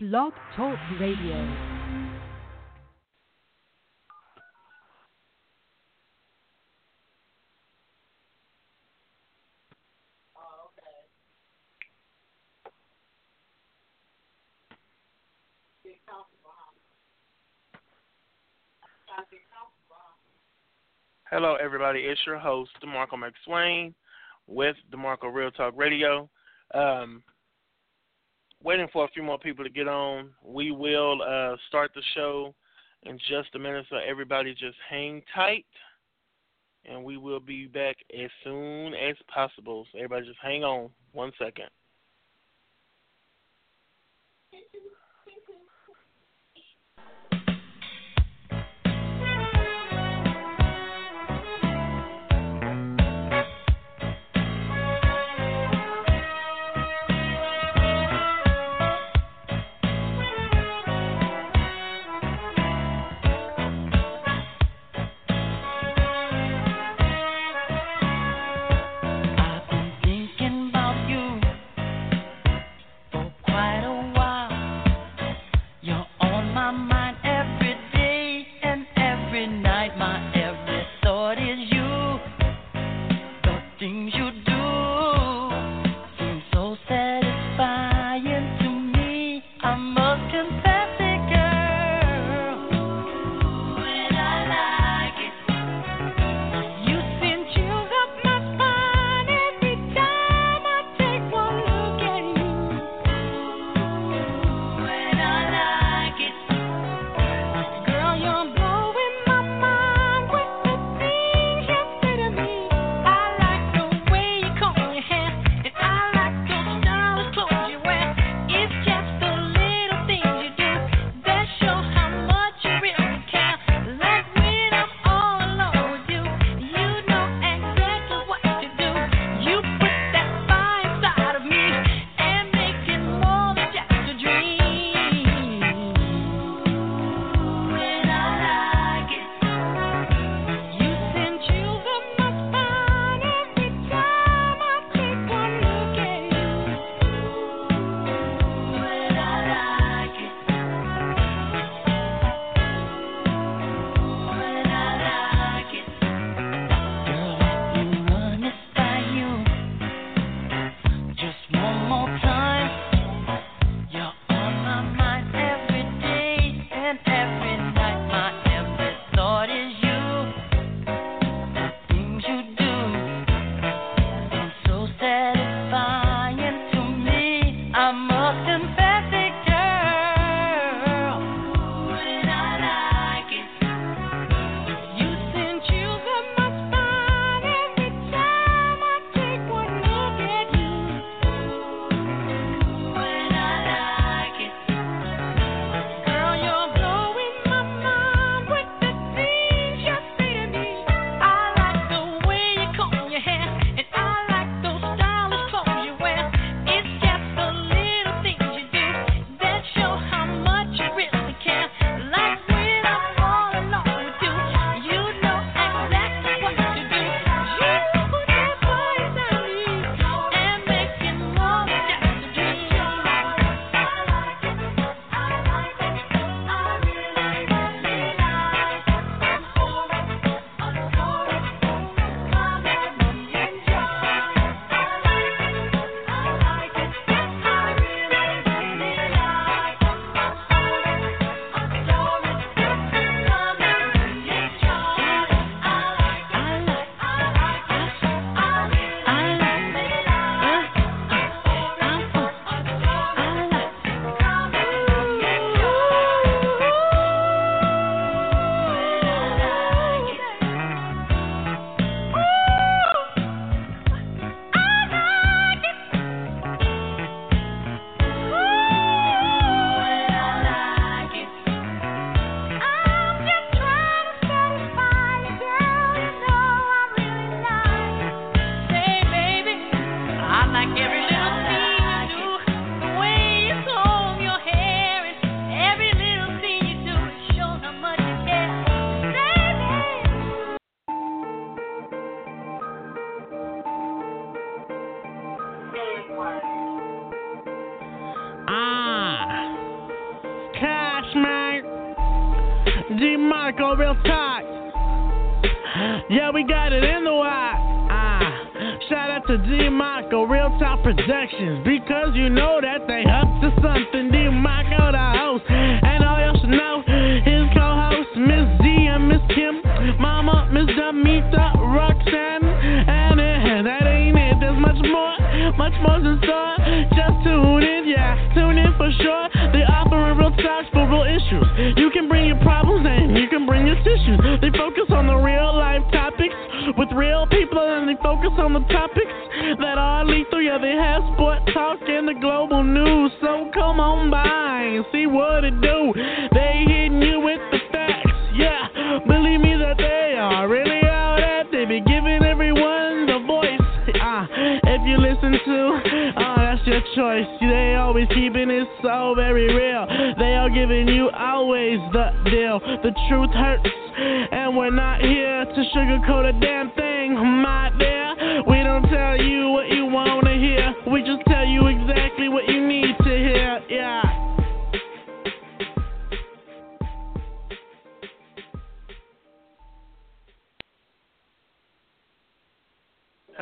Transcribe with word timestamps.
Blog 0.00 0.32
Talk 0.54 0.78
Radio. 1.00 1.34
Hello, 21.28 21.56
everybody. 21.56 22.02
It's 22.02 22.20
your 22.24 22.38
host, 22.38 22.70
DeMarco 22.84 23.14
McSwain, 23.18 23.92
with 24.46 24.76
DeMarco 24.92 25.34
Real 25.34 25.50
Talk 25.50 25.74
Radio. 25.76 26.30
Um, 26.72 27.24
waiting 28.62 28.88
for 28.92 29.04
a 29.04 29.08
few 29.08 29.22
more 29.22 29.38
people 29.38 29.64
to 29.64 29.70
get 29.70 29.88
on. 29.88 30.30
We 30.44 30.70
will 30.70 31.22
uh, 31.22 31.56
start 31.68 31.92
the 31.94 32.02
show 32.14 32.54
in 33.04 33.18
just 33.28 33.54
a 33.54 33.58
minute, 33.58 33.86
so 33.88 33.96
everybody 33.96 34.52
just 34.52 34.76
hang 34.88 35.22
tight, 35.34 35.66
and 36.84 37.04
we 37.04 37.16
will 37.16 37.40
be 37.40 37.66
back 37.66 37.96
as 38.12 38.30
soon 38.42 38.94
as 38.94 39.16
possible. 39.32 39.86
So 39.92 39.98
everybody 39.98 40.26
just 40.26 40.40
hang 40.42 40.64
on 40.64 40.90
one 41.12 41.32
second. 41.38 41.68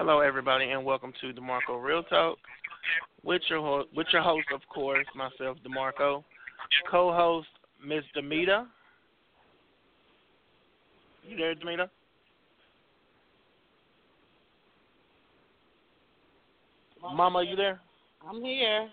Hello, 0.09 0.21
everybody, 0.21 0.71
and 0.71 0.85
welcome 0.85 1.13
to 1.21 1.33
DeMarco 1.33 1.83
Real 1.83 2.05
Talk. 2.05 2.39
With 3.25 3.43
your 3.51 3.59
ho- 3.59 3.89
with 3.93 4.07
your 4.13 4.23
host, 4.23 4.47
of 4.55 4.61
course, 4.73 5.05
myself, 5.17 5.59
DeMarco, 5.67 6.23
co-host 6.89 7.49
Miss 7.85 8.05
Demita. 8.17 8.69
You 11.29 11.37
there, 11.37 11.57
Demita? 11.57 11.91
Mama, 17.03 17.43
you 17.43 17.57
there? 17.57 17.81
I'm 18.25 18.41
here. 18.45 18.89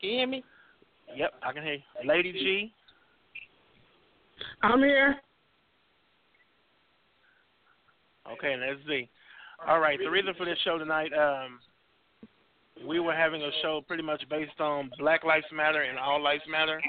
Can 0.00 0.08
you 0.08 0.16
hear 0.16 0.26
me? 0.28 0.44
Yep, 1.14 1.34
I 1.42 1.52
can 1.52 1.62
hear 1.62 1.74
you. 1.74 2.08
Lady 2.08 2.32
G. 2.32 2.72
I'm 4.62 4.78
here. 4.78 5.16
Okay, 8.32 8.56
let's 8.58 8.80
Z. 8.88 9.10
All 9.66 9.80
right, 9.80 9.98
the 9.98 10.10
reason 10.10 10.32
for 10.38 10.44
this 10.44 10.58
show 10.64 10.78
tonight, 10.78 11.10
um, 11.12 11.58
we 12.86 13.00
were 13.00 13.14
having 13.14 13.42
a 13.42 13.50
show 13.60 13.82
pretty 13.86 14.02
much 14.02 14.22
based 14.30 14.60
on 14.60 14.90
Black 14.98 15.24
Lives 15.24 15.46
Matter 15.52 15.82
and 15.82 15.98
All 15.98 16.22
Lives 16.22 16.44
Matter. 16.48 16.80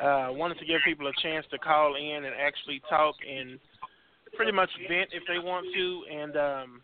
Uh, 0.00 0.28
wanted 0.32 0.58
to 0.58 0.66
give 0.66 0.80
people 0.84 1.06
a 1.06 1.12
chance 1.22 1.46
to 1.50 1.58
call 1.58 1.94
in 1.94 2.24
and 2.24 2.34
actually 2.38 2.82
talk 2.88 3.14
and 3.28 3.58
pretty 4.36 4.50
much 4.50 4.70
vent 4.88 5.10
if 5.12 5.22
they 5.28 5.38
want 5.38 5.66
to, 5.72 6.02
and 6.12 6.36
um, 6.36 6.80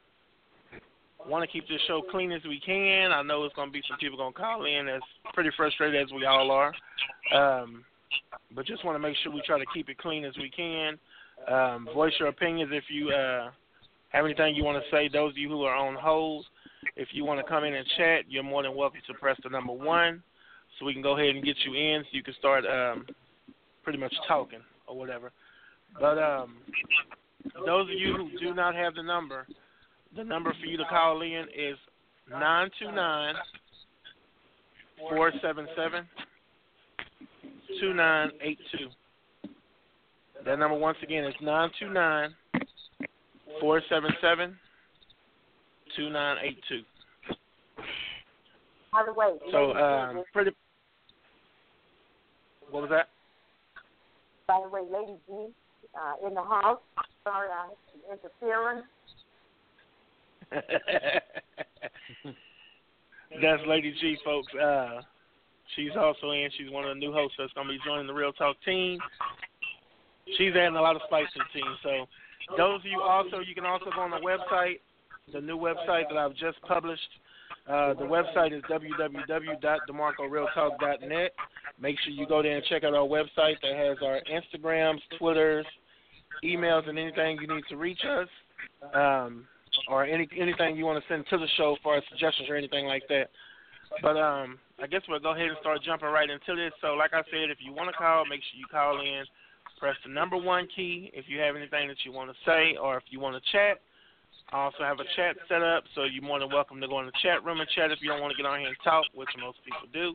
want 1.26 1.42
to 1.42 1.52
keep 1.52 1.68
this 1.68 1.80
show 1.88 2.00
clean 2.10 2.30
as 2.30 2.42
we 2.44 2.60
can. 2.64 3.10
I 3.10 3.22
know 3.22 3.44
it's 3.44 3.54
going 3.54 3.68
to 3.68 3.72
be 3.72 3.82
some 3.88 3.98
people 3.98 4.18
going 4.18 4.32
to 4.32 4.38
call 4.38 4.66
in 4.66 4.86
that's 4.86 5.34
pretty 5.34 5.50
frustrated 5.56 6.00
as 6.00 6.12
we 6.12 6.26
all 6.26 6.50
are, 6.50 6.72
um, 7.34 7.84
but 8.54 8.66
just 8.66 8.84
want 8.84 8.94
to 8.94 9.00
make 9.00 9.16
sure 9.22 9.32
we 9.32 9.42
try 9.44 9.58
to 9.58 9.66
keep 9.74 9.88
it 9.88 9.98
clean 9.98 10.24
as 10.24 10.36
we 10.38 10.48
can. 10.48 10.96
Um, 11.50 11.88
voice 11.92 12.12
your 12.20 12.28
opinions 12.28 12.70
if 12.72 12.84
you 12.88 13.10
uh, 13.10 13.50
have 14.08 14.24
anything 14.24 14.54
you 14.54 14.64
want 14.64 14.82
to 14.82 14.90
say. 14.90 15.08
Those 15.08 15.32
of 15.32 15.38
you 15.38 15.48
who 15.48 15.62
are 15.62 15.74
on 15.74 15.94
hold, 15.94 16.46
if 16.96 17.08
you 17.12 17.24
want 17.24 17.40
to 17.40 17.46
come 17.46 17.64
in 17.64 17.74
and 17.74 17.86
chat, 17.96 18.24
you're 18.28 18.42
more 18.42 18.62
than 18.62 18.74
welcome 18.74 19.00
to 19.06 19.14
press 19.14 19.36
the 19.42 19.50
number 19.50 19.72
one 19.72 20.22
so 20.78 20.86
we 20.86 20.92
can 20.92 21.02
go 21.02 21.16
ahead 21.16 21.34
and 21.34 21.44
get 21.44 21.56
you 21.64 21.74
in 21.74 22.02
so 22.02 22.08
you 22.12 22.22
can 22.22 22.34
start 22.34 22.64
um, 22.66 23.06
pretty 23.82 23.98
much 23.98 24.14
talking 24.26 24.60
or 24.86 24.96
whatever. 24.96 25.32
But 26.00 26.18
um, 26.18 26.56
those 27.66 27.88
of 27.88 27.98
you 27.98 28.16
who 28.16 28.38
do 28.38 28.54
not 28.54 28.74
have 28.74 28.94
the 28.94 29.02
number, 29.02 29.46
the 30.16 30.24
number 30.24 30.54
for 30.60 30.66
you 30.66 30.76
to 30.76 30.84
call 30.84 31.22
in 31.22 31.44
is 31.54 31.76
nine 32.30 32.70
two 32.78 32.92
nine 32.92 33.34
four 34.98 35.32
seven 35.42 35.66
seven 35.76 36.06
two 37.80 37.94
nine 37.94 38.30
eight 38.42 38.58
two. 38.72 38.88
That 40.44 40.58
number 40.58 40.76
once 40.76 40.98
again 41.02 41.24
is 41.24 41.34
nine 41.40 41.70
two 41.78 41.92
nine 41.92 42.30
four 43.60 43.82
seven 43.88 44.10
seven 44.20 44.56
two 45.96 46.10
nine 46.10 46.36
eight 46.42 46.58
two. 46.68 46.82
By 48.92 49.04
the 49.06 49.12
way, 49.12 49.38
So 49.52 49.72
um, 49.74 50.24
pretty. 50.32 50.52
What 52.70 52.82
was 52.82 52.90
that? 52.90 53.08
by 54.48 54.60
the 54.64 54.68
way, 54.70 54.80
Lady 54.90 55.18
G, 55.28 55.52
uh, 55.94 56.26
in 56.26 56.34
the 56.34 56.42
house. 56.42 56.80
Sorry, 57.22 57.48
I'm 57.52 57.70
interfering. 58.10 58.82
That's 63.42 63.62
Lady 63.68 63.94
G, 64.00 64.16
folks. 64.24 64.52
Uh, 64.54 65.02
she's 65.76 65.90
also 65.98 66.30
in. 66.30 66.48
She's 66.56 66.70
one 66.70 66.84
of 66.84 66.94
the 66.96 66.98
new 66.98 67.12
hosts 67.12 67.36
that's 67.38 67.52
going 67.52 67.66
to 67.66 67.72
be 67.74 67.78
joining 67.84 68.06
the 68.06 68.14
Real 68.14 68.32
Talk 68.32 68.56
team. 68.64 68.98
She's 70.38 70.52
adding 70.56 70.76
a 70.76 70.80
lot 70.80 70.96
of 70.96 71.02
spice 71.06 71.26
to 71.34 71.40
the 71.40 71.60
team. 71.60 71.76
So, 71.82 72.06
those 72.56 72.80
of 72.80 72.86
you 72.86 73.02
also, 73.02 73.40
you 73.40 73.54
can 73.54 73.66
also 73.66 73.90
go 73.94 74.00
on 74.00 74.10
the 74.10 74.16
website, 74.16 74.80
the 75.32 75.40
new 75.40 75.58
website 75.58 76.08
that 76.08 76.16
I've 76.16 76.34
just 76.34 76.60
published. 76.62 77.08
Uh, 77.68 77.94
the 77.94 78.04
website 78.04 78.52
is 78.56 78.62
www.demarcorealtalk.net. 78.62 81.34
Make 81.80 82.00
sure 82.00 82.12
you 82.12 82.26
go 82.26 82.42
there 82.42 82.56
and 82.56 82.64
check 82.64 82.82
out 82.84 82.94
our 82.94 83.06
website 83.06 83.60
that 83.62 83.76
has 83.76 83.98
our 84.02 84.20
Instagrams, 84.30 85.00
Twitters, 85.18 85.66
emails, 86.42 86.88
and 86.88 86.98
anything 86.98 87.38
you 87.40 87.46
need 87.54 87.64
to 87.68 87.76
reach 87.76 88.04
us. 88.04 88.28
Um, 88.94 89.46
or 89.86 90.04
any 90.04 90.28
anything 90.38 90.76
you 90.76 90.84
want 90.84 91.02
to 91.02 91.12
send 91.12 91.24
to 91.30 91.38
the 91.38 91.46
show 91.56 91.76
for 91.82 92.00
suggestions 92.10 92.48
or 92.48 92.56
anything 92.56 92.86
like 92.86 93.02
that. 93.08 93.30
But 94.02 94.16
um, 94.16 94.58
I 94.82 94.86
guess 94.86 95.02
we'll 95.08 95.20
go 95.20 95.32
ahead 95.32 95.48
and 95.48 95.56
start 95.60 95.82
jumping 95.82 96.08
right 96.08 96.28
into 96.28 96.54
this. 96.54 96.72
So, 96.80 96.94
like 96.94 97.14
I 97.14 97.22
said, 97.30 97.50
if 97.50 97.58
you 97.60 97.72
want 97.72 97.90
to 97.90 97.96
call, 97.96 98.24
make 98.26 98.40
sure 98.40 98.58
you 98.58 98.66
call 98.70 99.00
in. 99.00 99.24
Press 99.78 99.96
the 100.04 100.12
number 100.12 100.36
one 100.36 100.68
key 100.74 101.10
if 101.14 101.26
you 101.28 101.38
have 101.40 101.56
anything 101.56 101.88
that 101.88 101.98
you 102.04 102.12
want 102.12 102.30
to 102.30 102.36
say, 102.44 102.76
or 102.80 102.96
if 102.96 103.04
you 103.10 103.20
want 103.20 103.36
to 103.36 103.52
chat. 103.52 103.78
I 104.52 104.64
also 104.64 104.82
have 104.82 104.98
a 104.98 105.04
chat 105.14 105.36
set 105.48 105.62
up, 105.62 105.84
so 105.94 106.04
you're 106.04 106.22
more 106.22 106.38
than 106.40 106.48
welcome 106.48 106.80
to 106.80 106.88
go 106.88 107.00
in 107.00 107.06
the 107.06 107.12
chat 107.22 107.44
room 107.44 107.60
and 107.60 107.68
chat 107.70 107.90
if 107.90 107.98
you 108.00 108.08
don't 108.08 108.20
want 108.20 108.32
to 108.32 108.36
get 108.36 108.48
on 108.48 108.60
here 108.60 108.68
and 108.68 108.76
talk, 108.82 109.04
which 109.14 109.28
most 109.40 109.58
people 109.64 109.86
do. 109.92 110.14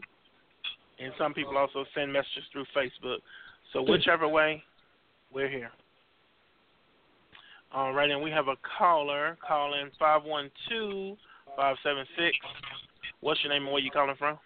And 1.03 1.13
some 1.17 1.34
people 1.34 1.58
also 1.58 1.86
send 1.96 2.12
messages 2.12 2.43
through 2.51 2.65
Facebook. 2.75 3.17
So 3.72 3.82
whichever 3.82 4.27
way, 4.27 4.63
we're 5.34 5.50
here. 5.50 5.72
All 7.74 7.93
right, 7.93 8.10
and 8.10 8.22
we 8.22 8.32
have 8.32 8.48
a 8.48 8.55
caller. 8.77 9.38
Call 9.46 9.74
in 9.74 9.89
512 9.98 11.17
576. 11.55 12.38
What's 13.22 13.43
your 13.43 13.53
name 13.53 13.63
and 13.63 13.72
where 13.72 13.82
you 13.82 13.91
calling 13.91 14.15
from? 14.17 14.38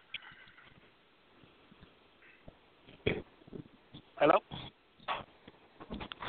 Hello? 4.15 4.39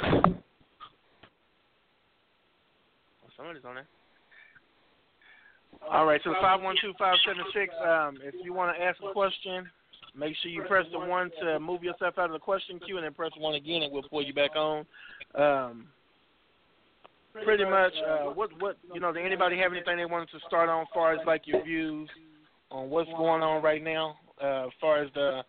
Oh, 0.05 0.35
Somebody's 3.37 3.65
on 3.65 3.75
there. 3.77 3.87
All 5.91 6.07
right, 6.07 6.21
so 6.25 6.35
512-576, 6.43 8.09
um, 8.09 8.19
if 8.23 8.35
you 8.43 8.53
want 8.53 8.77
to 8.77 8.83
ask 8.83 8.99
a 9.09 9.13
question, 9.13 9.69
make 10.17 10.35
sure 10.43 10.51
you 10.51 10.63
press 10.65 10.85
the 10.93 10.99
one 10.99 11.31
to 11.41 11.61
move 11.61 11.83
yourself 11.83 12.15
out 12.19 12.27
of 12.27 12.33
the 12.33 12.39
question 12.39 12.81
queue 12.85 12.97
and 12.97 13.05
then 13.05 13.15
press 13.15 13.31
one 13.39 13.55
again 13.55 13.83
and 13.83 13.93
we'll 13.93 14.03
pull 14.03 14.23
you 14.23 14.35
back 14.35 14.57
on. 14.57 14.85
Um, 15.35 15.87
pretty 17.33 17.65
much, 17.65 17.93
uh, 18.07 18.31
what, 18.33 18.51
what, 18.61 18.77
you 18.93 19.01
know, 19.01 19.13
did 19.13 19.25
anybody 19.25 19.57
have 19.59 19.73
anything 19.73 19.97
they 19.97 20.05
wanted 20.05 20.31
to 20.31 20.41
start 20.47 20.69
on 20.69 20.83
as 20.83 20.89
far 20.93 21.13
as 21.13 21.21
like 21.27 21.47
your 21.47 21.63
views 21.63 22.09
on 22.71 22.91
what's 22.91 23.11
going 23.11 23.43
on 23.43 23.63
right 23.63 23.83
now 23.83 24.17
uh, 24.43 24.67
as 24.67 24.73
far 24.81 25.03
as 25.03 25.11
the 25.15 25.43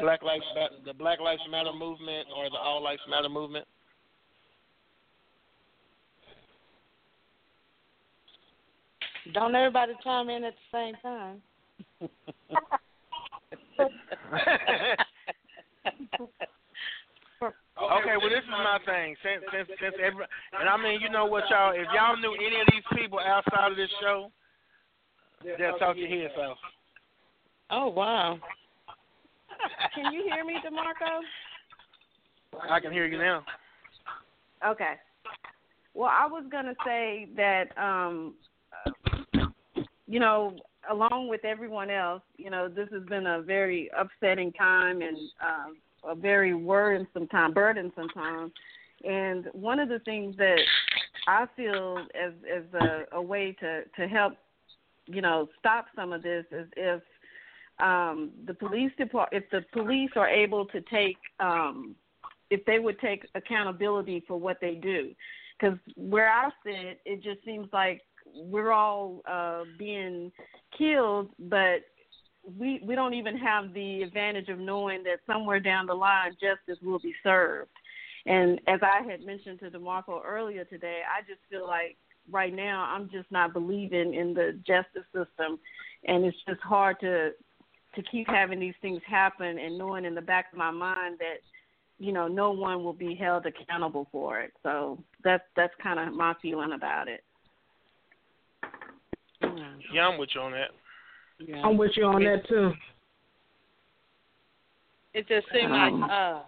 Black 0.00 0.22
Lives 0.22 0.44
the 0.84 0.94
Black 0.94 1.18
Lives 1.20 1.42
Matter 1.50 1.72
movement 1.72 2.28
or 2.36 2.48
the 2.48 2.56
All 2.56 2.82
Lives 2.82 3.02
Matter 3.08 3.28
movement? 3.28 3.66
Don't 9.32 9.54
everybody 9.54 9.92
chime 10.02 10.30
in 10.30 10.44
at 10.44 10.54
the 10.54 10.76
same 10.76 10.94
time? 11.02 11.42
Okay, 17.80 18.12
well 18.20 18.28
this 18.28 18.44
is 18.44 18.50
my 18.50 18.78
thing. 18.84 19.16
Since 19.22 19.42
since 19.50 19.68
since 19.80 19.94
every 20.04 20.26
and 20.52 20.68
I 20.68 20.76
mean, 20.76 21.00
you 21.00 21.08
know 21.08 21.24
what, 21.24 21.48
y'all? 21.48 21.72
If 21.72 21.86
y'all 21.94 22.16
knew 22.16 22.34
any 22.34 22.60
of 22.60 22.66
these 22.70 22.84
people 22.94 23.18
outside 23.18 23.70
of 23.70 23.76
this 23.76 23.88
show, 24.02 24.30
they'll 25.42 25.78
talk 25.78 25.96
your 25.96 26.08
heads 26.08 26.34
off. 26.38 26.58
Oh 27.70 27.88
wow. 27.88 28.38
Can 29.94 30.12
you 30.12 30.24
hear 30.24 30.44
me, 30.44 30.56
Demarco? 30.64 31.20
I 32.70 32.80
can 32.80 32.92
hear 32.92 33.06
you 33.06 33.18
now. 33.18 33.44
Okay. 34.66 34.94
Well, 35.94 36.10
I 36.12 36.26
was 36.26 36.44
gonna 36.50 36.74
say 36.84 37.28
that, 37.36 37.76
um, 37.78 38.34
you 40.10 40.18
know, 40.18 40.56
along 40.90 41.28
with 41.28 41.44
everyone 41.44 41.88
else, 41.88 42.22
you 42.36 42.50
know, 42.50 42.68
this 42.68 42.88
has 42.92 43.04
been 43.04 43.28
a 43.28 43.42
very 43.42 43.88
upsetting 43.96 44.52
time 44.52 45.02
and 45.02 45.16
um, 45.40 45.76
a 46.04 46.16
very 46.16 46.52
worrisome 46.52 47.28
time, 47.28 47.52
burdensome 47.52 48.08
time. 48.08 48.50
And 49.04 49.46
one 49.52 49.78
of 49.78 49.88
the 49.88 50.00
things 50.00 50.36
that 50.36 50.58
I 51.28 51.46
feel 51.56 52.04
as 52.20 52.32
as 52.52 52.64
a, 52.74 53.04
a 53.12 53.22
way 53.22 53.56
to 53.60 53.84
to 53.84 54.08
help, 54.08 54.34
you 55.06 55.22
know, 55.22 55.48
stop 55.60 55.86
some 55.94 56.12
of 56.12 56.24
this 56.24 56.44
is 56.50 56.66
if 56.76 57.02
um, 57.78 58.32
the 58.46 58.54
police 58.54 58.90
depart 58.98 59.28
if 59.30 59.48
the 59.50 59.64
police 59.72 60.10
are 60.16 60.28
able 60.28 60.66
to 60.66 60.80
take 60.92 61.18
um, 61.38 61.94
if 62.50 62.64
they 62.64 62.80
would 62.80 62.98
take 62.98 63.28
accountability 63.36 64.24
for 64.26 64.36
what 64.36 64.60
they 64.60 64.74
do 64.74 65.14
because 65.60 65.78
where 65.96 66.30
I 66.30 66.50
sit, 66.64 67.00
it 67.04 67.22
just 67.22 67.44
seems 67.44 67.68
like 67.72 68.02
we're 68.34 68.72
all 68.72 69.22
uh, 69.28 69.64
being 69.78 70.32
killed, 70.76 71.30
but 71.38 71.80
we 72.58 72.80
we 72.84 72.94
don't 72.94 73.14
even 73.14 73.36
have 73.36 73.72
the 73.74 74.02
advantage 74.02 74.48
of 74.48 74.58
knowing 74.58 75.02
that 75.04 75.20
somewhere 75.26 75.60
down 75.60 75.86
the 75.86 75.94
line 75.94 76.32
justice 76.40 76.82
will 76.82 76.98
be 76.98 77.14
served. 77.22 77.70
And 78.26 78.60
as 78.66 78.80
I 78.82 79.02
had 79.08 79.24
mentioned 79.24 79.60
to 79.60 79.70
DeMarco 79.70 80.22
earlier 80.24 80.64
today, 80.64 81.00
I 81.06 81.20
just 81.22 81.40
feel 81.50 81.66
like 81.66 81.96
right 82.30 82.54
now 82.54 82.84
I'm 82.84 83.08
just 83.10 83.30
not 83.30 83.52
believing 83.52 84.14
in 84.14 84.34
the 84.34 84.58
justice 84.66 85.06
system, 85.12 85.58
and 86.04 86.24
it's 86.24 86.36
just 86.48 86.60
hard 86.60 86.98
to 87.00 87.30
to 87.96 88.02
keep 88.10 88.28
having 88.28 88.60
these 88.60 88.74
things 88.80 89.00
happen 89.06 89.58
and 89.58 89.76
knowing 89.76 90.04
in 90.04 90.14
the 90.14 90.20
back 90.20 90.52
of 90.52 90.58
my 90.58 90.70
mind 90.70 91.18
that 91.18 91.38
you 91.98 92.12
know 92.12 92.28
no 92.28 92.52
one 92.52 92.84
will 92.84 92.92
be 92.92 93.14
held 93.14 93.46
accountable 93.46 94.08
for 94.12 94.40
it. 94.40 94.52
So 94.62 95.02
that's 95.24 95.44
that's 95.56 95.74
kind 95.82 95.98
of 95.98 96.14
my 96.14 96.34
feeling 96.40 96.72
about 96.72 97.08
it. 97.08 97.24
Yeah, 99.92 100.08
I'm 100.08 100.18
with 100.18 100.30
you 100.34 100.40
on 100.40 100.52
that. 100.52 100.70
Yeah. 101.38 101.62
I'm 101.64 101.76
with 101.78 101.92
you 101.96 102.04
on 102.04 102.22
that 102.24 102.46
too. 102.48 102.72
It 105.14 105.26
just 105.28 105.46
seemed 105.52 105.72
Um, 105.72 106.00
like 106.00 106.10
uh 106.10 106.42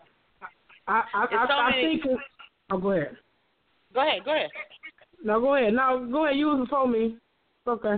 I 0.88 1.02
I 1.14 1.24
It's 1.24 1.32
I, 1.32 1.46
so 1.48 1.54
I 1.54 1.70
many- 1.70 1.82
think. 2.00 2.04
It, 2.06 2.18
oh, 2.70 2.78
go 2.78 2.90
ahead. 2.92 3.16
go 3.94 4.00
ahead, 4.06 4.24
go 4.24 4.34
ahead. 4.34 4.50
No, 5.24 5.40
go 5.40 5.54
ahead. 5.54 5.72
No, 5.74 6.06
go 6.10 6.24
ahead. 6.26 6.36
You 6.36 6.46
was 6.48 6.60
before 6.66 6.88
me. 6.88 7.16
Okay. 7.66 7.96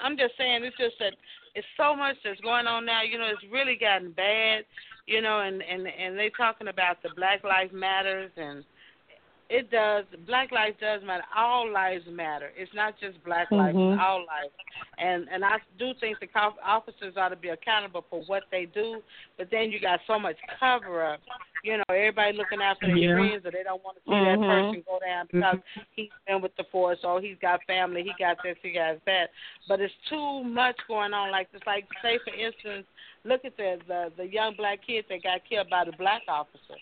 I'm 0.00 0.16
just 0.16 0.36
saying 0.38 0.62
it's 0.64 0.76
just 0.78 0.98
that 1.00 1.14
it's 1.54 1.66
so 1.76 1.94
much 1.96 2.16
that's 2.24 2.40
going 2.40 2.66
on 2.66 2.84
now. 2.86 3.02
You 3.02 3.18
know, 3.18 3.26
it's 3.26 3.42
really 3.52 3.76
gotten 3.76 4.12
bad. 4.12 4.64
You 5.06 5.20
know, 5.20 5.40
and 5.40 5.62
and 5.62 5.86
and 5.86 6.18
they 6.18 6.30
talking 6.36 6.68
about 6.68 7.02
the 7.02 7.10
Black 7.16 7.42
Lives 7.44 7.72
Matters 7.72 8.30
and 8.36 8.64
it 9.52 9.70
does. 9.70 10.06
Black 10.26 10.50
lives 10.50 10.76
does 10.80 11.02
matter. 11.04 11.24
All 11.36 11.70
lives 11.70 12.04
matter. 12.10 12.50
It's 12.56 12.72
not 12.74 12.94
just 12.98 13.22
black 13.22 13.50
lives. 13.50 13.76
Mhm. 13.76 13.92
It's 13.92 14.02
all 14.02 14.24
lives. 14.24 14.54
And 14.96 15.28
and 15.28 15.44
I 15.44 15.58
do 15.78 15.92
think 16.00 16.20
the 16.20 16.28
officers 16.64 17.18
ought 17.18 17.28
to 17.28 17.36
be 17.36 17.50
accountable 17.50 18.06
for 18.08 18.22
what 18.22 18.44
they 18.50 18.64
do. 18.64 19.02
But 19.36 19.50
then 19.50 19.70
you 19.70 19.78
got 19.78 20.00
so 20.06 20.18
much 20.18 20.36
cover 20.58 21.04
up. 21.04 21.20
You 21.62 21.76
know, 21.76 21.84
everybody 21.90 22.36
looking 22.36 22.62
after 22.62 22.86
their 22.86 22.96
Yeah. 22.96 23.14
friends, 23.14 23.46
or 23.46 23.50
they 23.50 23.62
don't 23.62 23.84
want 23.84 23.98
to 23.98 24.02
see 24.04 24.10
that 24.10 24.38
Mhm. 24.38 24.48
person 24.48 24.84
go 24.88 24.98
down 24.98 25.26
because 25.30 25.60
he's 25.94 26.10
been 26.26 26.40
with 26.40 26.56
the 26.56 26.64
force, 26.64 27.04
or 27.04 27.20
he's 27.20 27.38
got 27.38 27.62
family, 27.64 28.02
he 28.02 28.12
got 28.18 28.42
this, 28.42 28.56
he 28.62 28.72
got 28.72 29.04
that. 29.04 29.30
But 29.68 29.80
it's 29.80 29.94
too 30.08 30.42
much 30.44 30.78
going 30.88 31.12
on. 31.12 31.30
Like 31.30 31.48
it's 31.52 31.66
like, 31.66 31.86
say 32.00 32.18
for 32.18 32.34
instance, 32.34 32.86
look 33.24 33.44
at 33.44 33.56
the 33.58 33.78
the, 33.86 34.12
the 34.16 34.26
young 34.26 34.54
black 34.54 34.80
kids 34.80 35.06
that 35.08 35.22
got 35.22 35.44
killed 35.44 35.68
by 35.68 35.84
the 35.84 35.92
black 35.92 36.22
officer. 36.26 36.78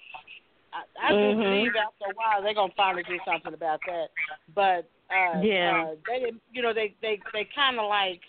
I, 0.73 1.11
I 1.11 1.13
Mhm. 1.13 1.43
believe 1.43 1.77
after 1.77 2.11
a 2.11 2.15
while 2.15 2.43
they're 2.43 2.55
gonna 2.55 2.73
finally 2.77 3.03
do 3.05 3.19
something 3.25 3.55
about 3.55 3.81
that. 3.87 4.11
But 4.55 4.89
uh, 5.11 5.43
Yeah. 5.43 5.83
uh, 5.91 5.95
they 6.07 6.21
didn't. 6.21 6.43
You 6.53 6.63
know, 6.63 6.73
they 6.73 6.95
they 7.03 7.21
they 7.33 7.45
kind 7.55 7.79
of 7.79 7.89
like. 7.89 8.21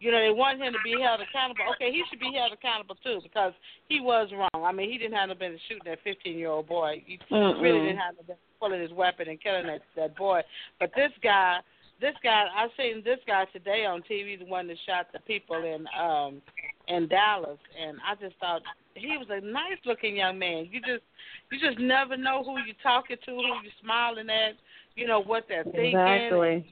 You 0.00 0.10
know, 0.10 0.18
they 0.18 0.30
want 0.30 0.60
him 0.60 0.72
to 0.72 0.80
be 0.82 0.98
held 1.00 1.20
accountable. 1.20 1.62
Okay, 1.74 1.92
he 1.92 2.02
should 2.10 2.18
be 2.18 2.32
held 2.34 2.52
accountable 2.52 2.96
too 3.04 3.20
because 3.22 3.52
he 3.88 4.00
was 4.00 4.32
wrong. 4.32 4.64
I 4.64 4.72
mean, 4.72 4.90
he 4.90 4.98
didn't 4.98 5.14
have 5.14 5.28
no 5.28 5.36
business 5.36 5.60
shooting 5.68 5.84
that 5.86 6.02
15 6.02 6.36
year 6.36 6.50
old 6.50 6.66
boy. 6.66 7.00
He 7.06 7.20
Mm-mm. 7.30 7.62
really 7.62 7.78
didn't 7.86 7.98
have 7.98 8.16
no 8.16 8.22
business 8.22 8.38
pulling 8.58 8.80
his 8.80 8.90
weapon 8.92 9.28
and 9.28 9.40
killing 9.40 9.66
that 9.68 9.82
that 9.94 10.16
boy. 10.16 10.42
But 10.80 10.90
this 10.96 11.12
guy, 11.22 11.60
this 12.02 12.14
guy, 12.22 12.46
I 12.54 12.66
seen 12.76 13.02
this 13.04 13.20
guy 13.26 13.46
today 13.52 13.86
on 13.86 14.02
TV, 14.02 14.38
the 14.38 14.44
one 14.44 14.66
that 14.66 14.76
shot 14.86 15.06
the 15.12 15.20
people 15.20 15.56
in 15.56 15.86
um 15.98 16.42
in 16.88 17.08
Dallas, 17.08 17.58
and 17.80 17.98
I 18.04 18.16
just 18.20 18.36
thought 18.40 18.60
he 18.94 19.16
was 19.16 19.28
a 19.30 19.40
nice 19.40 19.78
looking 19.86 20.16
young 20.16 20.38
man. 20.38 20.68
You 20.70 20.80
just 20.80 21.04
you 21.50 21.60
just 21.60 21.78
never 21.78 22.16
know 22.16 22.42
who 22.44 22.58
you're 22.66 22.82
talking 22.82 23.16
to, 23.24 23.30
who 23.30 23.40
you're 23.62 23.78
smiling 23.80 24.28
at, 24.28 24.54
you 24.96 25.06
know 25.06 25.22
what 25.22 25.44
they're 25.48 25.64
thinking. 25.64 25.96
Exactly. 25.96 26.66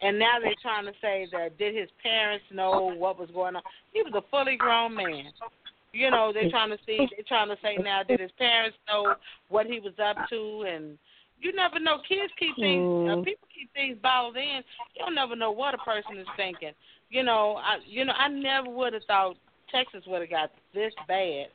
And 0.00 0.18
now 0.18 0.38
they're 0.40 0.54
trying 0.62 0.86
to 0.86 0.92
say 1.02 1.26
that 1.32 1.58
did 1.58 1.74
his 1.74 1.88
parents 2.02 2.44
know 2.52 2.94
what 2.96 3.18
was 3.18 3.30
going 3.34 3.56
on? 3.56 3.62
He 3.92 4.02
was 4.02 4.12
a 4.14 4.22
fully 4.30 4.56
grown 4.56 4.94
man. 4.94 5.24
You 5.92 6.10
know, 6.10 6.30
they're 6.32 6.50
trying 6.50 6.70
to 6.70 6.78
see 6.86 6.98
they're 6.98 7.24
trying 7.26 7.48
to 7.48 7.56
say 7.62 7.76
now 7.82 8.04
did 8.04 8.20
his 8.20 8.30
parents 8.38 8.76
know 8.88 9.16
what 9.48 9.66
he 9.66 9.80
was 9.80 9.94
up 9.98 10.16
to 10.30 10.64
and 10.68 10.98
you 11.40 11.52
never 11.52 11.78
know. 11.78 11.98
Kids 12.08 12.32
keep 12.38 12.56
things 12.56 12.82
uh, 13.08 13.16
Mm. 13.16 13.24
people 13.24 13.48
keep 13.54 13.72
things 13.72 13.96
bottled 14.02 14.36
in. 14.36 14.62
You 14.94 15.04
don't 15.04 15.14
never 15.14 15.36
know 15.36 15.50
what 15.50 15.74
a 15.74 15.78
person 15.78 16.18
is 16.18 16.26
thinking. 16.36 16.72
You 17.10 17.22
know, 17.22 17.56
I 17.56 17.78
you 17.86 18.04
know, 18.04 18.12
I 18.12 18.28
never 18.28 18.68
would 18.70 18.92
have 18.94 19.04
thought 19.04 19.36
Texas 19.70 20.02
would 20.06 20.20
have 20.22 20.30
got 20.30 20.50
this 20.74 20.92
bad. 21.08 21.48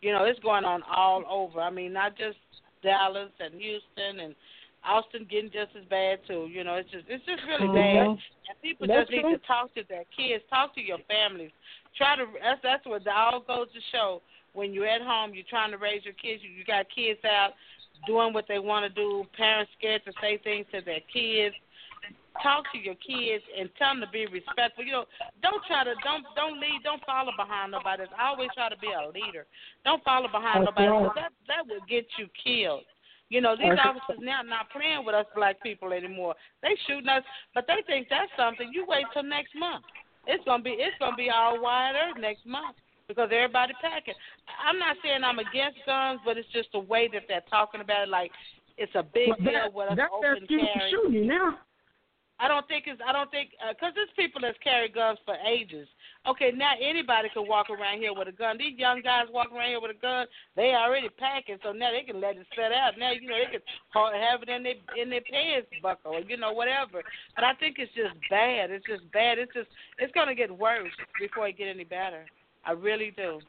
You 0.00 0.12
know, 0.12 0.24
it's 0.24 0.40
going 0.40 0.64
on 0.64 0.82
all 0.84 1.22
over. 1.28 1.60
I 1.60 1.70
mean, 1.70 1.92
not 1.92 2.16
just 2.16 2.38
Dallas 2.82 3.30
and 3.38 3.54
Houston 3.54 4.20
and 4.20 4.34
Austin 4.82 5.26
getting 5.30 5.50
just 5.50 5.76
as 5.76 5.84
bad 5.90 6.20
too. 6.26 6.48
You 6.50 6.64
know, 6.64 6.74
it's 6.76 6.90
just 6.90 7.04
it's 7.08 7.24
just 7.26 7.42
really 7.46 7.68
bad. 7.68 8.08
Mhm. 8.08 8.18
And 8.48 8.62
people 8.62 8.86
That's 8.86 9.08
just 9.08 9.12
need 9.12 9.22
true. 9.22 9.36
to 9.38 9.46
talk 9.46 9.74
to 9.74 9.84
their 9.88 10.04
kids, 10.16 10.42
talk 10.48 10.74
to 10.74 10.80
your 10.80 10.98
families. 11.06 11.50
Try 11.96 12.16
to 12.16 12.26
that's 12.42 12.60
that's 12.62 12.86
what 12.86 13.02
it 13.02 13.08
all 13.08 13.40
goes 13.40 13.68
to 13.72 13.80
show. 13.92 14.22
When 14.52 14.72
you're 14.74 14.88
at 14.88 15.02
home, 15.02 15.32
you're 15.34 15.44
trying 15.48 15.70
to 15.70 15.76
raise 15.78 16.04
your 16.04 16.14
kids. 16.14 16.42
You, 16.42 16.50
you 16.50 16.64
got 16.64 16.86
kids 16.94 17.20
out 17.24 17.52
doing 18.06 18.32
what 18.32 18.46
they 18.48 18.58
want 18.58 18.84
to 18.84 18.92
do. 18.92 19.24
Parents 19.36 19.70
scared 19.78 20.02
to 20.04 20.12
say 20.20 20.38
things 20.42 20.66
to 20.72 20.80
their 20.80 21.00
kids. 21.12 21.54
Talk 22.42 22.64
to 22.72 22.78
your 22.78 22.94
kids 22.94 23.42
and 23.58 23.68
tell 23.76 23.90
them 23.92 24.00
to 24.00 24.08
be 24.08 24.24
respectful. 24.26 24.84
You 24.84 25.02
know, 25.02 25.04
don't 25.42 25.62
try 25.66 25.84
to 25.84 25.92
don't 26.04 26.24
don't 26.36 26.60
lead, 26.60 26.80
don't 26.84 27.02
follow 27.04 27.32
behind 27.36 27.72
nobody. 27.72 28.04
I 28.16 28.28
Always 28.30 28.48
try 28.54 28.68
to 28.68 28.78
be 28.78 28.88
a 28.88 29.10
leader. 29.10 29.46
Don't 29.84 30.02
follow 30.04 30.28
behind 30.28 30.64
That's 30.66 30.72
nobody. 30.78 30.88
right. 30.88 31.14
That 31.16 31.32
that 31.48 31.66
will 31.68 31.84
get 31.88 32.06
you 32.16 32.28
killed. 32.38 32.86
You 33.28 33.40
know, 33.40 33.56
these 33.56 33.78
officers 33.78 34.22
now 34.22 34.42
not 34.42 34.70
playing 34.70 35.04
with 35.04 35.14
us 35.14 35.26
black 35.34 35.62
people 35.62 35.92
anymore. 35.92 36.34
They 36.62 36.74
shooting 36.86 37.08
us, 37.08 37.22
but 37.54 37.66
they 37.66 37.82
think 37.86 38.08
that's 38.08 38.30
something. 38.36 38.70
You 38.72 38.86
wait 38.88 39.04
till 39.12 39.22
next 39.22 39.54
month. 39.54 39.84
It's 40.26 40.42
gonna 40.44 40.62
be 40.62 40.78
it's 40.78 40.96
gonna 40.98 41.16
be 41.16 41.30
all 41.30 41.60
wide 41.60 41.94
earth 41.98 42.20
next 42.20 42.46
month 42.46 42.76
because 43.10 43.30
everybody 43.32 43.74
packing. 43.82 44.14
I'm 44.62 44.78
not 44.78 44.96
saying 45.02 45.24
I'm 45.24 45.38
against 45.38 45.78
guns, 45.86 46.20
but 46.24 46.38
it's 46.38 46.48
just 46.52 46.70
the 46.72 46.78
way 46.80 47.08
that 47.12 47.22
they're 47.26 47.44
talking 47.50 47.80
about 47.80 48.06
it. 48.06 48.08
Like 48.08 48.30
it's 48.78 48.94
a 48.94 49.02
big 49.02 49.28
Well, 49.28 49.42
deal 49.42 49.70
with 49.74 49.90
us 49.90 49.96
that's 49.98 50.14
open 50.14 50.46
carry. 50.46 50.90
shooting 50.90 51.12
you 51.12 51.24
now. 51.26 51.58
I 52.40 52.48
don't 52.48 52.66
think 52.68 52.84
it's. 52.88 53.00
I 53.04 53.12
don't 53.12 53.30
think 53.30 53.52
uh, 53.60 53.76
because 53.76 53.92
there's 53.94 54.08
people 54.16 54.40
that's 54.40 54.56
carried 54.64 54.94
guns 54.94 55.18
for 55.28 55.36
ages. 55.44 55.86
Okay, 56.24 56.52
now 56.56 56.72
anybody 56.80 57.28
can 57.32 57.46
walk 57.46 57.68
around 57.68 58.00
here 58.00 58.12
with 58.16 58.28
a 58.28 58.32
gun. 58.32 58.56
These 58.56 58.78
young 58.78 59.02
guys 59.04 59.28
walking 59.28 59.56
around 59.56 59.68
here 59.68 59.80
with 59.80 59.92
a 59.92 60.00
gun, 60.00 60.26
they 60.56 60.72
already 60.72 61.08
packing, 61.20 61.60
so 61.62 61.72
now 61.72 61.92
they 61.92 62.00
can 62.00 62.20
let 62.20 62.36
it 62.36 62.46
set 62.56 62.72
out. 62.72 62.96
Now 62.96 63.12
you 63.12 63.28
know 63.28 63.36
they 63.36 63.52
can 63.52 63.60
have 63.92 64.40
it 64.42 64.48
in 64.48 64.62
their 64.64 64.80
in 64.96 65.10
their 65.10 65.20
pants 65.20 65.68
buckle, 65.82 66.16
or 66.16 66.20
you 66.20 66.38
know 66.38 66.52
whatever. 66.52 67.04
But 67.36 67.44
I 67.44 67.52
think 67.60 67.76
it's 67.78 67.92
just 67.92 68.16
bad. 68.30 68.70
It's 68.70 68.86
just 68.88 69.04
bad. 69.12 69.36
It's 69.36 69.52
just 69.52 69.68
it's 69.98 70.12
gonna 70.12 70.34
get 70.34 70.48
worse 70.48 70.92
before 71.20 71.48
it 71.48 71.58
get 71.58 71.68
any 71.68 71.84
better. 71.84 72.24
I 72.64 72.72
really 72.72 73.12
do. 73.16 73.40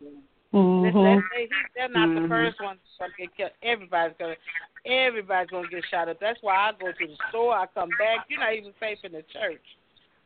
Let's, 0.00 0.16
Mhm. 0.52 0.94
let's 0.94 1.28
say 1.32 1.48
they're 1.74 1.88
not 1.88 2.08
the 2.14 2.20
Mhm. 2.22 2.28
first 2.28 2.60
ones 2.60 2.80
gonna 2.98 3.12
get 3.16 3.34
killed. 3.36 3.52
Everybody's 3.62 4.16
gonna, 4.18 4.36
everybody's 4.84 5.50
gonna 5.50 5.68
get 5.68 5.84
shot 5.86 6.08
up. 6.08 6.18
That's 6.18 6.40
why 6.42 6.56
I 6.56 6.72
go 6.72 6.90
to 6.90 7.06
the 7.06 7.16
store. 7.28 7.54
I 7.54 7.66
come 7.66 7.90
back. 7.98 8.26
You're 8.28 8.40
not 8.40 8.54
even 8.54 8.72
safe 8.80 8.98
in 9.04 9.12
the 9.12 9.22
church. 9.24 9.62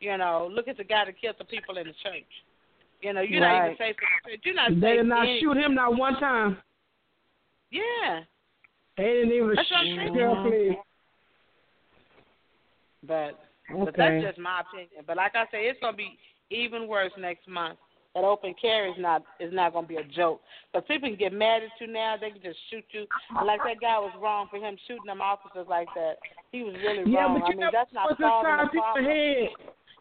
You 0.00 0.16
know, 0.16 0.47
look 0.50 0.69
at 0.69 0.76
the 0.76 0.85
guy 0.85 1.04
that 1.04 1.19
killed 1.21 1.37
the 1.38 1.45
people 1.45 1.76
in 1.78 1.87
the 1.87 1.93
church. 1.95 2.25
You 3.02 3.12
know, 3.12 3.21
you're 3.21 3.40
not 3.40 3.64
even 3.66 3.76
safe 3.76 3.97
in 4.00 4.09
the 4.25 4.31
church. 4.31 4.40
You're 4.47 4.54
not 4.54 4.71
They 4.81 4.81
safe. 4.81 4.97
did 5.00 5.07
not 5.07 5.26
in- 5.28 5.40
shoot 5.40 5.57
him 5.57 5.75
not 5.75 5.95
one 5.97 6.19
time. 6.19 6.62
Yeah, 7.71 8.25
They 8.97 9.04
didn't 9.04 9.33
even 9.33 9.54
That's 9.57 9.71
what 9.71 9.81
I'm 9.81 9.87
shoot 9.87 9.97
saying. 9.97 10.14
him. 10.14 10.45
please. 10.45 10.76
but 13.02 13.38
but 13.71 13.88
Okay. 13.88 13.97
that's 13.97 14.25
just 14.25 14.38
my 14.38 14.61
opinion. 14.61 15.04
But 15.07 15.16
like 15.16 15.35
I 15.37 15.47
say, 15.50 15.66
it's 15.66 15.81
gonna 15.81 15.97
be 15.97 16.19
even 16.54 16.88
worse 16.88 17.12
next 17.18 17.46
month. 17.49 17.78
that 18.14 18.23
open 18.25 18.54
carry 18.61 18.90
is 18.90 18.96
not 18.99 19.23
is 19.40 19.52
not 19.52 19.73
going 19.73 19.84
to 19.84 19.88
be 19.88 19.96
a 19.96 20.04
joke. 20.04 20.40
Because 20.73 20.87
people 20.87 21.08
can 21.08 21.18
get 21.18 21.32
mad 21.32 21.62
at 21.62 21.70
you 21.80 21.87
now; 21.92 22.14
they 22.20 22.30
can 22.30 22.42
just 22.42 22.58
shoot 22.70 22.84
you. 22.92 23.06
And 23.37 23.46
like 23.46 23.61
that 23.64 23.80
guy 23.80 23.99
was 23.99 24.12
wrong 24.23 24.46
for 24.50 24.58
him 24.58 24.76
shooting 24.87 25.06
them 25.06 25.20
officers 25.20 25.66
like 25.68 25.88
that. 25.94 26.18
He 26.52 26.62
was 26.62 26.75
really 26.87 27.11
Yeah, 27.11 27.26
wrong. 27.26 27.40
but 27.40 27.49
you 27.50 27.54
I 27.54 27.66
mean, 27.66 27.70
that's 27.73 27.92
not 27.92 28.14
solving 28.20 28.66
the 28.66 28.70
problem. 28.70 29.04
head. 29.04 29.49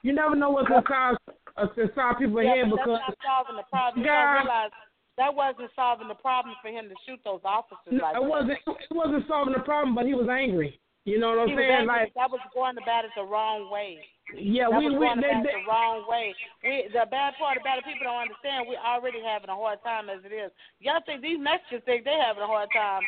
You 0.04 0.14
never 0.14 0.36
know 0.36 0.52
what's 0.52 0.70
inside 0.70 1.16
uh, 1.58 1.68
inside 1.78 2.14
people's 2.20 2.46
Yeah, 2.46 2.56
head 2.56 2.70
because 2.70 3.02
that's 3.02 3.10
not 3.10 3.18
solving 3.26 3.56
the 3.58 3.68
problem. 3.72 4.04
You 4.04 4.06
God- 4.06 4.14
gotta 4.14 4.40
realize 4.46 4.72
that 5.18 5.34
wasn't 5.34 5.72
solving 5.76 6.08
the 6.08 6.16
problem 6.22 6.56
for 6.62 6.70
him 6.70 6.90
to 6.90 6.96
shoot 7.06 7.20
those 7.24 7.42
officers 7.46 7.98
No, 7.98 8.04
like 8.04 8.16
it 8.18 8.22
that. 8.22 8.30
wasn't 8.30 8.60
it 8.68 8.94
wasn't 8.94 9.26
solving 9.28 9.54
the 9.54 9.62
problem, 9.66 9.96
but 9.96 10.06
he 10.06 10.14
was 10.14 10.30
angry. 10.30 10.80
You 11.06 11.20
know 11.20 11.36
what 11.36 11.52
I'm 11.52 11.56
saying? 11.56 11.84
angry. 11.84 12.08
Like, 12.08 12.16
that 12.16 12.32
was 12.32 12.40
going 12.56 12.80
about 12.80 13.04
it 13.04 13.12
the 13.16 13.28
wrong 13.28 13.68
way. 13.68 14.00
yeah, 14.40 14.72
that 14.72 14.80
we 14.80 14.88
was 14.88 14.96
we 14.96 15.04
going 15.04 15.20
they, 15.20 15.36
about 15.36 15.44
it 15.44 15.52
the 15.52 15.68
wrong 15.68 15.98
way. 16.08 16.32
We 16.64 16.88
the 16.96 17.04
bad 17.12 17.36
part 17.36 17.60
about 17.60 17.84
it, 17.84 17.84
people 17.84 18.08
don't 18.08 18.24
understand. 18.24 18.72
We're 18.72 18.80
already 18.80 19.20
having 19.20 19.52
a 19.52 19.58
hard 19.60 19.84
time 19.84 20.08
as 20.08 20.24
it 20.24 20.32
is. 20.32 20.48
Y'all 20.80 21.04
think 21.04 21.20
these 21.20 21.40
Mexicans 21.40 21.84
think 21.84 22.08
they 22.08 22.16
having 22.16 22.44
a 22.44 22.48
hard 22.48 22.72
time? 22.72 23.04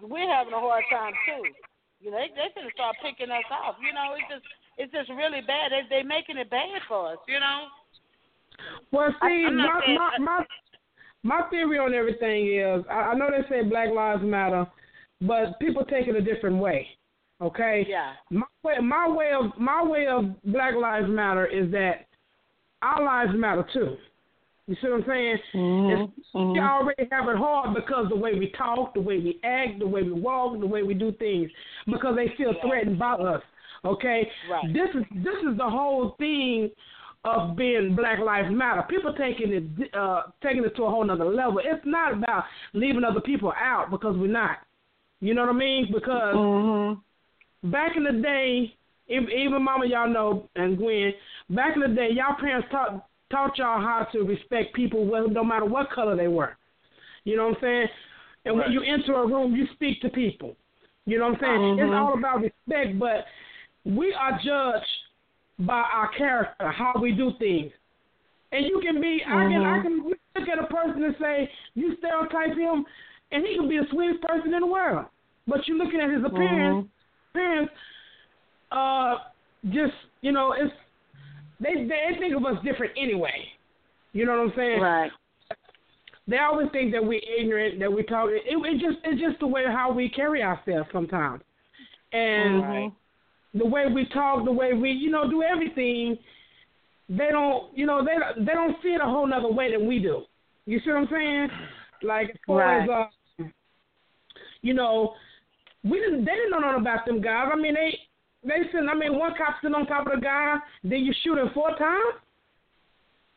We're 0.00 0.24
having 0.24 0.56
a 0.56 0.62
hard 0.62 0.88
time 0.88 1.12
too. 1.28 1.44
You 2.00 2.10
know, 2.10 2.16
they 2.16 2.32
they 2.32 2.48
finna 2.56 2.72
start 2.72 2.96
picking 3.04 3.28
us 3.28 3.44
off. 3.52 3.76
You 3.84 3.92
know, 3.92 4.16
it's 4.16 4.28
just 4.32 4.46
it's 4.80 4.92
just 4.96 5.12
really 5.12 5.44
bad. 5.44 5.68
They 5.68 5.84
they 5.92 6.02
making 6.02 6.40
it 6.40 6.48
bad 6.48 6.80
for 6.88 7.12
us. 7.12 7.20
You 7.28 7.44
know. 7.44 7.68
well, 8.88 9.12
see, 9.20 9.44
I'm 9.44 9.60
my, 9.60 9.80
saying- 9.84 10.00
my 10.00 10.16
my 10.16 10.38
my 11.24 11.40
theory 11.52 11.76
on 11.76 11.92
everything 11.92 12.48
is 12.56 12.84
I, 12.88 13.12
I 13.12 13.14
know 13.14 13.28
they 13.28 13.44
say 13.52 13.68
Black 13.68 13.92
Lives 13.92 14.24
Matter, 14.24 14.64
but 15.20 15.60
people 15.60 15.84
take 15.84 16.08
it 16.08 16.16
a 16.16 16.24
different 16.24 16.56
way. 16.56 16.88
Okay. 17.44 17.86
Yeah. 17.88 18.12
My 18.30 18.42
way, 18.62 18.74
my 18.82 19.08
way 19.08 19.32
of 19.38 19.52
my 19.58 19.82
way 19.82 20.06
of 20.06 20.24
Black 20.44 20.74
Lives 20.74 21.08
Matter 21.08 21.46
is 21.46 21.70
that 21.72 22.06
our 22.82 23.04
lives 23.04 23.32
matter 23.38 23.66
too. 23.72 23.96
You 24.66 24.76
see 24.80 24.88
what 24.88 25.02
I'm 25.02 25.04
saying? 25.06 25.38
It's, 25.52 26.12
We 26.34 26.58
already 26.58 27.06
have 27.12 27.28
it 27.28 27.36
hard 27.36 27.74
because 27.74 28.06
the 28.08 28.16
way 28.16 28.34
we 28.38 28.50
talk, 28.56 28.94
the 28.94 29.00
way 29.00 29.18
we 29.18 29.38
act, 29.44 29.78
the 29.78 29.86
way 29.86 30.02
we 30.02 30.12
walk, 30.12 30.58
the 30.58 30.66
way 30.66 30.82
we 30.82 30.94
do 30.94 31.12
things, 31.12 31.50
because 31.86 32.16
they 32.16 32.32
feel 32.38 32.54
threatened 32.66 32.98
by 32.98 33.12
us. 33.12 33.42
Okay, 33.84 34.26
Right. 34.50 34.72
this 34.72 34.88
is 34.94 35.04
this 35.22 35.36
is 35.50 35.58
the 35.58 35.68
whole 35.68 36.14
thing 36.18 36.70
of 37.26 37.56
being 37.56 37.94
Black 37.94 38.18
Lives 38.18 38.48
Matter. 38.50 38.82
People 38.88 39.12
taking 39.14 39.52
it 39.52 39.94
uh, 39.94 40.22
taking 40.42 40.64
it 40.64 40.74
to 40.76 40.84
a 40.84 40.90
whole 40.90 41.04
nother 41.04 41.26
level. 41.26 41.60
It's 41.62 41.84
not 41.84 42.14
about 42.14 42.44
leaving 42.72 43.04
other 43.04 43.20
people 43.20 43.52
out 43.60 43.90
because 43.90 44.16
we're 44.16 44.28
not. 44.28 44.58
You 45.20 45.34
know 45.34 45.42
what 45.42 45.54
I 45.54 45.58
mean? 45.58 45.88
Because 45.92 46.34
Mm-hmm. 46.34 47.00
Back 47.64 47.96
in 47.96 48.04
the 48.04 48.12
day, 48.12 48.74
even, 49.08 49.28
even 49.30 49.62
Mama, 49.62 49.86
y'all 49.86 50.08
know, 50.08 50.48
and 50.56 50.76
Gwen, 50.78 51.12
back 51.50 51.76
in 51.76 51.82
the 51.82 51.88
day, 51.88 52.08
y'all 52.12 52.36
parents 52.38 52.68
taught 52.70 53.06
taught 53.30 53.58
y'all 53.58 53.80
how 53.80 54.06
to 54.12 54.20
respect 54.22 54.74
people, 54.74 55.06
well, 55.06 55.28
no 55.28 55.42
matter 55.42 55.64
what 55.64 55.90
color 55.90 56.16
they 56.16 56.28
were. 56.28 56.56
You 57.24 57.36
know 57.36 57.48
what 57.48 57.56
I'm 57.56 57.62
saying? 57.62 57.86
And 58.44 58.56
when 58.56 58.70
you 58.70 58.82
enter 58.82 59.14
a 59.14 59.26
room, 59.26 59.56
you 59.56 59.66
speak 59.74 60.00
to 60.02 60.10
people. 60.10 60.56
You 61.06 61.18
know 61.18 61.30
what 61.30 61.34
I'm 61.36 61.40
saying? 61.40 61.78
It's 61.78 61.82
mm-hmm. 61.82 61.94
all 61.94 62.18
about 62.18 62.42
respect, 62.42 62.98
but 62.98 63.24
we 63.84 64.14
are 64.14 64.38
judged 64.44 64.86
by 65.58 65.82
our 65.92 66.10
character, 66.16 66.70
how 66.70 66.94
we 67.00 67.12
do 67.12 67.32
things. 67.38 67.72
And 68.52 68.66
you 68.66 68.80
can 68.80 69.00
be, 69.00 69.20
I 69.26 69.30
can, 69.30 69.62
I 69.62 69.78
mm-hmm. 69.78 69.82
can 69.82 70.08
look 70.08 70.48
at 70.48 70.62
a 70.62 70.66
person 70.66 71.02
and 71.02 71.14
say, 71.20 71.50
you 71.74 71.96
stereotype 71.98 72.56
him, 72.56 72.84
and 73.32 73.44
he 73.44 73.56
can 73.56 73.68
be 73.68 73.78
the 73.78 73.86
sweetest 73.90 74.22
person 74.22 74.54
in 74.54 74.60
the 74.60 74.66
world. 74.66 75.06
But 75.46 75.66
you're 75.66 75.76
looking 75.76 76.00
at 76.00 76.10
his 76.10 76.24
appearance, 76.24 76.86
mm-hmm. 76.86 76.93
Appearance, 77.34 77.70
uh, 78.70 79.14
just 79.66 79.92
you 80.20 80.32
know, 80.32 80.52
it's 80.52 80.72
they 81.60 81.86
they 81.86 82.18
think 82.18 82.34
of 82.36 82.44
us 82.44 82.62
different 82.64 82.92
anyway. 82.96 83.44
You 84.12 84.26
know 84.26 84.32
what 84.32 84.50
I'm 84.50 84.52
saying? 84.56 84.80
Right. 84.80 85.10
They 86.26 86.38
always 86.38 86.68
think 86.72 86.92
that 86.92 87.04
we're 87.04 87.20
ignorant, 87.38 87.78
that 87.80 87.92
we 87.92 88.02
talk. 88.02 88.28
It, 88.30 88.42
it 88.46 88.80
just 88.80 88.98
it's 89.04 89.20
just 89.20 89.40
the 89.40 89.46
way 89.46 89.64
how 89.66 89.92
we 89.92 90.08
carry 90.08 90.42
ourselves 90.42 90.88
sometimes, 90.92 91.42
and 92.12 92.62
Right. 92.62 92.92
the 93.52 93.66
way 93.66 93.84
we 93.92 94.06
talk, 94.12 94.44
the 94.44 94.52
way 94.52 94.72
we 94.72 94.90
you 94.90 95.10
know 95.10 95.28
do 95.28 95.42
everything. 95.42 96.18
They 97.08 97.28
don't 97.30 97.76
you 97.76 97.84
know 97.84 98.04
they 98.04 98.44
they 98.44 98.52
don't 98.52 98.76
see 98.82 98.90
it 98.90 99.00
a 99.02 99.04
whole 99.04 99.26
nother 99.26 99.52
way 99.52 99.72
than 99.72 99.86
we 99.86 99.98
do. 99.98 100.22
You 100.66 100.80
see 100.80 100.90
what 100.90 101.00
I'm 101.00 101.08
saying? 101.10 101.48
Like 102.02 102.30
as 102.30 102.36
far 102.46 102.78
Right. 102.78 102.82
as 102.82 102.88
uh, 102.88 103.44
you 104.62 104.72
know, 104.72 105.14
we 105.84 106.00
didn't 106.00 106.24
they 106.24 106.32
didn't 106.32 106.50
know 106.50 106.60
nothing 106.60 106.80
about 106.80 107.06
them 107.06 107.20
guys. 107.20 107.50
I 107.52 107.56
mean 107.56 107.74
they 107.74 107.98
they 108.42 108.68
said 108.72 108.82
I 108.90 108.94
mean 108.94 109.18
one 109.18 109.32
cop 109.36 109.56
sitting 109.62 109.74
on 109.74 109.86
top 109.86 110.06
of 110.06 110.14
the 110.14 110.20
guy, 110.20 110.56
then 110.82 111.00
you 111.00 111.12
shoot 111.22 111.38
him 111.38 111.50
four 111.54 111.70
times. 111.76 112.20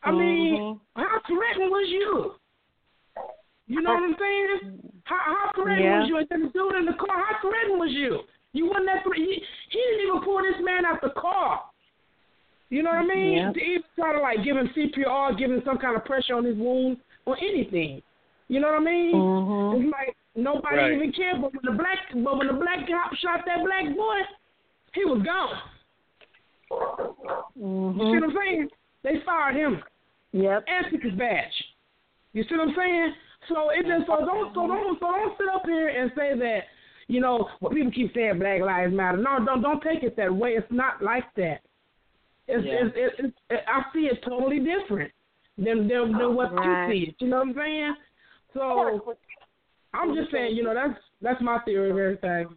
I 0.02 0.12
mean, 0.12 0.78
how 0.94 1.20
threatened 1.26 1.70
was 1.70 1.88
you? 1.90 2.34
You 3.66 3.82
know 3.82 3.94
what 3.94 4.04
I'm 4.04 4.16
saying? 4.18 4.80
How, 5.04 5.18
how 5.18 5.50
threatened 5.54 5.84
Yeah. 5.84 6.00
was 6.00 6.08
you? 6.08 6.16
And 6.18 6.26
then 6.30 6.42
the 6.42 6.48
dude 6.50 6.74
in 6.76 6.84
the 6.86 6.92
car, 6.92 7.18
how 7.18 7.40
threatened 7.42 7.80
was 7.80 7.90
you? 7.90 8.20
You 8.52 8.66
wasn't 8.66 8.86
that 8.86 9.02
thre- 9.02 9.14
he, 9.14 9.42
he 9.70 9.78
didn't 9.78 10.06
even 10.08 10.22
pull 10.24 10.38
this 10.38 10.56
man 10.62 10.86
out 10.86 11.00
the 11.02 11.10
car. 11.10 11.62
You 12.70 12.82
know 12.82 12.90
what 12.90 13.00
I 13.00 13.06
mean? 13.06 13.38
Yeah. 13.38 13.52
To 13.52 13.60
even 13.60 13.82
try 13.96 14.12
to 14.12 14.20
like 14.20 14.44
give 14.44 14.56
him 14.56 14.70
CPR, 14.76 15.38
give 15.38 15.50
him 15.50 15.62
some 15.64 15.78
kind 15.78 15.96
of 15.96 16.04
pressure 16.04 16.34
on 16.34 16.44
his 16.44 16.56
wound 16.56 16.98
or 17.26 17.36
anything. 17.38 18.02
You 18.48 18.60
know 18.60 18.68
what 18.68 18.80
I 18.80 18.84
mean? 18.84 19.14
Mm-hmm. 19.14 19.82
It's 19.82 19.92
like 19.92 20.16
nobody 20.38 20.76
Right. 20.76 20.92
even 20.92 21.12
cared. 21.12 21.40
But 21.42 21.52
when 21.52 21.64
the 21.64 21.72
black, 21.76 21.98
but 22.14 22.38
when 22.38 22.46
the 22.46 22.52
black 22.54 22.86
cop 22.86 23.14
shot 23.16 23.44
that 23.46 23.64
black 23.64 23.94
boy, 23.96 24.18
he 24.94 25.04
was 25.04 25.22
gone. 25.22 25.58
Mm-hmm. 27.58 28.00
You 28.00 28.06
see 28.06 28.20
what 28.20 28.30
I'm 28.30 28.36
saying? 28.36 28.68
They 29.02 29.14
fired 29.24 29.56
him 29.56 29.82
Yep. 30.32 30.64
and 30.68 30.86
took 30.92 31.02
his 31.02 31.14
badge. 31.14 31.52
You 32.32 32.44
see 32.44 32.56
what 32.56 32.68
I'm 32.68 32.74
saying? 32.76 33.14
So 33.48 33.70
it 33.70 33.86
just 33.86 34.06
so 34.06 34.24
don't 34.26 34.52
so 34.54 34.66
don't 34.66 34.98
so 35.00 35.06
don't 35.06 35.36
sit 35.38 35.48
up 35.48 35.62
here 35.64 35.88
and 35.88 36.10
say 36.14 36.36
that 36.38 36.64
you 37.06 37.20
know 37.20 37.48
well 37.60 37.72
people 37.72 37.90
keep 37.92 38.12
saying 38.14 38.38
Black 38.38 38.60
Lives 38.60 38.92
Matter. 38.92 39.16
No, 39.16 39.38
don't 39.44 39.62
don't 39.62 39.82
take 39.82 40.02
it 40.02 40.16
that 40.16 40.34
way. 40.34 40.50
It's 40.50 40.70
not 40.70 41.02
like 41.02 41.24
that. 41.36 41.60
It's 42.46 42.64
Yeah. 42.66 42.84
it's, 42.86 42.94
it's, 42.96 43.14
it's 43.18 43.36
it, 43.50 43.60
I 43.66 43.82
see 43.94 44.06
it 44.06 44.22
totally 44.22 44.58
different 44.60 45.10
than 45.56 45.88
than, 45.88 46.12
than 46.18 46.34
what 46.34 46.52
Right. 46.54 46.88
you 46.88 46.92
see 46.92 47.08
it. 47.10 47.14
You 47.20 47.28
know 47.28 47.38
what 47.38 47.48
I'm 47.48 47.54
saying? 47.54 47.94
I 48.54 48.58
got 48.58 48.88
a 48.88 48.92
So 48.96 48.98
quick, 49.00 49.18
I'm 49.94 50.14
just 50.14 50.30
saying, 50.30 50.54
you 50.56 50.62
know, 50.62 50.74
that's 50.74 50.98
that's 51.20 51.40
my 51.40 51.58
theory 51.64 51.90
of 51.90 51.96
everything. 51.98 52.56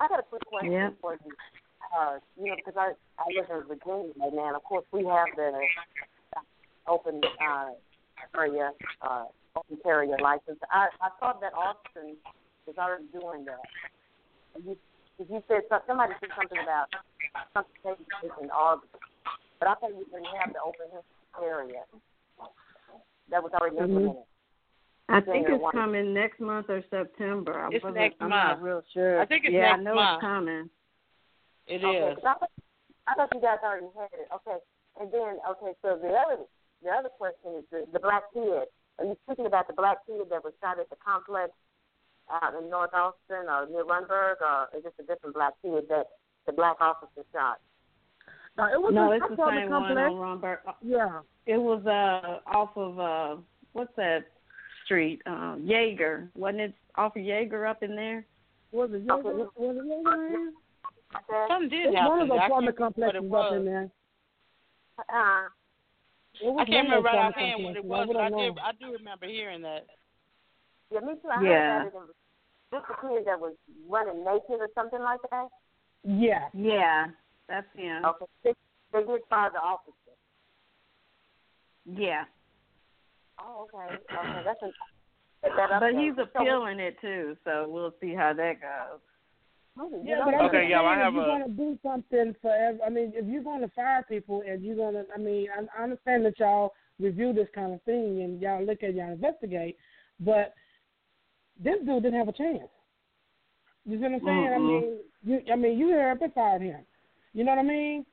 I 0.00 0.08
got 0.08 0.20
a 0.20 0.22
quick 0.22 0.44
question 0.46 0.72
Yeah. 0.72 0.90
for 1.00 1.14
you. 1.14 1.32
Uh, 1.96 2.18
you 2.36 2.48
know, 2.48 2.56
because 2.56 2.74
I 2.76 2.92
I 3.18 3.24
live 3.34 3.46
in 3.50 3.68
Virginia 3.68 4.12
right 4.20 4.32
now, 4.32 4.46
and 4.48 4.56
of 4.56 4.64
course 4.64 4.84
we 4.92 5.04
have 5.04 5.28
the 5.36 5.52
open 6.86 7.20
uh, 7.40 7.70
area, 8.36 8.72
uh, 9.00 9.24
open 9.56 9.78
carrier 9.82 10.16
license. 10.20 10.58
I 10.70 10.88
I 11.00 11.08
thought 11.20 11.40
that 11.40 11.54
Austin 11.54 12.16
was 12.66 12.76
already 12.78 13.04
doing 13.12 13.44
that. 13.44 13.64
You, 14.64 14.76
you 15.18 15.42
said 15.48 15.62
somebody 15.86 16.14
said 16.20 16.30
something 16.36 16.58
about 16.62 16.86
something 17.54 17.74
taking 17.82 18.06
place 18.20 18.32
in 18.42 18.50
August, 18.50 18.92
but 19.58 19.68
I 19.68 19.74
thought 19.74 19.90
you 19.90 20.04
didn't 20.10 20.26
have 20.40 20.52
the 20.52 20.60
open 20.60 20.86
area. 21.42 21.82
That 23.30 23.42
was 23.42 23.52
already 23.54 23.76
Mhm. 23.76 23.82
implemented. 23.84 24.24
I 25.08 25.20
think 25.20 25.46
it's 25.48 25.62
coming 25.72 26.14
next 26.14 26.40
month 26.40 26.70
or 26.70 26.82
September. 26.90 27.60
I 27.60 27.68
It's 27.72 27.84
wasn't, 27.84 27.96
next 28.00 28.16
I'm 28.20 28.30
month. 28.30 28.60
not 28.60 28.62
real 28.62 28.82
sure. 28.92 29.20
I 29.20 29.26
think 29.26 29.44
it's 29.44 29.52
yeah, 29.52 29.76
next 29.76 29.80
I 29.80 29.82
know 29.82 29.94
month. 29.94 30.16
it's 30.16 30.20
coming. 30.22 30.70
It 31.66 31.84
Okay, 31.84 31.98
is. 32.10 32.14
'cause 32.16 32.24
I, 32.24 32.34
thought- 32.38 32.50
I 33.06 33.14
thought 33.14 33.28
you 33.34 33.40
guys 33.40 33.58
already 33.62 33.86
had 33.96 34.08
it. 34.18 34.28
Okay, 34.34 34.58
and 35.00 35.12
then 35.12 35.38
okay, 35.50 35.72
so 35.82 35.98
the 36.00 36.08
other 36.08 36.38
the 36.82 36.90
other 36.90 37.08
question 37.10 37.52
is 37.58 37.64
the, 37.70 37.86
the 37.92 38.00
black 38.00 38.24
kid. 38.32 38.64
Are 38.98 39.04
you 39.04 39.16
speaking 39.26 39.46
about 39.46 39.66
the 39.66 39.72
black 39.74 39.98
kid 40.06 40.28
that 40.30 40.42
was 40.44 40.52
shot 40.62 40.78
at 40.78 40.88
the 40.88 40.96
complex 41.04 41.52
out 42.30 42.54
in 42.54 42.70
North 42.70 42.94
Austin 42.94 43.48
or 43.48 43.66
near 43.68 43.84
Rundberg, 43.84 44.36
or 44.40 44.68
is 44.76 44.84
this 44.84 44.92
a 45.00 45.02
different 45.02 45.34
black 45.34 45.52
kid 45.62 45.84
that 45.90 46.06
the 46.46 46.52
black 46.52 46.76
officer 46.80 47.24
shot? 47.32 47.58
No, 48.56 48.64
it 48.72 48.80
was 48.80 48.94
No, 48.94 49.12
a 49.12 49.16
it's 49.16 49.26
the 49.28 49.34
apartment 49.34 49.64
same 49.64 49.70
one 49.70 49.82
complex. 49.82 50.10
on 50.10 50.16
Rundberg. 50.40 50.74
Yeah. 50.82 51.20
It 51.46 51.58
was 51.58 51.84
uh 51.86 52.40
off 52.56 52.70
of 52.76 52.98
uh 52.98 53.36
what's 53.72 53.94
that 53.96 54.24
street? 54.84 55.20
Um 55.26 55.62
Jaeger. 55.64 56.30
Wasn't 56.34 56.60
it 56.60 56.74
off 56.96 57.16
of 57.16 57.22
Jaeger 57.22 57.66
up 57.66 57.82
in 57.82 57.94
there? 57.96 58.24
Was 58.72 58.90
it 58.92 59.02
Jaeger? 59.06 59.34
Was 59.34 59.48
it 59.56 59.60
Jaeger? 59.60 60.50
Okay. 61.16 61.46
Something 61.48 61.68
did 61.68 61.86
It's 61.86 61.96
happen. 61.96 62.10
one 62.10 62.20
of 62.22 62.28
the 62.28 62.34
I 62.34 62.38
can't 62.48 62.50
apartment 62.68 62.76
remember 62.76 62.76
what 62.76 62.76
complexes 62.76 63.14
it 63.14 63.18
up 63.18 63.22
in 63.24 63.30
was. 63.30 63.64
there. 63.64 63.90
Uh, 64.98 66.60
I 66.60 66.64
can't 66.64 66.88
remember 66.88 67.06
right 67.06 67.18
offhand 67.30 67.64
what 67.64 67.76
it 67.76 67.84
was, 67.84 68.08
but 68.10 68.16
I 68.16 68.26
I 68.26 68.30
don't 68.30 68.38
did. 68.54 68.58
I 68.58 68.72
do 68.80 68.92
remember 68.92 69.26
hearing 69.26 69.62
that. 69.62 69.86
yeah, 70.90 71.00
me 71.00 71.14
too. 71.22 71.28
I 71.30 71.42
Yeah. 71.42 71.78
heard 71.84 71.86
that 71.86 71.86
it 71.86 71.94
was 71.94 72.08
just 72.72 72.84
a 72.90 72.94
kid 73.00 73.26
that 73.26 73.38
was 73.38 73.54
running 73.88 74.24
naked 74.24 74.58
or 74.58 74.68
something 74.74 75.00
like 75.00 75.20
that. 75.30 75.46
Yeah. 76.02 76.48
Yeah, 76.52 77.06
that's 77.48 77.66
him. 77.76 78.04
Okay, 78.04 78.26
they, 78.42 78.54
they 78.92 79.06
did 79.06 79.20
fire 79.30 79.50
the 79.52 79.60
officer. 79.60 79.92
Yeah. 81.86 82.24
Oh, 83.42 83.66
okay. 83.74 83.94
Okay, 83.94 84.42
that's 84.44 84.62
an, 84.62 84.72
that 85.42 85.52
But 85.70 85.80
there. 85.80 86.00
he's 86.00 86.14
So- 86.16 86.22
appealing 86.22 86.80
it 86.80 86.96
too, 87.00 87.36
so 87.44 87.66
we'll 87.68 87.94
see 88.00 88.14
how 88.14 88.32
that 88.32 88.60
goes. 88.60 89.00
Hmm, 89.76 90.06
Yeah, 90.06 90.22
but 90.24 90.34
I'm 90.34 90.46
Okay, 90.46 90.62
just 90.62 90.70
y'all, 90.70 90.86
I 90.86 90.96
have 90.96 91.08
if 91.08 91.14
you're 91.14 91.24
a- 91.24 91.26
going 91.26 91.42
to 91.44 91.48
do 91.50 91.78
something 91.82 92.34
for, 92.40 92.54
ev- 92.54 92.80
I 92.86 92.88
mean, 92.90 93.12
if 93.14 93.26
you're 93.26 93.42
going 93.42 93.60
to 93.60 93.68
fire 93.68 94.04
people 94.08 94.42
and 94.46 94.62
you're 94.62 94.76
going 94.76 94.94
to, 94.94 95.04
I 95.12 95.18
mean, 95.18 95.48
I, 95.50 95.80
I 95.80 95.82
understand 95.84 96.24
that 96.26 96.38
y'all 96.38 96.72
review 97.00 97.32
this 97.32 97.48
kind 97.54 97.74
of 97.74 97.82
thing 97.82 98.22
and 98.22 98.40
y'all 98.40 98.64
look 98.64 98.84
at 98.84 98.94
y'all 98.94 99.10
investigate. 99.12 99.76
But 100.20 100.54
this 101.58 101.76
dude 101.84 102.04
didn't 102.04 102.18
have 102.20 102.28
a 102.28 102.32
chance. 102.32 102.68
You 103.84 103.96
see 103.98 104.02
what 104.04 104.12
I'm 104.12 104.20
saying? 104.24 104.46
I 104.46 104.58
Mm-mm. 104.58 104.66
mean, 104.80 104.98
you 105.24 105.52
I 105.52 105.56
mean 105.56 105.76
you 105.78 105.92
amplified 105.98 106.62
him. 106.62 106.86
You 107.32 107.42
know 107.44 107.50
what 107.52 107.58
I 107.58 107.64
mean? 107.68 108.06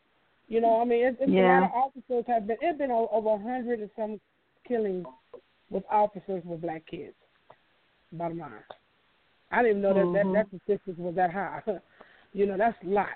You 0.48 0.62
know, 0.62 0.82
I 0.82 0.86
mean, 0.86 1.06
it's, 1.06 1.18
it's 1.22 1.32
Yeah. 1.32 1.60
a 1.60 1.62
lot 1.62 1.64
of 1.70 1.72
officers 1.76 2.26
have 2.28 2.48
been. 2.48 2.58
It's 2.60 2.78
been 2.78 2.92
over 2.92 3.30
a 3.30 3.38
hundred 3.38 3.80
and 3.82 3.90
some 3.96 4.20
killings 4.68 5.06
with 5.70 5.84
officers 5.90 6.44
with 6.46 6.62
black 6.62 6.86
kids. 6.86 7.14
Bottom 8.14 8.40
line, 8.40 8.52
I 9.52 9.64
didn't 9.64 9.82
know 9.82 9.94
that 9.94 10.06
Mhm. 10.08 10.14
that 10.14 10.34
that 10.34 10.48
statistic 10.48 10.98
was 10.98 11.16
that 11.16 11.32
high. 11.32 11.62
you 12.34 12.46
know, 12.46 12.58
that's 12.58 12.78
a 12.84 12.88
lot. 12.90 13.08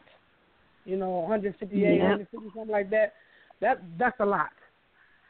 You 0.85 0.97
know, 0.97 1.09
158, 1.19 1.81
Yeah. 1.81 1.99
150, 2.09 2.49
something 2.55 2.71
like 2.71 2.89
that. 2.91 3.13
That 3.61 3.81
that's 3.97 4.19
a 4.19 4.25
lot. 4.25 4.51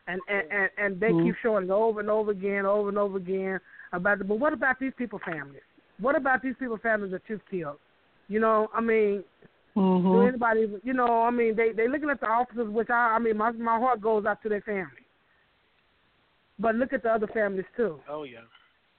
And 0.07 0.21
and 0.29 0.51
and, 0.51 0.69
and 0.77 0.99
they 0.99 1.13
Mhm. 1.13 1.23
keep 1.23 1.35
showing 1.41 1.65
it 1.65 1.71
over 1.71 1.99
and 1.99 2.09
over 2.09 2.31
again, 2.31 2.65
over 2.65 2.89
and 2.89 2.97
over 2.97 3.17
again 3.17 3.59
about 3.93 4.19
the. 4.19 4.23
But 4.25 4.39
what 4.39 4.53
about 4.53 4.79
these 4.79 4.93
people 4.97 5.19
families? 5.25 5.61
What 5.99 6.15
about 6.15 6.41
these 6.41 6.55
people 6.59 6.77
families 6.77 7.11
that 7.11 7.21
you've 7.27 7.45
killed? 7.49 7.77
You 8.27 8.39
know, 8.39 8.69
I 8.73 8.81
mean, 8.81 9.23
do 9.75 9.81
Mhm. 9.81 10.27
anybody? 10.27 10.67
You 10.83 10.93
know, 10.93 11.23
I 11.23 11.31
mean, 11.31 11.55
they 11.55 11.71
they 11.71 11.87
looking 11.87 12.09
at 12.09 12.19
the 12.19 12.27
officers, 12.27 12.69
which 12.69 12.89
I 12.89 13.15
I 13.15 13.19
mean, 13.19 13.37
my 13.37 13.51
my 13.51 13.79
heart 13.79 14.01
goes 14.01 14.25
out 14.25 14.41
to 14.43 14.49
their 14.49 14.61
family. 14.61 15.04
But 16.57 16.75
look 16.75 16.93
at 16.93 17.03
the 17.03 17.09
other 17.09 17.27
families 17.27 17.65
too. 17.75 17.99
Oh 18.09 18.23
yeah. 18.23 18.39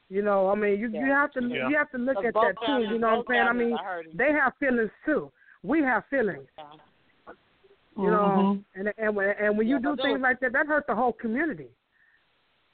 You 0.09 0.23
know, 0.23 0.49
I 0.51 0.55
mean, 0.55 0.79
you 0.79 0.88
you 0.88 1.07
have 1.07 1.33
to 1.33 1.40
Yeah. 1.42 1.69
you 1.69 1.77
have 1.77 1.90
to 1.90 1.99
look 1.99 2.25
at 2.25 2.35
both 2.35 2.55
that 2.59 2.66
too. 2.66 2.83
You 2.83 2.99
know 2.99 3.09
what 3.09 3.12
I'm 3.14 3.19
both 3.21 3.27
saying? 3.29 3.49
I 3.49 3.53
mean, 3.53 3.73
are 3.73 3.85
hurting. 3.85 4.12
they 4.16 4.33
have 4.33 4.53
feelings 4.59 4.90
too. 5.05 5.33
We 5.62 5.83
have 5.83 6.05
feelings. 6.07 6.49
You 7.97 8.11
know, 8.11 8.27
Mhm. 8.27 8.64
and 8.75 8.95
and 8.99 9.16
when 9.16 9.31
and 9.31 9.57
when 9.57 9.66
you 9.66 9.79
do 9.79 9.97
things 9.97 10.21
like 10.21 10.38
that, 10.40 10.53
that 10.53 10.66
hurts 10.66 10.87
the 10.87 10.95
whole 10.95 11.14
community. 11.14 11.71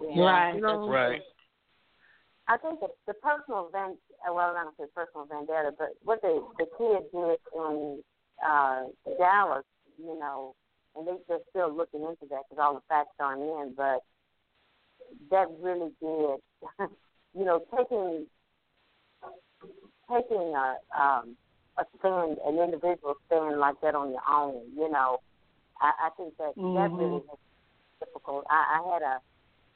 Right. 0.01 0.55
You 0.55 0.61
know, 0.61 0.88
Right. 0.88 1.23
I 2.49 2.57
think 2.59 2.81
the, 2.81 2.88
the 3.07 3.14
personal 3.14 3.68
event, 3.68 3.99
uh, 4.29 4.33
well, 4.35 4.55
I 4.57 4.64
don't 4.64 4.77
say 4.77 4.85
personal 4.95 5.27
vendetta, 5.27 5.73
but 5.79 5.90
what 6.03 6.21
the 6.23 6.45
the 6.59 6.66
kid 6.77 7.11
did 7.12 7.38
in 7.55 8.03
uh, 8.45 8.88
Dallas, 9.16 9.64
you 9.97 10.18
know, 10.18 10.55
and 10.97 11.07
they, 11.07 11.16
they're 11.29 11.38
still 11.51 11.73
looking 11.73 12.03
into 12.03 12.27
that 12.27 12.42
because 12.51 12.61
all 12.61 12.75
the 12.75 12.83
facts 12.88 13.14
aren't 13.21 13.42
in, 13.42 13.75
but 13.77 14.03
that 15.31 15.48
really 15.61 15.90
did, 16.01 16.40
you 17.35 17.44
know, 17.44 17.64
taking 17.77 18.27
taking 20.11 20.55
a 20.55 20.77
um, 20.98 21.37
a 21.79 21.85
stand, 21.98 22.38
an 22.46 22.59
individual 22.59 23.14
stand 23.27 23.59
like 23.59 23.81
that 23.83 23.94
on 23.94 24.11
your 24.11 24.22
own, 24.29 24.62
you 24.77 24.90
know, 24.90 25.18
I, 25.81 25.92
I 26.07 26.11
think 26.16 26.37
that 26.38 26.53
that 26.75 26.90
Mhm. 26.92 26.98
really 26.98 27.16
is 27.16 27.38
difficult. 28.01 28.44
I, 28.51 28.79
I 28.81 28.92
had 28.92 29.03
a, 29.03 29.18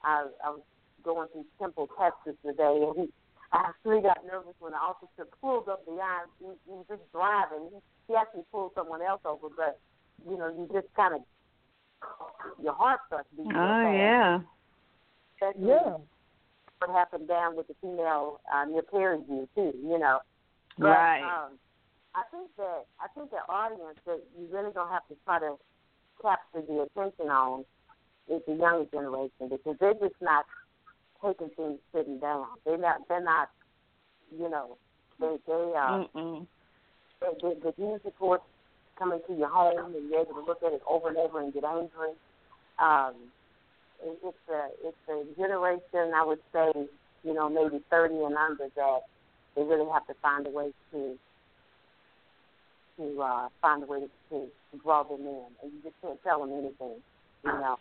I, 0.03 0.27
I 0.44 0.51
was 0.51 0.62
going 1.03 1.29
through 1.33 1.46
Temple, 1.59 1.88
Texas 1.99 2.37
today, 2.44 2.85
and 2.96 3.09
I 3.53 3.70
actually 3.70 4.03
got 4.03 4.25
nervous 4.27 4.55
when 4.59 4.72
the 4.72 4.79
officer 4.79 5.27
pulled 5.40 5.68
up 5.68 5.85
the 5.87 5.92
aisle. 5.92 6.27
He, 6.38 6.46
he 6.66 6.72
was 6.72 6.87
just 6.88 7.03
driving. 7.12 7.70
He, 7.72 7.79
he 8.09 8.14
actually 8.16 8.44
pulled 8.53 8.72
someone 8.75 9.03
else 9.03 9.22
over, 9.25 9.49
but 9.57 9.81
you 10.29 10.37
know, 10.37 10.49
you 10.49 10.68
just 10.72 10.92
kind 10.94 11.14
of 11.14 11.20
your 12.62 12.75
heart 12.75 13.01
starts 13.07 13.29
beating. 13.37 13.53
Oh 13.57 13.83
fast. 13.83 13.85
yeah. 13.85 14.40
Especially 15.37 15.68
yeah. 15.68 15.96
what 16.79 16.90
happened 16.90 17.29
down 17.29 17.57
with 17.57 17.68
the 17.68 17.75
female 17.81 18.40
uh, 18.53 18.64
near 18.64 18.83
Prairie 18.83 19.22
View 19.29 19.49
too. 19.55 19.72
You 19.83 19.99
know, 19.99 20.20
but, 20.79 20.88
Right. 20.88 21.22
Um, 21.22 21.59
I 22.14 22.22
think 22.31 22.49
that 22.57 22.87
I 22.99 23.09
think 23.14 23.31
the 23.31 23.44
audience 23.49 23.99
that 24.07 24.20
you 24.38 24.49
really 24.51 24.72
don't 24.72 24.88
have 24.88 25.07
to 25.09 25.16
try 25.25 25.38
to 25.38 25.57
capture 26.20 26.62
the 26.66 26.88
attention 26.88 27.29
on 27.29 27.64
is 28.29 28.40
the 28.46 28.55
younger 28.55 28.88
generation 28.90 29.51
because 29.51 29.77
they're 29.79 29.94
just 29.94 30.16
not 30.20 30.46
taking 31.25 31.51
things 31.57 31.79
sitting 31.94 32.18
down. 32.18 32.46
They're 32.64 32.79
not. 32.79 33.07
They're 33.09 33.22
not. 33.22 33.51
You 34.35 34.49
know, 34.49 34.79
they 35.20 35.37
they 35.46 35.72
uh, 35.77 36.05
Mm-mm. 36.09 36.46
the, 37.20 37.57
the, 37.62 37.75
news 37.79 38.01
reports 38.05 38.44
coming 38.99 39.20
to 39.29 39.35
your 39.35 39.49
home 39.49 39.94
and 39.94 40.11
you're 40.11 40.20
able 40.20 40.35
to 40.35 40.40
look 40.40 40.62
at 40.64 40.72
it 40.72 40.83
over 40.88 41.09
and 41.09 41.16
over 41.18 41.40
and 41.40 41.53
get 41.53 41.64
angry. 41.64 42.16
Um, 42.79 43.14
it's 44.02 44.48
a 44.50 44.68
it's 44.85 44.96
a 45.09 45.40
generation 45.40 46.12
I 46.14 46.24
would 46.24 46.40
say 46.52 46.72
you 47.24 47.35
know 47.35 47.48
maybe 47.48 47.82
thirty 47.90 48.14
and 48.14 48.37
under 48.37 48.68
that 48.76 49.00
they 49.54 49.62
really 49.62 49.88
have 49.92 50.06
to 50.06 50.14
find 50.22 50.46
a 50.46 50.50
way 50.50 50.72
to 50.92 51.18
to 52.98 53.22
uh, 53.22 53.48
find 53.61 53.82
a 53.82 53.87
way 53.87 54.00
to, 54.00 54.09
to 54.37 54.48
draw 54.82 55.02
them 55.02 55.20
in, 55.20 55.44
and 55.62 55.72
you 55.72 55.78
just 55.82 55.94
can't 56.00 56.22
tell 56.22 56.40
them 56.40 56.52
anything. 56.52 57.00
You 57.44 57.52
know, 57.52 57.78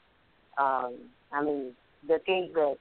um, 0.57 0.95
I 1.31 1.43
mean 1.43 1.75
the 2.07 2.19
things 2.25 2.53
that 2.53 2.77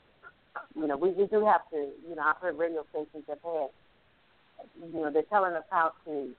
you 0.75 0.87
know 0.87 0.97
we 0.97 1.11
we 1.11 1.27
do 1.27 1.45
have 1.47 1.69
to 1.71 1.89
you 2.09 2.15
know 2.15 2.23
I've 2.23 2.37
heard 2.37 2.59
radio 2.59 2.85
stations 2.91 3.25
have 3.29 3.39
had 3.43 3.69
you 4.93 5.01
know 5.01 5.11
they're 5.11 5.23
telling 5.23 5.55
us 5.55 5.65
how 5.71 5.93
to 6.07 6.31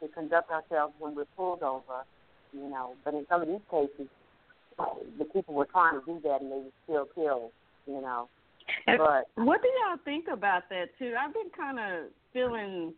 to 0.00 0.08
conduct 0.08 0.50
ourselves 0.50 0.94
when 0.98 1.14
we're 1.14 1.26
pulled 1.36 1.62
over, 1.62 2.04
you 2.52 2.68
know. 2.68 2.94
But 3.04 3.14
in 3.14 3.26
some 3.28 3.42
of 3.42 3.48
these 3.48 3.60
cases, 3.70 4.08
the 5.18 5.24
people 5.26 5.54
were 5.54 5.66
trying 5.66 6.00
to 6.00 6.06
do 6.06 6.20
that 6.24 6.40
and 6.40 6.50
they 6.50 6.56
were 6.56 6.72
still 6.84 7.08
killed, 7.14 7.52
you 7.86 8.00
know. 8.00 8.28
And 8.86 8.98
But 8.98 9.28
What 9.42 9.62
do 9.62 9.68
y'all 9.68 9.98
think 10.04 10.26
about 10.32 10.68
that 10.70 10.96
too? 10.98 11.14
I've 11.18 11.34
been 11.34 11.50
kind 11.56 11.78
of 11.78 12.10
feeling, 12.32 12.94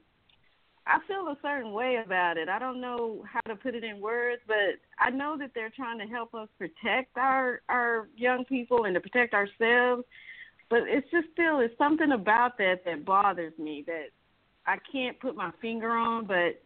I 0.86 0.98
feel 1.06 1.28
a 1.28 1.36
certain 1.42 1.72
way 1.72 2.00
about 2.04 2.36
it. 2.36 2.48
I 2.48 2.58
don't 2.58 2.80
know 2.80 3.24
how 3.30 3.40
to 3.46 3.56
put 3.56 3.74
it 3.74 3.84
in 3.84 4.00
words, 4.00 4.42
but 4.46 4.78
I 4.98 5.10
know 5.10 5.36
that 5.38 5.52
they're 5.54 5.70
trying 5.70 5.98
to 5.98 6.06
help 6.06 6.34
us 6.34 6.48
protect 6.58 7.16
our 7.16 7.60
our 7.68 8.08
young 8.16 8.44
people 8.44 8.84
and 8.84 8.94
to 8.94 9.00
protect 9.00 9.34
ourselves. 9.34 10.04
But 10.68 10.82
it's 10.86 11.10
just 11.10 11.28
still, 11.32 11.60
it's 11.60 11.76
something 11.76 12.12
about 12.12 12.56
that 12.58 12.84
that 12.86 13.04
bothers 13.04 13.52
me 13.58 13.84
that 13.86 14.06
I 14.66 14.78
can't 14.90 15.20
put 15.20 15.36
my 15.36 15.50
finger 15.60 15.90
on. 15.90 16.26
But 16.26 16.61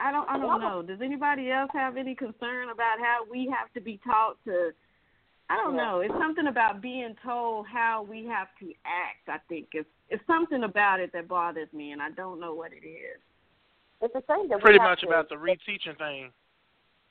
I 0.00 0.12
don't, 0.12 0.28
I 0.28 0.38
don't 0.38 0.60
know. 0.60 0.82
Does 0.82 1.00
anybody 1.02 1.50
else 1.50 1.70
have 1.72 1.96
any 1.96 2.14
concern 2.14 2.70
about 2.70 2.98
how 3.00 3.20
we 3.30 3.52
have 3.56 3.72
to 3.74 3.80
be 3.80 4.00
taught 4.04 4.36
to? 4.44 4.70
I 5.50 5.56
don't 5.56 5.76
know. 5.76 6.00
It's 6.00 6.14
something 6.20 6.46
about 6.46 6.82
being 6.82 7.14
told 7.24 7.66
how 7.66 8.06
we 8.08 8.26
have 8.26 8.48
to 8.60 8.66
act. 8.84 9.28
I 9.28 9.38
think 9.48 9.68
it's 9.72 9.88
it's 10.10 10.22
something 10.26 10.62
about 10.64 11.00
it 11.00 11.12
that 11.14 11.26
bothers 11.28 11.72
me, 11.72 11.92
and 11.92 12.00
I 12.02 12.10
don't 12.10 12.38
know 12.40 12.54
what 12.54 12.72
it 12.72 12.86
is. 12.86 13.18
it's 14.00 14.12
the 14.14 14.22
same 14.28 14.48
that 14.50 14.56
we 14.56 14.62
Pretty 14.62 14.78
have 14.78 14.90
much 14.90 15.00
to, 15.00 15.08
about 15.08 15.28
the 15.28 15.34
reteaching 15.48 15.96
thing. 15.98 16.30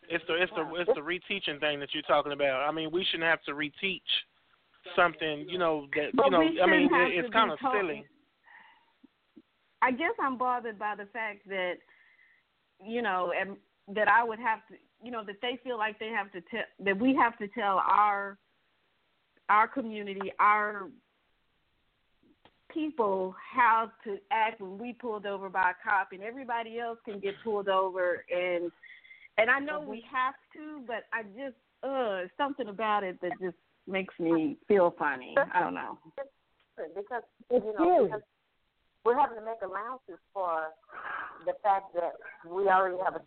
It's 0.10 0.24
the 0.28 0.36
it's 0.42 0.52
the 0.56 0.66
it's 0.80 0.92
the 0.96 1.02
reteaching 1.02 1.60
thing 1.60 1.80
that 1.80 1.90
you're 1.94 2.04
talking 2.04 2.32
about. 2.32 2.62
I 2.62 2.72
mean, 2.72 2.92
we 2.92 3.04
shouldn't 3.06 3.28
have 3.28 3.44
to 3.44 3.52
reteach 3.54 4.00
something, 4.96 5.46
you 5.50 5.58
know, 5.58 5.88
that 5.96 6.16
But 6.16 6.26
you 6.26 6.32
know, 6.32 6.40
we 6.40 6.62
I 6.62 6.66
mean, 6.66 6.88
shouldn't 6.88 6.94
have 6.94 7.08
it, 7.08 7.12
to 7.12 7.20
it's 7.20 7.28
be 7.28 7.34
kind 7.34 7.52
of 7.52 7.60
silly. 7.60 8.06
I 9.82 9.92
guess 9.92 10.14
I'm 10.22 10.38
bothered 10.38 10.80
by 10.80 10.96
the 10.96 11.06
fact 11.08 11.48
that, 11.50 11.74
you 12.84 13.02
know, 13.02 13.34
and 13.40 13.58
that 13.96 14.08
I 14.08 14.24
would 14.24 14.40
have 14.40 14.60
to, 14.70 14.76
you 15.04 15.12
know, 15.12 15.24
that 15.26 15.38
they 15.42 15.60
feel 15.64 15.78
like 15.78 16.00
they 16.00 16.10
have 16.10 16.32
to 16.32 16.42
tell 16.42 16.64
that 16.80 17.00
we 17.00 17.16
have 17.16 17.38
to 17.40 17.48
tell 17.50 17.82
our 17.86 18.38
our 19.50 19.68
community, 19.68 20.34
our 20.40 20.90
people 22.74 23.34
how 23.56 23.92
to 24.04 24.18
act 24.32 24.60
when 24.60 24.78
we 24.78 24.94
pulled 24.94 25.26
over 25.26 25.50
by 25.50 25.72
a 25.72 25.90
cop, 25.90 26.10
and 26.12 26.22
everybody 26.22 26.80
else 26.80 26.98
can 27.06 27.20
get 27.20 27.34
pulled 27.44 27.70
over, 27.70 28.26
and 28.30 28.72
and 29.38 29.50
I 29.50 29.60
know 29.60 29.80
we 29.80 30.04
have 30.12 30.34
to, 30.56 30.82
but 30.88 31.06
I 31.14 31.24
just, 31.24 31.56
uh, 31.84 32.28
something 32.38 32.68
about 32.68 33.04
it 33.04 33.22
that 33.22 33.32
just 33.40 33.56
makes 33.86 34.14
me 34.20 34.58
feel 34.68 34.96
funny. 34.98 35.36
I 35.54 35.60
don't 35.60 35.76
know. 35.76 36.00
because 36.76 37.24
you 37.52 37.74
know 37.78 38.06
because 38.06 38.22
we're 39.08 39.16
having 39.18 39.40
to 39.40 39.46
make 39.46 39.64
allowances 39.64 40.20
for 40.34 40.76
the 41.46 41.54
fact 41.64 41.96
that 41.96 42.12
we 42.44 42.68
already 42.68 42.98
have 43.06 43.16
a 43.16 43.22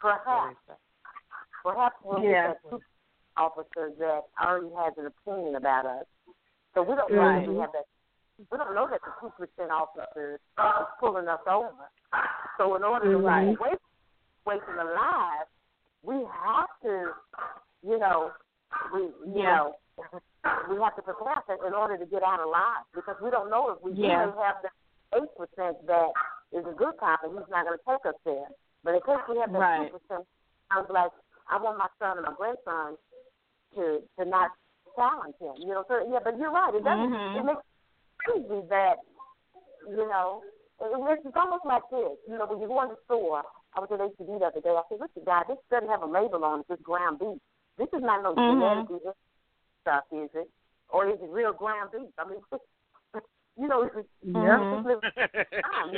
perhaps 0.00 0.56
perhaps 1.62 1.96
we'll 2.02 2.24
Yeah. 2.24 2.54
get 2.54 2.62
that 2.70 2.80
officer 3.36 3.90
that 3.98 4.24
already 4.40 4.72
has 4.74 4.96
an 4.96 5.04
opinion 5.06 5.56
about 5.56 5.84
us. 5.84 6.06
So 6.72 6.82
we 6.82 6.96
don't 6.96 7.12
know 7.12 7.20
Right. 7.20 7.44
that 7.44 7.52
we 7.52 7.58
have 7.58 7.72
that 7.72 7.84
we 8.50 8.56
don't 8.56 8.74
know 8.74 8.88
that 8.88 9.02
the 9.02 9.12
two 9.20 9.30
percent 9.36 9.70
officer 9.70 10.40
is 10.40 10.40
pulling 10.98 11.28
us 11.28 11.40
over. 11.46 11.90
So 12.56 12.74
in 12.76 12.84
order 12.84 13.12
to 13.12 13.18
Right. 13.18 13.50
keep 13.50 13.60
away 13.60 13.76
wasting 14.46 14.78
a 14.78 14.84
life, 14.84 15.48
we 16.02 16.24
have 16.24 16.70
to, 16.84 17.14
you 17.82 17.98
know, 17.98 18.32
we 18.94 19.02
you 19.02 19.42
Yeah. 19.42 19.56
know 19.56 19.76
we 20.68 20.76
have 20.82 20.96
to 20.96 21.02
prepare 21.02 21.38
ourselves 21.38 21.62
in 21.66 21.72
order 21.74 21.96
to 21.96 22.06
get 22.06 22.22
out 22.22 22.40
alive 22.40 22.84
because 22.94 23.16
we 23.22 23.30
don't 23.30 23.50
know 23.50 23.70
if 23.70 23.80
we 23.82 23.92
Yeah. 23.92 24.26
really 24.26 24.38
have 24.42 24.62
the 24.62 24.70
eight 25.18 25.30
percent 25.36 25.78
that 25.86 26.10
is 26.52 26.66
a 26.66 26.72
good 26.72 26.96
cop 26.98 27.22
and 27.22 27.32
he's 27.38 27.48
not 27.48 27.66
going 27.66 27.78
to 27.78 27.84
take 27.84 28.04
us 28.06 28.18
there. 28.24 28.48
But 28.82 28.94
in 28.96 29.00
case 29.02 29.22
we 29.28 29.38
have 29.38 29.52
that 29.52 29.58
Right. 29.58 29.92
two 29.92 29.98
percent, 29.98 30.26
I 30.70 30.80
was 30.80 30.90
like, 30.90 31.12
I 31.48 31.56
want 31.58 31.78
my 31.78 31.88
son 31.98 32.18
and 32.18 32.26
my 32.26 32.34
grandson 32.34 32.98
to 33.74 34.02
to 34.18 34.24
not 34.24 34.50
challenge 34.96 35.36
him. 35.38 35.54
You 35.58 35.74
know, 35.78 35.84
so 35.88 36.06
yeah, 36.10 36.20
but 36.22 36.38
you're 36.38 36.50
right. 36.50 36.74
It 36.74 36.84
doesn't. 36.84 37.10
Mhm. 37.10 37.36
It 37.36 37.44
makes 37.44 37.60
it 37.60 38.18
crazy 38.18 38.60
that 38.68 38.98
you 39.88 40.08
know 40.08 40.42
it, 40.80 41.20
it's 41.24 41.36
almost 41.36 41.64
like 41.64 41.88
this. 41.90 42.18
You 42.26 42.36
know, 42.38 42.46
when 42.46 42.60
you 42.60 42.68
go 42.68 42.82
in 42.82 42.88
the 42.90 42.98
store 43.04 43.44
I 43.76 43.80
was 43.80 43.90
at 43.90 43.98
HEB 43.98 44.38
the 44.38 44.46
other 44.46 44.60
day. 44.60 44.70
I 44.70 44.82
said, 44.88 45.00
look, 45.00 45.12
the 45.14 45.20
guy, 45.22 45.42
this 45.48 45.58
doesn't 45.68 45.88
have 45.88 46.02
a 46.02 46.06
label 46.06 46.44
on 46.44 46.60
it. 46.60 46.66
It's 46.70 46.80
ground 46.82 47.18
beef. 47.18 47.42
This 47.76 47.88
is 47.92 48.02
not 48.02 48.22
no 48.22 48.36
Mhm. 48.36 48.86
genetically 48.86 49.00
stuff, 49.84 50.04
is 50.12 50.30
it? 50.34 50.48
Or 50.88 51.08
is 51.08 51.18
it 51.22 51.28
real 51.30 51.52
ground 51.52 51.90
beef? 51.92 52.08
I 52.18 52.24
mean, 52.28 52.38
you 53.58 53.68
know, 53.68 53.82
it's, 53.84 54.08
Yeah. 54.22 54.82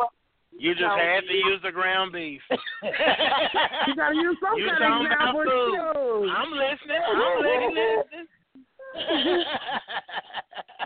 You 0.58 0.74
just 0.74 0.84
had 0.84 1.20
to 1.26 1.34
use 1.34 1.60
the 1.64 1.72
ground 1.72 2.12
beef. 2.12 2.40
you 2.50 3.94
gotta 3.96 4.14
use 4.14 4.36
some 4.42 4.58
You 4.58 4.68
kind 4.78 4.84
of 4.84 5.00
about 5.06 5.34
example. 5.34 5.42
food. 5.44 5.74
Shoot. 5.74 6.28
I'm 6.36 6.50
listening. 6.52 7.02
I'm 7.08 7.34
listening. 7.40 8.26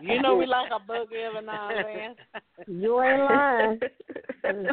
you 0.03 0.23
know 0.23 0.37
we 0.37 0.47
like 0.47 0.71
a 0.71 0.79
boogie 0.91 1.27
every 1.27 1.45
now 1.45 1.69
and 1.69 1.85
then. 1.85 2.81
You 2.81 3.03
ain't 3.03 3.21
lying. 3.23 3.81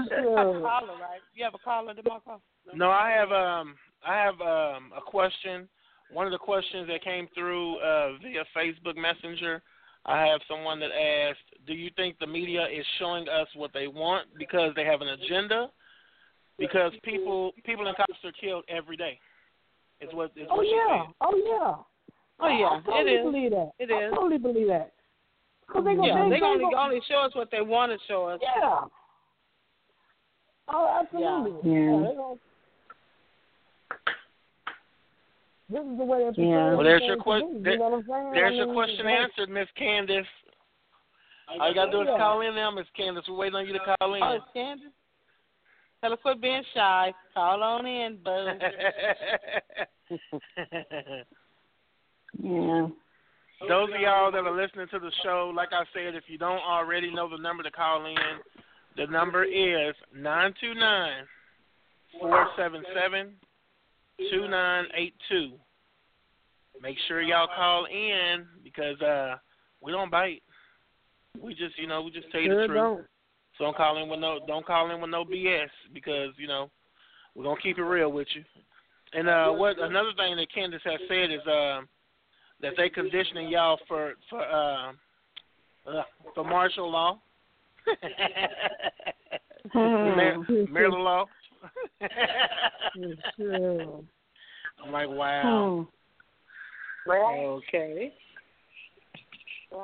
Sure. 0.09 0.61
Caller, 0.61 0.97
right? 1.01 1.21
You 1.33 1.43
have 1.45 1.55
a 1.55 1.57
caller, 1.57 1.93
DeMarco? 1.95 2.39
No, 2.75 2.89
I 2.91 3.09
have 3.11 3.31
um 3.31 3.75
I 4.05 4.15
have 4.17 4.39
um 4.41 4.91
a 4.95 5.01
question. 5.05 5.67
One 6.11 6.25
of 6.25 6.31
the 6.31 6.37
questions 6.37 6.87
that 6.87 7.03
came 7.03 7.27
through 7.33 7.77
uh 7.77 8.17
via 8.21 8.43
Facebook 8.55 8.95
Messenger, 8.95 9.61
I 10.05 10.25
have 10.25 10.41
someone 10.47 10.79
that 10.79 10.91
asked, 10.91 11.65
"Do 11.65 11.73
you 11.73 11.89
think 11.95 12.19
the 12.19 12.27
media 12.27 12.65
is 12.67 12.85
showing 12.99 13.27
us 13.29 13.47
what 13.55 13.71
they 13.73 13.87
want 13.87 14.27
because 14.37 14.73
they 14.75 14.85
have 14.85 15.01
an 15.01 15.09
agenda? 15.09 15.69
Because 16.59 16.91
people 17.03 17.51
people 17.65 17.87
in 17.87 17.95
cops 17.95 18.13
are 18.23 18.31
killed 18.39 18.63
every 18.67 18.97
day." 18.97 19.19
Is 20.01 20.09
what 20.13 20.31
is 20.35 20.47
Oh 20.49 20.57
what 20.57 20.65
she 20.65 20.75
yeah. 20.75 21.03
Oh 21.21 21.35
yeah. 21.35 21.75
Oh 22.39 22.47
yeah, 22.47 22.65
I 22.65 22.81
totally 22.81 23.11
it 23.11 23.15
is. 23.15 23.25
believe 23.25 23.51
that. 23.51 23.71
It 23.79 23.91
I 23.91 24.15
totally 24.15 24.37
believe 24.37 24.67
that. 24.67 24.91
Cause 25.71 25.85
they 25.85 25.95
gonna, 25.95 26.07
Yeah, 26.07 26.23
they, 26.29 26.39
they 26.39 26.45
only 26.45 26.65
gonna, 26.65 26.77
only 26.77 27.01
show 27.07 27.19
us 27.19 27.33
what 27.35 27.49
they 27.49 27.61
want 27.61 27.91
to 27.91 27.97
show 28.07 28.25
us. 28.25 28.39
Yeah. 28.41 28.81
Oh, 30.67 31.01
absolutely. 31.01 31.71
Yeah. 31.71 31.79
Yeah. 31.79 32.09
they 32.09 32.15
gonna- 32.15 32.35
This 35.69 35.79
is 35.79 35.97
the 35.97 36.03
way 36.03 36.19
they're 36.19 36.33
Yeah. 36.45 36.73
Well, 36.75 36.83
there's 36.83 37.01
your 37.03 37.17
supposed 37.17 37.45
que- 37.45 37.53
to 37.53 37.57
be, 37.59 37.63
there- 37.63 37.73
You 37.73 37.79
know 37.79 37.89
what 37.89 38.17
I'm? 38.17 38.33
There's 38.33 38.55
your 38.55 38.73
question 38.73 39.05
that's- 39.05 39.23
answered, 39.31 39.49
Miss 39.49 39.69
Candace. 39.71 40.27
All 41.47 41.67
you 41.69 41.73
gotta 41.75 41.91
do 41.91 42.01
is 42.01 42.07
call 42.07 42.41
in 42.41 42.55
now, 42.55 42.71
Miss 42.71 42.89
Candace. 42.95 43.27
We're 43.27 43.35
waiting 43.35 43.55
on 43.55 43.65
you 43.67 43.73
to 43.73 43.79
call 43.79 44.13
in. 44.13 44.23
Oh, 44.23 44.31
it's 44.33 44.45
Candace. 44.53 44.91
Tell 46.01 46.11
her 46.11 46.17
quit 46.17 46.41
being 46.41 46.63
shy. 46.73 47.13
Call 47.33 47.63
on 47.63 47.85
in, 47.85 48.17
boo. 48.17 48.59
Yeah. 52.39 52.87
Those 53.69 53.89
of 53.93 54.01
y'all 54.01 54.31
that 54.31 54.43
are 54.45 54.55
listening 54.61 54.87
to 54.89 54.99
the 54.99 55.11
show, 55.23 55.51
like 55.55 55.69
I 55.71 55.83
said, 55.93 56.15
if 56.15 56.23
you 56.27 56.37
don't 56.37 56.59
already 56.61 57.13
know 57.13 57.29
the 57.29 57.37
number 57.37 57.63
to 57.63 57.71
call 57.71 58.05
in, 58.05 58.15
the 58.97 59.07
number 59.07 59.43
is 59.45 59.95
nine 60.13 60.53
two 60.59 60.73
nine 60.73 61.23
four 62.19 62.47
seven 62.57 62.83
seven 62.93 63.35
two 64.31 64.47
nine 64.47 64.85
eight 64.95 65.13
two. 65.29 65.53
Make 66.81 66.97
sure 67.07 67.21
y'all 67.21 67.47
call 67.47 67.85
in 67.85 68.45
because 68.63 68.99
uh 69.01 69.35
we 69.81 69.91
don't 69.91 70.11
bite. 70.11 70.43
We 71.39 71.53
just 71.53 71.77
you 71.77 71.87
know, 71.87 72.01
we 72.01 72.11
just 72.11 72.31
tell 72.31 72.41
you 72.41 72.49
the 72.49 72.67
truth. 72.67 72.77
So 73.57 73.65
don't 73.65 73.77
call 73.77 74.01
in 74.01 74.09
with 74.09 74.19
no 74.19 74.39
don't 74.47 74.65
call 74.65 74.91
in 74.91 75.01
with 75.01 75.09
no 75.09 75.23
BS 75.23 75.69
because, 75.93 76.29
you 76.37 76.47
know, 76.47 76.69
we're 77.35 77.43
gonna 77.43 77.61
keep 77.61 77.77
it 77.77 77.83
real 77.83 78.11
with 78.11 78.27
you. 78.35 78.43
And 79.13 79.29
uh 79.29 79.51
what 79.51 79.79
another 79.79 80.11
thing 80.17 80.35
that 80.37 80.51
Candace 80.53 80.81
has 80.85 80.99
said 81.07 81.31
is 81.31 81.41
um 81.47 81.87
that 82.61 82.73
they 82.77 82.89
conditioning 82.89 83.49
y'all 83.49 83.79
for 83.87 84.13
for 84.29 84.41
uh, 84.41 84.91
uh 85.87 86.03
for 86.33 86.43
martial 86.43 86.89
law. 86.89 87.19
Mar- 89.73 90.37
marital 90.69 91.03
law. 91.03 91.25
Sure. 93.37 94.01
I'm 94.83 94.91
like, 94.91 95.09
wow. 95.09 95.87
well, 97.07 97.61
Okay. 97.69 98.13
yeah. 99.71 99.77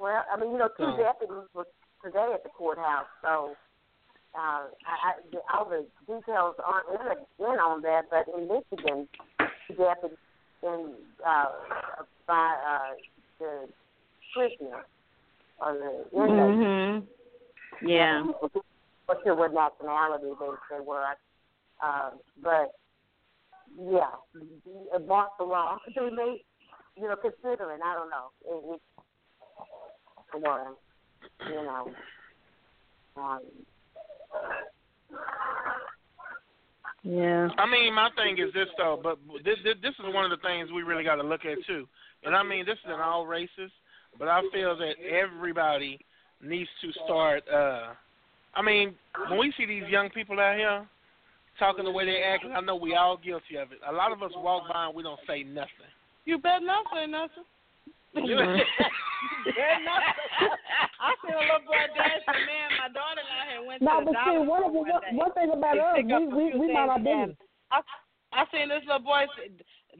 Well, 0.00 0.24
I 0.32 0.40
mean, 0.40 0.52
you 0.52 0.58
know, 0.58 0.68
two 0.76 0.84
So- 0.84 0.96
deputies 0.96 1.48
were 1.54 1.66
today 2.04 2.30
at 2.34 2.42
the 2.42 2.48
courthouse, 2.50 3.06
so 3.22 3.54
uh, 4.34 4.38
I, 4.38 4.66
I, 5.04 5.12
all 5.52 5.68
the 5.68 5.86
details 6.06 6.54
aren't 6.64 6.88
in, 6.88 7.44
in 7.44 7.58
on 7.58 7.82
that. 7.82 8.02
But 8.10 8.26
in 8.34 8.48
Michigan, 8.48 9.08
two 9.68 9.74
deputies 9.74 10.16
in 10.62 10.92
uh, 11.26 11.46
by 12.26 12.54
uh, 12.66 12.94
the 13.38 13.68
prisoner 14.34 14.84
or 15.58 15.72
the 15.74 16.16
inmate. 16.16 16.38
Mhm. 16.38 17.06
Yeah. 17.82 18.22
Not 19.10 19.22
sure 19.24 19.34
what 19.34 19.52
nationality 19.52 20.26
they, 20.38 20.76
they 20.76 20.84
were, 20.84 21.04
uh, 21.82 22.10
but 22.40 22.70
yeah, 23.76 24.10
martial 25.04 25.48
law. 25.48 25.78
They 25.96 26.10
may, 26.10 26.44
you 26.96 27.08
know, 27.08 27.16
considering 27.16 27.80
I 27.84 27.94
don't 27.94 28.10
know, 28.10 28.30
it, 28.46 28.74
it, 28.74 30.44
or 30.44 30.76
you 31.48 31.54
know, 31.54 31.90
um, 33.16 33.40
Yeah. 37.02 37.48
I 37.58 37.68
mean, 37.68 37.92
my 37.94 38.10
thing 38.14 38.38
is 38.38 38.52
this 38.54 38.68
though, 38.78 39.00
but 39.02 39.18
this 39.44 39.56
this, 39.64 39.74
this 39.82 39.94
is 39.98 40.14
one 40.14 40.24
of 40.24 40.30
the 40.30 40.46
things 40.46 40.70
we 40.70 40.82
really 40.82 41.02
got 41.04 41.16
to 41.16 41.24
look 41.24 41.44
at 41.44 41.58
too. 41.66 41.88
And 42.22 42.36
I 42.36 42.44
mean, 42.44 42.64
this 42.64 42.78
is 42.84 42.92
in 42.94 43.00
all 43.00 43.26
races, 43.26 43.72
but 44.18 44.28
I 44.28 44.40
feel 44.52 44.76
that 44.76 44.94
everybody 45.02 45.98
needs 46.40 46.70
to 46.82 46.92
start. 47.04 47.42
uh 47.48 47.94
I 48.54 48.62
mean, 48.62 48.94
when 49.28 49.38
we 49.38 49.52
see 49.56 49.66
these 49.66 49.86
young 49.88 50.10
people 50.10 50.38
out 50.40 50.56
here 50.56 50.86
talking 51.58 51.84
the 51.84 51.90
way 51.90 52.04
they 52.06 52.22
act, 52.22 52.44
I 52.44 52.60
know 52.60 52.76
we 52.76 52.94
all 52.94 53.16
guilty 53.16 53.56
of 53.56 53.70
it. 53.72 53.78
A 53.88 53.92
lot 53.92 54.12
of 54.12 54.22
us 54.22 54.32
walk 54.36 54.64
by 54.72 54.86
and 54.86 54.94
we 54.94 55.02
don't 55.02 55.20
say 55.26 55.42
nothing. 55.42 55.90
You 56.24 56.38
better 56.38 56.64
not 56.64 56.84
say 56.94 57.06
nothing. 57.06 57.44
You- 58.26 58.36
better 58.36 59.84
not 59.86 60.02
say 60.40 60.50
I 60.98 61.14
seen 61.22 61.30
a 61.32 61.38
little 61.38 61.62
boy 61.62 61.78
dancing, 61.94 62.42
man. 62.44 62.68
My 62.82 62.88
daughter 62.90 63.22
and 63.22 63.30
I 63.30 63.44
had 63.54 63.62
went 63.66 63.78
No, 63.82 64.00
to 64.00 64.04
the 64.04 64.12
but 64.12 64.18
see, 64.26 64.34
dollar 64.34 64.50
one, 64.50 64.60
store 64.60 64.66
of 64.66 64.72
the, 64.74 64.82
one 64.82 64.90
one, 64.90 65.00
day. 65.00 65.14
one 65.14 65.32
thing 65.38 65.50
about 65.54 65.74
They 65.78 66.02
us, 66.02 66.26
we 66.26 66.26
we, 66.26 66.44
we 66.58 66.66
mind 66.74 66.90
our 66.90 66.98
things 66.98 67.06
and 67.06 67.38
business. 67.38 67.48
I, 67.70 67.78
I 68.34 68.40
seen 68.50 68.66
this 68.68 68.82
little 68.84 69.06
boy. 69.06 69.30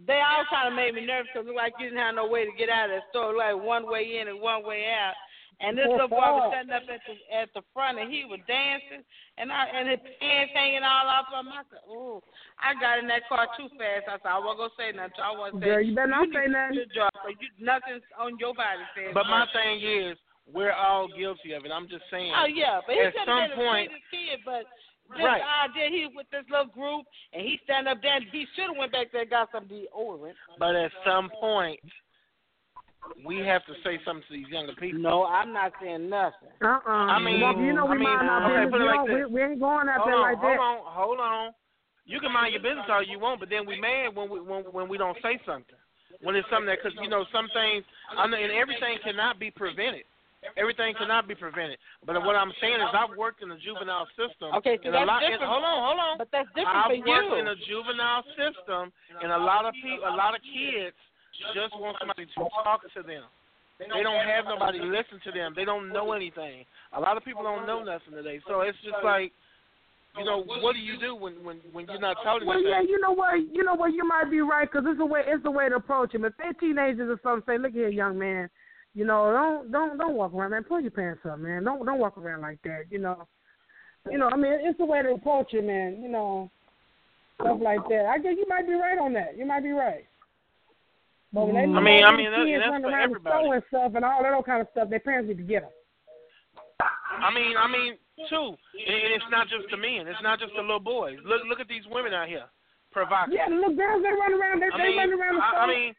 They 0.07 0.19
all 0.21 0.43
kind 0.51 0.67
of 0.69 0.75
made 0.75 0.95
me 0.99 1.07
nervous 1.07 1.31
because 1.31 1.47
it 1.47 1.55
looked 1.55 1.63
like 1.63 1.79
you 1.79 1.87
didn't 1.93 2.03
have 2.03 2.19
no 2.19 2.27
way 2.27 2.45
to 2.45 2.55
get 2.59 2.67
out 2.69 2.91
of 2.91 2.99
the 2.99 3.05
store. 3.15 3.31
It 3.31 3.39
looked 3.39 3.47
like 3.47 3.63
one 3.63 3.87
way 3.87 4.19
in 4.19 4.27
and 4.27 4.43
one 4.43 4.67
way 4.67 4.91
out. 4.91 5.15
And 5.61 5.77
this 5.77 5.85
little 5.93 6.09
boy 6.09 6.25
was 6.41 6.49
standing 6.57 6.73
up 6.73 6.89
at 6.89 7.05
the 7.05 7.15
at 7.29 7.49
the 7.53 7.61
front 7.77 8.01
and 8.01 8.09
he 8.09 8.25
was 8.25 8.41
dancing 8.49 9.05
and 9.37 9.53
I 9.53 9.69
and 9.69 9.89
his 9.93 10.01
pants 10.17 10.53
hanging 10.57 10.81
all 10.83 11.05
off 11.05 11.29
of 11.29 11.45
him. 11.45 11.53
I 11.53 11.63
said, 11.69 11.85
"Ooh!" 11.85 12.25
I 12.57 12.73
got 12.81 12.97
in 12.99 13.07
that 13.13 13.29
car 13.29 13.45
too 13.61 13.69
fast. 13.77 14.09
I 14.09 14.17
said, 14.25 14.33
"I 14.33 14.41
wasn't 14.41 14.73
gonna 14.73 14.79
say 14.81 14.89
nothing." 14.97 15.21
I 15.21 15.33
wasn't 15.37 15.61
Girl, 15.63 15.77
say. 15.77 15.85
you 15.85 15.95
better 15.95 16.09
not 16.17 16.33
say 16.33 16.49
need 16.49 16.57
nothing. 16.57 16.81
to 16.81 16.87
drop, 16.97 17.13
but 17.21 17.37
you 17.37 17.49
nothing's 17.61 18.05
on 18.17 18.41
your 18.41 18.57
body. 18.57 18.81
Says 18.97 19.13
But 19.13 19.29
my 19.29 19.45
thing 19.53 19.85
is, 19.85 20.17
we're 20.49 20.73
all 20.73 21.09
guilty 21.13 21.53
of 21.53 21.69
it. 21.69 21.71
I'm 21.73 21.89
just 21.93 22.09
saying. 22.09 22.33
Oh 22.33 22.49
yeah, 22.49 22.81
but 22.89 22.97
he 22.97 23.05
At 23.05 23.13
could 23.13 23.29
some 23.29 23.39
have 23.39 23.51
been 23.53 23.59
point- 23.61 23.93
a 23.93 24.01
kid, 24.09 24.41
but 24.49 24.65
just 25.13 25.21
Right. 25.21 25.43
the 25.45 25.81
idea 25.85 25.87
he 25.93 26.07
with 26.17 26.31
this 26.31 26.49
little 26.49 26.73
group 26.73 27.05
and 27.35 27.43
he 27.45 27.59
stand 27.65 27.89
up 27.89 28.01
there, 28.01 28.21
he 28.33 28.47
should 28.57 28.73
have 28.73 28.77
went 28.81 28.93
back 28.93 29.11
there 29.13 29.23
and 29.23 29.31
got 29.31 29.51
some 29.53 29.67
deodorant. 29.69 30.37
But 30.57 30.77
at 30.77 30.93
some 31.05 31.29
point, 31.37 31.81
we 33.25 33.39
have 33.45 33.65
to 33.67 33.75
say 33.85 33.99
something 34.05 34.25
to 34.29 34.33
these 34.35 34.49
younger 34.49 34.75
people. 34.79 35.01
No, 35.01 35.25
I'm 35.25 35.53
not 35.53 35.73
saying 35.81 36.09
nothing. 36.09 36.49
Uh-uh. 36.63 36.89
I 36.89 37.19
mean- 37.19 37.41
Well, 37.41 37.57
you 37.59 37.73
know 37.73 37.85
we 37.87 37.97
I 37.97 37.99
mean, 37.99 38.05
mind 38.05 38.29
our 38.31 38.45
okay, 38.45 38.65
business. 38.65 38.71
put 38.73 38.81
we, 38.81 38.87
like 38.87 38.97
don't- 38.97 39.09
this. 39.09 39.27
we, 39.29 39.35
we 39.35 39.43
ain't 39.43 39.61
going 39.61 39.89
out 39.89 39.97
hold 40.01 40.09
there 40.09 40.17
on, 40.17 40.23
like 40.23 40.39
hold 40.39 40.53
that. 40.53 40.61
on, 40.61 40.77
hold 40.85 41.21
on. 41.21 41.45
You 42.07 42.19
can 42.19 42.33
mind 42.33 42.53
your 42.53 42.63
business 42.63 42.87
all 42.91 43.03
you 43.05 43.19
want, 43.21 43.39
but 43.41 43.49
then 43.51 43.67
we 43.67 43.79
mad 43.79 44.17
when 44.17 44.29
we 44.29 44.41
when 44.41 44.65
when 44.75 44.89
we 44.89 44.99
don't 44.99 45.17
say 45.23 45.39
something. 45.47 45.77
When 46.23 46.35
it's 46.35 46.49
something 46.51 46.67
that, 46.67 46.83
because 46.83 46.93
you 47.01 47.09
know, 47.09 47.25
some 47.33 47.47
things, 47.55 47.85
I 48.19 48.27
know, 48.27 48.37
and 48.37 48.51
everything 48.53 48.99
cannot 49.05 49.39
be 49.39 49.51
prevented. 49.51 50.05
Everything 50.57 50.93
cannot 50.97 51.29
be 51.29 51.35
prevented. 51.37 51.79
But 52.05 52.17
what 52.25 52.35
I'm 52.35 52.53
saying 52.61 52.81
is, 52.81 52.89
I've 52.93 53.17
worked 53.17 53.43
in 53.45 53.49
the 53.53 53.61
juvenile 53.61 54.09
system. 54.17 54.53
Okay, 54.59 54.77
so 54.83 54.89
and 54.89 54.97
a 54.97 55.05
that's 55.05 55.07
lot, 55.09 55.23
and, 55.23 55.33
different. 55.37 55.53
hold 55.53 55.65
on, 55.65 55.79
hold 55.85 56.01
on. 56.01 56.15
But 56.19 56.29
that's 56.33 56.49
different 56.57 56.77
I've 56.77 56.93
for 56.97 57.09
worked 57.09 57.37
in 57.41 57.47
a 57.53 57.57
juvenile 57.69 58.25
system, 58.35 58.83
and 59.23 59.31
a 59.31 59.39
lot 59.39 59.65
of 59.69 59.73
people, 59.79 60.09
a 60.09 60.17
lot 60.17 60.35
of 60.35 60.41
kids, 60.43 60.97
just 61.55 61.75
want 61.79 61.97
somebody 62.01 62.27
to 62.27 62.35
talk 62.35 62.83
to 62.83 63.03
them. 63.03 63.25
They 63.81 64.03
don't 64.03 64.27
have 64.27 64.45
nobody 64.45 64.79
to 64.79 64.85
listen 64.85 65.21
to 65.25 65.33
them. 65.33 65.55
They 65.57 65.65
don't 65.65 65.89
know 65.89 66.13
anything. 66.13 66.65
A 66.93 67.01
lot 67.01 67.17
of 67.17 67.25
people 67.25 67.43
don't 67.43 67.67
know 67.67 67.83
nothing 67.83 68.13
today. 68.13 68.41
So 68.47 68.61
it's 68.61 68.77
just 68.85 69.01
like, 69.03 69.33
you 70.19 70.25
know, 70.25 70.43
what 70.43 70.75
do 70.75 70.81
you 70.81 70.99
do 70.99 71.15
when 71.15 71.35
when 71.45 71.61
when 71.73 71.87
you're 71.87 72.01
not 72.01 72.17
told 72.25 72.45
Well, 72.45 72.61
yeah, 72.61 72.83
you 72.83 73.01
know 73.01 73.13
what? 73.13 73.39
You 73.53 73.63
know 73.63 73.75
what? 73.75 73.95
You 73.95 74.07
might 74.07 74.31
be 74.31 74.41
right 74.41 74.69
because 74.71 74.85
it's 74.91 75.01
a 75.01 75.07
way. 75.07 75.23
It's 75.27 75.45
a 75.47 75.51
way 75.51 75.69
to 75.69 75.77
approach 75.77 76.13
them. 76.13 76.25
If 76.25 76.35
they're 76.37 76.53
teenagers 76.55 77.09
or 77.09 77.21
something, 77.23 77.55
say, 77.55 77.59
"Look 77.59 77.73
here, 77.73 77.89
young 77.89 78.19
man, 78.19 78.51
you 78.95 79.05
know, 79.05 79.33
don't 79.33 79.71
don't 79.71 79.99
don't 79.99 80.15
walk 80.15 80.35
around, 80.35 80.51
man. 80.51 80.65
Pull 80.65 80.81
your 80.81 80.91
pants 80.91 81.21
up, 81.31 81.39
man. 81.39 81.63
Don't 81.65 81.87
don't 81.87 82.01
walk 82.01 82.19
around 82.19 82.43
like 82.43 82.61
that. 82.65 82.85
You 82.91 82.99
know, 82.99 83.27
you 84.11 84.19
know. 84.19 84.29
I 84.29 84.37
mean, 84.37 84.53
it's 84.53 84.81
a 84.81 84.85
way 84.85 85.01
to 85.03 85.11
approach 85.11 85.55
it, 85.55 85.65
man. 85.65 86.03
You 86.03 86.09
know, 86.09 86.51
stuff 87.41 87.59
like 87.63 87.87
that. 87.89 88.07
I 88.13 88.19
guess 88.19 88.35
you 88.37 88.47
might 88.49 88.67
be 88.67 88.75
right 88.75 88.99
on 88.99 89.13
that. 89.13 89.39
You 89.39 89.47
might 89.47 89.63
be 89.63 89.71
right. 89.71 90.05
But 91.33 91.47
when 91.47 91.55
they 91.55 91.67
mm. 91.67 91.79
I 91.79 91.81
mean- 91.81 92.05
I 92.05 92.11
mean, 92.17 92.31
that- 92.31 92.47
kids 92.47 92.65
that's 92.65 92.83
for 92.83 92.91
everybody. 92.91 93.49
and 93.51 93.63
stuff 93.69 93.93
and 93.95 94.05
all 94.05 94.23
that 94.23 94.45
kind 94.45 94.61
of 94.61 94.69
stuff, 94.73 94.91
their 94.91 95.01
parents 95.01 95.29
need 95.29 95.39
to 95.39 95.47
get 95.47 95.63
them. 95.63 95.73
I 96.81 97.31
mean, 97.35 97.55
I 97.57 97.69
mean, 97.69 97.95
too. 98.29 98.57
And 98.57 99.13
it's 99.13 99.29
not 99.31 99.49
just 99.49 99.69
the 99.71 99.77
men. 99.77 100.09
It's 100.09 100.23
not 100.23 100.41
just 100.41 100.53
the 100.57 100.65
little 100.65 100.81
boys. 100.81 101.19
Look 101.25 101.45
look 101.49 101.61
at 101.61 101.69
these 101.69 101.85
women 101.89 102.13
out 102.13 102.29
here, 102.29 102.49
provocative. 102.93 103.37
Yeah, 103.37 103.49
the 103.49 103.57
little 103.57 103.77
girls 103.77 104.03
they 104.03 104.13
run 104.13 104.33
around. 104.33 104.61
They, 104.61 104.73
I 104.73 104.77
they 104.77 104.97
run 104.97 105.13
around 105.13 105.37
the 105.37 105.45
I, 105.45 105.65
I 105.65 105.67
mean, 105.69 105.95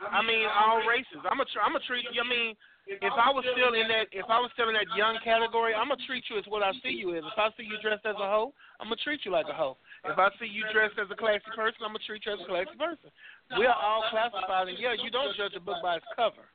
I 0.00 0.20
mean, 0.22 0.46
all 0.48 0.80
races. 0.86 1.20
I'm 1.28 1.40
a, 1.40 1.44
tr- 1.44 1.60
I'm 1.60 1.76
a 1.76 1.82
treat. 1.84 2.06
I 2.08 2.26
mean, 2.26 2.56
if 2.86 3.12
I 3.12 3.30
was 3.30 3.44
still 3.52 3.74
in 3.74 3.86
that, 3.88 4.08
if 4.10 4.26
I 4.28 4.40
was 4.40 4.50
still 4.54 4.68
in 4.68 4.74
that 4.74 4.88
young 4.96 5.18
category, 5.22 5.74
I'm 5.74 5.88
gonna 5.88 6.00
treat 6.06 6.24
you 6.30 6.38
as 6.38 6.46
what 6.48 6.62
I 6.62 6.72
see 6.82 6.94
you 6.94 7.14
as. 7.14 7.22
If 7.26 7.38
I 7.38 7.50
see 7.56 7.66
you 7.68 7.76
dressed 7.82 8.06
as 8.06 8.16
a 8.16 8.26
hoe, 8.26 8.54
I'm 8.80 8.86
gonna 8.86 9.02
treat 9.02 9.24
you 9.24 9.30
like 9.30 9.46
a 9.50 9.54
hoe. 9.54 9.76
If 10.04 10.16
I 10.16 10.28
see 10.40 10.48
you 10.48 10.64
dressed 10.72 10.96
as 10.96 11.10
a 11.12 11.16
classy 11.16 11.44
person, 11.54 11.84
I'm 11.84 11.92
gonna 11.92 12.04
treat 12.06 12.24
you 12.24 12.32
as 12.32 12.40
a 12.40 12.48
classy 12.48 12.76
person. 12.78 13.12
We 13.58 13.66
are 13.66 13.76
all 13.76 14.04
classified, 14.10 14.68
and 14.68 14.78
yeah, 14.78 14.96
you 14.96 15.10
don't 15.10 15.36
judge 15.36 15.52
a 15.56 15.60
book 15.60 15.76
by 15.82 15.96
its 15.96 16.06
cover. 16.16 16.48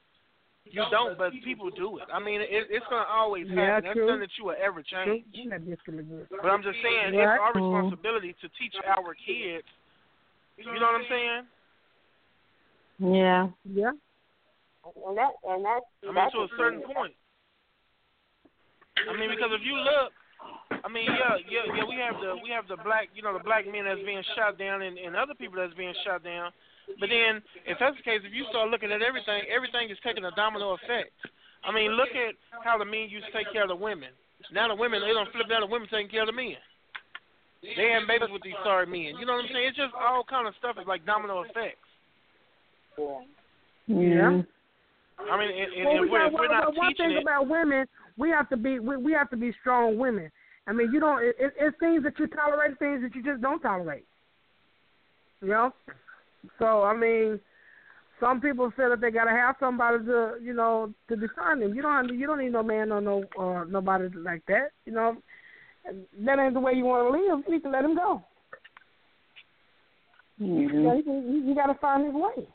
You 0.65 0.81
don't, 0.89 1.15
but 1.15 1.29
people 1.45 1.69
do 1.69 1.99
it. 2.01 2.09
I 2.11 2.17
mean, 2.17 2.41
it, 2.41 2.49
it's 2.73 2.85
gonna 2.89 3.05
always 3.05 3.45
Yeah, 3.47 3.77
happen. 3.77 3.83
That's 3.85 3.99
nothing 4.01 4.19
that 4.25 4.33
you 4.37 4.45
will 4.49 4.57
ever 4.57 4.81
change. 4.81 5.25
True. 5.29 5.49
That 5.49 5.61
biscuit 5.61 5.93
look 5.93 6.09
good. 6.09 6.27
But 6.41 6.49
I'm 6.49 6.63
just 6.63 6.81
saying, 6.81 7.13
Right. 7.13 7.21
it's 7.21 7.37
our 7.37 7.53
responsibility 7.53 8.33
to 8.41 8.49
teach 8.57 8.73
our 8.81 9.13
kids. 9.13 9.67
You 10.57 10.65
know 10.65 10.89
what 10.89 11.05
I'm 11.05 11.09
saying? 11.09 11.41
Yeah. 12.97 13.47
Yeah. 13.61 13.93
And 15.05 15.17
that 15.17 15.31
and 15.45 15.65
that 15.65 15.81
I 16.01 16.05
mean, 16.05 16.15
that's 16.15 16.33
to 16.33 16.49
a 16.49 16.57
certain 16.57 16.81
point. 16.81 17.13
I 19.05 19.13
mean, 19.19 19.29
because 19.29 19.51
if 19.53 19.61
you 19.61 19.75
look, 19.77 20.13
I 20.71 20.87
mean, 20.89 21.09
yeah, 21.09 21.37
yeah, 21.49 21.65
yeah, 21.73 21.85
we 21.85 21.97
have 21.97 22.17
the 22.21 22.37
we 22.41 22.49
have 22.53 22.69
the 22.69 22.77
black, 22.85 23.09
you 23.13 23.21
know, 23.25 23.33
the 23.33 23.43
black 23.43 23.65
men 23.65 23.85
that's 23.85 24.01
being 24.05 24.21
shot 24.37 24.57
down, 24.57 24.81
and, 24.81 24.97
and 24.97 25.15
other 25.15 25.33
people 25.33 25.57
that's 25.57 25.73
being 25.73 25.93
shot 26.05 26.23
down. 26.23 26.53
But 26.99 27.09
then, 27.09 27.41
if 27.65 27.81
that's 27.81 27.97
the 27.97 28.05
case, 28.05 28.21
if 28.21 28.33
you 28.33 28.45
start 28.53 28.69
looking 28.69 28.93
at 28.93 29.01
everything, 29.01 29.41
everything 29.49 29.89
is 29.89 29.97
taking 30.05 30.25
a 30.25 30.33
domino 30.37 30.77
effect. 30.77 31.13
I 31.65 31.73
mean, 31.73 31.97
look 31.97 32.13
at 32.13 32.37
how 32.61 32.77
the 32.77 32.85
men 32.85 33.09
used 33.09 33.25
to 33.25 33.33
take 33.33 33.49
care 33.49 33.65
of 33.65 33.73
the 33.73 33.75
women. 33.75 34.13
Now 34.53 34.69
the 34.69 34.77
women, 34.77 35.01
they 35.01 35.09
don't 35.13 35.31
flip 35.33 35.49
down 35.49 35.65
the 35.65 35.71
women 35.71 35.89
taking 35.89 36.09
care 36.13 36.21
of 36.21 36.29
the 36.29 36.37
men. 36.37 36.61
They 37.65 37.89
having 37.89 38.05
babies 38.05 38.29
with 38.29 38.43
these 38.45 38.57
sorry 38.61 38.85
men. 38.85 39.17
You 39.17 39.25
know 39.25 39.33
what 39.41 39.49
I'm 39.49 39.51
saying? 39.51 39.73
It's 39.73 39.77
just 39.77 39.93
all 39.97 40.21
kind 40.21 40.45
of 40.47 40.53
stuff. 40.61 40.77
It's 40.77 40.87
like 40.87 41.05
domino 41.05 41.41
effects. 41.41 41.81
yeah. 42.97 43.25
Yeah. 43.89 44.41
I 45.17 45.39
mean, 45.39 45.49
and, 45.49 45.73
and, 45.73 45.85
Well, 45.85 45.95
and 45.95 46.01
we 46.05 46.09
we're, 46.11 46.19
got, 46.19 46.27
if 46.27 46.33
we're 46.33 46.49
well, 46.49 46.73
one 46.75 46.89
teaching 46.91 47.09
thing 47.09 47.17
it. 47.17 47.23
about 47.23 47.47
women, 47.47 47.87
we 48.17 48.29
have 48.29 48.49
to 48.49 48.57
be 48.57 48.79
we, 48.79 48.97
we 48.97 49.11
have 49.13 49.29
to 49.31 49.37
be 49.37 49.53
strong 49.61 49.97
women. 49.97 50.31
I 50.67 50.73
mean, 50.73 50.91
you 50.91 50.99
don't. 50.99 51.23
It, 51.23 51.35
it, 51.39 51.53
it's 51.59 51.77
things 51.79 52.03
that 52.03 52.17
you 52.17 52.27
tolerate, 52.27 52.79
things 52.79 53.01
that 53.01 53.13
you 53.15 53.23
just 53.23 53.41
don't 53.41 53.59
tolerate. 53.61 54.05
You 55.41 55.49
know. 55.49 55.73
So 56.59 56.83
I 56.83 56.95
mean, 56.95 57.39
some 58.19 58.41
people 58.41 58.71
feel 58.75 58.89
that 58.89 59.01
they 59.01 59.11
gotta 59.11 59.31
have 59.31 59.55
somebody 59.59 60.05
to, 60.05 60.35
you 60.41 60.53
know, 60.53 60.93
to 61.09 61.15
define 61.15 61.59
them. 61.59 61.73
You 61.73 61.81
don't. 61.81 62.09
have, 62.09 62.15
You 62.15 62.27
don't 62.27 62.39
need 62.39 62.51
no 62.51 62.63
man 62.63 62.91
or 62.91 63.01
no 63.01 63.23
uh, 63.39 63.65
nobody 63.65 64.09
like 64.17 64.45
that. 64.47 64.71
You 64.85 64.93
know. 64.93 65.17
That 66.25 66.39
ain't 66.39 66.55
the 66.55 66.59
way 66.59 66.73
you 66.73 66.85
want 66.85 67.13
to 67.13 67.19
live. 67.19 67.43
You 67.45 67.53
need 67.53 67.63
to 67.63 67.69
let 67.69 67.85
him 67.85 67.95
go. 67.95 68.23
Mm-hmm. 70.41 70.57
You, 70.57 70.81
know, 70.81 71.01
you, 71.05 71.43
you 71.45 71.55
got 71.55 71.67
to 71.67 71.75
find 71.75 72.05
his 72.05 72.13
way. 72.13 72.47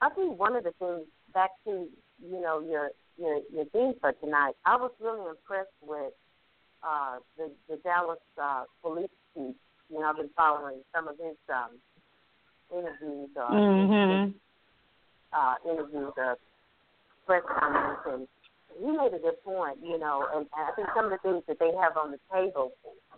I 0.00 0.10
think 0.10 0.38
one 0.38 0.54
of 0.54 0.64
the 0.64 0.72
things 0.78 1.06
back 1.34 1.50
to 1.64 1.88
you 2.24 2.40
know 2.40 2.60
your 2.60 2.90
your 3.18 3.40
your 3.52 3.64
theme 3.66 3.94
for 4.00 4.12
tonight. 4.12 4.54
I 4.64 4.76
was 4.76 4.92
really 5.00 5.28
impressed 5.30 5.74
with 5.82 6.12
uh, 6.82 7.18
the 7.36 7.50
the 7.68 7.76
Dallas 7.84 8.18
uh, 8.40 8.64
police 8.82 9.10
chief. 9.34 9.54
You 9.90 10.00
know, 10.00 10.06
I've 10.06 10.16
been 10.16 10.30
following 10.36 10.80
some 10.94 11.08
of 11.08 11.16
his 11.18 11.36
um, 11.48 11.78
interviews 12.72 13.30
or 13.36 13.50
Mhm. 13.60 14.34
uh, 15.32 15.54
interviews 15.64 16.12
or 16.16 16.38
press 17.26 17.42
comments, 17.46 18.02
and 18.06 18.28
he 18.78 18.90
made 18.90 19.14
a 19.14 19.18
good 19.18 19.42
point. 19.42 19.78
You 19.82 19.98
know, 19.98 20.26
and 20.34 20.46
I 20.54 20.72
think 20.76 20.88
some 20.94 21.06
of 21.06 21.10
the 21.10 21.18
things 21.18 21.42
that 21.48 21.58
they 21.58 21.74
have 21.74 21.96
on 21.96 22.12
the 22.12 22.20
table 22.32 22.72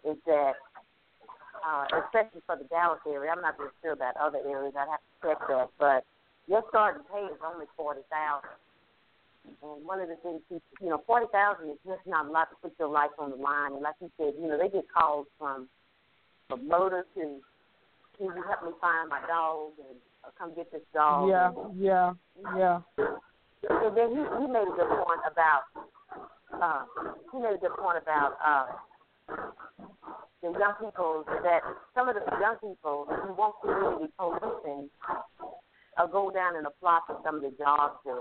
is 0.05 0.17
that. 0.27 0.55
Uh, 1.61 1.85
especially 2.07 2.41
for 2.47 2.57
the 2.57 2.65
Dallas 2.65 3.01
area, 3.07 3.31
I'm 3.31 3.43
not 3.43 3.59
really 3.59 3.71
sure 3.83 3.93
about 3.93 4.17
other 4.17 4.39
areas. 4.49 4.73
I'd 4.79 4.89
have 4.89 5.01
to 5.01 5.29
check 5.29 5.49
that, 5.49 5.69
but 5.79 6.07
your 6.47 6.65
starting 6.71 7.03
pay 7.13 7.21
is 7.27 7.39
only 7.45 7.67
forty 7.77 8.01
thousand. 8.09 8.49
And 9.45 9.85
one 9.85 10.01
of 10.01 10.09
the 10.09 10.17
things, 10.23 10.41
he, 10.49 10.61
you 10.81 10.91
know, 10.91 11.03
forty 11.07 11.27
thousand 11.33 11.71
is 11.71 11.79
just 11.87 12.07
not 12.07 12.27
a 12.27 12.31
lot 12.31 12.49
to 12.51 12.57
put 12.63 12.73
your 12.79 12.89
life 12.89 13.11
on 13.19 13.31
the 13.31 13.37
line. 13.37 13.73
And 13.73 13.83
like 13.83 13.95
you 14.01 14.11
said, 14.17 14.35
you 14.41 14.49
know, 14.49 14.59
they 14.59 14.69
get 14.69 14.85
calls 14.93 15.27
from 15.39 15.69
from 16.49 16.67
murder 16.67 17.07
to, 17.15 17.21
can 18.19 18.27
you 18.27 18.43
help 18.43 18.65
me 18.65 18.73
find 18.81 19.09
my 19.09 19.21
dog 19.29 19.71
and 19.79 19.97
uh, 20.25 20.31
come 20.37 20.53
get 20.55 20.71
this 20.73 20.83
dog? 20.93 21.31
Yeah, 21.31 21.53
And, 21.55 21.81
yeah, 21.81 22.13
yeah. 22.59 22.81
and 22.99 23.97
then 23.97 24.11
he, 24.11 24.19
he 24.19 24.47
made 24.51 24.67
a 24.67 24.75
good 24.75 24.91
point 24.91 25.23
about, 25.31 25.63
uh, 26.61 26.83
he 27.33 27.39
made 27.39 27.55
a 27.55 27.59
good 27.59 27.77
point 27.79 27.99
about 28.03 28.35
uh, 28.45 28.67
the 30.43 30.51
young 30.59 30.75
people 30.81 31.25
that 31.45 31.61
some 31.95 32.09
of 32.09 32.17
the 32.17 32.23
young 32.41 32.57
people 32.57 33.07
who 33.07 33.33
want 33.35 33.55
community 33.63 34.13
policing 34.19 34.91
uh, 36.01 36.07
go 36.07 36.31
down 36.31 36.57
and 36.57 36.67
apply 36.67 37.01
for 37.07 37.21
some 37.25 37.37
of 37.37 37.43
the 37.43 37.53
jobs 37.59 37.95
there, 38.05 38.15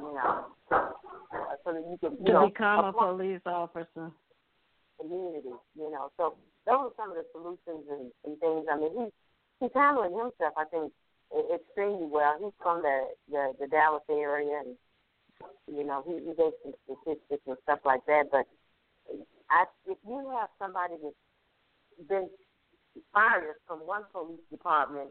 you 0.00 0.14
know, 0.14 0.46
uh, 0.70 1.56
so 1.64 1.72
that 1.72 1.84
you 1.90 1.98
can 2.00 2.16
you 2.18 2.26
To 2.26 2.32
know, 2.32 2.46
become 2.48 2.84
a 2.86 2.92
police 2.92 3.40
officer. 3.46 4.10
community, 5.00 5.50
you 5.76 5.90
know. 5.90 6.10
So 6.16 6.34
those 6.66 6.90
are 6.90 6.92
some 6.96 7.10
of 7.10 7.16
the 7.16 7.26
solutions 7.32 7.86
and, 7.90 8.12
and 8.24 8.38
things. 8.40 8.66
I 8.72 8.76
mean, 8.78 8.92
he's 8.96 9.12
he's 9.60 9.70
handling 9.74 10.12
himself, 10.12 10.54
I 10.56 10.64
think, 10.70 10.92
extremely 11.54 12.06
well. 12.06 12.36
He's 12.42 12.52
from 12.62 12.82
the 12.82 13.08
the, 13.30 13.52
the 13.60 13.66
Dallas 13.66 14.02
area, 14.10 14.62
and 14.64 14.76
you 15.66 15.84
know, 15.84 16.02
he, 16.06 16.14
he 16.14 16.34
gave 16.34 16.52
some 16.62 16.74
statistics 16.84 17.42
and 17.46 17.56
stuff 17.64 17.80
like 17.84 18.04
that. 18.06 18.24
But 18.30 18.46
I, 19.50 19.64
if 19.86 19.98
you 20.06 20.30
have 20.38 20.48
somebody 20.58 20.94
that's 21.02 22.08
been 22.08 22.28
fired 23.12 23.56
from 23.66 23.80
one 23.80 24.02
police 24.12 24.40
department 24.50 25.10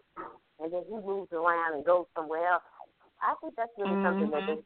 and 0.60 0.72
then 0.72 0.84
he 0.88 0.96
moves 0.96 1.32
around 1.34 1.76
and 1.76 1.86
goes 1.86 2.06
somewhere 2.16 2.54
else, 2.54 2.64
I 3.22 3.34
think 3.42 3.56
that's 3.56 3.72
really 3.78 3.98
something 4.04 4.30
that, 4.32 4.44
they, 4.48 4.58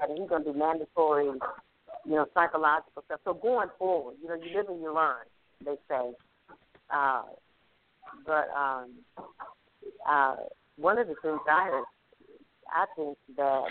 that 0.00 0.10
he's 0.16 0.28
going 0.28 0.44
to 0.44 0.52
do 0.52 0.58
mandatory, 0.58 1.26
you 1.26 2.14
know, 2.14 2.26
psychological 2.34 3.02
stuff. 3.06 3.20
So 3.24 3.34
going 3.34 3.68
forward, 3.78 4.16
you 4.22 4.28
know, 4.28 4.34
you 4.34 4.54
live 4.56 4.68
and 4.68 4.80
you 4.80 4.94
learn, 4.94 5.24
they 5.64 5.76
say. 5.88 6.12
Uh, 6.90 7.22
but 8.26 8.48
um, 8.56 8.92
uh, 10.08 10.36
one 10.76 10.98
of 10.98 11.08
the 11.08 11.14
things 11.22 11.40
I, 11.48 11.82
I 12.70 12.86
think 12.96 13.18
that 13.36 13.64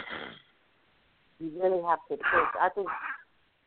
you 1.39 1.51
really 1.61 1.81
have 1.83 1.99
to 2.09 2.15
think. 2.15 2.49
I 2.59 2.69
think 2.73 2.87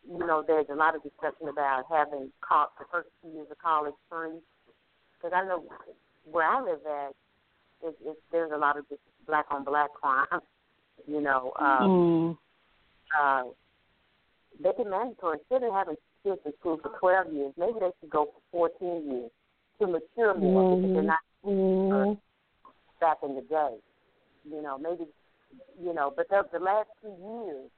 you 0.08 0.18
know 0.18 0.44
there's 0.46 0.66
a 0.70 0.74
lot 0.74 0.94
of 0.94 1.02
discussion 1.02 1.48
about 1.48 1.84
having 1.90 2.32
co- 2.40 2.70
the 2.78 2.84
first 2.90 3.08
two 3.22 3.30
years 3.30 3.48
of 3.50 3.58
college 3.58 3.94
free. 4.08 4.38
Because 5.26 5.42
I 5.44 5.48
know 5.48 5.64
where 6.30 6.46
I 6.46 6.62
live 6.62 6.78
at, 6.86 7.10
is, 7.88 7.94
is 8.06 8.16
there's 8.30 8.52
a 8.54 8.58
lot 8.58 8.78
of 8.78 8.88
just 8.88 9.00
black 9.26 9.46
on 9.50 9.64
black 9.64 9.92
crime. 9.92 10.26
You 11.06 11.20
know, 11.20 11.52
um, 11.60 11.90
Mm. 11.90 12.38
uh, 13.20 13.44
they 14.58 14.72
can 14.72 14.88
mandatory 14.90 15.38
instead 15.38 15.62
of 15.62 15.72
having 15.72 15.94
kids 16.24 16.40
in 16.46 16.52
school 16.58 16.78
for 16.82 16.88
12 16.98 17.32
years, 17.34 17.52
maybe 17.58 17.78
they 17.78 17.90
should 18.00 18.08
go 18.10 18.32
for 18.50 18.70
14 18.80 19.06
years 19.06 19.30
to 19.78 19.86
mature 19.86 20.34
more 20.34 20.74
because 20.74 20.94
they're 20.94 21.02
not 21.02 21.20
Mhm. 21.44 22.18
back 22.98 23.18
in 23.22 23.34
the 23.36 23.42
day. 23.42 23.76
You 24.44 24.62
know, 24.62 24.78
maybe, 24.78 25.06
you 25.78 25.92
know, 25.92 26.10
but 26.16 26.28
the, 26.30 26.48
the 26.50 26.58
last 26.58 26.88
two 27.02 27.14
years 27.20 27.70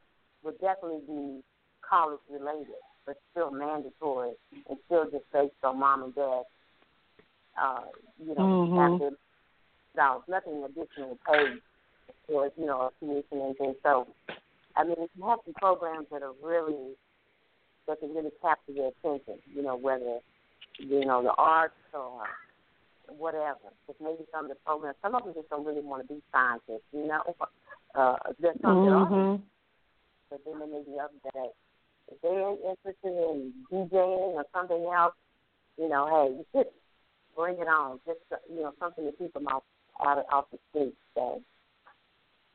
would 0.44 0.58
definitely 0.60 1.02
be 1.06 1.44
college 1.82 2.20
related, 2.30 2.80
but 3.04 3.20
still 3.32 3.50
mandatory 3.50 4.36
and 4.70 4.78
still 4.86 5.10
just 5.10 5.30
based 5.32 5.62
on 5.64 5.80
mom 5.80 6.04
and 6.04 6.14
dad. 6.14 6.44
Uh, 7.58 7.84
you 8.18 8.34
know, 8.34 8.68
Mhm. 8.70 8.94
after 8.94 9.16
dollars, 9.96 10.22
nothing 10.28 10.62
additional 10.62 11.18
paid 11.26 11.60
for 12.26 12.50
you 12.56 12.66
know 12.66 12.92
tuition 13.00 13.40
and 13.40 13.56
things. 13.56 13.76
So, 13.82 14.06
I 14.76 14.84
mean, 14.84 15.08
you 15.14 15.24
have 15.26 15.40
some 15.44 15.54
programs 15.54 16.08
that 16.10 16.22
are 16.22 16.34
really 16.42 16.96
that 17.86 18.00
can 18.00 18.14
really 18.14 18.30
capture 18.40 18.72
their 18.72 18.88
attention. 18.88 19.42
You 19.52 19.62
know, 19.62 19.76
whether 19.76 20.20
you 20.78 21.04
know 21.04 21.22
the 21.22 21.32
arts 21.32 21.74
or 21.92 22.22
whatever. 23.08 23.72
Because 23.86 24.00
maybe 24.00 24.24
some 24.32 24.44
of 24.44 24.50
the 24.50 24.56
programs, 24.64 24.96
some 25.02 25.14
of 25.14 25.24
them 25.24 25.34
just 25.34 25.48
don't 25.50 25.64
really 25.64 25.80
want 25.80 26.06
to 26.06 26.14
be 26.14 26.22
scientists. 26.32 26.86
You 26.92 27.06
know, 27.06 27.22
uh, 27.94 28.16
there's 28.38 28.60
some 28.62 28.84
that 28.84 28.92
are, 28.92 29.38
but 30.30 30.40
then 30.44 30.58
there 30.58 30.68
may 30.68 30.82
be 30.84 30.98
others 31.00 31.20
that 31.34 31.52
if 32.10 32.20
they're 32.22 32.50
interested 32.50 32.94
in 33.04 33.52
DJing 33.70 34.36
or 34.36 34.44
something 34.54 34.84
else, 34.94 35.14
you 35.76 35.88
know, 35.88 36.06
hey, 36.06 36.44
just 36.54 36.68
bring 37.38 37.58
it 37.58 37.68
on. 37.68 38.00
Just 38.04 38.18
you 38.50 38.62
know, 38.62 38.72
something 38.80 39.04
to 39.04 39.12
keep 39.12 39.32
them 39.32 39.46
off 39.46 39.62
out 40.04 40.18
of 40.18 40.24
off 40.32 40.46
the 40.50 40.58
street. 40.70 40.94
So, 41.14 41.40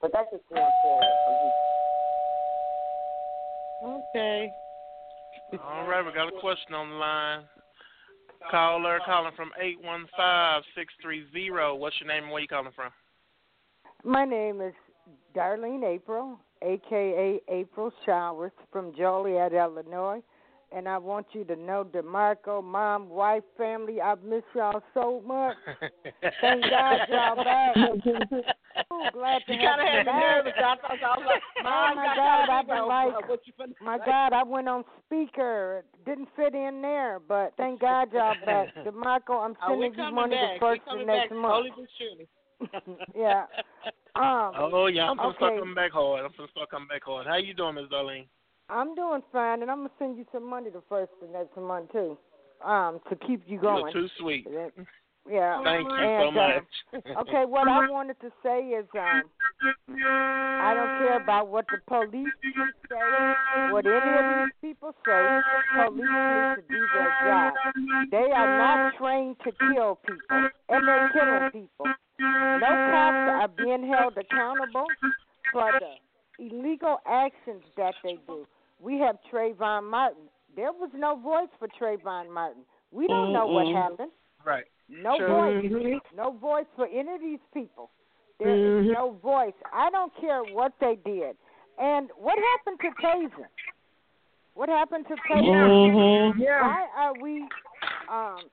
but 0.02 0.12
that's 0.12 0.30
just 0.30 0.44
going 0.50 0.62
forward 0.84 1.06
from 1.26 1.54
Okay. 4.16 4.52
All 5.64 5.88
right, 5.88 6.06
we 6.06 6.12
got 6.14 6.28
a 6.28 6.40
question 6.40 6.74
on 6.74 6.90
the 6.90 6.96
line. 6.96 7.44
Caller 8.52 9.00
calling 9.06 9.32
from 9.36 9.52
eight 9.62 9.82
one 9.82 10.06
five 10.18 10.64
six 10.76 10.94
three 11.02 11.26
zero. 11.32 11.76
What's 11.76 11.96
your 12.00 12.10
name 12.10 12.24
and 12.24 12.32
where 12.32 12.42
you 12.42 12.48
calling 12.48 12.72
from? 12.76 12.92
My 14.04 14.26
name 14.26 14.60
is 14.62 14.74
Darlene 15.36 15.86
April, 15.86 16.38
aka 16.62 17.40
April 17.48 17.92
Showers 18.06 18.52
from 18.72 18.94
Joliet, 18.96 19.54
Illinois. 19.54 20.22
And 20.76 20.90
I 20.90 20.98
want 20.98 21.28
you 21.34 21.44
to 21.46 21.56
know, 21.56 21.86
DeMarco, 21.86 22.64
mom, 22.64 23.08
wife, 23.10 23.44
family, 23.58 24.02
I 24.02 24.16
miss 24.26 24.42
y'all 24.56 24.82
so 24.96 25.22
much. 25.26 25.56
Thank 26.42 26.64
God 26.70 27.00
y'all 27.08 27.44
back. 27.44 27.76
Ooh, 28.94 29.08
glad 29.14 29.42
to 29.46 29.54
You 29.54 29.60
have 29.60 29.78
gotta 29.78 29.84
you 29.84 29.88
have 29.90 30.00
me 30.00 30.06
back. 30.06 30.22
nervous. 30.22 30.54
I 30.58 30.76
thought 30.82 31.04
I 31.04 31.18
was 31.18 31.26
like, 31.26 31.42
Oh 31.60 31.64
Mom, 31.64 31.96
my 31.96 32.16
God, 32.16 32.50
I've 32.50 32.68
been 32.68 32.88
like, 32.88 33.30
what 33.30 33.42
you 33.46 33.54
finna 33.60 33.74
my. 33.80 34.00
God, 34.00 34.34
I 34.34 34.44
went 34.44 34.68
on 34.68 34.84
speaker. 35.06 35.86
Didn't 36.06 36.30
fit 36.36 36.56
in 36.56 36.82
there, 36.82 37.20
but 37.20 37.54
thank 37.58 37.80
God 37.80 38.12
y'all 38.12 38.36
back. 38.46 38.74
DeMarco, 38.86 39.46
I'm 39.46 39.56
Oh, 39.64 39.70
sending 39.70 39.94
you 39.96 40.12
money 40.12 40.36
back. 40.36 40.56
the 40.56 40.60
first 40.60 40.82
we 40.92 41.02
of 41.02 41.08
next 41.08 41.30
back 41.30 41.38
month. 41.38 41.54
slowly 41.54 41.70
but. 41.76 42.28
Yeah. 43.16 43.46
Um, 44.16 44.52
Oh 44.56 44.86
yeah, 44.88 45.10
I'm 45.10 45.18
gonna 45.18 45.34
start 45.36 45.60
coming 45.60 45.76
back 45.76 45.92
hard. 45.92 46.24
I'm 46.26 46.32
gonna 46.38 46.50
start 46.52 46.70
coming 46.70 46.88
back 46.88 47.04
hard. 47.04 47.26
How 47.28 47.38
you 47.38 47.54
doing, 47.54 47.76
Miss 47.76 47.86
Darlene? 47.86 48.28
I'm 48.74 48.96
doing 48.96 49.22
fine, 49.32 49.62
and 49.62 49.70
I'm 49.70 49.78
gonna 49.78 49.92
send 50.00 50.18
you 50.18 50.26
some 50.32 50.50
money 50.50 50.70
the 50.72 50.82
first 50.90 51.12
of 51.22 51.30
next 51.30 51.56
month 51.56 51.92
too, 51.92 52.18
um, 52.66 53.00
to 53.10 53.16
keep 53.16 53.44
you 53.46 53.60
You're 53.62 53.62
going. 53.62 53.94
too 53.94 54.08
sweet. 54.20 54.48
Yeah. 55.30 55.64
Thank 55.64 55.88
you 55.88 55.96
and, 55.96 56.24
so 56.28 56.32
much. 56.32 57.06
Uh, 57.16 57.20
okay, 57.22 57.46
what 57.46 57.68
I 57.68 57.88
wanted 57.90 58.20
to 58.22 58.32
say 58.44 58.60
is, 58.76 58.86
um, 58.98 59.24
I 60.60 60.74
don't 60.74 61.00
care 61.00 61.22
about 61.22 61.48
what 61.48 61.66
the 61.72 61.78
police 61.88 62.28
say, 62.44 63.72
what 63.72 63.86
any 63.86 63.96
of 63.96 64.50
these 64.62 64.70
people 64.74 64.94
say. 65.06 65.40
Police 65.86 66.02
need 66.02 66.56
to 66.56 66.64
do 66.68 66.86
their 66.94 67.14
job. 67.24 67.54
They 68.12 68.32
are 68.36 68.58
not 68.58 68.94
trained 68.98 69.38
to 69.46 69.52
kill 69.52 69.96
people, 69.96 70.50
and 70.70 70.88
they're 70.88 71.10
killing 71.14 71.52
people. 71.52 71.86
No 72.20 72.68
cops 72.92 73.30
are 73.38 73.48
being 73.56 73.88
held 73.88 74.18
accountable 74.18 74.88
for 75.54 75.72
the 75.80 76.46
illegal 76.46 76.98
actions 77.06 77.64
that 77.78 77.94
they 78.04 78.18
do. 78.28 78.46
We 78.84 79.00
have 79.00 79.18
Trayvon 79.32 79.90
Martin. 79.90 80.24
There 80.56 80.74
was 80.74 80.90
no 80.94 81.16
voice 81.16 81.48
for 81.58 81.70
Trayvon 81.80 82.30
Martin. 82.30 82.64
We 82.92 83.08
don't 83.08 83.32
know 83.32 83.48
what 83.48 83.68
happened. 83.74 84.12
Right. 84.46 84.66
No 84.90 85.16
Sure. 85.18 85.28
voice. 85.30 85.64
Mhm. 85.64 86.02
No 86.14 86.32
voice 86.32 86.68
for 86.76 86.86
any 86.88 87.14
of 87.14 87.22
these 87.22 87.40
people. 87.54 87.90
There 88.40 88.50
is 88.50 88.86
Mhm. 88.88 88.94
no 88.94 89.12
voice. 89.12 89.54
I 89.72 89.90
don't 89.90 90.14
care 90.16 90.44
what 90.44 90.78
they 90.80 90.98
did. 90.98 91.38
And 91.78 92.12
what 92.18 92.38
happened 92.38 92.80
to 92.82 92.92
Taser? 93.02 93.48
What 94.54 94.68
happened 94.70 95.08
to 95.08 95.16
Taser? 95.16 95.68
Mm-hmm. 95.70 96.42
Yeah. 96.42 96.62
Why 96.62 96.88
are 96.96 97.14
we 97.14 97.48
um 98.10 98.50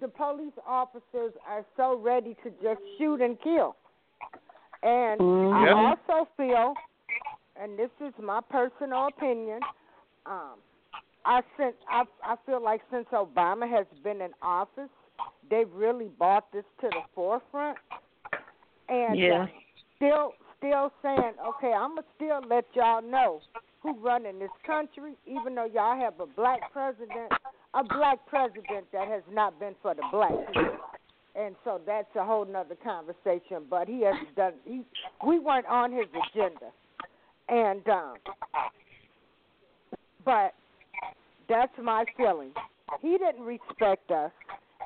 the 0.00 0.08
police 0.08 0.56
officers 0.66 1.32
are 1.46 1.64
so 1.76 1.96
ready 1.96 2.34
to 2.44 2.50
just 2.62 2.80
shoot 2.96 3.20
and 3.20 3.38
kill? 3.40 3.74
And 4.82 5.20
I 5.20 5.70
also 5.72 6.26
feel 6.36 6.74
and 7.60 7.78
this 7.78 7.90
is 8.00 8.12
my 8.22 8.40
personal 8.50 9.08
opinion, 9.08 9.60
um 10.26 10.58
I 11.24 11.40
since 11.56 11.74
I 11.88 12.04
I 12.24 12.36
feel 12.46 12.62
like 12.62 12.80
since 12.90 13.06
Obama 13.12 13.68
has 13.68 13.86
been 14.02 14.20
in 14.20 14.30
office, 14.42 14.90
they've 15.50 15.70
really 15.72 16.08
brought 16.18 16.50
this 16.52 16.64
to 16.80 16.88
the 16.88 17.02
forefront. 17.14 17.78
And 18.88 19.18
Yeah. 19.18 19.42
uh, 19.42 19.46
still 19.96 20.34
still 20.58 20.92
saying, 21.02 21.32
okay, 21.46 21.72
I'm 21.72 21.96
gonna 21.96 22.06
still 22.16 22.40
let 22.48 22.64
y'all 22.74 23.02
know 23.02 23.42
who 23.80 23.94
running 24.00 24.38
this 24.38 24.50
country, 24.66 25.14
even 25.26 25.54
though 25.54 25.66
y'all 25.66 25.98
have 25.98 26.18
a 26.20 26.26
black 26.26 26.72
president, 26.72 27.32
a 27.74 27.84
black 27.84 28.26
president 28.26 28.90
that 28.92 29.06
has 29.08 29.22
not 29.30 29.58
been 29.60 29.74
for 29.82 29.94
the 29.94 30.02
black 30.10 30.34
people. 30.46 30.74
And 31.34 31.54
so 31.62 31.80
that's 31.86 32.08
a 32.16 32.24
whole 32.24 32.44
nother 32.44 32.74
conversation. 32.74 33.64
But 33.70 33.86
he 33.86 34.02
has 34.02 34.16
done. 34.36 34.54
He 34.64 34.82
we 35.26 35.38
weren't 35.38 35.66
on 35.66 35.92
his 35.92 36.06
agenda, 36.08 36.72
and 37.48 37.88
um, 37.88 38.14
but 40.24 40.54
that's 41.48 41.72
my 41.82 42.04
feeling. 42.16 42.52
He 43.00 43.16
didn't 43.18 43.44
respect 43.44 44.10
us, 44.10 44.32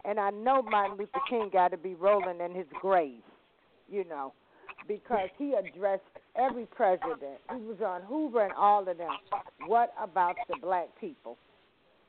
and 0.05 0.19
I 0.19 0.31
know 0.31 0.63
Martin 0.63 0.97
Luther 0.97 1.21
King 1.29 1.51
got 1.53 1.69
to 1.73 1.77
be 1.77 1.95
rolling 1.95 2.41
in 2.41 2.55
his 2.55 2.67
grave, 2.81 3.23
you 3.91 4.05
know, 4.09 4.33
because 4.87 5.29
he 5.39 5.55
addressed 5.55 6.03
every 6.37 6.67
president. 6.67 7.39
He 7.57 7.63
was 7.63 7.79
on 7.85 8.03
Hoover 8.03 8.45
and 8.45 8.53
all 8.53 8.89
of 8.89 8.99
them. 8.99 9.11
What 9.67 9.93
about 10.01 10.37
the 10.49 10.57
black 10.61 10.89
people? 11.01 11.37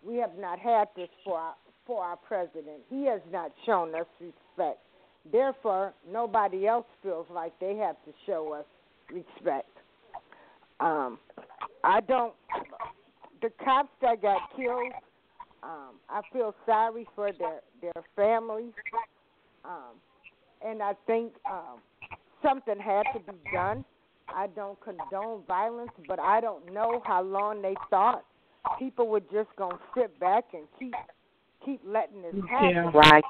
We 0.05 0.17
have 0.17 0.37
not 0.37 0.59
had 0.59 0.87
this 0.95 1.09
for 1.23 1.37
our, 1.37 1.55
for 1.85 2.03
our 2.03 2.17
president. 2.17 2.81
He 2.89 3.05
has 3.05 3.21
not 3.31 3.51
shown 3.65 3.95
us 3.95 4.05
respect. 4.19 4.79
Therefore, 5.31 5.93
nobody 6.11 6.67
else 6.67 6.85
feels 7.01 7.27
like 7.33 7.57
they 7.59 7.75
have 7.77 7.95
to 8.05 8.11
show 8.25 8.53
us 8.53 8.65
respect. 9.11 9.69
Um, 10.83 11.17
I 11.83 12.01
don't. 12.01 12.33
The 13.41 13.49
cops 13.63 13.89
that 14.01 14.21
got 14.21 14.39
killed, 14.55 14.91
um, 15.63 15.95
I 16.09 16.21
feel 16.31 16.53
sorry 16.65 17.07
for 17.15 17.31
their 17.31 17.61
their 17.81 18.03
families, 18.15 18.73
um, 19.63 19.95
and 20.65 20.81
I 20.81 20.93
think 21.07 21.33
um, 21.49 21.79
something 22.41 22.79
had 22.79 23.03
to 23.13 23.19
be 23.19 23.37
done. 23.53 23.85
I 24.33 24.47
don't 24.47 24.77
condone 24.81 25.43
violence, 25.47 25.91
but 26.07 26.19
I 26.19 26.41
don't 26.41 26.73
know 26.73 27.01
how 27.05 27.23
long 27.23 27.61
they 27.61 27.75
thought 27.89 28.23
people 28.79 29.07
were 29.07 29.21
just 29.21 29.49
gonna 29.57 29.79
sit 29.95 30.17
back 30.19 30.45
and 30.53 30.63
keep 30.79 30.93
keep 31.65 31.81
letting 31.85 32.21
this 32.21 32.35
happen. 32.49 32.69
Yeah. 32.69 32.91
Right. 32.93 33.23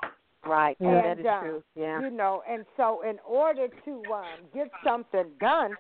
Right. 0.45 0.77
And, 0.79 0.89
that 0.89 1.19
is 1.19 1.25
uh, 1.25 1.39
true. 1.39 1.63
Yeah. 1.75 2.01
You 2.01 2.09
know, 2.09 2.41
and 2.49 2.65
so 2.77 3.01
in 3.07 3.17
order 3.27 3.67
to 3.85 4.03
um, 4.11 4.25
get 4.53 4.69
something 4.83 5.25
done, 5.39 5.75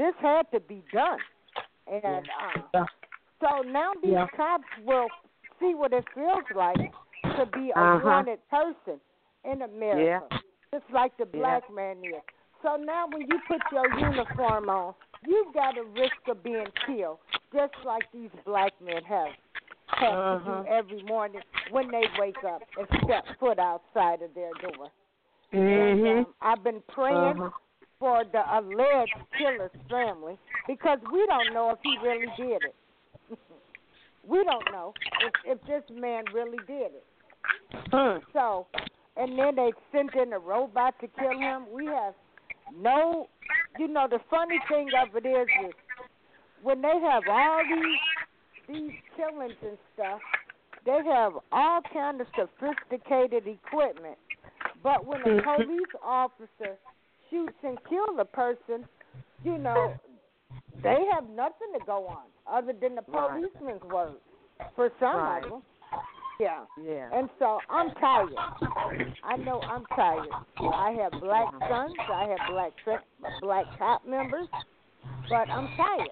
this 0.00 0.14
had 0.22 0.50
to 0.52 0.60
be 0.60 0.82
done. 0.92 1.20
And 1.86 2.24
um, 2.40 2.64
Yeah. 2.74 2.86
so 3.40 3.62
now 3.62 3.92
these 4.02 4.12
Yeah. 4.12 4.26
cops 4.34 4.64
will 4.82 5.12
see 5.60 5.74
what 5.74 5.92
it 5.92 6.04
feels 6.14 6.44
like 6.54 6.80
to 7.36 7.44
be 7.46 7.70
a 7.76 7.80
Uh-huh. 7.80 8.04
wanted 8.06 8.38
person 8.48 8.98
in 9.44 9.62
America, 9.62 10.24
just 10.72 10.84
like 10.92 11.16
the 11.18 11.26
Yeah. 11.26 11.40
black 11.40 11.74
man 11.74 11.98
is. 12.02 12.22
So 12.62 12.76
now 12.76 13.06
when 13.10 13.26
you 13.28 13.38
put 13.46 13.60
your 13.70 13.88
uniform 13.88 14.68
on, 14.70 14.94
you've 15.26 15.52
got 15.52 15.76
a 15.76 15.82
risk 15.82 16.14
of 16.28 16.42
being 16.42 16.66
killed, 16.86 17.18
just 17.52 17.72
like 17.84 18.04
these 18.12 18.30
black 18.46 18.72
men 18.82 19.02
have 19.04 19.32
have 19.98 20.12
Uh-huh. 20.18 20.38
to 20.38 20.62
do 20.62 20.66
every 20.70 21.02
morning 21.02 21.42
when 21.70 21.90
they 21.90 22.04
wake 22.18 22.42
up 22.46 22.62
and 22.78 22.86
step 23.04 23.24
foot 23.38 23.58
outside 23.58 24.22
of 24.22 24.32
their 24.34 24.52
door. 24.62 24.90
And, 25.52 26.00
Mhm. 26.00 26.18
um, 26.18 26.34
I've 26.40 26.64
been 26.64 26.82
praying 26.88 27.36
Uh-huh. 27.36 27.50
For 28.00 28.24
the 28.32 28.42
alleged 28.58 29.14
killer's 29.38 29.70
family 29.88 30.36
because 30.66 30.98
we 31.12 31.24
don't 31.26 31.54
know 31.54 31.70
if 31.70 31.78
he 31.84 31.96
really 32.02 32.26
did 32.36 32.62
it. 32.64 32.74
we 34.26 34.42
don't 34.42 34.64
know 34.72 34.92
if 35.20 35.32
if 35.44 35.66
this 35.68 35.96
man 35.96 36.24
really 36.34 36.58
did 36.66 36.92
it. 36.92 37.04
Hmm. 37.92 38.18
So, 38.32 38.66
and 39.16 39.38
then 39.38 39.54
they 39.54 39.72
sent 39.92 40.14
in 40.14 40.32
a 40.32 40.38
robot 40.38 40.94
to 41.00 41.08
kill 41.18 41.38
him. 41.38 41.66
We 41.72 41.86
have 41.86 42.14
no, 42.76 43.28
you 43.78 43.86
know, 43.86 44.08
the 44.10 44.20
funny 44.30 44.58
thing 44.68 44.88
of 45.00 45.14
it 45.14 45.28
is, 45.28 45.46
is 45.66 45.74
when 46.62 46.80
they 46.80 46.98
have 47.02 47.22
all 47.28 47.60
these 47.68 48.00
these 48.68 48.92
killings 49.16 49.54
and 49.62 49.76
stuff, 49.94 50.20
they 50.86 50.98
have 51.12 51.32
all 51.52 51.80
kind 51.92 52.20
of 52.20 52.26
sophisticated 52.34 53.46
equipment. 53.46 54.16
But 54.82 55.04
when 55.04 55.20
a 55.20 55.42
police 55.42 55.92
officer 56.02 56.78
shoots 57.30 57.56
and 57.62 57.78
kills 57.88 58.18
a 58.18 58.24
person, 58.24 58.84
you 59.44 59.58
know, 59.58 59.94
they 60.82 60.98
have 61.12 61.28
nothing 61.30 61.68
to 61.78 61.84
go 61.86 62.06
on 62.06 62.24
other 62.46 62.72
than 62.72 62.96
the 62.96 63.02
Right. 63.08 63.30
policeman's 63.42 63.82
word 63.84 64.16
for 64.74 64.90
some 65.00 65.16
Right. 65.16 65.44
of 65.44 65.50
them. 65.50 65.62
Yeah. 66.38 66.64
Yeah. 66.82 67.10
And 67.12 67.28
so 67.38 67.60
I'm 67.68 67.90
tired. 68.00 68.32
I 69.22 69.36
know 69.36 69.60
I'm 69.60 69.84
tired. 69.94 70.28
I 70.58 70.92
have 70.92 71.12
black 71.20 71.52
sons. 71.68 71.94
I 72.10 72.24
have 72.24 72.38
black 72.50 72.72
black 73.42 73.66
cop 73.78 74.06
members, 74.06 74.48
but 75.28 75.50
I'm 75.50 75.68
tired. 75.76 76.08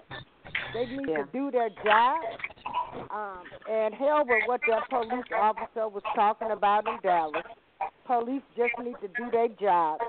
They 0.73 0.85
need 0.85 1.09
Yeah. 1.09 1.23
to 1.23 1.31
do 1.31 1.49
their 1.49 1.69
job. 1.83 2.19
Um, 3.09 3.43
and 3.67 3.93
hell 3.95 4.23
with 4.25 4.43
what 4.45 4.61
that 4.67 4.87
police 4.89 5.25
officer 5.35 5.87
was 5.87 6.03
talking 6.15 6.51
about 6.51 6.87
in 6.87 6.99
Dallas. 7.01 7.45
Police 8.09 8.41
just 8.57 8.73
need 8.83 8.95
to 9.01 9.07
do 9.09 9.29
their 9.31 9.49
job 9.49 9.99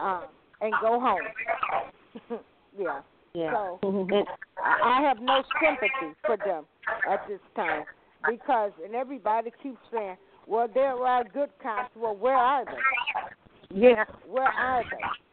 um, 0.00 0.22
and 0.60 0.72
go 0.80 1.00
home. 1.00 2.38
yeah. 2.78 3.00
Yeah. 3.34 3.50
So 3.50 3.78
And, 3.82 4.24
I 4.64 4.98
I 4.98 5.02
have 5.02 5.18
no 5.20 5.42
sympathy 5.60 6.16
for 6.24 6.36
them 6.36 6.64
at 7.10 7.26
this 7.28 7.40
time 7.56 7.82
because, 8.28 8.70
and 8.84 8.94
everybody 8.94 9.50
keeps 9.60 9.78
saying, 9.92 10.16
well, 10.46 10.68
there 10.72 10.94
are 10.94 11.24
good 11.24 11.50
cops. 11.60 11.90
Well, 11.96 12.14
where 12.14 12.36
are 12.36 12.64
they? 12.64 13.80
yeah. 13.80 14.04
Where 14.24 14.44
are 14.44 14.84
they? 14.84 15.27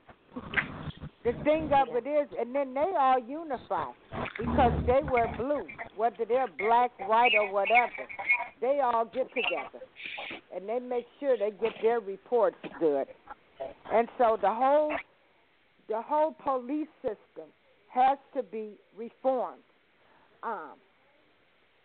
The 1.26 1.34
thing 1.44 1.72
of 1.74 1.88
it 1.96 2.08
is, 2.08 2.30
and 2.40 2.54
then 2.54 2.76
they 2.76 2.94
all 3.00 3.20
unify 3.20 3.92
because 4.38 4.72
they 4.86 5.00
wear 5.12 5.34
blue, 5.38 5.66
whether 5.98 6.24
they're 6.24 6.48
black, 6.60 6.92
white, 7.10 7.32
or 7.34 7.52
whatever. 7.52 8.08
They 8.62 8.80
all 8.80 9.06
get 9.06 9.28
together 9.30 9.84
and 10.56 10.70
they 10.70 10.80
make 10.80 11.08
sure 11.20 11.36
they 11.36 11.52
get 11.60 11.74
their 11.82 12.00
reports 12.00 12.58
good. 12.80 13.08
And 13.92 14.08
so 14.20 14.38
the 14.40 14.54
whole, 14.54 14.94
the 15.90 16.02
whole 16.02 16.36
police 16.44 16.88
system 17.02 17.50
has 17.90 18.20
to 18.36 18.44
be 18.44 18.74
reformed. 18.96 19.64
Um, 20.44 20.74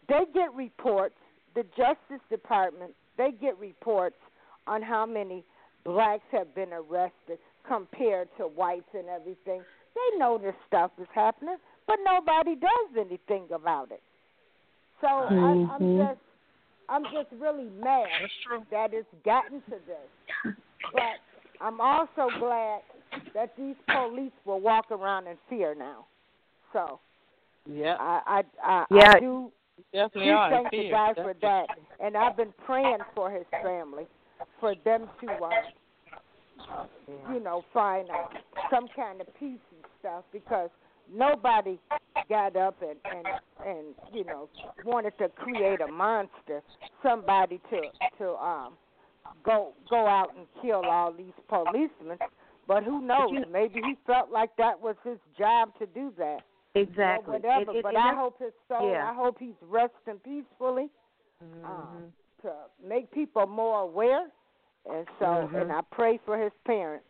they 0.06 0.20
get 0.34 0.52
reports. 0.54 1.14
The 1.54 1.64
Justice 1.76 2.24
Department 2.28 2.92
they 3.20 3.32
get 3.32 3.58
reports 3.58 4.16
on 4.66 4.80
how 4.80 5.04
many 5.04 5.44
blacks 5.84 6.24
have 6.32 6.54
been 6.54 6.72
arrested 6.72 7.38
compared 7.66 8.28
to 8.38 8.44
whites 8.44 8.88
and 8.94 9.08
everything. 9.08 9.62
They 9.94 10.18
know 10.18 10.38
this 10.38 10.54
stuff 10.66 10.90
is 11.00 11.08
happening, 11.14 11.56
but 11.86 11.96
nobody 12.04 12.54
does 12.54 12.96
anything 12.98 13.48
about 13.52 13.90
it. 13.90 14.02
So 15.00 15.06
I, 15.06 15.66
I'm 15.70 15.82
Mhm. 15.82 15.96
just, 15.96 16.20
I'm 16.88 17.04
just 17.04 17.28
really 17.40 17.68
mad 17.70 18.08
That's 18.20 18.32
true. 18.44 18.66
that 18.70 18.92
it's 18.92 19.08
gotten 19.24 19.62
to 19.62 19.78
this. 19.86 20.10
But 20.92 21.18
I'm 21.60 21.80
also 21.80 22.30
glad 22.38 22.82
that 23.34 23.56
these 23.56 23.76
police 23.90 24.32
will 24.44 24.60
walk 24.60 24.90
around 24.90 25.26
in 25.26 25.36
fear 25.48 25.74
now. 25.74 26.06
So 26.72 27.00
Yeah, 27.66 27.96
I, 27.98 28.20
I, 28.26 28.42
I, 28.62 28.86
Yeah. 28.90 29.12
I 29.16 29.20
do 29.20 29.52
definitely 29.92 30.30
we 30.30 30.34
are. 30.36 30.50
thank 30.50 30.70
the 30.70 30.76
fear. 30.78 30.90
God 30.90 31.14
for 31.16 31.34
that, 31.42 31.66
and 32.00 32.16
I've 32.16 32.36
been 32.36 32.52
praying 32.66 32.98
for 33.14 33.30
his 33.30 33.46
family, 33.62 34.06
for 34.58 34.74
them 34.84 35.08
to, 35.20 35.28
uh, 35.44 35.54
you 37.32 37.40
know, 37.40 37.64
find 37.72 38.08
uh, 38.10 38.26
some 38.70 38.86
kind 38.94 39.20
of 39.20 39.26
peace 39.38 39.58
and 39.72 39.84
stuff 40.00 40.24
because 40.32 40.70
nobody 41.12 41.78
got 42.28 42.56
up 42.56 42.76
and 42.82 42.96
and 43.04 43.26
and 43.66 43.86
you 44.12 44.24
know 44.24 44.48
wanted 44.84 45.16
to 45.18 45.28
create 45.30 45.80
a 45.80 45.86
monster, 45.90 46.62
somebody 47.02 47.60
to 47.70 47.80
to 48.18 48.30
um 48.36 48.74
go 49.44 49.72
go 49.88 50.06
out 50.06 50.28
and 50.36 50.46
kill 50.62 50.84
all 50.84 51.12
these 51.12 51.32
policemen. 51.48 52.18
But 52.68 52.84
who 52.84 53.00
knows? 53.00 53.32
Maybe 53.50 53.80
he 53.84 53.96
felt 54.06 54.30
like 54.30 54.50
that 54.56 54.80
was 54.80 54.94
his 55.04 55.18
job 55.36 55.70
to 55.80 55.86
do 55.86 56.12
that 56.18 56.42
Exactly. 56.76 57.34
or 57.34 57.38
whatever. 57.40 57.72
It- 57.72 57.76
it- 57.78 57.82
but 57.82 57.88
and 57.96 57.98
I 57.98 58.14
hope 58.14 58.38
his 58.38 58.52
soul. 58.68 58.90
yeah. 58.92 59.10
I 59.10 59.14
hope 59.14 59.38
he's 59.40 59.56
resting 59.62 60.20
peacefully 60.24 60.88
um, 61.64 62.12
to 62.42 62.52
make 62.86 63.10
people 63.10 63.46
more 63.48 63.80
aware, 63.80 64.28
and 64.88 65.06
so 65.18 65.24
Mhm. 65.24 65.62
and 65.62 65.72
I 65.72 65.80
pray 65.90 66.18
for 66.24 66.38
his 66.38 66.52
parents. 66.64 67.06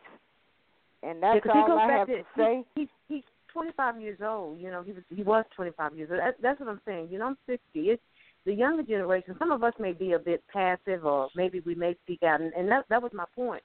And 1.03 1.23
that's 1.23 1.43
he 1.43 1.51
all 1.51 1.79
I 1.79 1.91
have 1.91 2.07
to, 2.09 2.19
to 2.19 2.25
say. 2.37 2.65
He, 2.75 2.83
he, 3.09 3.15
he's 3.15 3.25
25 3.49 4.01
years 4.01 4.21
old. 4.21 4.59
You 4.61 4.71
know, 4.71 4.83
he 4.83 4.93
was 4.93 5.03
he 5.09 5.23
was 5.23 5.45
25 5.57 5.97
years 5.97 6.11
old. 6.11 6.21
That, 6.21 6.37
that's 6.43 6.61
what 6.61 6.69
I'm 6.69 6.81
saying. 6.85 7.09
You 7.11 7.19
know, 7.19 7.27
I'm 7.27 7.39
60. 7.47 7.61
It's 7.75 8.03
the 8.45 8.53
younger 8.53 8.83
generation. 8.83 9.35
Some 9.39 9.51
of 9.51 9.65
us 9.65 9.75
may 9.79 9.93
be 9.93 10.13
a 10.13 10.19
bit 10.19 10.43
passive, 10.53 11.05
or 11.05 11.29
maybe 11.35 11.61
we 11.61 11.75
may 11.75 11.97
speak 12.05 12.23
out, 12.23 12.41
and, 12.41 12.53
and 12.55 12.69
that 12.69 12.85
that 12.91 13.03
was 13.03 13.13
my 13.15 13.25
point. 13.35 13.63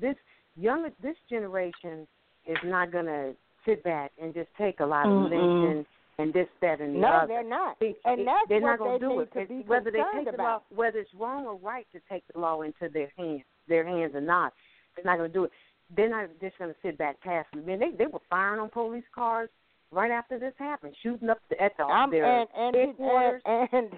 This 0.00 0.16
younger 0.56 0.90
this 1.02 1.16
generation 1.28 2.06
is 2.46 2.58
not 2.64 2.92
going 2.92 3.06
to 3.06 3.34
sit 3.66 3.82
back 3.84 4.10
and 4.20 4.32
just 4.32 4.48
take 4.56 4.80
a 4.80 4.86
lot 4.86 5.06
of 5.06 5.30
lynching 5.30 5.84
and 6.20 6.32
this, 6.32 6.46
that, 6.60 6.80
and 6.80 6.96
the 6.96 7.00
No, 7.00 7.08
other. 7.08 7.26
they're 7.28 7.42
not. 7.44 7.78
They- 7.80 7.96
And 8.04 8.26
that's 8.26 8.48
they're 8.48 8.60
what 8.60 8.70
not 8.70 8.78
going 8.78 8.92
they 8.92 8.98
to 8.98 9.08
do 9.14 9.20
it. 9.20 9.32
to 9.32 9.46
be 9.46 9.62
whether 9.66 9.90
they 9.90 10.02
take 10.14 10.24
the 10.30 10.30
law, 10.32 10.56
about. 10.56 10.64
whether 10.74 10.98
it's 10.98 11.10
wrong 11.14 11.46
or 11.46 11.56
right 11.56 11.86
to 11.92 12.00
take 12.08 12.24
the 12.32 12.38
law 12.40 12.62
into 12.62 12.88
their 12.92 13.10
hands, 13.16 13.42
their 13.68 13.86
hands 13.86 14.14
or 14.14 14.20
not, 14.20 14.52
they're 14.96 15.04
not 15.04 15.18
going 15.18 15.30
to 15.30 15.34
do 15.34 15.44
it. 15.44 15.50
They're 15.96 16.08
not 16.08 16.28
just 16.40 16.56
going 16.58 16.70
to 16.70 16.76
sit 16.82 16.96
back 16.98 17.20
passively. 17.20 17.62
Man, 17.64 17.80
they 17.80 17.90
they 17.96 18.06
were 18.06 18.20
firing 18.30 18.60
on 18.60 18.68
police 18.70 19.04
cars 19.14 19.48
right 19.90 20.10
after 20.10 20.38
this 20.38 20.54
happened, 20.58 20.94
shooting 21.02 21.28
up 21.30 21.38
the, 21.50 21.60
at 21.60 21.76
the 21.76 21.82
I'm, 21.84 22.10
their 22.12 22.24
and 22.24 22.48
and, 22.56 22.76
and 22.76 22.86
headquarters. 22.88 23.42
and 23.46 23.88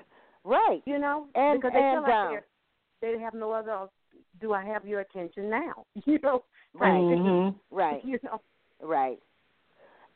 right. 0.45 0.81
you 0.87 0.99
know, 0.99 1.27
and- 1.35 1.61
because 1.61 1.73
they 1.75 1.81
feel 1.81 1.97
and, 1.99 2.03
like 2.03 2.13
um, 2.13 2.39
they're, 3.03 3.21
have 3.21 3.35
no 3.35 3.53
other. 3.53 3.89
Do 4.41 4.53
I 4.55 4.65
have 4.65 4.87
your 4.87 5.01
attention 5.01 5.51
now? 5.51 5.85
You 6.07 6.19
know, 6.23 6.45
Right. 6.75 6.91
Mhm. 7.01 7.55
Right. 7.71 8.03
You 8.05 8.19
know, 8.23 8.41
Right. 8.81 9.19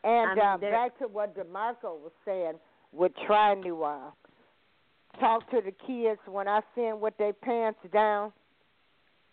And 0.07 0.41
I 0.41 0.57
mean, 0.57 0.69
uh, 0.69 0.71
back 0.71 0.99
to 1.01 1.09
what 1.09 1.37
DeMarco 1.37 1.99
was 2.01 2.13
saying, 2.25 2.55
with 2.93 3.13
trying 3.27 3.63
to 3.65 3.83
uh, 3.83 3.99
talk 5.19 5.51
to 5.51 5.61
the 5.61 5.73
kids 5.73 6.21
when 6.27 6.47
I 6.47 6.61
see 6.75 6.85
'em 6.87 7.01
with 7.01 7.17
their 7.17 7.33
pants 7.33 7.81
down, 7.93 8.33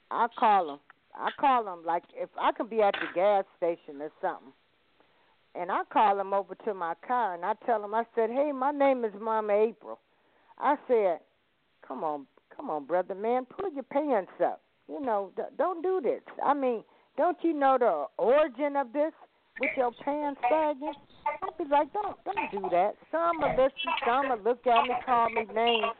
I 0.09 0.27
call 0.37 0.65
them. 0.67 0.79
I 1.15 1.29
call 1.39 1.63
them 1.65 1.83
like 1.85 2.03
if 2.15 2.29
I 2.39 2.51
can 2.53 2.67
be 2.67 2.81
at 2.81 2.95
the 2.95 3.07
gas 3.13 3.45
station 3.55 4.01
or 4.01 4.11
something, 4.19 4.51
and 5.53 5.71
I 5.71 5.83
call 5.91 6.15
them 6.15 6.33
over 6.33 6.55
to 6.55 6.73
my 6.73 6.95
car 7.07 7.35
and 7.35 7.45
I 7.45 7.53
tell 7.65 7.79
them 7.79 7.93
I 7.93 8.05
said, 8.15 8.31
"Hey, 8.31 8.51
my 8.51 8.71
name 8.71 9.05
is 9.05 9.13
Mama 9.19 9.53
April." 9.53 9.99
I 10.57 10.75
said, 10.87 11.19
"Come 11.87 12.03
on, 12.03 12.25
come 12.49 12.71
on, 12.71 12.85
brother 12.85 13.13
man, 13.13 13.45
pull 13.45 13.71
your 13.71 13.83
pants 13.83 14.31
up. 14.43 14.61
You 14.87 14.99
know, 14.99 15.31
d- 15.35 15.43
don't 15.55 15.83
do 15.83 16.01
this. 16.01 16.23
I 16.43 16.55
mean, 16.55 16.83
don't 17.15 17.37
you 17.43 17.53
know 17.53 17.77
the 17.77 18.07
origin 18.17 18.75
of 18.75 18.91
this 18.91 19.13
with 19.59 19.71
your 19.77 19.91
pants 20.03 20.39
sagging?" 20.49 20.93
I'd 21.43 21.57
be 21.57 21.65
like, 21.69 21.91
"Don't, 21.93 22.17
don't 22.25 22.51
do 22.51 22.69
that." 22.71 22.95
Some 23.11 23.39
will 23.41 23.49
listen, 23.55 23.91
some 24.05 24.29
will 24.29 24.39
look 24.43 24.65
at 24.67 24.83
me, 24.83 24.95
call 25.05 25.29
me 25.29 25.45
names, 25.53 25.95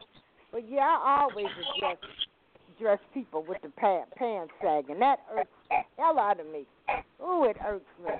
but 0.52 0.68
yeah, 0.68 0.98
I 1.02 1.22
always 1.28 1.46
address 1.76 1.96
dress 2.78 2.98
people 3.14 3.44
with 3.46 3.62
the 3.62 3.68
pant, 3.70 4.10
pants 4.16 4.52
sagging. 4.60 4.98
That 4.98 5.20
irks 5.32 5.48
the 5.70 5.76
hell 5.96 6.18
out 6.18 6.40
of 6.40 6.46
me. 6.46 6.66
Ooh, 7.22 7.44
it 7.44 7.56
irks 7.64 7.84
me. 8.04 8.10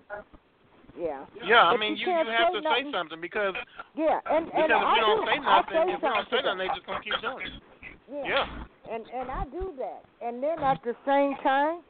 Yeah. 0.96 1.26
Yeah, 1.44 1.64
I 1.66 1.72
But 1.72 1.80
mean, 1.80 1.96
you 1.96 2.06
you 2.06 2.12
you 2.12 2.18
have 2.30 2.52
say 2.54 2.60
to 2.60 2.62
say 2.62 2.92
something 2.92 3.20
because 3.20 3.54
Yeah, 3.96 4.20
and 4.30 4.46
because 4.46 4.62
and 4.62 4.70
if 4.70 4.78
I 4.78 4.94
you 4.94 5.00
don't 5.02 5.20
do. 5.20 5.26
say 5.26 5.38
nothing, 5.42 5.74
say 5.74 5.82
if 5.82 6.02
you 6.02 6.08
don't 6.08 6.30
say 6.30 6.36
nothing, 6.42 6.58
they 6.58 6.68
just 6.68 6.86
gonna 6.86 7.02
keep 7.02 7.18
doing 7.20 7.46
it. 7.50 7.62
Yeah. 8.06 8.22
Yeah. 8.30 8.94
And 8.94 9.02
and 9.10 9.30
I 9.30 9.44
do 9.50 9.74
that. 9.78 10.04
And 10.22 10.40
then 10.42 10.58
at 10.62 10.78
the 10.84 10.94
same 11.04 11.34
time, 11.42 11.82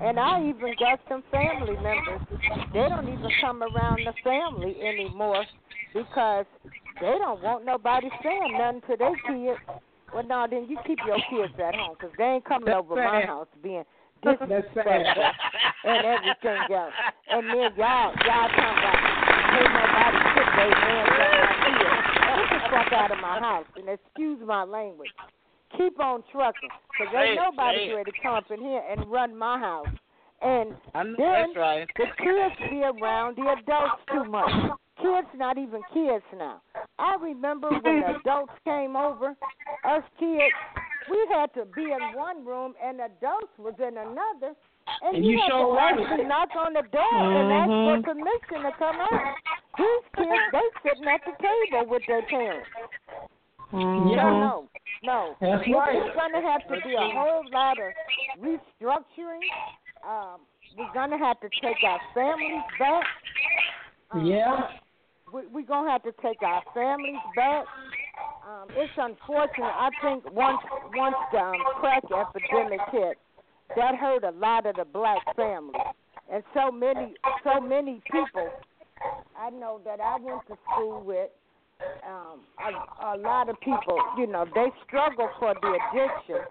and 0.00 0.18
I 0.18 0.40
even 0.48 0.74
got 0.78 1.00
some 1.08 1.22
family 1.30 1.74
members. 1.74 2.20
They 2.72 2.86
don't 2.88 3.08
even 3.08 3.30
come 3.40 3.62
around 3.62 4.06
the 4.06 4.12
family 4.22 4.76
anymore 4.80 5.44
because 5.94 6.46
they 7.00 7.14
don't 7.18 7.42
want 7.42 7.64
nobody 7.64 8.08
saying 8.22 8.58
nothing 8.58 8.82
to 8.90 8.96
their 8.96 9.16
kids. 9.26 9.60
Well, 10.14 10.24
no, 10.24 10.46
then 10.48 10.66
you 10.68 10.78
keep 10.86 10.98
your 11.06 11.18
kids 11.30 11.52
at 11.62 11.74
home 11.74 11.96
because 11.98 12.14
they 12.16 12.24
ain't 12.24 12.44
coming 12.44 12.66
That's 12.66 12.78
over 12.78 12.96
my 12.96 13.22
house 13.26 13.48
being 13.62 13.84
disrespectful 14.22 15.30
and 15.84 16.06
everything 16.06 16.74
else. 16.74 16.92
And 17.30 17.46
then 17.48 17.70
y'all, 17.76 18.14
y'all 18.24 18.48
talking 18.48 18.78
about 18.78 19.28
ain't 19.58 19.72
nobody 19.74 20.18
put 20.34 20.48
their 20.56 20.74
hands 20.74 21.10
on 21.12 21.32
my 21.38 21.54
kids. 21.66 21.98
Get 22.18 22.48
the 22.50 22.60
fuck 22.70 22.92
out 22.92 23.10
of 23.12 23.20
my 23.20 23.38
house 23.38 23.66
and 23.76 23.88
excuse 23.88 24.40
my 24.44 24.64
language. 24.64 25.10
Keep 25.76 26.00
on 26.00 26.22
trucking 26.32 26.70
because 26.90 27.12
Say 27.12 27.30
ain't 27.30 27.36
nobody 27.36 27.78
say 27.78 27.90
it. 27.90 27.94
ready 27.94 28.10
to 28.10 28.18
come 28.22 28.34
up 28.34 28.50
in 28.50 28.60
here 28.60 28.82
and 28.90 29.10
run 29.10 29.36
my 29.36 29.58
house. 29.58 29.86
And 30.40 30.74
I 30.94 31.02
know 31.02 31.14
then 31.18 31.54
right. 31.56 31.86
the 31.96 32.06
kids 32.16 32.70
be 32.70 32.82
around 32.82 33.36
the 33.36 33.54
adults 33.58 34.02
too 34.12 34.24
much. 34.24 34.50
Kids 35.02 35.28
not 35.36 35.58
even 35.58 35.80
kids 35.92 36.24
now. 36.36 36.62
I 36.98 37.16
remember 37.20 37.70
when 37.70 38.00
the 38.00 38.18
adults 38.18 38.52
came 38.64 38.96
over, 38.96 39.36
us 39.84 40.02
kids, 40.18 40.54
we 41.10 41.18
had 41.30 41.52
to 41.54 41.64
be 41.74 41.82
in 41.82 42.16
one 42.16 42.44
room 42.44 42.74
and 42.82 43.00
adults 43.00 43.52
was 43.58 43.74
in 43.78 43.96
another. 43.98 44.54
And, 45.02 45.16
And 45.16 45.24
you, 45.24 45.32
you 45.32 45.38
had 45.38 45.48
sure 45.48 45.74
to 45.74 46.14
right. 46.14 46.26
knock 46.26 46.48
on 46.56 46.72
the 46.72 46.82
door 46.90 47.22
and 47.34 47.52
ask 47.52 47.68
for 47.68 47.96
mm-hmm. 47.98 48.08
permission 48.08 48.58
to 48.64 48.72
come 48.78 48.96
out. 48.96 49.34
These 49.76 50.06
kids, 50.16 50.44
they 50.52 50.66
sitting 50.82 51.06
at 51.06 51.20
the 51.26 51.34
table 51.38 51.90
with 51.90 52.02
their 52.08 52.22
parents. 52.22 52.68
Mm-hmm. 53.72 54.08
Yeah. 54.08 54.22
No, 54.24 54.68
no. 55.02 55.34
That's 55.40 55.62
It's- 55.62 55.74
right. 55.76 55.96
It's 55.96 56.16
going 56.16 56.32
to 56.32 56.48
have 56.48 56.62
to 56.68 56.88
be 56.88 56.94
a 56.94 57.10
whole 57.12 57.44
lot 57.52 57.76
of 57.78 57.92
restructuring. 58.40 59.44
Um, 60.06 60.40
we're 60.76 60.92
going 60.94 61.10
to 61.10 61.18
have 61.18 61.40
to 61.40 61.48
take 61.60 61.76
our 61.84 62.00
families 62.14 62.62
back. 62.78 63.04
Um, 64.12 64.24
Yeah. 64.24 64.68
we, 65.32 65.46
we're 65.52 65.66
going 65.66 65.86
to 65.86 65.90
have 65.90 66.02
to 66.04 66.12
take 66.22 66.42
our 66.42 66.62
families 66.72 67.20
back. 67.36 67.66
Um, 68.48 68.68
it's 68.70 68.92
unfortunate. 68.96 69.66
I 69.66 69.90
think 70.02 70.24
once 70.32 70.60
once 70.94 71.16
the 71.32 71.38
um, 71.38 71.56
crack 71.80 72.02
epidemic 72.04 72.80
hit, 72.90 73.18
that 73.76 73.94
hurt 73.96 74.24
a 74.24 74.30
lot 74.30 74.64
of 74.66 74.76
the 74.76 74.84
black 74.86 75.18
families, 75.36 75.76
and 76.32 76.42
so 76.54 76.70
many 76.70 77.12
so 77.44 77.60
many 77.60 78.00
people. 78.10 78.48
I 79.38 79.50
know 79.50 79.80
that 79.84 80.00
I 80.00 80.16
went 80.18 80.40
to 80.48 80.56
school 80.72 81.02
with 81.02 81.28
um, 82.06 82.40
a, 82.58 83.14
a 83.14 83.18
lot 83.18 83.48
of 83.48 83.58
people. 83.60 83.98
You 84.16 84.26
know, 84.26 84.44
they 84.54 84.66
struggle 84.86 85.28
for 85.38 85.54
the 85.60 85.78
addiction, 85.78 86.44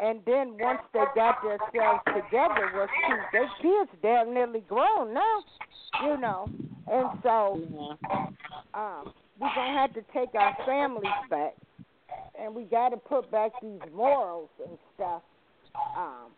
and 0.00 0.20
then 0.26 0.56
once 0.58 0.80
they 0.92 1.04
got 1.14 1.36
themselves 1.42 2.00
together, 2.06 2.70
was 2.74 2.88
shoot, 3.06 3.20
their 3.32 3.50
kids 3.60 3.90
damn 4.02 4.34
nearly 4.34 4.60
grown 4.68 5.14
now. 5.14 5.42
You 6.04 6.16
know, 6.18 6.48
and 6.86 7.08
so 7.22 7.96
um, 8.74 9.12
we're 9.40 9.54
gonna 9.54 9.78
have 9.78 9.94
to 9.94 10.02
take 10.12 10.34
our 10.34 10.56
families 10.66 11.12
back, 11.30 11.54
and 12.40 12.54
we 12.54 12.64
got 12.64 12.90
to 12.90 12.96
put 12.96 13.30
back 13.30 13.52
these 13.62 13.80
morals 13.94 14.50
and 14.66 14.78
stuff. 14.94 15.22
Um, 15.96 16.30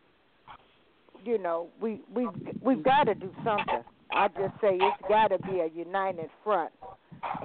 you 1.24 1.38
know, 1.38 1.68
we 1.80 2.00
we 2.14 2.26
we've 2.62 2.82
got 2.82 3.04
to 3.04 3.14
do 3.14 3.30
something. 3.44 3.84
I 4.12 4.28
just 4.28 4.54
say 4.60 4.74
it's 4.74 5.08
got 5.08 5.28
to 5.28 5.38
be 5.38 5.60
a 5.60 5.68
united 5.74 6.30
front, 6.42 6.72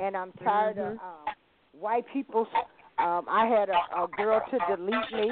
and 0.01 0.15
I'm 0.15 0.31
tired 0.43 0.77
of 0.77 0.93
um, 0.93 1.25
white 1.77 2.05
people. 2.11 2.47
Um, 2.97 3.25
I 3.29 3.45
had 3.45 3.69
a, 3.69 4.03
a 4.03 4.07
girl 4.17 4.41
to 4.51 4.75
delete 4.75 5.11
me. 5.13 5.31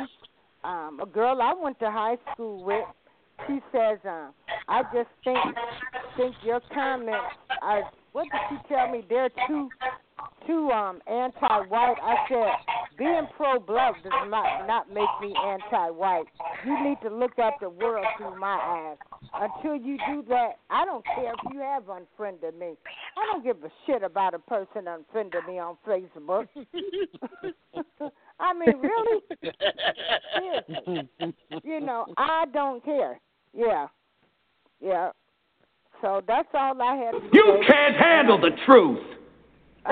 Um, 0.63 0.99
a 1.01 1.05
girl 1.05 1.41
I 1.41 1.53
went 1.53 1.79
to 1.79 1.91
high 1.91 2.17
school 2.33 2.63
with. 2.63 2.85
She 3.47 3.59
says, 3.71 3.97
uh, 4.07 4.29
"I 4.67 4.83
just 4.93 5.09
think 5.23 5.39
think 6.15 6.35
your 6.43 6.61
comments 6.73 7.35
are 7.61 7.83
what 8.11 8.23
did 8.31 8.41
she 8.49 8.73
tell 8.73 8.89
me? 8.89 9.03
They're 9.09 9.29
too 9.47 9.69
too 10.47 10.69
um 10.71 11.01
anti-white. 11.07 11.95
I 12.01 12.15
said 12.29 12.51
being 12.97 13.27
pro-black 13.35 14.01
does 14.03 14.11
not 14.27 14.67
not 14.67 14.89
make 14.89 15.09
me 15.21 15.33
anti-white. 15.45 16.25
You 16.65 16.83
need 16.83 16.97
to 17.03 17.09
look 17.09 17.37
at 17.39 17.53
the 17.61 17.69
world 17.69 18.05
through 18.17 18.39
my 18.39 18.57
eyes. 18.57 18.97
Until 19.33 19.75
you 19.75 19.97
do 20.09 20.23
that, 20.29 20.59
I 20.69 20.85
don't 20.85 21.03
care 21.05 21.33
if 21.33 21.53
you 21.53 21.59
have 21.59 21.89
unfriended 21.89 22.57
me. 22.57 22.73
I 23.17 23.31
don't 23.31 23.43
give 23.43 23.63
a 23.63 23.71
shit 23.85 24.03
about 24.03 24.33
a 24.33 24.39
person 24.39 24.87
unfriended 24.87 25.47
me 25.47 25.59
on 25.59 25.77
Facebook. 25.87 26.47
I 28.39 28.53
mean, 28.53 28.75
really? 28.79 29.21
Seriously. 30.37 31.09
You 31.63 31.79
know, 31.79 32.05
I 32.17 32.45
don't 32.53 32.83
care. 32.83 33.19
Yeah. 33.53 33.87
Yeah. 34.81 35.11
So 36.01 36.21
that's 36.27 36.49
all 36.53 36.81
I 36.81 37.11
say. 37.11 37.17
You 37.31 37.63
can't 37.65 37.95
handle 37.95 38.39
the 38.39 38.51
truth. 38.65 38.99
So 39.85 39.91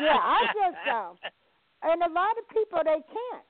yeah, 0.00 0.16
I 0.16 0.46
just 0.54 0.88
um, 0.90 1.18
and 1.82 2.02
a 2.02 2.08
lot 2.12 2.38
of 2.38 2.48
people 2.48 2.80
they 2.84 3.02
can't, 3.12 3.44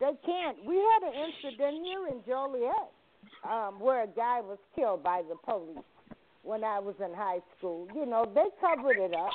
they 0.00 0.12
can't. 0.24 0.64
We 0.64 0.76
had 0.76 1.02
an 1.08 1.14
incident 1.14 1.84
here 1.84 2.06
in 2.08 2.22
Joliet 2.26 2.90
um, 3.44 3.78
where 3.80 4.04
a 4.04 4.06
guy 4.06 4.40
was 4.40 4.58
killed 4.74 5.02
by 5.02 5.22
the 5.28 5.36
police 5.44 5.84
when 6.42 6.64
I 6.64 6.78
was 6.78 6.94
in 7.04 7.12
high 7.14 7.42
school. 7.58 7.86
You 7.94 8.06
know, 8.06 8.24
they 8.34 8.46
covered 8.60 8.98
it 8.98 9.14
up. 9.14 9.32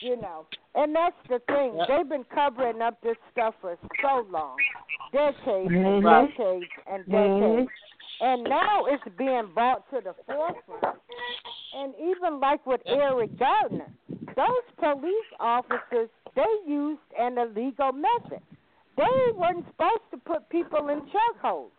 You 0.00 0.16
know, 0.16 0.46
and 0.74 0.94
that's 0.94 1.16
the 1.28 1.38
thing. 1.46 1.76
Yep. 1.76 1.88
They've 1.88 2.08
been 2.08 2.24
covering 2.34 2.82
up 2.82 3.00
this 3.02 3.16
stuff 3.32 3.54
for 3.60 3.78
so 4.02 4.26
long, 4.30 4.56
decades 5.12 5.72
and 5.72 6.02
Mhm. 6.02 6.28
decades 6.28 6.70
and 6.86 7.06
decades. 7.06 7.70
And 8.20 8.44
now 8.44 8.84
it's 8.84 9.02
being 9.16 9.46
brought 9.54 9.88
to 9.90 10.00
the 10.00 10.14
forefront. 10.26 11.00
And 11.74 11.94
even 11.98 12.38
like 12.40 12.64
with 12.66 12.80
Eric 12.86 13.38
Gardner, 13.38 13.88
those 14.36 14.66
police 14.78 15.30
officers, 15.40 16.08
they 16.34 16.70
used 16.70 17.00
an 17.18 17.38
illegal 17.38 17.92
method. 17.92 18.42
They 18.96 19.04
weren't 19.38 19.64
supposed 19.70 20.04
to 20.10 20.18
put 20.18 20.48
people 20.50 20.88
in 20.88 21.00
chokeholds. 21.02 21.70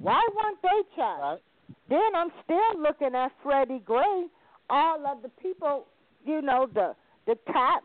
Why 0.00 0.20
weren't 0.36 0.58
they 0.62 0.96
charged? 0.96 1.42
Then 1.88 2.14
I'm 2.14 2.30
still 2.44 2.80
looking 2.82 3.14
at 3.14 3.32
Freddie 3.42 3.80
Gray, 3.84 4.26
all 4.70 5.06
of 5.06 5.22
the 5.22 5.28
people, 5.28 5.86
you 6.24 6.40
know, 6.42 6.66
the 6.72 6.94
the 7.26 7.36
cops 7.52 7.84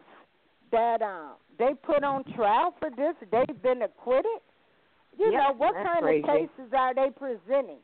that 0.71 1.01
um 1.01 1.33
they 1.57 1.73
put 1.83 2.03
on 2.03 2.23
trial 2.35 2.73
for 2.79 2.89
this, 2.89 3.15
they've 3.31 3.61
been 3.61 3.81
acquitted. 3.81 4.25
You 5.17 5.31
Yep, 5.31 5.41
know, 5.41 5.53
what 5.57 5.73
kind 5.75 6.03
crazy. 6.03 6.23
of 6.23 6.25
cases 6.25 6.73
are 6.73 6.93
they 6.95 7.09
presenting? 7.09 7.79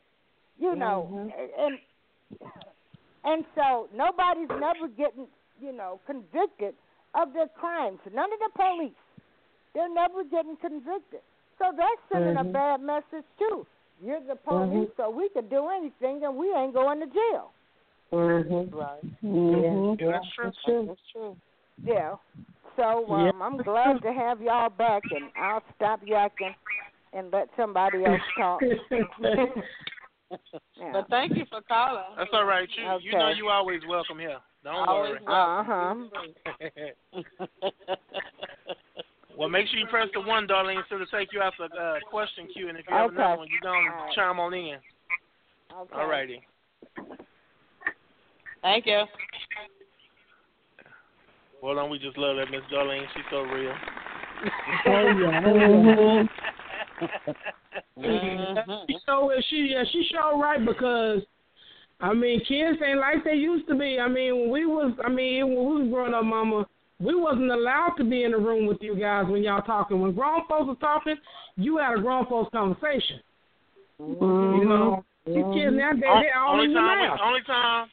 You 0.57 0.75
know, 0.75 1.09
Mhm. 1.11 1.33
and 1.59 1.79
and 3.25 3.43
so 3.55 3.87
nobody's 3.93 4.49
never 4.49 4.87
getting, 4.87 5.27
you 5.59 5.71
know, 5.73 5.99
convicted 6.05 6.75
of 7.13 7.33
their 7.33 7.47
crimes. 7.47 7.99
None 8.13 8.31
of 8.31 8.39
the 8.39 8.49
police. 8.55 8.93
They're 9.73 9.93
never 9.93 10.23
getting 10.23 10.55
convicted. 10.57 11.21
So 11.57 11.71
that's 11.75 12.01
sending 12.11 12.35
Mhm. 12.35 12.49
a 12.49 12.53
bad 12.53 12.81
message 12.81 13.25
too. 13.37 13.65
You're 14.01 14.19
the 14.19 14.35
police, 14.35 14.89
so 14.97 15.09
we 15.09 15.29
can 15.29 15.47
do 15.47 15.69
anything 15.69 16.23
and 16.23 16.35
we 16.35 16.53
ain't 16.53 16.73
going 16.73 16.99
to 16.99 17.07
jail. 17.07 17.51
Mm-hmm. 18.11 18.75
Right. 18.75 19.23
Mhm. 19.23 19.99
Yeah, 19.99 20.13
that's 20.13 20.27
true. 20.63 20.85
That's 20.85 21.11
true. 21.11 21.37
Yeah. 21.83 22.15
So 22.75 23.11
um, 23.13 23.41
I'm 23.41 23.57
glad 23.57 24.01
to 24.01 24.11
have 24.11 24.41
y'all 24.41 24.69
back, 24.69 25.03
and 25.11 25.31
I'll 25.37 25.63
stop 25.75 26.01
yakking 26.03 26.53
and 27.13 27.31
let 27.31 27.49
somebody 27.55 28.03
else 28.05 28.21
talk. 28.37 28.61
Yeah. 30.77 30.91
But 30.93 31.09
thank 31.09 31.35
you 31.35 31.45
for 31.49 31.61
calling. 31.67 32.03
That's 32.17 32.29
all 32.33 32.45
right. 32.45 32.67
You 32.75 32.83
you 33.11 33.17
know 33.17 33.27
Okay. 33.27 33.37
you 33.37 33.49
always 33.49 33.81
welcome 33.87 34.19
here. 34.19 34.37
Don't 34.63 34.87
Always 34.87 35.13
worry. 35.13 35.21
Uh-huh. 35.27 35.95
well, 39.37 39.49
make 39.49 39.67
sure 39.67 39.79
you 39.79 39.85
press 39.87 40.07
the 40.13 40.21
one, 40.21 40.47
darling, 40.47 40.81
so 40.89 40.97
to 40.97 41.05
take 41.05 41.31
you 41.31 41.41
out 41.41 41.53
the 41.59 41.65
uh, 41.65 41.99
question 42.09 42.47
queue. 42.51 42.69
And 42.69 42.77
if 42.77 42.85
you 42.89 42.95
have 42.95 43.11
Okay. 43.11 43.15
another 43.15 43.37
one, 43.37 43.47
you 43.47 43.59
don't 43.61 43.75
All 43.75 44.05
right. 44.05 44.15
chime 44.15 44.39
on 44.39 44.53
in. 44.53 44.77
Okay. 45.71 45.95
All 45.95 46.07
righty. 46.07 46.41
Thank 48.61 48.85
you. 48.87 49.03
Well, 51.61 51.75
don't 51.75 51.89
we 51.91 51.99
just 51.99 52.17
love 52.17 52.37
that 52.37 52.49
Miss 52.49 52.61
Darlene? 52.73 53.05
She's 53.13 53.23
so 53.29 53.41
real. 53.41 53.73
Oh 54.87 55.07
yeah. 55.19 56.23
Mm-hmm. 57.97 58.69
Yeah. 58.69 58.77
She 58.87 58.97
so 59.05 59.31
she 59.49 59.69
yeah, 59.71 59.83
she 59.91 60.07
sure 60.11 60.37
right 60.37 60.63
because 60.65 61.21
I 62.01 62.13
mean 62.13 62.39
kids 62.39 62.77
ain't 62.85 62.99
like 62.99 63.23
they 63.23 63.35
used 63.35 63.67
to 63.67 63.75
be. 63.75 63.99
I 63.99 64.07
mean 64.07 64.39
when 64.39 64.49
we 64.51 64.65
was 64.65 64.93
I 65.03 65.09
mean 65.09 65.55
when 65.55 65.65
we 65.65 65.81
was 65.83 65.91
growing 65.91 66.13
up, 66.13 66.25
mama, 66.25 66.65
we 66.99 67.15
wasn't 67.15 67.51
allowed 67.51 67.95
to 67.97 68.03
be 68.03 68.23
in 68.23 68.31
the 68.31 68.37
room 68.37 68.65
with 68.65 68.77
you 68.81 68.95
guys 68.95 69.25
when 69.27 69.43
y'all 69.43 69.61
talking. 69.61 70.01
When 70.01 70.13
grown 70.13 70.41
folks 70.47 70.67
was 70.67 70.77
talking, 70.79 71.15
you 71.57 71.77
had 71.77 71.97
a 71.97 72.01
grown 72.01 72.25
folks 72.27 72.49
conversation. 72.51 73.19
Mm-hmm. 73.99 74.59
You 74.59 74.65
know, 74.67 75.05
these 75.25 75.35
kids 75.35 75.71
mm-hmm. 75.71 75.77
nowadays 75.77 76.01
they 76.01 76.39
all 76.39 76.53
only 76.53 76.65
in 76.65 76.71
your 76.71 76.81
time, 76.81 76.99
we, 77.01 77.07
mouth. 77.07 77.19
only 77.23 77.41
time, 77.43 77.87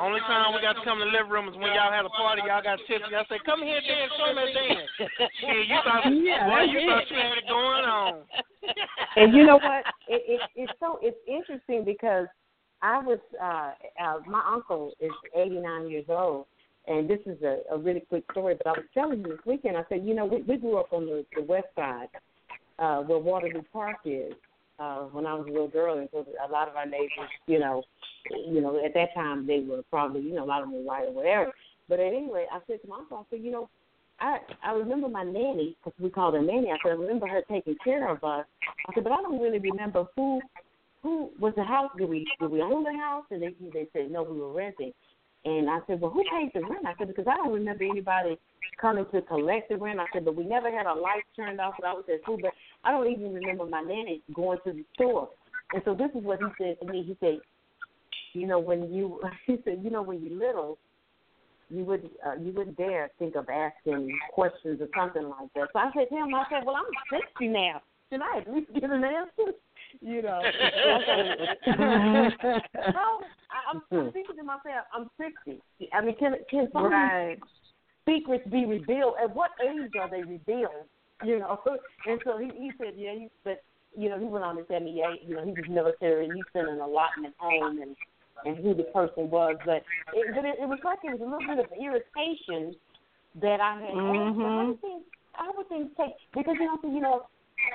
only 0.00 0.20
time 0.20 0.54
we 0.54 0.60
got 0.60 0.74
to 0.74 0.84
come 0.84 0.98
to 0.98 1.04
the 1.04 1.10
living 1.10 1.30
room 1.30 1.48
is 1.48 1.54
when 1.56 1.72
y'all 1.72 1.92
had 1.92 2.04
a 2.04 2.10
party. 2.10 2.42
Y'all 2.46 2.62
got 2.62 2.78
tipsy. 2.88 3.14
I 3.14 3.24
said, 3.28 3.44
"Come 3.44 3.62
here, 3.62 3.80
dance, 3.80 4.12
show 4.16 4.32
me 4.32 4.48
dance." 4.52 4.90
Shit, 5.40 5.68
you 5.68 5.78
thought, 5.84 6.04
Yeah, 6.08 6.48
boy, 6.48 6.64
you 6.72 6.78
it. 6.80 6.86
thought 6.88 7.10
you 7.10 7.16
had 7.16 7.38
it 7.38 7.48
going 7.48 7.84
on. 7.84 8.14
And 9.16 9.34
you 9.34 9.44
know 9.44 9.56
what? 9.56 9.84
It, 10.06 10.22
it 10.28 10.40
it's 10.54 10.72
so 10.78 10.98
it's 11.02 11.16
interesting 11.26 11.84
because 11.84 12.26
I 12.82 13.00
was 13.00 13.18
uh, 13.42 13.72
uh 14.00 14.18
my 14.26 14.42
uncle 14.46 14.92
is 15.00 15.10
89 15.34 15.90
years 15.90 16.04
old, 16.08 16.46
and 16.86 17.08
this 17.08 17.18
is 17.26 17.42
a, 17.42 17.60
a 17.72 17.78
really 17.78 18.00
quick 18.00 18.24
story. 18.30 18.54
But 18.56 18.68
I 18.68 18.72
was 18.72 18.86
telling 18.94 19.20
him 19.20 19.30
this 19.30 19.40
weekend. 19.46 19.76
I 19.76 19.84
said, 19.88 20.04
you 20.04 20.14
know, 20.14 20.26
we, 20.26 20.42
we 20.42 20.56
grew 20.58 20.78
up 20.78 20.92
on 20.92 21.06
the, 21.06 21.24
the 21.34 21.42
west 21.42 21.66
side, 21.74 22.08
uh, 22.78 23.00
where 23.00 23.18
Waterloo 23.18 23.62
Park 23.72 23.96
is. 24.04 24.32
Uh, 24.80 25.02
when 25.12 25.26
I 25.26 25.34
was 25.34 25.46
a 25.46 25.52
little 25.52 25.68
girl, 25.68 25.98
and 25.98 26.08
so 26.10 26.24
a 26.48 26.50
lot 26.50 26.66
of 26.66 26.74
our 26.74 26.86
neighbors, 26.86 27.28
you 27.46 27.58
know, 27.58 27.82
you 28.48 28.62
know, 28.62 28.82
at 28.82 28.94
that 28.94 29.12
time 29.14 29.46
they 29.46 29.60
were 29.60 29.82
probably, 29.90 30.22
you 30.22 30.34
know, 30.34 30.44
a 30.44 30.46
lot 30.46 30.62
of 30.62 30.68
them 30.68 30.76
were 30.76 30.82
white 30.82 31.08
or 31.08 31.12
whatever. 31.12 31.52
But 31.86 32.00
anyway, 32.00 32.46
I 32.50 32.60
said 32.66 32.80
to 32.80 32.88
my 32.88 32.96
uncle, 32.96 33.18
I 33.18 33.22
said, 33.28 33.44
you 33.44 33.50
know, 33.50 33.68
I 34.20 34.38
I 34.64 34.72
remember 34.72 35.08
my 35.08 35.22
nanny 35.22 35.76
because 35.84 35.98
we 36.00 36.08
called 36.08 36.32
her 36.34 36.40
nanny. 36.40 36.70
I 36.70 36.78
said 36.82 36.92
I 36.92 36.94
remember 36.94 37.26
her 37.26 37.42
taking 37.50 37.76
care 37.84 38.08
of 38.08 38.24
us. 38.24 38.46
I 38.88 38.94
said, 38.94 39.04
but 39.04 39.12
I 39.12 39.16
don't 39.16 39.40
really 39.40 39.58
remember 39.58 40.06
who 40.16 40.40
who 41.02 41.30
was 41.38 41.52
the 41.56 41.64
house. 41.64 41.90
Did 41.98 42.08
we 42.08 42.26
did 42.40 42.50
we 42.50 42.62
own 42.62 42.82
the 42.82 42.96
house? 42.96 43.24
And 43.30 43.42
they 43.42 43.54
they 43.74 43.86
said 43.92 44.10
no, 44.10 44.22
we 44.22 44.40
were 44.40 44.52
renting. 44.52 44.92
And 45.44 45.70
I 45.70 45.80
said, 45.86 46.00
well, 46.00 46.10
who 46.10 46.22
pays 46.30 46.50
the 46.54 46.60
rent? 46.60 46.86
I 46.86 46.94
said 46.98 47.08
because 47.08 47.26
I 47.26 47.36
don't 47.36 47.52
remember 47.52 47.84
anybody 47.84 48.38
coming 48.80 49.06
to 49.12 49.22
collect 49.22 49.68
the 49.70 49.76
rent. 49.76 49.98
I 49.98 50.04
said, 50.12 50.24
but 50.24 50.36
we 50.36 50.44
never 50.44 50.70
had 50.70 50.86
our 50.86 50.98
lights 50.98 51.26
turned 51.34 51.60
off 51.60 51.74
when 51.78 51.90
I 51.90 51.94
was 51.94 52.04
at 52.12 52.22
school. 52.22 52.38
But 52.40 52.52
I 52.84 52.90
don't 52.92 53.10
even 53.10 53.34
remember 53.34 53.66
my 53.66 53.82
nanny 53.82 54.22
going 54.34 54.58
to 54.64 54.72
the 54.72 54.84
store. 54.94 55.28
And 55.72 55.82
so 55.84 55.94
this 55.94 56.10
is 56.14 56.24
what 56.24 56.40
he 56.40 56.46
said 56.58 56.78
to 56.80 56.92
me. 56.92 57.04
He 57.06 57.16
said, 57.20 57.38
you 58.32 58.46
know, 58.46 58.58
when 58.58 58.92
you 58.92 59.20
he 59.46 59.58
said, 59.64 59.80
you 59.82 59.90
know, 59.90 60.02
when 60.02 60.22
you're 60.22 60.38
little, 60.38 60.78
you 61.68 61.84
would 61.84 62.10
uh, 62.26 62.34
you 62.34 62.52
wouldn't 62.52 62.76
dare 62.76 63.10
think 63.18 63.36
of 63.36 63.48
asking 63.48 64.18
questions 64.32 64.80
or 64.80 64.88
something 64.96 65.28
like 65.28 65.52
that. 65.54 65.68
So 65.72 65.78
I 65.78 65.90
said 65.94 66.08
to 66.10 66.16
him, 66.16 66.34
I 66.34 66.44
said, 66.50 66.64
well, 66.64 66.76
I'm 66.76 66.84
sixty 67.10 67.48
now. 67.48 67.82
Can 68.10 68.22
I 68.22 68.38
at 68.38 68.52
least 68.52 68.72
get 68.74 68.90
an 68.90 69.04
answer? 69.04 69.52
You 70.00 70.22
know. 70.22 70.42
no, 71.66 72.36
I, 73.50 73.72
I'm, 73.72 73.82
I'm 73.90 74.12
thinking 74.12 74.36
to 74.36 74.44
myself, 74.44 74.86
I'm 74.94 75.10
sixty. 75.18 75.60
I 75.92 76.00
mean, 76.00 76.16
can 76.16 76.36
can 76.48 76.68
some 76.72 76.84
Right. 76.84 77.38
secrets 78.06 78.46
be 78.50 78.66
revealed? 78.66 79.14
At 79.20 79.34
what 79.34 79.50
age 79.60 79.90
are 80.00 80.08
they 80.08 80.22
revealed? 80.22 80.86
You 81.24 81.38
know. 81.38 81.60
And 82.06 82.20
so 82.24 82.38
he 82.38 82.46
he 82.56 82.70
said, 82.78 82.94
yeah, 82.96 83.12
he, 83.12 83.28
but 83.44 83.62
you 83.96 84.08
know, 84.08 84.18
he 84.18 84.24
went 84.24 84.44
on 84.44 84.56
to 84.56 84.62
tell 84.64 84.80
me, 84.80 84.94
yeah, 84.96 85.14
you 85.26 85.34
know, 85.34 85.44
he 85.44 85.50
was 85.50 85.68
military 85.68 86.24
and 86.24 86.34
he 86.34 86.42
sent 86.52 86.68
an 86.68 86.80
allotment 86.80 87.34
home 87.38 87.82
and 87.82 87.96
and 88.46 88.56
who 88.56 88.74
the 88.74 88.84
person 88.84 89.28
was, 89.28 89.56
but 89.66 89.82
it, 90.14 90.34
but 90.34 90.44
it, 90.44 90.56
it 90.62 90.68
was 90.68 90.78
like 90.82 90.98
it 91.04 91.12
was 91.12 91.20
a 91.20 91.24
little 91.24 91.46
bit 91.46 91.58
of 91.58 91.70
irritation 91.76 92.74
that 93.42 93.60
I 93.60 93.74
had. 93.80 93.92
But 93.92 94.46
I 94.46 94.64
would 94.66 94.80
think 94.80 95.04
I 95.34 95.52
would 95.54 95.68
think 95.68 95.96
take 95.96 96.16
because 96.34 96.56
you 96.58 96.66
know 96.66 96.78
you 96.84 97.00
know 97.00 97.26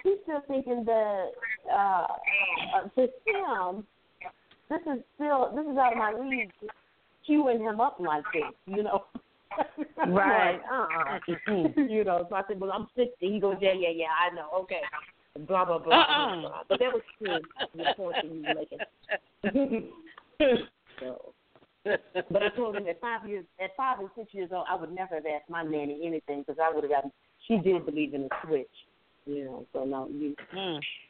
he's 0.04 0.18
still 0.24 0.42
thinking 0.48 0.84
that 0.86 1.32
uh, 1.72 2.08
uh, 2.76 2.90
to 2.96 3.02
him 3.02 3.86
this 4.70 4.82
is 4.82 5.04
still 5.16 5.52
this 5.56 5.66
is 5.66 5.78
out 5.78 5.94
of 5.94 6.00
my 6.00 6.14
league 6.14 6.52
queuing 7.30 7.60
him 7.60 7.82
up 7.82 7.98
like 8.00 8.24
this, 8.34 8.44
you 8.68 8.84
know. 8.84 9.06
Right. 10.08 10.60
uh 10.72 10.88
uh 10.98 11.20
You 11.78 12.04
know, 12.04 12.26
so 12.30 12.36
I 12.36 12.42
said, 12.48 12.60
Well 12.60 12.72
I'm 12.72 12.88
sixty. 12.96 13.32
He 13.34 13.40
goes, 13.40 13.58
Yeah, 13.62 13.74
yeah, 13.74 13.90
yeah, 13.94 14.06
I 14.08 14.36
know, 14.36 14.50
okay. 14.62 14.82
Blah 15.48 15.66
blah 15.66 15.80
blah. 15.80 15.96
Uh-uh. 15.96 16.42
blah, 16.42 16.50
blah. 16.50 16.64
But 16.70 16.80
that 16.80 16.94
was 16.94 17.02
true 17.18 17.40
the 17.76 17.94
point 17.98 18.16
that 18.16 18.26
you 18.26 18.44
were 18.44 19.58
making. 19.62 19.92
so 21.00 21.34
but 21.86 22.42
I 22.42 22.50
told 22.56 22.76
him 22.76 22.88
at 22.88 23.00
five 23.00 23.28
years, 23.30 23.46
at 23.64 23.76
five 23.78 24.00
and 24.00 24.10
six 24.18 24.34
years 24.34 24.50
old, 24.52 24.66
I 24.70 24.76
would 24.76 24.92
never 24.92 25.16
have 25.16 25.26
asked 25.26 25.50
my 25.50 25.64
nanny 25.64 26.02
anything 26.04 26.44
because 26.46 26.60
I 26.62 26.74
would 26.74 26.84
have 26.84 26.92
gotten. 26.92 27.12
She 27.48 27.58
did 27.58 27.86
believe 27.86 28.16
in 28.16 28.24
the 28.24 28.30
switch, 28.44 28.68
you 29.26 29.46
know. 29.46 29.66
So 29.72 29.86
no, 29.86 30.08
you. 30.10 30.36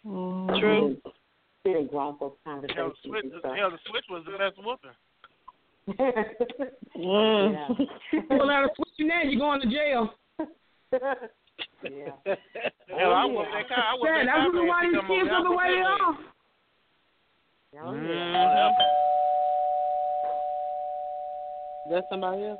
Mm. 0.06 0.60
True. 0.60 0.98
Sit 1.64 1.78
in 1.78 1.88
grown 1.88 2.18
folks 2.18 2.38
Hell, 2.46 2.56
conversations 2.56 2.94
the 3.04 3.10
switch, 3.10 3.26
hell, 3.58 3.72
the 3.72 3.80
switch 3.90 4.04
was 4.10 4.24
the 4.26 4.38
best 4.38 4.58
whooping. 4.58 4.92
Yeah. 5.88 7.68
Pull 8.30 8.50
out 8.50 8.64
a 8.66 8.70
switch 8.76 9.08
now, 9.08 9.22
you're 9.24 9.40
going 9.40 9.62
to 9.62 9.68
jail. 9.68 10.14
yeah. 11.84 12.12
Hell, 12.88 13.14
I 13.14 13.26
whoop 13.26 13.46
that 13.54 13.68
car. 13.70 13.84
I 13.84 13.94
whoop 13.94 14.06
Yeah, 14.06 14.18
that 14.18 14.26
that's 14.26 14.52
car. 14.52 14.52
the 14.52 14.64
why 14.66 14.82
these 14.86 15.02
kids 15.08 15.30
are 15.32 15.44
the 15.44 15.52
way 15.52 15.68
they 15.70 15.82
are. 15.82 16.16
Oh, 17.84 17.94
yeah. 17.94 18.40
Mm-hmm. 18.40 18.82
That's 21.92 22.08
somebody 22.10 22.44
else. 22.46 22.60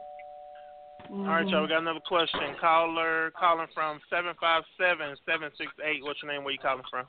All 1.12 1.24
right, 1.26 1.48
y'all. 1.48 1.62
We 1.64 1.68
got 1.70 1.80
another 1.82 2.00
question. 2.08 2.40
Caller 2.60 3.32
calling 3.40 3.68
from 3.74 4.00
seven 4.10 4.34
five 4.40 4.64
seven 4.80 5.16
seven 5.26 5.50
six 5.58 5.72
eight. 5.84 6.04
What's 6.04 6.22
your 6.22 6.32
name? 6.32 6.44
Where 6.44 6.52
you 6.54 6.60
calling 6.60 6.84
from? 6.90 7.06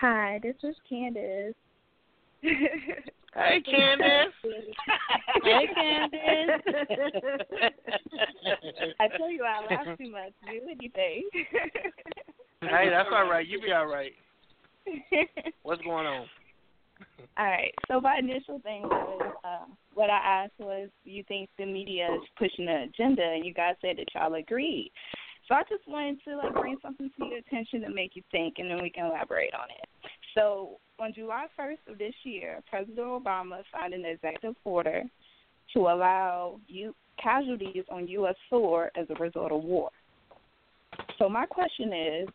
Hi, 0.00 0.38
this 0.42 0.56
is 0.62 0.74
Candace. 0.88 1.54
Hey, 3.34 3.60
Candace. 3.62 4.32
hey, 5.42 5.66
Candace. 5.74 6.62
I 9.00 9.08
tell 9.18 9.30
you 9.30 9.44
I 9.44 9.66
laugh 9.66 9.98
too 9.98 10.10
much. 10.10 10.32
Do 10.46 10.60
anything. 10.70 11.28
Hey, 12.60 12.88
that's 12.90 13.08
all 13.12 13.28
right. 13.28 13.46
You 13.46 13.60
be 13.60 13.72
all 13.72 13.86
right. 13.86 14.12
What's 15.62 15.82
going 15.82 16.06
on? 16.06 16.26
All 17.36 17.46
right. 17.46 17.74
So 17.88 18.00
my 18.00 18.18
initial 18.18 18.60
thing 18.60 18.82
was 18.82 19.34
uh, 19.44 19.66
what 19.94 20.10
I 20.10 20.44
asked 20.44 20.58
was, 20.58 20.88
you 21.04 21.24
think 21.26 21.50
the 21.58 21.66
media 21.66 22.08
is 22.14 22.22
pushing 22.38 22.68
an 22.68 22.88
agenda, 22.88 23.22
and 23.22 23.44
you 23.44 23.52
guys 23.52 23.74
said 23.80 23.96
that 23.98 24.06
y'all 24.14 24.34
agreed. 24.34 24.92
So 25.48 25.54
I 25.54 25.62
just 25.68 25.86
wanted 25.86 26.22
to 26.24 26.36
like 26.36 26.54
bring 26.54 26.76
something 26.80 27.10
to 27.18 27.26
your 27.26 27.38
attention 27.38 27.82
to 27.82 27.90
make 27.90 28.14
you 28.14 28.22
think, 28.30 28.54
and 28.58 28.70
then 28.70 28.80
we 28.82 28.90
can 28.90 29.06
elaborate 29.06 29.54
on 29.54 29.68
it. 29.70 29.88
So 30.36 30.78
on 30.98 31.12
July 31.12 31.46
1st 31.58 31.92
of 31.92 31.98
this 31.98 32.14
year, 32.22 32.60
President 32.68 32.98
Obama 32.98 33.62
signed 33.72 33.94
an 33.94 34.04
executive 34.04 34.54
order 34.64 35.02
to 35.72 35.80
allow 35.80 36.60
you 36.68 36.94
casualties 37.22 37.84
on 37.90 38.06
U.S. 38.08 38.34
soil 38.50 38.88
as 38.96 39.06
a 39.10 39.14
result 39.14 39.52
of 39.52 39.62
war. 39.62 39.90
So 41.18 41.28
my 41.28 41.46
question 41.46 41.92
is, 41.92 42.28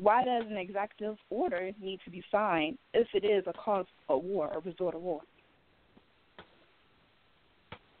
why 0.00 0.24
does 0.24 0.44
an 0.50 0.56
executive 0.56 1.16
order 1.30 1.70
need 1.80 2.00
to 2.04 2.10
be 2.10 2.22
signed 2.32 2.78
if 2.92 3.06
it 3.14 3.24
is 3.24 3.44
a 3.46 3.52
cause 3.52 3.86
of 4.08 4.24
war, 4.24 4.50
a 4.52 4.60
result 4.60 4.94
of 4.94 5.02
war? 5.02 5.20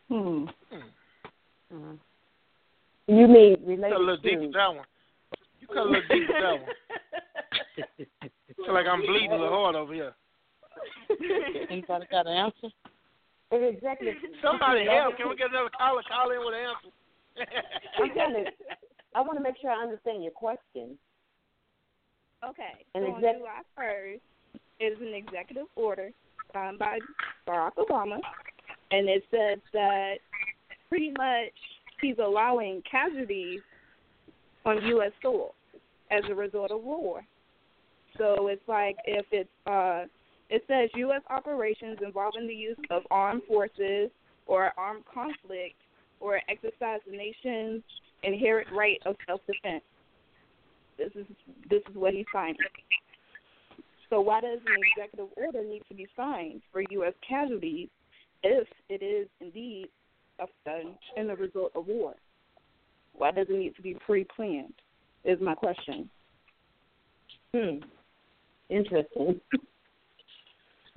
Hmm. 0.08 0.46
Hmm. 1.70 1.92
You 3.06 3.28
mean 3.28 3.56
You 3.66 3.76
cut 3.76 3.92
a 3.92 3.98
little 3.98 4.06
related 4.06 4.22
deep 4.22 4.38
to? 4.40 4.46
with 4.46 4.54
that 4.54 4.74
one. 4.74 4.84
You 5.60 5.66
cut 5.68 5.76
a 5.76 5.82
little 5.82 6.02
deep 6.10 6.28
with 6.28 6.36
that 6.40 6.52
one. 6.52 6.62
feel 7.76 8.74
like 8.74 8.86
I'm 8.86 9.02
bleeding 9.02 9.32
a 9.32 9.36
little 9.36 9.50
hard 9.50 9.76
over 9.76 9.92
here. 9.92 10.14
Anybody 11.70 12.06
got 12.10 12.26
an 12.26 12.32
answer? 12.32 12.68
Exactly. 13.50 14.14
Somebody 14.42 14.86
help. 14.86 15.16
Can 15.16 15.28
we 15.28 15.36
get 15.36 15.50
another 15.50 15.70
caller? 15.76 16.02
Call 16.08 16.30
in 16.30 16.38
with 16.40 16.54
an 16.54 16.60
answer. 16.60 16.90
I'm 17.98 18.10
trying 18.12 18.44
to. 18.44 18.50
I 19.14 19.20
want 19.20 19.38
to 19.38 19.42
make 19.42 19.54
sure 19.60 19.70
I 19.70 19.82
understand 19.82 20.22
your 20.22 20.32
question. 20.32 20.98
Okay. 22.44 22.84
An 22.94 23.04
so 23.06 23.14
on 23.14 23.20
July 23.20 23.62
1st 23.78 24.20
is 24.80 24.98
an 25.00 25.14
executive 25.14 25.66
order 25.76 26.10
signed 26.52 26.78
by 26.78 26.98
Barack 27.48 27.72
Obama, 27.78 28.18
and 28.90 29.08
it 29.08 29.24
says 29.30 29.58
that 29.72 30.14
pretty 30.88 31.12
much 31.16 31.52
he's 32.00 32.16
allowing 32.18 32.82
casualties 32.90 33.60
on 34.66 34.84
U.S. 34.84 35.12
soil 35.22 35.54
as 36.10 36.22
a 36.28 36.34
result 36.34 36.70
of 36.70 36.82
war. 36.82 37.22
So 38.18 38.48
it's 38.48 38.66
like 38.68 38.96
if 39.06 39.26
it's 39.32 39.50
uh, 39.66 40.04
it 40.50 40.62
says 40.68 40.90
U.S. 40.96 41.22
operations 41.30 41.98
involving 42.04 42.46
the 42.46 42.54
use 42.54 42.78
of 42.90 43.02
armed 43.10 43.42
forces 43.48 44.10
or 44.46 44.72
armed 44.76 45.04
conflict 45.12 45.76
or 46.20 46.40
exercise 46.48 47.00
the 47.10 47.16
nation's 47.16 47.82
inherent 48.22 48.68
right 48.72 48.98
of 49.04 49.16
self-defense. 49.26 49.82
This 50.96 51.10
is 51.14 51.26
this 51.68 51.82
is 51.90 51.96
what 51.96 52.14
he 52.14 52.24
signed. 52.32 52.56
So 54.10 54.20
why 54.20 54.40
does 54.40 54.60
an 54.64 54.76
executive 54.96 55.28
order 55.36 55.64
need 55.64 55.82
to 55.88 55.94
be 55.94 56.06
signed 56.16 56.62
for 56.72 56.82
U.S. 56.90 57.14
casualties 57.28 57.88
if 58.42 58.68
it 58.88 59.02
is 59.02 59.28
indeed 59.40 59.88
a, 60.38 60.46
in 61.16 61.26
the 61.26 61.34
result 61.34 61.72
of 61.74 61.86
war? 61.86 62.14
Why 63.14 63.32
does 63.32 63.46
it 63.48 63.58
need 63.58 63.74
to 63.76 63.82
be 63.82 63.96
pre-planned? 64.06 64.74
Is 65.24 65.38
my 65.40 65.54
question. 65.54 66.10
Hmm. 67.54 67.78
Interesting. 68.70 69.40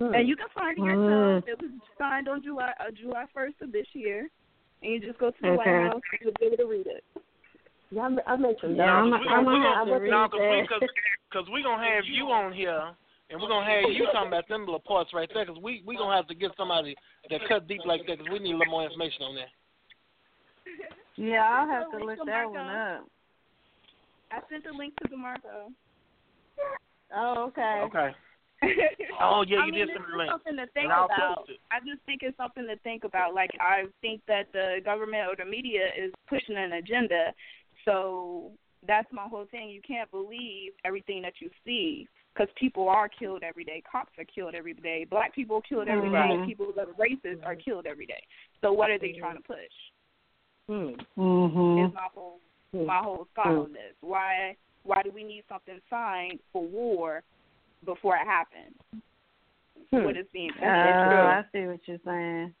Hmm. 0.00 0.14
And 0.14 0.28
you 0.28 0.36
can 0.36 0.46
find 0.54 0.78
it 0.78 0.82
yourself. 0.84 1.44
It 1.46 1.60
was 1.60 1.70
signed 1.98 2.28
on 2.28 2.42
July 2.42 2.72
uh, 2.80 2.90
July 2.90 3.24
first 3.34 3.56
of 3.60 3.72
this 3.72 3.86
year, 3.92 4.28
and 4.82 4.92
you 4.92 5.00
just 5.00 5.18
go 5.18 5.30
to 5.30 5.36
the 5.42 5.48
White 5.54 5.66
Okay. 5.66 5.88
House 5.88 6.00
and 6.12 6.20
you'll 6.22 6.32
be 6.38 6.46
able 6.46 6.56
to 6.56 6.66
read 6.66 6.86
it. 6.86 7.04
Yeah, 7.90 8.02
I'm, 8.02 8.18
I'm 8.26 8.42
making 8.42 8.76
Yeah, 8.76 9.00
notes. 9.00 9.24
cause 9.26 9.40
we 9.40 9.44
gonna, 9.44 9.48
we 9.48 9.58
I'm 9.58 9.84
gonna, 9.84 9.94
looking 9.94 10.10
no, 10.10 10.24
at 10.24 10.30
cause 10.30 10.40
we, 10.40 10.60
that. 10.60 10.68
cause, 10.68 10.88
cause 11.32 11.46
we 11.52 11.62
gonna 11.62 11.82
have 11.82 12.04
you 12.04 12.30
on 12.30 12.52
here, 12.52 12.92
and 13.30 13.40
we're 13.40 13.48
gonna 13.48 13.66
have 13.66 13.90
you 13.90 14.06
talking 14.12 14.28
about 14.28 14.46
them 14.48 14.60
little 14.60 14.80
parts 14.80 15.10
right 15.12 15.28
there, 15.32 15.46
cause 15.46 15.58
we 15.62 15.82
we 15.86 15.96
gonna 15.96 16.14
have 16.14 16.28
to 16.28 16.34
get 16.34 16.52
somebody 16.56 16.94
that 17.30 17.40
cut 17.48 17.66
deep 17.66 17.82
like 17.84 18.06
that, 18.06 18.18
cause 18.18 18.28
we 18.30 18.38
need 18.38 18.54
a 18.54 18.58
little 18.58 18.70
more 18.70 18.84
information 18.84 19.22
on 19.22 19.34
that. 19.34 19.50
Yeah, 21.16 21.42
I'll 21.42 21.66
have 21.66 21.90
to 21.90 22.04
look 22.04 22.18
that 22.24 22.50
one 22.50 22.70
up. 22.70 23.04
I 24.30 24.40
sent 24.48 24.64
the 24.64 24.72
link 24.76 24.94
to 25.02 25.08
DeMarco. 25.08 25.72
Oh, 27.14 27.44
okay. 27.48 27.82
Okay. 27.84 28.10
Oh 29.20 29.44
yeah, 29.46 29.58
I 29.58 29.66
you 29.66 29.72
mean, 29.72 29.80
did 29.86 29.90
it's 29.90 29.98
send 29.98 30.12
me 30.12 30.18
the 30.18 30.24
just 30.24 30.30
something 30.30 30.56
to 30.56 30.66
think 30.72 30.84
And 30.84 30.92
I'll 30.92 31.06
about. 31.06 31.46
it. 31.48 31.58
I 31.70 31.78
just 31.80 32.02
think 32.06 32.22
it's 32.22 32.36
something 32.36 32.66
to 32.66 32.76
think 32.82 33.04
about. 33.04 33.34
Like 33.34 33.50
I 33.60 33.84
think 34.00 34.20
that 34.28 34.46
the 34.52 34.78
government 34.84 35.28
or 35.28 35.36
the 35.36 35.48
media 35.48 35.86
is 35.96 36.12
pushing 36.28 36.56
an 36.56 36.72
agenda, 36.72 37.32
so 37.84 38.52
that's 38.86 39.08
my 39.12 39.24
whole 39.24 39.46
thing. 39.50 39.70
You 39.70 39.80
can't 39.86 40.10
believe 40.10 40.72
everything 40.84 41.22
that 41.22 41.34
you 41.40 41.50
see 41.64 42.06
because 42.34 42.48
people 42.56 42.88
are 42.88 43.08
killed 43.08 43.42
every 43.42 43.64
day. 43.64 43.82
Cops 43.90 44.12
are 44.18 44.24
killed 44.24 44.54
every 44.54 44.74
day. 44.74 45.06
Black 45.08 45.34
people 45.34 45.56
are 45.56 45.62
killed 45.62 45.88
every 45.88 46.10
day. 46.10 46.36
Mhm. 46.36 46.46
People 46.46 46.72
that 46.76 46.88
are 46.88 46.94
racist 46.94 47.44
are 47.44 47.56
killed 47.56 47.86
every 47.86 48.06
day. 48.06 48.22
So 48.60 48.72
what 48.72 48.90
are 48.90 48.98
they 48.98 49.12
trying 49.12 49.36
to 49.36 49.42
push? 49.42 49.56
Hmm. 50.68 50.94
Mhm. 51.20 51.88
Is 51.88 51.94
my 51.94 52.08
whole 52.14 52.40
my 52.72 52.98
whole 52.98 53.26
thought 53.34 53.46
on 53.46 53.72
this. 53.72 53.94
Why 54.00 54.56
why 54.84 55.02
do 55.02 55.10
we 55.10 55.22
need 55.24 55.44
something 55.48 55.80
signed 55.90 56.38
for 56.52 56.64
war 56.64 57.22
before 57.84 58.16
it 58.16 58.26
happens? 58.26 58.74
Hmm. 59.90 60.04
What 60.04 60.16
is 60.16 60.26
being 60.32 60.50
Oh, 60.56 60.62
pushed? 60.62 60.66
I 60.66 61.44
see 61.52 61.66
what 61.66 61.80
you're 61.86 61.98
saying. 62.04 62.54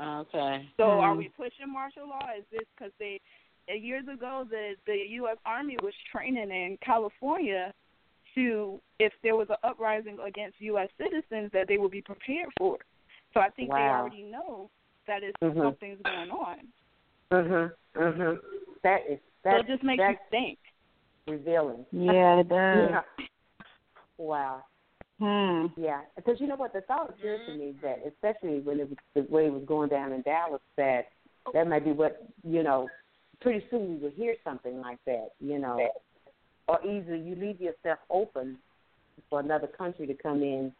Okay. 0.00 0.68
So 0.76 0.84
are 0.84 1.12
Hmm. 1.12 1.18
we 1.18 1.28
pushing 1.28 1.72
martial 1.72 2.08
law? 2.08 2.28
Is 2.36 2.44
this 2.50 2.66
because 2.76 2.92
they 2.98 3.20
years 3.68 4.04
ago 4.12 4.44
the 4.48 4.74
the 4.86 4.96
U.S. 5.10 5.36
Army 5.46 5.76
was 5.82 5.94
training 6.10 6.50
in 6.50 6.78
California 6.84 7.72
to 8.34 8.80
if 8.98 9.12
there 9.22 9.36
was 9.36 9.48
an 9.50 9.56
uprising 9.62 10.18
against 10.26 10.60
U.S. 10.60 10.88
citizens 10.98 11.50
that 11.52 11.68
they 11.68 11.78
would 11.78 11.90
be 11.90 12.02
prepared 12.02 12.48
for. 12.58 12.76
it. 12.76 12.82
So 13.34 13.40
I 13.40 13.50
think 13.50 13.70
they 13.70 13.76
already 13.76 14.22
know 14.22 14.70
that 15.06 15.22
it's 15.22 15.36
Mhm. 15.42 15.62
something's 15.62 16.02
going 16.02 16.30
on. 16.30 16.56
Mhm. 17.30 17.72
Mhm. 17.94 18.38
That 18.82 19.06
is 19.06 19.18
So 19.20 19.50
that. 19.50 19.60
it 19.60 19.66
just 19.66 19.82
makes 19.82 20.02
you 20.02 20.16
think. 20.30 20.58
Revealing. 21.26 21.84
Yeah, 21.92 22.40
it 22.40 22.48
does. 22.48 22.90
Yeah. 22.90 23.00
Wow. 24.18 24.64
Hmm. 25.18 25.66
Yeah, 25.76 26.00
because 26.16 26.40
you 26.40 26.46
know 26.48 26.56
what 26.56 26.72
the 26.72 26.80
thought 26.82 27.10
occurred 27.10 27.46
to 27.46 27.54
me 27.54 27.74
that 27.82 28.00
especially 28.06 28.60
when 28.60 28.80
it 28.80 28.88
was 28.88 28.98
the 29.14 29.26
way 29.32 29.46
it 29.46 29.52
was 29.52 29.62
going 29.66 29.88
down 29.88 30.12
in 30.12 30.22
Dallas 30.22 30.60
that 30.76 31.08
that 31.52 31.68
might 31.68 31.84
be 31.84 31.92
what 31.92 32.26
you 32.42 32.62
know. 32.62 32.88
Pretty 33.40 33.64
soon 33.70 33.94
we 33.94 33.96
would 33.96 34.12
hear 34.12 34.36
something 34.44 34.80
like 34.80 34.98
that, 35.04 35.30
you 35.40 35.58
know, 35.58 35.88
or 36.68 36.78
either 36.86 37.16
you 37.16 37.34
leave 37.34 37.60
yourself 37.60 37.98
open 38.08 38.56
for 39.28 39.40
another 39.40 39.66
country 39.66 40.06
to 40.06 40.14
come 40.14 40.42
in 40.42 40.72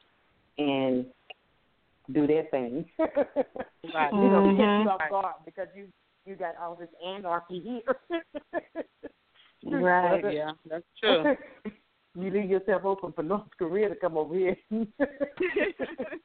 and 0.59 1.07
do 2.12 2.26
their 2.26 2.45
thing. 2.45 2.84
Right. 3.93 4.12
You 4.12 4.20
know, 4.20 4.45
catch 4.57 4.84
you 4.84 4.90
off 4.90 5.11
guard 5.11 5.34
because 5.45 5.66
you 5.74 5.88
you 6.24 6.36
got 6.36 6.55
all 6.57 6.76
this 6.76 6.88
anarchy 7.05 7.61
here. 7.61 8.22
Right. 9.65 10.33
Yeah, 10.35 10.53
that's 10.69 10.85
true. 11.01 11.37
you 12.15 12.31
leave 12.31 12.51
yourself 12.51 12.85
open 12.85 13.13
for 13.13 13.23
North 13.23 13.43
Korea 13.59 13.89
to 13.89 13.95
come 13.97 14.17
over 14.17 14.35
here. 14.35 14.57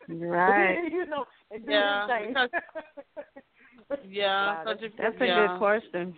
Right. 0.09 0.87
you 0.91 1.05
know, 1.05 1.25
and 1.51 1.65
do 1.65 1.71
Yeah, 1.71 2.07
their 2.07 2.33
thing. 2.33 2.35
Yeah, 4.09 4.45
Wow, 4.45 4.63
'cause 4.63 4.77
if- 4.81 4.95
That's 4.97 5.15
a 5.21 5.25
yeah. 5.25 5.47
good 5.47 5.57
question. 5.57 6.15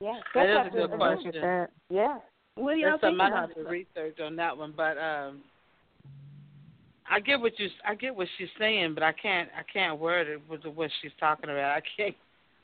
yeah, 0.00 0.20
That 0.34 0.48
is 0.50 0.66
a 0.66 0.70
good 0.76 0.90
question. 0.92 1.32
that. 1.40 1.70
Yeah. 1.88 2.18
What 2.56 2.74
do 2.74 2.80
y'all 2.80 2.90
That's 2.92 3.00
think 3.02 3.18
something 3.18 3.20
I 3.20 3.28
about 3.28 3.48
have 3.48 3.54
to 3.56 3.60
it? 3.62 3.68
research 3.68 4.20
on 4.20 4.36
that 4.36 4.56
one, 4.56 4.74
but 4.76 4.98
um, 4.98 5.42
I 7.10 7.20
get 7.20 7.40
what 7.40 7.58
you 7.58 7.68
I 7.86 7.94
get 7.94 8.14
what 8.14 8.28
she's 8.36 8.48
saying, 8.58 8.94
but 8.94 9.02
I 9.02 9.12
can't 9.12 9.48
I 9.58 9.62
can't 9.72 9.98
word 9.98 10.28
it 10.28 10.40
with 10.48 10.64
what 10.66 10.90
she's 11.00 11.12
talking 11.18 11.48
about. 11.50 11.70
I 11.76 11.82
can't 11.96 12.14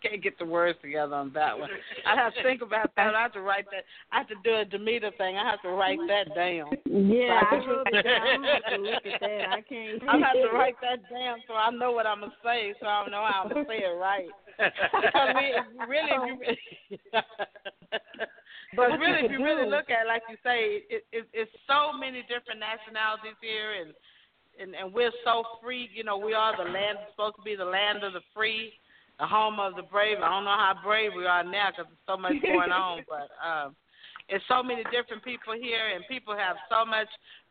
can't 0.05 0.23
get 0.23 0.39
the 0.39 0.45
words 0.45 0.79
together 0.83 1.15
on 1.15 1.33
that 1.33 1.59
one. 1.59 1.71
I 2.07 2.15
have 2.15 2.35
to 2.35 2.43
think 2.43 2.63
about 2.63 2.91
that. 2.97 3.15
I 3.15 3.23
have 3.23 3.33
to 3.33 3.41
write 3.41 3.65
that. 3.73 3.85
I 4.13 4.19
have 4.19 4.29
to 4.29 4.35
do 4.45 4.55
a 4.55 4.65
Demeter 4.65 5.11
thing. 5.17 5.37
I 5.37 5.51
have 5.51 5.63
to 5.63 5.71
write 5.71 5.99
that 6.09 6.35
down. 6.35 6.71
Yeah, 6.85 7.41
So 7.51 7.57
I 7.57 7.67
wrote 7.67 7.87
it 7.91 8.03
down. 8.05 8.23
I'm 8.23 8.43
have 8.45 8.77
to 8.77 8.83
look 8.83 9.07
at 9.07 9.21
that. 9.21 9.45
I 9.51 9.61
can't. 9.63 10.03
I 10.09 10.19
have 10.19 10.37
to 10.37 10.51
write 10.53 10.77
that 10.83 11.09
down 11.11 11.39
so 11.49 11.55
I 11.55 11.71
know 11.71 11.93
what 11.93 12.07
I'm 12.07 12.21
gonna 12.21 12.33
say, 12.45 12.75
so 12.81 12.87
I 12.87 13.09
know 13.09 13.25
how 13.25 13.43
I'm 13.45 13.49
gonna 13.49 13.65
say 13.69 13.79
it 13.79 13.97
right. 13.99 14.29
I 14.59 15.33
mean, 15.35 15.89
really, 15.89 16.11
if 16.11 16.59
you, 16.91 17.21
but 18.77 18.99
really, 18.99 19.27
if 19.27 19.31
you 19.31 19.45
really 19.45 19.69
look 19.75 19.91
at, 19.91 20.07
it, 20.07 20.09
like 20.09 20.23
you 20.29 20.37
say, 20.45 20.85
it, 20.89 21.05
it, 21.13 21.27
it's 21.33 21.51
so 21.67 21.93
many 21.93 22.23
different 22.23 22.61
nationalities 22.61 23.39
here, 23.41 23.83
and 23.83 23.95
and 24.61 24.75
and 24.75 24.93
we're 24.93 25.15
so 25.25 25.45
free. 25.63 25.89
You 25.95 26.05
know, 26.05 26.19
we 26.19 26.35
are 26.35 26.57
the 26.57 26.71
land 26.71 26.99
supposed 27.11 27.37
to 27.37 27.43
be 27.43 27.57
the 27.57 27.65
land 27.65 28.05
of 28.05 28.13
the 28.13 28.23
free, 28.35 28.73
the 29.19 29.27
home 29.27 29.61
of 29.61 29.77
the 29.77 29.83
brave. 29.83 30.19
I 30.19 30.29
don't 30.29 30.45
know 30.45 30.59
how 30.59 30.75
brave 30.83 31.13
we 31.17 31.27
are 31.27 31.45
now 31.45 31.71
because 31.71 31.87
there's 31.87 32.07
so 32.07 32.17
much 32.17 32.35
going 32.43 32.73
on, 32.75 33.05
but 33.09 33.31
um, 33.39 33.77
it's 34.29 34.45
so 34.49 34.63
many 34.63 34.83
different 34.91 35.23
people 35.23 35.55
here, 35.55 35.95
and 35.95 36.05
people 36.09 36.37
have 36.37 36.57
so 36.69 36.85
much 36.85 37.09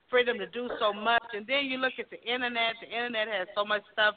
freedom 0.09 0.38
to 0.38 0.47
do 0.47 0.70
so 0.80 0.93
much. 0.93 1.24
And 1.34 1.45
then 1.47 1.66
you 1.66 1.78
look 1.78 1.93
at 1.99 2.09
the 2.09 2.22
internet. 2.22 2.76
The 2.82 2.88
internet 2.88 3.28
has 3.28 3.47
so 3.55 3.66
much 3.66 3.82
stuff 3.91 4.16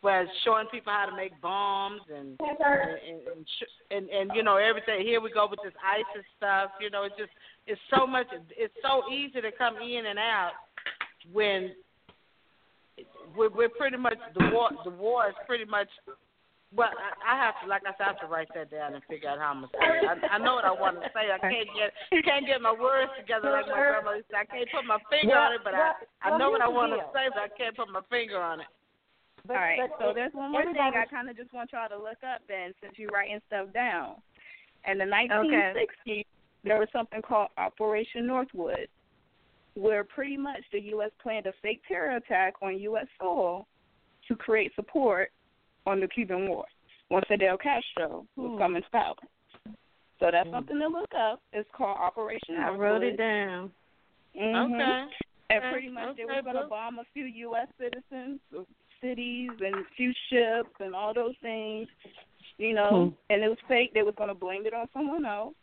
where 0.00 0.22
it's 0.22 0.32
showing 0.44 0.66
people 0.70 0.92
how 0.92 1.06
to 1.06 1.16
make 1.16 1.32
bombs 1.40 2.02
and 2.08 2.36
and 2.38 2.58
and, 2.60 3.20
and, 3.34 3.46
sh- 3.46 3.74
and 3.90 4.08
and 4.10 4.30
you 4.34 4.42
know 4.42 4.56
everything. 4.56 5.00
Here 5.02 5.20
we 5.20 5.30
go 5.30 5.48
with 5.50 5.60
this 5.64 5.74
ISIS 5.82 6.26
stuff. 6.36 6.70
You 6.80 6.90
know, 6.90 7.04
it's 7.04 7.16
just 7.18 7.30
it's 7.66 7.80
so 7.94 8.06
much. 8.06 8.26
It's 8.56 8.74
so 8.82 9.02
easy 9.12 9.40
to 9.40 9.50
come 9.56 9.76
in 9.76 10.06
and 10.06 10.18
out 10.18 10.52
when 11.32 11.72
we're, 13.36 13.50
we're 13.50 13.68
pretty 13.68 13.96
much 13.96 14.18
the 14.38 14.50
war. 14.52 14.70
The 14.84 14.90
war 14.90 15.28
is 15.28 15.34
pretty 15.46 15.64
much. 15.64 15.88
Well, 16.68 16.92
I, 16.92 17.32
I 17.32 17.34
have 17.40 17.56
to, 17.62 17.66
like 17.66 17.80
I 17.88 17.96
said, 17.96 18.04
I 18.04 18.12
have 18.12 18.20
to 18.20 18.28
write 18.28 18.52
that 18.52 18.68
down 18.68 18.92
and 18.92 19.00
figure 19.08 19.32
out 19.32 19.40
how 19.40 19.56
I'm 19.56 19.64
gonna 19.64 19.72
say 19.72 19.88
it. 19.88 20.04
I, 20.04 20.36
I 20.36 20.38
know 20.38 20.52
what 20.52 20.68
I 20.68 20.74
want 20.74 21.00
to 21.00 21.08
say. 21.16 21.32
I 21.32 21.40
can't 21.40 21.68
get 21.72 21.96
can't 22.28 22.44
get 22.44 22.60
my 22.60 22.76
words 22.76 23.08
together 23.16 23.48
like 23.48 23.64
my 23.72 23.80
grandmother 23.80 24.20
used 24.20 24.28
to. 24.28 24.36
I 24.36 24.44
can't 24.44 24.68
put 24.68 24.84
my 24.84 25.00
finger 25.08 25.32
Well, 25.32 25.48
on 25.48 25.52
it, 25.56 25.64
but 25.64 25.72
well, 25.72 25.96
I 26.20 26.28
I 26.28 26.30
well, 26.30 26.38
know 26.38 26.50
what 26.52 26.60
I 26.60 26.68
here's 26.68 26.76
the 26.76 26.76
want 26.76 26.92
to 27.00 27.08
say, 27.16 27.24
but 27.32 27.40
I 27.40 27.50
can't 27.56 27.72
put 27.72 27.88
my 27.88 28.04
finger 28.12 28.36
on 28.36 28.60
it. 28.60 28.68
But, 29.48 29.56
All 29.56 29.64
right, 29.64 29.80
but 29.80 29.96
so 29.96 30.12
there's 30.12 30.34
one 30.36 30.52
more 30.52 30.64
thing 30.68 30.76
I 30.76 31.08
kind 31.08 31.30
of 31.30 31.36
just 31.40 31.54
want 31.56 31.72
y'all 31.72 31.88
to 31.88 31.96
look 31.96 32.20
up 32.20 32.44
then, 32.48 32.76
since 32.84 33.00
you're 33.00 33.10
writing 33.16 33.40
stuff 33.48 33.72
down. 33.72 34.20
In 34.84 34.98
the 34.98 35.08
1960s, 35.08 36.26
there 36.64 36.78
was 36.78 36.88
something 36.92 37.22
called 37.22 37.48
Operation 37.56 38.26
Northwood, 38.26 38.88
where 39.72 40.04
pretty 40.04 40.36
much 40.36 40.60
the 40.72 40.80
U.S. 40.92 41.10
planned 41.22 41.46
a 41.46 41.52
fake 41.62 41.80
terror 41.88 42.16
attack 42.16 42.54
on 42.60 42.78
U.S. 42.92 43.06
soil 43.18 43.66
to 44.26 44.36
create 44.36 44.72
support 44.76 45.30
on 45.88 46.00
the 46.00 46.08
Cuban 46.08 46.48
War 46.48 46.64
once 47.10 47.24
Fidel 47.28 47.56
Castro 47.56 48.26
was 48.36 48.50
Hmm. 48.52 48.58
coming 48.58 48.82
to 48.82 48.90
power. 48.90 49.14
So 50.20 50.30
that's 50.30 50.50
something 50.50 50.78
to 50.78 50.88
look 50.88 51.14
up. 51.14 51.40
It's 51.52 51.68
called 51.72 51.96
Operation 51.96 52.56
I 52.56 52.66
Northwood. 52.66 52.80
wrote 52.80 53.02
it 53.04 53.16
down. 53.16 53.72
Mhm. 54.36 54.74
Okay. 54.74 55.14
And 55.50 55.62
pretty 55.72 55.88
much 55.88 56.16
they 56.16 56.26
were 56.26 56.42
going 56.42 56.56
to 56.56 56.64
bomb 56.64 56.98
a 56.98 57.04
few 57.14 57.24
U.S. 57.24 57.68
citizens, 57.78 58.40
uh, 58.56 58.64
cities, 59.00 59.50
and 59.60 59.76
a 59.76 59.84
few 59.96 60.12
ships, 60.28 60.68
and 60.80 60.94
all 60.94 61.14
those 61.14 61.36
things. 61.38 61.88
You 62.58 62.74
know, 62.74 63.14
and 63.30 63.42
it 63.42 63.48
was 63.48 63.58
fake. 63.68 63.94
They 63.94 64.02
was 64.02 64.14
going 64.16 64.28
to 64.28 64.34
blame 64.34 64.66
it 64.66 64.74
on 64.74 64.88
someone 64.92 65.24
else. 65.24 65.54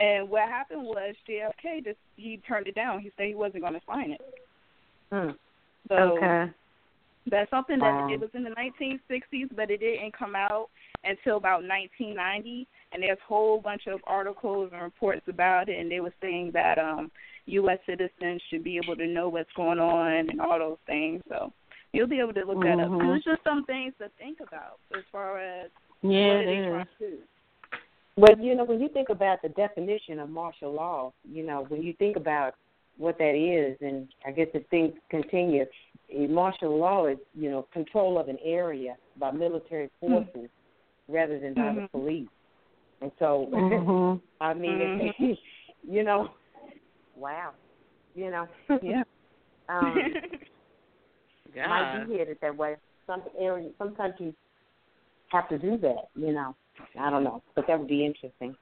And 0.00 0.28
what 0.28 0.48
happened 0.48 0.82
was 0.84 1.14
JFK 1.26 1.80
just 1.80 1.98
he 2.16 2.38
turned 2.38 2.66
it 2.66 2.74
down. 2.74 3.00
He 3.00 3.10
said 3.16 3.28
he 3.28 3.34
wasn't 3.36 3.62
going 3.62 3.74
to 3.74 3.86
sign 3.86 4.10
it. 4.12 4.20
Hmm. 5.10 5.30
So 5.88 5.94
Okay. 5.94 6.52
That's 7.26 7.50
something 7.50 7.78
that 7.78 8.04
Um, 8.04 8.10
it 8.10 8.20
was 8.20 8.30
in 8.34 8.42
the 8.44 8.50
1960s, 8.50 9.48
but 9.54 9.70
it 9.70 9.78
didn't 9.78 10.12
come 10.12 10.34
out 10.34 10.70
until 11.04 11.36
about 11.36 11.64
1990. 11.64 12.66
And 12.92 13.02
there's 13.02 13.18
a 13.18 13.24
whole 13.24 13.60
bunch 13.60 13.86
of 13.86 14.00
articles 14.06 14.70
and 14.72 14.82
reports 14.82 15.26
about 15.28 15.68
it, 15.68 15.78
and 15.78 15.90
they 15.90 16.00
were 16.00 16.14
saying 16.20 16.50
that 16.52 16.78
um 16.78 17.10
U.S. 17.46 17.78
citizens 17.86 18.40
should 18.48 18.62
be 18.62 18.76
able 18.76 18.94
to 18.96 19.06
know 19.06 19.28
what's 19.28 19.52
going 19.54 19.80
on 19.80 20.30
and 20.30 20.40
all 20.40 20.58
those 20.58 20.78
things. 20.86 21.22
So 21.28 21.52
you'll 21.92 22.06
be 22.06 22.20
able 22.20 22.34
to 22.34 22.44
look 22.44 22.62
that 22.62 22.78
up. 22.78 22.88
Mhm. 22.88 23.16
It's 23.16 23.24
just 23.24 23.42
some 23.42 23.64
things 23.64 23.94
to 23.98 24.08
think 24.10 24.40
about 24.40 24.78
as 24.96 25.04
far 25.10 25.38
as 25.38 25.70
Yeah, 26.02 26.36
what 26.36 26.44
they 26.44 26.58
is. 26.58 26.66
trying 26.68 26.86
to 26.86 27.10
do. 27.10 27.18
Well, 28.16 28.38
you 28.38 28.54
know, 28.54 28.64
when 28.64 28.80
you 28.80 28.88
think 28.88 29.08
about 29.08 29.42
the 29.42 29.48
definition 29.48 30.20
of 30.20 30.28
martial 30.28 30.72
law, 30.72 31.12
you 31.24 31.42
know, 31.44 31.62
when 31.64 31.82
you 31.82 31.94
think 31.94 32.16
about 32.16 32.54
what 32.98 33.18
that 33.18 33.34
is, 33.34 33.76
and 33.80 34.08
I 34.26 34.30
guess 34.32 34.48
if 34.54 34.66
things 34.68 34.92
continue, 35.10 35.64
eh, 36.10 36.26
martial 36.28 36.76
law 36.78 37.06
is, 37.06 37.18
you 37.34 37.50
know, 37.50 37.66
control 37.72 38.18
of 38.18 38.28
an 38.28 38.38
area 38.44 38.96
by 39.16 39.30
military 39.30 39.90
forces 40.00 40.48
rather 41.08 41.38
than 41.40 41.54
by 41.54 41.72
the 41.72 41.80
Mhm. 41.80 41.90
police. 41.90 42.28
And 43.00 43.10
so, 43.18 43.48
Mhm. 43.52 44.20
I 44.40 44.54
mean, 44.54 44.78
Mhm. 45.18 45.38
you 45.82 46.02
know, 46.04 46.30
wow, 47.16 47.52
you 48.14 48.30
know, 48.30 48.46
Yeah. 48.82 49.02
um, 49.68 50.14
might 51.68 52.06
be 52.08 52.18
headed 52.18 52.38
that 52.40 52.56
way. 52.56 52.76
Some 53.06 53.22
areas, 53.38 53.72
some 53.78 53.94
countries 53.96 54.34
have 55.28 55.48
to 55.48 55.58
do 55.58 55.76
that. 55.78 56.08
You 56.14 56.32
know, 56.32 56.54
I 56.98 57.10
don't 57.10 57.24
know, 57.24 57.42
but 57.54 57.66
that 57.66 57.78
would 57.78 57.88
be 57.88 58.04
interesting. 58.04 58.54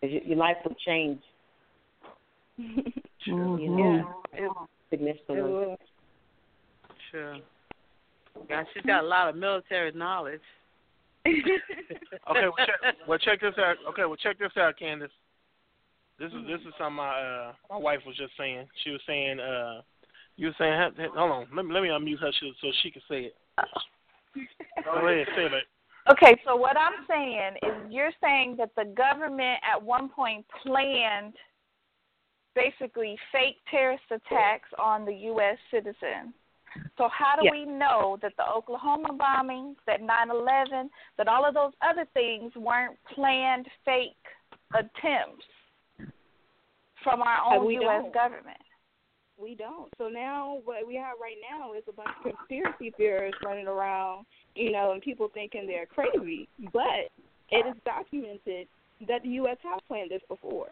'Cause 0.00 0.10
your, 0.10 0.22
your 0.22 0.36
life 0.36 0.56
would 0.64 0.78
change. 0.78 1.20
You 3.26 3.34
Mhm. 3.34 3.68
know, 3.68 4.22
It, 4.32 4.42
it 4.42 4.52
significantly. 4.90 5.52
will. 5.52 5.76
Sure. 7.10 7.38
Yeah, 8.48 8.64
she's 8.72 8.82
got 8.84 9.02
a 9.02 9.06
lot 9.06 9.28
of 9.28 9.36
military 9.36 9.92
knowledge. 9.92 10.42
Okay, 12.28 12.48
well 12.48 12.66
check, 12.66 12.96
well 13.06 13.18
check 13.18 13.40
this 13.40 13.54
out. 13.58 13.76
Okay, 13.88 14.04
well 14.04 14.16
check 14.16 14.36
this 14.38 14.50
out, 14.56 14.76
Candace. 14.76 15.12
This 16.18 16.32
is 16.32 16.46
this 16.46 16.60
is 16.62 16.74
something 16.78 16.96
my 16.96 17.20
uh 17.20 17.52
my 17.70 17.76
wife 17.76 18.00
was 18.06 18.16
just 18.16 18.32
saying. 18.36 18.66
She 18.82 18.90
was 18.90 19.00
saying 19.06 19.38
uh 19.38 19.82
you 20.36 20.48
were 20.48 20.54
saying 20.58 20.72
ha- 20.72 20.90
ha- 20.96 21.14
hold 21.14 21.30
on 21.30 21.46
let 21.54 21.64
me 21.66 21.72
let 21.72 21.82
me 21.82 21.88
unmute 21.88 22.18
her 22.18 22.32
so, 22.40 22.46
so 22.60 22.68
she 22.82 22.90
can 22.90 23.02
say 23.08 23.30
it. 23.30 23.36
Go 24.84 25.06
ahead, 25.06 25.26
say 25.36 25.44
it. 25.44 25.52
Okay, 26.10 26.40
so 26.44 26.56
what 26.56 26.76
I'm 26.76 27.04
saying 27.08 27.56
is 27.62 27.92
you're 27.92 28.12
saying 28.20 28.56
that 28.58 28.70
the 28.76 28.84
government 28.96 29.60
at 29.62 29.80
one 29.80 30.08
point 30.08 30.44
planned 30.64 31.34
basically 32.56 33.16
fake 33.30 33.58
terrorist 33.70 34.02
attacks 34.10 34.68
on 34.78 35.04
the 35.04 35.14
U.S. 35.30 35.58
citizens. 35.70 36.34
So 36.98 37.08
how 37.08 37.36
do 37.36 37.44
Yes. 37.44 37.52
we 37.52 37.64
know 37.64 38.18
that 38.22 38.32
the 38.36 38.46
Oklahoma 38.48 39.10
bombings, 39.14 39.76
that 39.86 40.00
9/11, 40.02 40.90
that 41.16 41.28
all 41.28 41.44
of 41.46 41.54
those 41.54 41.72
other 41.82 42.06
things 42.12 42.54
weren't 42.56 42.98
planned 43.14 43.66
fake 43.84 44.16
attempts 44.74 45.44
from 47.04 47.22
our 47.22 47.54
Uh, 47.54 47.58
own 47.60 47.70
U.S. 47.70 48.02
don't. 48.02 48.12
government? 48.12 48.60
We 49.38 49.54
don't. 49.54 49.92
So 49.98 50.08
now 50.08 50.60
what 50.64 50.86
we 50.86 50.94
have 50.96 51.16
right 51.20 51.36
now 51.50 51.74
is 51.74 51.84
a 51.88 51.92
bunch 51.92 52.08
of 52.24 52.36
conspiracy 52.36 52.90
theorists 52.96 53.38
running 53.44 53.68
around, 53.68 54.24
you 54.54 54.72
know, 54.72 54.92
and 54.92 55.02
people 55.02 55.28
thinking 55.32 55.66
they're 55.66 55.86
crazy. 55.86 56.48
But 56.72 57.10
it 57.50 57.66
is 57.66 57.76
documented 57.84 58.66
that 59.06 59.22
the 59.22 59.28
U.S. 59.40 59.58
has 59.62 59.80
planned 59.88 60.10
this 60.10 60.22
before. 60.28 60.68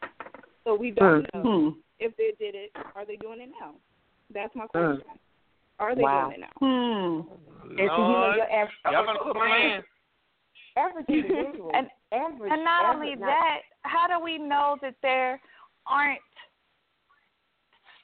So 0.64 0.74
we 0.74 0.90
don't 0.90 1.26
know 1.34 1.42
Hmm. 1.42 1.78
if 1.98 2.16
they 2.16 2.32
did 2.38 2.54
it. 2.54 2.70
Are 2.94 3.04
they 3.04 3.16
doing 3.16 3.40
it 3.40 3.50
now? 3.60 3.74
That's 4.30 4.54
my 4.54 4.64
Hmm. 4.64 4.96
question. 4.96 5.18
Are 5.78 5.94
they 5.94 6.02
Wow. 6.02 6.28
doing 6.28 6.40
it 6.40 6.40
now? 6.40 6.52
Hmm. 6.58 7.28
And 7.28 7.76
so, 7.78 7.82
you 7.82 7.86
know, 7.88 8.20
Lord, 8.20 8.36
your 8.36 8.50
average, 8.52 8.76
y'all 8.84 9.06
better 9.06 9.18
quit 9.18 9.34
playing. 9.36 9.84
average 10.76 11.06
individual, 11.08 11.70
And- 11.74 11.90
average, 12.12 12.52
And 12.52 12.64
not 12.64 12.84
average, 12.86 12.96
only 13.10 13.16
not- 13.16 13.26
that, 13.28 13.62
how 13.82 14.06
do 14.06 14.18
we 14.24 14.38
know 14.38 14.76
that 14.82 14.94
there 15.02 15.40
aren't 15.86 16.20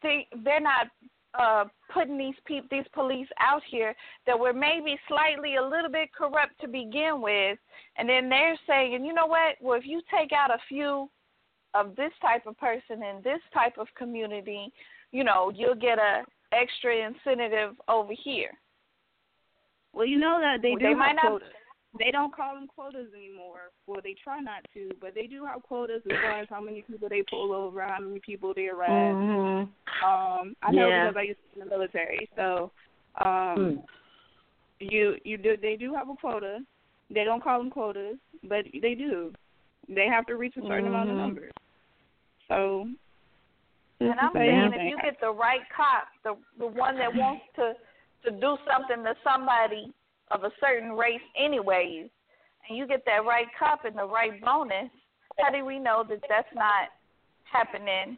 see 0.02 0.26
they're 0.44 0.60
not 0.60 0.88
uh 1.34 1.64
putting 1.92 2.16
these 2.16 2.34
peop 2.44 2.68
these 2.70 2.86
police 2.88 3.28
out 3.38 3.62
here 3.64 3.94
that 4.26 4.38
were 4.38 4.52
maybe 4.52 4.98
slightly 5.08 5.56
a 5.56 5.62
little 5.62 5.90
bit 5.90 6.12
corrupt 6.12 6.58
to 6.60 6.66
begin 6.68 7.20
with 7.20 7.58
and 7.96 8.08
then 8.08 8.28
they're 8.28 8.56
saying, 8.66 9.04
you 9.04 9.12
know 9.12 9.26
what, 9.26 9.56
well 9.60 9.78
if 9.78 9.86
you 9.86 10.00
take 10.10 10.32
out 10.32 10.50
a 10.50 10.58
few 10.68 11.08
of 11.74 11.96
this 11.96 12.12
type 12.20 12.46
of 12.46 12.58
person 12.58 13.02
in 13.02 13.20
this 13.22 13.40
type 13.52 13.78
of 13.78 13.86
community, 13.96 14.72
you 15.12 15.24
know, 15.24 15.52
you'll 15.54 15.74
get 15.74 15.98
a 15.98 16.24
extra 16.52 17.06
incentive 17.06 17.76
over 17.88 18.12
here. 18.24 18.50
Well, 19.92 20.06
you 20.06 20.18
know 20.18 20.38
that 20.40 20.62
they 20.62 20.70
Well, 20.70 20.78
do 20.78 20.84
they 20.86 20.94
might 20.94 21.14
not-. 21.14 21.42
They 21.98 22.12
don't 22.12 22.34
call 22.34 22.54
them 22.54 22.68
quotas 22.68 23.08
anymore. 23.12 23.72
Well, 23.88 24.00
they 24.02 24.14
try 24.22 24.38
not 24.40 24.62
to, 24.74 24.90
but 25.00 25.12
they 25.14 25.26
do 25.26 25.44
have 25.44 25.62
quotas 25.64 26.02
as 26.08 26.16
far 26.22 26.38
as 26.38 26.46
how 26.48 26.60
many 26.60 26.82
people 26.82 27.08
they 27.08 27.24
pull 27.28 27.52
over, 27.52 27.82
how 27.82 27.98
many 27.98 28.20
people 28.20 28.54
they 28.54 28.68
arrest. 28.68 29.18
Mhm. 29.18 29.68
Um, 30.04 30.56
I 30.62 30.70
know 30.70 30.88
Yeah. 30.88 31.10
because 31.10 31.16
I 31.16 31.22
used 31.22 31.40
to 31.42 31.54
be 31.56 31.60
in 31.62 31.68
the 31.68 31.76
military. 31.76 32.28
So, 32.36 32.70
um, 33.16 33.56
Hmm. 33.56 33.80
you 34.78 35.18
you 35.24 35.36
do 35.36 35.56
they 35.56 35.76
do 35.76 35.92
have 35.94 36.08
a 36.08 36.14
quota. 36.14 36.64
They 37.10 37.24
don't 37.24 37.42
call 37.42 37.58
them 37.58 37.70
quotas, 37.70 38.18
but 38.44 38.64
they 38.72 38.94
do. 38.94 39.34
They 39.90 40.06
have 40.06 40.24
to 40.26 40.36
reach 40.36 40.56
a 40.56 40.62
certain 40.62 40.86
amount 40.86 41.10
of 41.10 41.16
Mhm. 41.16 41.18
numbers. 41.18 41.52
So, 42.48 42.88
And 44.00 44.18
I'm 44.18 44.32
saying 44.32 44.72
if 44.72 44.82
you 44.86 44.96
get 45.02 45.20
the 45.20 45.30
right 45.30 45.68
cop, 45.68 46.08
the 46.22 46.36
the 46.58 46.66
one 46.66 46.96
that 46.96 47.14
wants 47.14 47.44
to 47.56 47.76
to 48.24 48.30
do 48.30 48.56
something 48.70 49.04
to 49.04 49.14
somebody 49.22 49.92
of 50.30 50.44
a 50.44 50.52
certain 50.60 50.92
race 50.92 51.20
anyways, 51.36 52.08
and 52.68 52.78
you 52.78 52.86
get 52.86 53.04
that 53.04 53.24
right 53.24 53.46
cop 53.58 53.84
and 53.84 53.98
the 53.98 54.06
right 54.06 54.40
bonus, 54.42 54.90
how 55.38 55.50
do 55.50 55.64
we 55.64 55.78
know 55.78 56.04
that 56.08 56.20
that's 56.28 56.54
not 56.54 56.88
happening? 57.44 58.16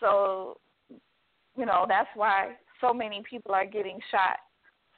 So, 0.00 0.58
you 1.56 1.66
know, 1.66 1.86
that's 1.88 2.08
why 2.14 2.56
so 2.80 2.94
many 2.94 3.22
people 3.28 3.54
are 3.54 3.66
getting 3.66 4.00
shot 4.10 4.38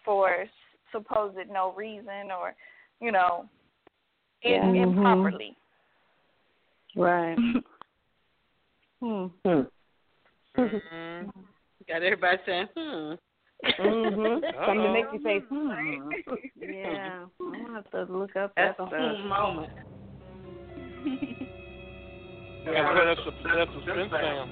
for 0.04 0.46
supposed 0.92 1.36
no 1.50 1.72
reason 1.72 2.30
or, 2.30 2.54
you 3.00 3.12
know, 3.12 3.48
in, 4.42 4.52
Mhm. 4.52 4.82
improperly. 4.82 5.56
Right. 6.96 7.38
hmm. 9.00 9.26
Mhm. 9.44 9.66
Got 11.88 12.02
everybody 12.02 12.38
saying, 12.46 12.68
hmm. 12.74 13.12
Mhm. 13.78 14.40
Something 14.66 14.82
to 14.82 14.92
make 14.92 15.04
you 15.12 15.20
say, 15.22 15.40
hmm. 15.48 16.10
Yeah. 16.58 17.26
I'm 17.40 17.52
gonna 17.52 17.74
have 17.74 17.90
to 17.90 18.12
look 18.12 18.34
up 18.36 18.52
That's 18.56 18.76
that 18.78 18.82
a 18.82 18.86
hmm 18.86 19.28
moment. 19.28 19.70
Yeah, 22.64 22.92
well, 22.92 23.04
that's 23.06 23.20
a 23.20 23.30
that's 23.56 23.70
a 23.70 23.74
suspense 23.74 24.10
sound. 24.10 24.50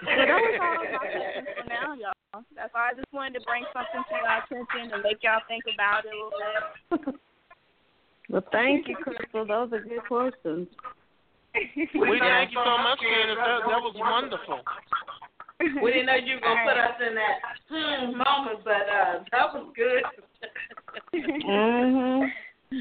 But 0.00 0.16
that 0.16 0.40
was 0.42 0.58
all 0.60 0.84
my 0.92 1.06
for 1.54 1.68
now, 1.68 1.94
y'all. 1.94 2.42
That's 2.56 2.72
all. 2.74 2.82
I 2.82 2.94
just 2.94 3.06
wanted 3.12 3.38
to 3.38 3.44
bring 3.46 3.64
something 3.72 4.02
to 4.08 4.14
your 4.16 4.26
attention 4.42 4.92
and 4.92 5.02
make 5.02 5.22
y'all 5.22 5.40
think 5.48 5.64
about 5.72 6.04
it 6.04 6.10
a 6.10 6.16
little 6.16 7.14
bit. 7.14 7.20
Well, 8.28 8.42
thank 8.52 8.88
you, 8.88 8.96
Crystal. 8.96 9.46
Those 9.46 9.72
are 9.72 9.80
good 9.80 10.04
questions. 10.08 10.68
We 11.94 12.18
thank 12.20 12.52
you 12.52 12.60
so 12.64 12.78
much, 12.82 12.98
Candace. 13.00 13.36
That, 13.38 13.60
that 13.68 13.80
was 13.80 13.94
wonderful. 13.96 14.60
We 15.82 15.90
didn't 15.90 16.06
know 16.06 16.16
you 16.16 16.34
were 16.34 16.40
gonna 16.40 16.60
put 16.68 16.76
us 16.76 17.00
in 17.00 17.14
that 17.14 17.38
hmm 17.70 18.12
moment, 18.18 18.60
but 18.62 18.88
uh, 18.92 19.24
that 19.32 19.54
was 19.54 19.72
good. 19.74 20.02
Mhm. 21.14 22.30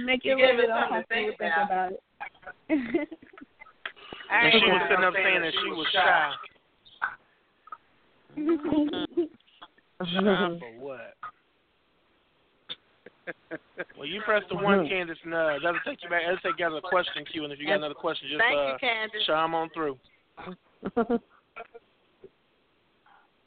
Make 0.06 0.26
You 0.26 0.34
it 0.34 0.38
gave 0.38 0.60
a 0.60 0.64
us 0.64 0.68
little 0.68 0.76
something 0.89 1.02
to 1.02 1.08
think 1.08 1.38
think 1.38 1.54
about. 1.54 1.66
about 1.66 1.91
it. 1.93 2.00
And 4.32 4.52
she 4.52 4.58
was 4.72 4.82
sitting 4.89 5.06
up 5.06 5.14
saying 5.14 5.41
that 5.41 5.54
she 5.54 5.70
was 5.70 5.88
shy. 5.93 6.32
Shy 10.04 10.58
for 10.60 10.72
what? 10.80 11.14
Well, 13.98 14.08
you 14.08 14.22
press 14.22 14.44
the 14.50 14.56
one, 14.56 14.88
Candace, 14.88 15.18
and 15.24 15.34
uh, 15.34 15.54
that'll 15.64 15.80
take 15.86 16.04
you 16.04 16.10
back. 16.10 16.22
That'll 16.26 16.38
take 16.40 16.60
you 16.60 16.66
out 16.66 16.74
of 16.74 16.82
the 16.82 16.88
question 16.88 17.26
queue, 17.32 17.44
and 17.44 17.54
if 17.54 17.60
you 17.60 17.68
got 17.68 17.78
another 17.78 17.94
question, 17.94 18.28
just 18.30 18.40
Thank 18.42 18.58
uh, 18.58 18.74
you, 18.74 18.78
Candace. 18.80 19.26
chime 19.26 19.56
on 19.56 19.70
through. 19.74 19.98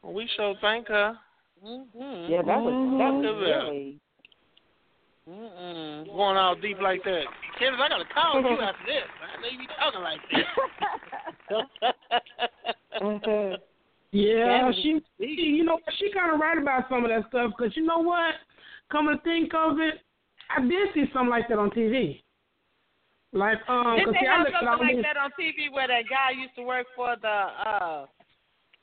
Well, 0.03 0.15
we 0.15 0.29
sure 0.37 0.55
thank 0.61 0.89
her. 0.89 1.19
Mm-hmm. 1.65 2.33
Yeah, 2.33 2.43
that 2.43 2.61
was 2.63 2.73
that 2.99 3.13
was 3.13 3.25
Look 3.25 3.35
at 3.35 3.41
that. 3.41 3.65
really. 3.69 3.99
Mm-mm. 5.29 6.07
Going 6.07 6.37
all 6.39 6.55
deep 6.57 6.81
like 6.81 7.05
that. 7.05 7.25
Candace, 7.59 7.81
I 7.83 7.89
got 7.89 7.99
to 7.99 8.05
call 8.15 8.41
you 8.41 8.61
after 8.61 8.87
this. 8.87 9.03
I 9.21 9.41
know 9.43 9.49
you 9.53 9.59
be 9.59 9.67
talking 9.77 10.01
like 10.01 10.21
this. 13.51 13.59
Yeah, 14.11 14.61
Candace, 14.61 14.81
she, 14.83 15.01
she, 15.21 15.27
you 15.27 15.65
know, 15.65 15.79
she 15.99 16.11
kind 16.15 16.33
of 16.33 16.41
right 16.41 16.57
about 16.57 16.89
some 16.89 17.05
of 17.05 17.11
that 17.11 17.29
stuff 17.29 17.53
because 17.55 17.77
you 17.77 17.85
know 17.85 17.99
what? 17.99 18.37
Come 18.91 19.07
to 19.09 19.21
think 19.23 19.53
of 19.55 19.79
it, 19.81 20.01
I 20.57 20.63
did 20.63 20.89
see 20.95 21.05
something 21.13 21.31
like 21.31 21.49
that 21.49 21.59
on 21.59 21.71
TV. 21.71 22.23
Like, 23.33 23.59
um, 23.69 23.97
Didn't 23.99 24.15
they 24.15 24.21
see, 24.21 24.27
have 24.27 24.47
look 24.47 24.55
at 24.55 24.67
all 24.67 24.79
something 24.79 24.97
like 24.97 25.05
that 25.05 25.17
on 25.21 25.31
TV 25.39 25.71
where 25.71 25.87
that 25.89 26.09
guy 26.09 26.33
used 26.33 26.55
to 26.57 26.63
work 26.63 26.87
for 26.97 27.15
the 27.21 27.29
uh 27.29 28.07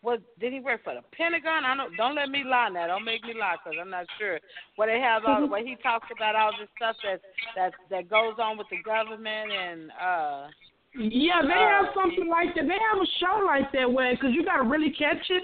was 0.03 0.19
did 0.39 0.53
he 0.53 0.59
work 0.59 0.83
for 0.83 0.93
the 0.93 1.01
Pentagon? 1.17 1.65
I 1.65 1.75
don't 1.75 1.97
don't 1.97 2.13
let 2.13 2.29
me 2.29 2.43
lie 2.45 2.69
now. 2.69 2.85
Don't 2.85 3.03
make 3.03 3.23
me 3.23 3.33
lie 3.33 3.55
because 3.57 3.79
I'm 3.81 3.89
not 3.89 4.05
sure. 4.19 4.39
Where 4.75 4.87
they 4.87 5.01
have 5.01 5.25
all 5.25 5.49
where 5.49 5.65
he 5.65 5.75
talks 5.81 6.07
about 6.15 6.35
all 6.35 6.51
this 6.59 6.69
stuff 6.77 6.95
that 7.03 7.21
that 7.55 7.73
that 7.89 8.07
goes 8.07 8.35
on 8.37 8.59
with 8.59 8.67
the 8.69 8.77
government 8.85 9.51
and 9.51 9.91
uh 9.99 10.47
Yeah, 10.93 11.41
they 11.41 11.57
Uh, 11.57 11.81
have 11.81 11.85
something 11.95 12.29
like 12.29 12.53
that. 12.53 12.67
They 12.69 12.77
have 12.77 13.01
a 13.01 13.09
show 13.17 13.43
like 13.43 13.71
that 13.73 13.91
where, 13.91 14.15
cause 14.17 14.29
you 14.31 14.45
gotta 14.45 14.63
really 14.63 14.91
catch 14.91 15.25
it. 15.29 15.43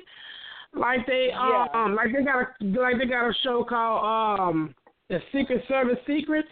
Like 0.74 1.06
they, 1.06 1.30
Yeah. 1.32 1.68
um, 1.74 1.96
like 1.96 2.14
they 2.14 2.24
got 2.24 2.42
a, 2.44 2.66
like 2.80 2.98
they 2.98 3.06
got 3.06 3.30
a 3.30 3.34
show 3.44 3.64
called 3.64 4.40
um, 4.50 4.76
the 5.10 5.20
Secret 5.34 5.64
Service 5.68 6.00
Secrets. 6.08 6.48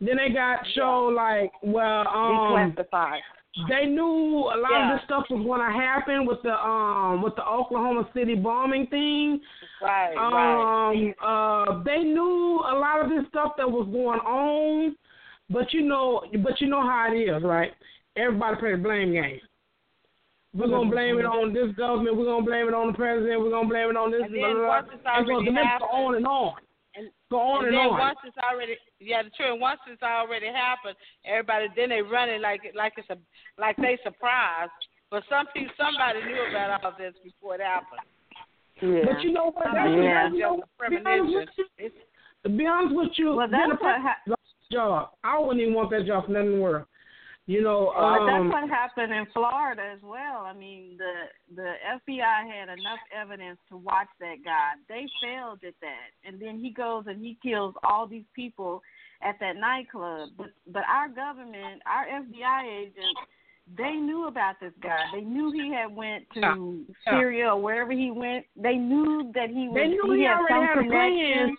Then 0.00 0.16
they 0.16 0.32
got 0.34 0.58
show 0.74 1.06
like 1.14 1.50
well, 1.62 2.06
um, 2.08 2.74
Declassified. 2.76 3.20
they 3.68 3.86
knew 3.86 4.50
a 4.52 4.58
lot 4.58 4.70
Yeah. 4.72 4.92
of 4.92 4.98
this 4.98 5.04
stuff 5.04 5.24
was 5.30 5.42
going 5.44 5.60
to 5.60 5.72
happen 5.72 6.26
with 6.26 6.42
the 6.42 6.52
um 6.62 7.22
with 7.22 7.34
the 7.36 7.46
Oklahoma 7.46 8.06
City 8.12 8.34
bombing 8.34 8.86
thing. 8.88 9.40
right 9.80 10.14
right 10.16 10.90
Um, 10.90 11.14
uh, 11.22 11.82
they 11.84 12.02
knew 12.02 12.60
a 12.66 12.74
lot 12.76 13.00
of 13.02 13.08
this 13.08 13.26
stuff 13.28 13.52
that 13.56 13.70
was 13.70 13.86
going 13.90 14.20
on, 14.20 14.96
but 15.48 15.72
you 15.72 15.82
know, 15.82 16.22
but 16.42 16.60
you 16.60 16.66
know 16.68 16.82
how 16.82 17.08
it 17.10 17.16
is, 17.16 17.42
right? 17.42 17.72
Everybody 18.16 18.56
play 18.60 18.72
the 18.72 18.78
blame 18.78 19.12
game. 19.12 19.40
We're 20.54 20.68
gonna 20.70 20.90
blame 20.90 21.18
it 21.18 21.26
on 21.26 21.52
this 21.52 21.74
government. 21.74 22.16
We're 22.16 22.26
gonna 22.30 22.46
blame 22.46 22.68
it 22.68 22.74
on 22.74 22.92
the 22.92 22.96
president. 22.96 23.40
We're 23.42 23.50
gonna 23.50 23.68
blame 23.68 23.90
it 23.90 23.96
on 23.98 24.10
this. 24.14 24.22
And 24.22 24.34
then 24.34 24.54
blah, 24.54 24.68
once 24.80 24.86
blah. 24.86 24.94
it's 24.94 25.02
And 25.18 25.26
so 25.26 25.34
the 25.42 25.50
list 25.50 25.66
happened- 25.66 25.90
go 25.90 25.96
on 26.06 26.14
and 26.14 26.26
on. 26.26 26.54
And- 26.94 27.10
go 27.28 27.38
on 27.42 27.58
and 27.66 27.74
and, 27.74 27.76
then 27.76 27.86
on. 27.90 27.98
once 27.98 28.18
it's 28.24 28.38
already 28.38 28.78
yeah, 29.00 29.22
the 29.26 29.30
true. 29.30 29.50
And 29.52 29.60
once 29.60 29.80
it's 29.90 30.02
already 30.02 30.46
happened, 30.46 30.94
everybody 31.26 31.66
then 31.74 31.88
they 31.90 32.02
run 32.02 32.30
it 32.30 32.40
like 32.40 32.62
like 32.74 32.94
it's 32.96 33.10
a 33.10 33.18
like 33.58 33.74
they 33.82 33.98
surprised. 34.04 34.70
But 35.10 35.24
some 35.28 35.46
people 35.50 35.74
somebody 35.76 36.22
knew 36.22 36.38
about 36.50 36.84
all 36.84 36.94
this 36.96 37.14
before 37.24 37.56
it 37.56 37.60
happened. 37.60 38.06
Yeah. 38.80 39.04
But 39.10 39.22
you 39.22 39.32
know 39.32 39.50
what? 39.50 39.64
That's, 39.74 39.90
Yeah. 39.90 40.30
that's, 40.30 40.34
you 40.34 40.40
know, 40.40 40.62
Just 40.78 40.86
to 40.86 40.90
be 40.90 41.06
honest 41.06 41.34
with 41.34 41.48
you, 41.78 41.90
to 42.42 42.48
be 42.50 42.66
honest 42.66 42.94
with 42.94 43.18
you, 43.18 43.34
Well, 43.34 43.48
that's 43.48 43.72
a 43.72 43.74
what 43.82 44.00
ha- 44.00 44.34
job. 44.70 45.10
I 45.22 45.38
wouldn't 45.38 45.60
even 45.60 45.74
want 45.74 45.90
that 45.90 46.06
job 46.06 46.26
for 46.26 46.32
nothing 46.32 46.46
in 46.52 46.56
the 46.58 46.62
world. 46.62 46.86
You 47.46 47.62
know, 47.62 47.92
Well, 47.94 48.22
um, 48.22 48.26
that's 48.26 48.52
what 48.52 48.70
happened 48.70 49.12
in 49.12 49.26
Florida 49.34 49.82
as 49.94 50.00
well. 50.02 50.44
I 50.46 50.54
mean, 50.54 50.96
the 50.96 51.54
the 51.54 51.74
FBI 51.92 52.48
had 52.50 52.70
enough 52.70 53.00
evidence 53.14 53.58
to 53.68 53.76
watch 53.76 54.08
that 54.20 54.36
guy. 54.42 54.72
They 54.88 55.06
failed 55.22 55.58
at 55.66 55.74
that, 55.82 56.08
and 56.26 56.40
then 56.40 56.58
he 56.58 56.70
goes 56.70 57.04
and 57.06 57.20
he 57.20 57.36
kills 57.42 57.74
all 57.84 58.06
these 58.06 58.24
people 58.34 58.80
at 59.20 59.36
that 59.40 59.56
nightclub. 59.56 60.30
But 60.38 60.52
but 60.68 60.84
our 60.88 61.08
government, 61.08 61.82
our 61.84 62.06
FBI 62.06 62.80
agents, 62.80 63.20
they 63.76 63.92
knew 63.92 64.26
about 64.26 64.54
this 64.58 64.72
guy. 64.82 65.04
They 65.12 65.20
knew 65.20 65.52
he 65.52 65.70
had 65.70 65.94
went 65.94 66.24
to 66.34 66.40
Yeah. 66.40 67.10
Syria 67.12 67.48
or 67.50 67.60
wherever 67.60 67.92
he 67.92 68.10
went. 68.10 68.46
They 68.56 68.76
knew 68.76 69.30
that 69.34 69.50
he 69.50 69.68
was. 69.68 69.74
they 69.74 69.88
knew 69.88 70.12
he, 70.16 70.24
had 70.24 70.38
already 70.38 70.54
some 70.54 70.64
had 70.64 70.78
a 70.78 70.88
plan 70.88 71.56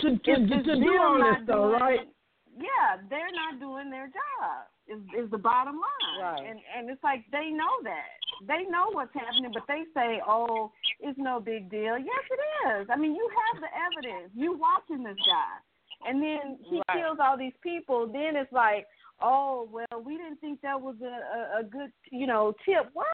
to 0.00 0.10
to, 0.18 0.46
to, 0.46 0.62
to 0.62 0.76
do 0.76 0.98
all 1.00 1.18
this 1.18 1.42
stuff, 1.42 1.80
right? 1.80 2.08
Yeah, 2.56 3.02
they're 3.10 3.32
not 3.32 3.58
doing 3.58 3.90
their 3.90 4.06
job. 4.06 4.66
Is 4.88 5.00
is 5.18 5.30
the 5.32 5.38
bottom 5.38 5.74
line, 5.80 6.20
Right. 6.22 6.46
and 6.48 6.60
and 6.76 6.88
it's 6.88 7.02
like 7.02 7.24
they 7.32 7.50
know 7.50 7.82
that 7.82 8.06
they 8.46 8.64
know 8.70 8.90
what's 8.92 9.12
happening, 9.14 9.50
but 9.52 9.64
they 9.66 9.82
say, 9.94 10.20
"Oh, 10.26 10.70
it's 11.00 11.18
no 11.18 11.40
big 11.40 11.68
deal." 11.68 11.98
Yes, 11.98 12.24
it 12.30 12.68
is. 12.68 12.86
I 12.88 12.94
mean, 12.96 13.14
you 13.16 13.28
have 13.52 13.60
the 13.62 13.68
evidence. 13.74 14.30
You 14.34 14.52
watching 14.56 15.02
this 15.02 15.16
guy, 15.26 16.08
and 16.08 16.22
then 16.22 16.58
he 16.70 16.80
Right. 16.88 16.98
kills 17.02 17.18
all 17.18 17.36
these 17.36 17.56
people. 17.62 18.06
Then 18.06 18.36
it's 18.36 18.52
like, 18.52 18.86
"Oh, 19.20 19.68
well, 19.72 20.02
we 20.04 20.16
didn't 20.18 20.36
think 20.40 20.60
that 20.60 20.80
was 20.80 20.94
a 21.02 21.56
a, 21.56 21.60
a 21.60 21.64
good, 21.64 21.90
you 22.12 22.28
know, 22.28 22.54
tip." 22.64 22.88
What? 22.92 23.08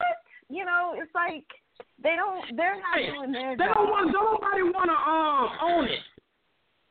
You 0.51 0.67
know, 0.67 0.93
it's 0.95 1.15
like 1.15 1.47
they 2.03 2.17
don't. 2.17 2.55
They're 2.55 2.77
not 2.77 2.99
doing 2.99 3.33
their 3.33 3.57
They 3.57 3.65
job. 3.65 3.75
don't 3.77 3.91
want. 3.91 4.13
Don't 4.13 4.43
nobody 4.43 4.63
want 4.65 4.91
to 4.91 4.99
um 5.11 5.71
own 5.71 5.85
it. 5.87 6.01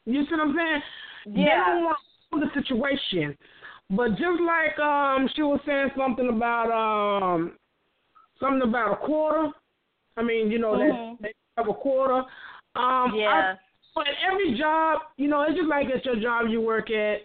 You 0.06 0.26
see 0.26 0.32
what 0.32 0.40
I'm 0.40 0.56
saying? 0.56 0.82
They 1.36 1.42
Yeah. 1.42 1.66
don't 1.68 1.84
want 1.84 2.00
the 2.32 2.50
situation. 2.56 3.38
But 3.92 4.12
just 4.12 4.42
like 4.42 4.80
um 4.80 5.30
she 5.36 5.44
was 5.44 5.60
saying 5.66 5.90
something 5.98 6.30
about 6.30 6.72
um 6.72 7.58
something 8.40 8.68
about 8.68 8.94
a 8.94 9.06
quarter. 9.06 9.50
I 10.18 10.24
mean, 10.24 10.50
you 10.50 10.60
know 10.60 10.74
Mhm. 10.74 10.90
that 10.90 11.22
they 11.22 11.34
have 11.58 11.68
a 11.68 11.74
quarter. 11.74 12.24
Um, 12.76 13.14
Yeah. 13.16 13.56
I, 13.56 13.58
but 13.94 14.08
every 14.26 14.58
job, 14.58 15.02
you 15.18 15.28
know, 15.28 15.42
it's 15.44 15.58
just 15.58 15.68
like 15.68 15.88
it's 15.90 16.06
your 16.06 16.16
job 16.16 16.48
you 16.50 16.62
work 16.62 16.90
at. 16.90 17.20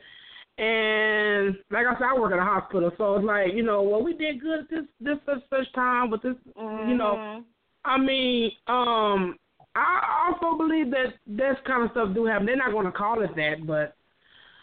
And 0.58 1.56
like 1.70 1.86
I 1.86 1.92
said, 1.94 2.08
I 2.10 2.18
work 2.18 2.32
at 2.32 2.38
a 2.38 2.42
hospital, 2.42 2.90
so 2.96 3.16
it's 3.16 3.24
like 3.24 3.52
you 3.54 3.62
know, 3.62 3.82
well, 3.82 4.02
we 4.02 4.14
did 4.14 4.40
good 4.40 4.60
at 4.60 4.70
this 4.70 4.84
this 5.00 5.18
such 5.26 5.42
such 5.50 5.72
time, 5.74 6.10
but 6.10 6.22
this, 6.22 6.34
you 6.56 6.96
know, 6.96 7.18
Mhm. 7.18 7.44
I 7.84 7.98
mean, 7.98 8.50
um, 8.66 9.38
I 9.76 10.26
also 10.26 10.56
believe 10.56 10.90
that 10.90 11.14
this 11.26 11.56
kind 11.66 11.84
of 11.84 11.90
stuff 11.90 12.14
do 12.14 12.24
happen. 12.24 12.46
They're 12.46 12.56
not 12.56 12.72
going 12.72 12.86
to 12.86 12.92
call 12.92 13.22
it 13.22 13.36
that, 13.36 13.66
but 13.66 13.94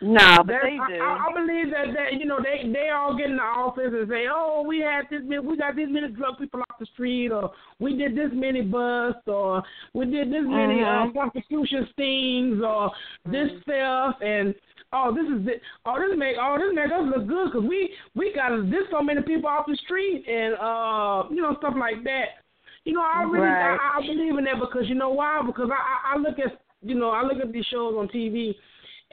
No, 0.01 0.37
but 0.37 0.47
that- 0.47 0.61
they 0.63 0.77
do. 0.95 1.01
I, 1.01 1.27
I 1.29 1.33
believe 1.33 1.71
that 1.71 1.93
that 1.95 2.13
you 2.19 2.25
know 2.25 2.39
they 2.43 2.67
they 2.71 2.89
all 2.89 3.15
get 3.15 3.27
in 3.29 3.37
the 3.37 3.43
office 3.43 3.91
and 3.93 4.09
say, 4.09 4.25
oh, 4.29 4.63
we 4.67 4.79
had 4.81 5.05
this 5.09 5.21
many, 5.23 5.39
we 5.39 5.55
got 5.55 5.75
this 5.75 5.87
many 5.89 6.09
drug 6.09 6.37
people 6.37 6.59
off 6.61 6.77
the 6.79 6.85
street, 6.87 7.29
or 7.31 7.51
we 7.79 7.95
did 7.95 8.15
this 8.15 8.31
many 8.33 8.61
busts, 8.61 9.21
or 9.27 9.63
we 9.93 10.05
did 10.05 10.27
this 10.31 10.43
many 10.45 10.81
uh, 10.83 11.07
Mhm. 11.07 11.13
prostitution 11.13 11.87
stings, 11.93 12.61
or 12.61 12.91
this 13.25 13.49
theft, 13.65 14.21
and 14.21 14.53
oh, 14.91 15.13
this 15.13 15.25
is 15.25 15.47
it. 15.47 15.61
Oh, 15.85 15.95
this 15.99 16.17
make 16.17 16.35
oh 16.37 16.57
this 16.57 16.73
make 16.75 16.91
us 16.91 17.03
look 17.15 17.25
good 17.27 17.51
because 17.53 17.67
we 17.67 17.93
we 18.15 18.33
got 18.33 18.49
this 18.69 18.83
so 18.91 19.01
many 19.01 19.21
people 19.21 19.47
off 19.49 19.67
the 19.67 19.75
street, 19.85 20.25
and 20.27 20.55
uh, 20.55 21.23
you 21.29 21.41
know 21.41 21.55
stuff 21.59 21.75
like 21.79 22.03
that. 22.03 22.43
You 22.83 22.91
know, 22.95 23.01
I 23.01 23.23
really 23.23 23.47
Right. 23.47 23.77
I, 23.79 23.99
I 23.99 24.01
believe 24.01 24.37
in 24.37 24.43
that 24.43 24.59
because 24.59 24.89
you 24.89 24.95
know 24.95 25.11
why? 25.11 25.41
Because 25.45 25.69
I, 25.71 26.11
I 26.11 26.15
I 26.15 26.17
look 26.19 26.39
at 26.39 26.59
you 26.81 26.95
know 26.95 27.11
I 27.11 27.21
look 27.23 27.39
at 27.41 27.53
these 27.53 27.63
shows 27.71 27.95
on 27.97 28.09
TV, 28.09 28.55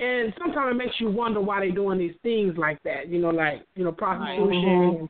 and 0.01 0.33
sometimes 0.39 0.71
it 0.73 0.79
makes 0.79 0.95
you 0.99 1.11
wonder 1.11 1.41
why 1.41 1.61
they're 1.61 1.71
doing 1.71 1.99
these 1.99 2.15
things 2.23 2.55
like 2.57 2.83
that. 2.85 3.09
You 3.09 3.21
know, 3.21 3.31
like 3.31 3.67
you 3.75 3.85
know 3.85 3.93
prostitution, 3.93 5.09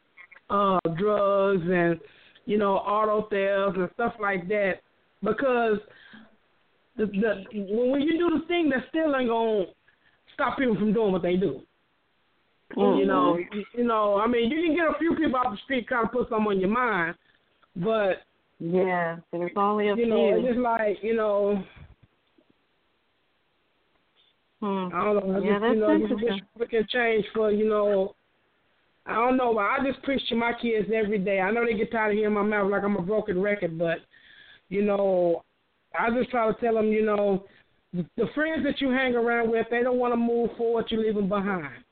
Mhm. 0.51 0.79
uh, 0.85 0.91
drugs, 0.97 1.63
and 1.69 2.01
you 2.45 2.59
know 2.59 2.77
auto 2.77 3.23
thefts 3.29 3.79
and 3.79 3.91
stuff 3.95 4.15
like 4.21 4.49
that. 4.49 4.81
Because 5.23 5.79
the, 6.97 7.07
the 7.07 7.45
when 7.55 8.03
you 8.03 8.19
do 8.19 8.39
the 8.39 8.45
thing, 8.47 8.69
that 8.71 8.89
still 8.89 9.15
ain't 9.15 9.29
gonna 9.29 9.67
stop 10.35 10.59
people 10.59 10.75
from 10.75 10.93
doing 10.93 11.13
what 11.13 11.23
they 11.23 11.37
do. 11.37 11.63
You 12.77 13.05
know, 13.05 13.37
you, 13.37 13.65
you 13.75 13.85
know. 13.85 14.21
I 14.21 14.27
mean, 14.29 14.51
you 14.51 14.65
can 14.65 14.77
get 14.77 14.87
a 14.95 14.99
few 14.99 15.15
people 15.17 15.37
off 15.37 15.53
the 15.53 15.59
street 15.65 15.89
kind 15.89 16.07
of 16.07 16.13
put 16.13 16.29
something 16.29 16.53
on 16.53 16.61
your 16.61 16.69
mind, 16.69 17.17
but 17.77 18.23
Yeah, 18.61 19.17
there's 19.33 19.51
only 19.57 19.89
a 19.89 19.97
you 19.97 20.05
few. 20.05 20.07
know, 20.07 20.35
it's 20.37 20.47
just 20.47 20.59
like 20.59 20.99
you 21.03 21.15
know. 21.15 21.63
Hmm. 24.61 24.89
I 24.93 25.05
don't 25.05 25.27
know. 25.27 25.37
I 25.37 25.41
Yeah, 25.41 25.59
just, 25.59 25.75
you 25.75 25.81
know, 25.81 25.95
interesting. 25.95 26.29
wish 26.29 26.41
we 26.59 26.67
can 26.67 26.87
change 26.91 27.25
for, 27.35 27.51
you 27.51 27.69
know, 27.69 28.15
I 29.07 29.15
don't 29.15 29.37
know, 29.37 29.55
but 29.55 29.61
I 29.61 29.79
just 29.85 30.03
preach 30.03 30.23
to 30.29 30.35
my 30.35 30.53
kids 30.53 30.89
every 30.95 31.19
day. 31.19 31.41
I 31.41 31.51
know 31.51 31.65
they 31.65 31.75
get 31.75 31.91
tired 31.91 32.13
of 32.13 32.19
hearing 32.19 32.35
my 32.35 32.43
mouth 32.43 32.71
like 32.71 32.83
I'm 32.83 32.97
a 32.97 33.03
broken 33.03 33.41
record, 33.41 33.79
but, 33.79 33.99
you 34.69 34.83
know, 34.83 35.43
I 35.99 36.11
just 36.11 36.31
try 36.31 36.47
to 36.47 36.61
tell 36.61 36.75
them, 36.75 36.89
you 36.89 37.05
know, 37.05 37.45
the, 37.93 38.27
friends 38.35 38.65
that 38.65 38.81
you 38.81 38.91
hang 38.91 39.15
around 39.15 39.51
with, 39.51 39.67
they 39.71 39.83
don't 39.83 39.99
want 39.99 40.13
to 40.13 40.17
move 40.17 40.51
forward, 40.57 40.87
you 40.91 41.03
leave 41.03 41.15
them 41.15 41.29
behind. 41.29 41.83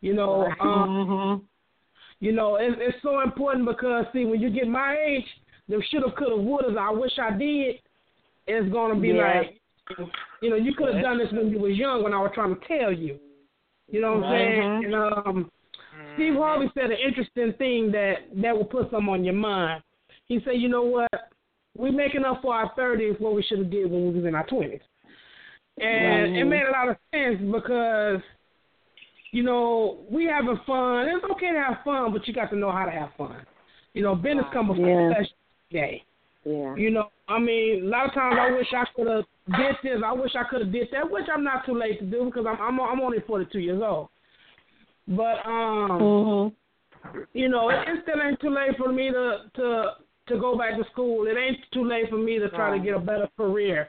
You 0.00 0.14
know, 0.14 0.52
um, 0.60 1.48
you 2.20 2.32
know, 2.32 2.56
it's, 2.56 2.76
it's 2.80 3.02
so 3.02 3.20
important 3.20 3.66
because, 3.66 4.06
see, 4.12 4.24
when 4.24 4.40
you 4.40 4.50
get 4.50 4.66
my 4.66 4.96
age, 4.96 5.24
the 5.68 5.82
shoulda, 5.90 6.12
coulda, 6.18 6.36
woulda, 6.36 6.74
I 6.80 6.90
wish 6.90 7.12
I 7.20 7.36
did, 7.36 7.76
it's 8.46 8.72
going 8.72 8.94
to 8.94 9.00
be 9.00 9.08
Yeah. 9.08 9.42
like, 9.42 9.60
you 10.46 10.50
know, 10.50 10.56
you 10.56 10.74
could 10.74 10.94
have 10.94 11.02
done 11.02 11.18
this 11.18 11.26
when 11.32 11.50
you 11.50 11.58
was 11.58 11.76
young 11.76 12.04
when 12.04 12.14
I 12.14 12.20
was 12.22 12.30
trying 12.32 12.54
to 12.54 12.60
tell 12.68 12.92
you. 12.92 13.18
You 13.90 14.00
know 14.00 14.14
what 14.14 14.26
I'm 14.26 14.32
saying? 14.32 14.62
Mhm. 14.62 14.84
And 14.84 14.94
um, 14.94 15.50
Steve 16.14 16.34
Harvey 16.34 16.70
said 16.72 16.92
an 16.92 16.98
interesting 17.04 17.52
thing 17.54 17.90
that 17.90 18.18
that 18.40 18.56
will 18.56 18.64
put 18.64 18.88
something 18.92 19.12
on 19.12 19.24
your 19.24 19.34
mind. 19.34 19.82
He 20.26 20.38
said, 20.44 20.60
you 20.60 20.68
know 20.68 20.82
what? 20.82 21.10
We're 21.76 21.90
making 21.90 22.24
up 22.24 22.42
for 22.42 22.54
our 22.54 22.72
30s 22.76 23.20
what 23.20 23.34
we 23.34 23.42
should 23.42 23.58
have 23.58 23.70
did 23.70 23.90
when 23.90 24.06
we 24.06 24.20
was 24.20 24.24
in 24.24 24.36
our 24.36 24.46
20s. 24.46 24.80
And 25.78 26.26
it 26.36 26.44
Mhm. 26.44 26.48
made 26.48 26.62
a 26.62 26.70
lot 26.70 26.88
of 26.90 26.96
sense 27.12 27.40
because, 27.40 28.22
you 29.32 29.42
know, 29.42 29.98
we 30.08 30.26
having 30.26 30.58
fun. 30.58 31.08
It's 31.08 31.24
okay 31.24 31.50
to 31.50 31.60
have 31.60 31.82
fun, 31.82 32.12
but 32.12 32.28
you 32.28 32.34
got 32.34 32.50
to 32.50 32.56
know 32.56 32.70
how 32.70 32.84
to 32.84 32.92
have 32.92 33.12
fun. 33.14 33.44
You 33.94 34.02
know, 34.02 34.14
business 34.14 34.46
come 34.52 34.68
before 34.68 34.86
Yeah. 35.10 35.24
day. 35.70 36.04
Yeah. 36.44 36.76
You 36.76 36.90
know, 36.90 37.10
I 37.26 37.40
mean, 37.40 37.86
a 37.86 37.88
lot 37.88 38.06
of 38.06 38.14
times 38.14 38.36
I 38.38 38.52
wish 38.52 38.72
I 38.72 38.84
could 38.94 39.08
have 39.08 39.24
did 39.48 39.76
this. 39.82 40.02
I 40.04 40.12
wish 40.12 40.32
I 40.36 40.44
could 40.48 40.62
have 40.62 40.72
did 40.72 40.88
that, 40.92 41.10
which 41.10 41.26
I'm 41.32 41.44
not 41.44 41.64
too 41.66 41.76
late 41.78 41.98
to 42.00 42.06
do 42.06 42.24
because 42.26 42.46
I'm 42.48 42.60
I'm 42.60 42.80
I'm 42.80 43.00
only 43.00 43.18
42 43.26 43.58
years 43.58 43.82
old. 43.84 44.08
But 45.08 45.44
um, 45.46 46.00
Mm-hmm. 46.00 47.18
you 47.32 47.48
know, 47.48 47.68
it, 47.70 47.76
it 47.86 48.00
still 48.02 48.20
ain't 48.22 48.40
too 48.40 48.50
late 48.50 48.76
for 48.76 48.92
me 48.92 49.10
to 49.10 49.38
to 49.54 49.90
to 50.28 50.40
go 50.40 50.58
back 50.58 50.76
to 50.76 50.84
school. 50.90 51.26
It 51.26 51.36
ain't 51.38 51.58
too 51.72 51.84
late 51.84 52.10
for 52.10 52.18
me 52.18 52.38
to 52.38 52.48
try 52.50 52.76
to 52.76 52.84
get 52.84 52.94
a 52.94 52.98
better 52.98 53.28
career 53.36 53.88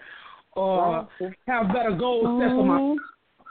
or 0.53 1.08
have 1.47 1.68
better 1.74 1.95
goals 1.97 2.39
set 2.39 2.49
for 2.55 2.64
Mm-hmm. 2.64 2.68
myself. 2.68 2.97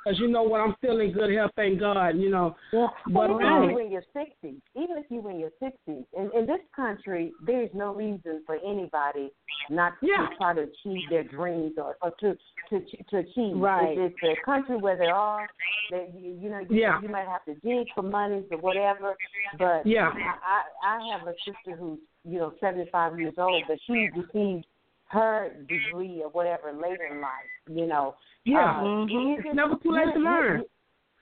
Because 0.07 0.21
you 0.21 0.29
know 0.29 0.45
what, 0.45 0.61
I'm 0.61 0.77
still 0.79 1.01
in 1.01 1.11
good 1.11 1.35
health, 1.35 1.51
thank 1.57 1.81
God. 1.81 2.11
You 2.11 2.31
know, 2.31 2.55
Yeah. 2.73 2.87
But, 3.09 3.25
even 3.25 3.45
um, 3.45 3.65
if 3.65 3.71
you're 3.73 3.81
in 3.81 3.91
your 3.91 4.05
sixties, 4.13 4.61
even 4.77 4.99
if 4.99 5.07
you're 5.11 5.29
in 5.33 5.41
your 5.41 5.51
sixties, 5.61 6.05
in, 6.17 6.31
in 6.33 6.47
this 6.47 6.61
country, 6.77 7.33
there's 7.45 7.71
no 7.75 7.93
reason 7.93 8.45
for 8.47 8.57
anybody 8.65 9.33
not 9.69 9.99
to 9.99 10.07
Yeah. 10.07 10.29
try 10.39 10.55
to 10.55 10.61
achieve 10.63 11.03
their 11.11 11.25
dreams 11.25 11.73
or, 11.77 11.97
or 12.03 12.13
to 12.21 12.37
to 12.71 12.81
to 13.11 13.17
achieve. 13.19 13.57
Right. 13.57 13.99
It's, 13.99 14.15
it's 14.23 14.39
a 14.41 14.45
country 14.45 14.77
where 14.77 14.97
they 14.97 15.07
are, 15.09 15.49
that 15.91 16.15
you, 16.15 16.39
you 16.41 16.51
know, 16.51 16.61
you, 16.61 16.81
Yeah. 16.83 17.01
you 17.03 17.09
might 17.09 17.27
have 17.27 17.45
to 17.47 17.55
dig 17.55 17.89
for 17.93 18.03
money 18.03 18.45
or 18.53 18.59
whatever. 18.59 19.17
But 19.59 19.85
Yeah. 19.85 20.13
I, 20.15 20.63
I 20.87 20.99
I 20.99 21.19
have 21.19 21.27
a 21.27 21.35
sister 21.45 21.77
who's 21.77 21.99
you 22.25 22.39
know 22.39 22.53
75 22.61 23.19
years 23.19 23.35
old, 23.39 23.65
but 23.67 23.79
she 23.89 24.09
received 24.15 24.67
her 25.09 25.51
degree 25.69 26.23
or 26.23 26.29
whatever 26.31 26.73
later 26.73 27.07
in 27.11 27.21
life. 27.21 27.51
You 27.69 27.87
know. 27.89 28.15
Yeah, 28.47 28.81
Uh, 28.81 28.85
Mhm. 28.85 29.39
it's 29.45 29.55
never 29.55 29.77
too 29.77 29.91
late 29.91 30.05
to 30.15 30.19
you- 30.19 30.25
you- 30.25 30.31
learn. 30.31 30.65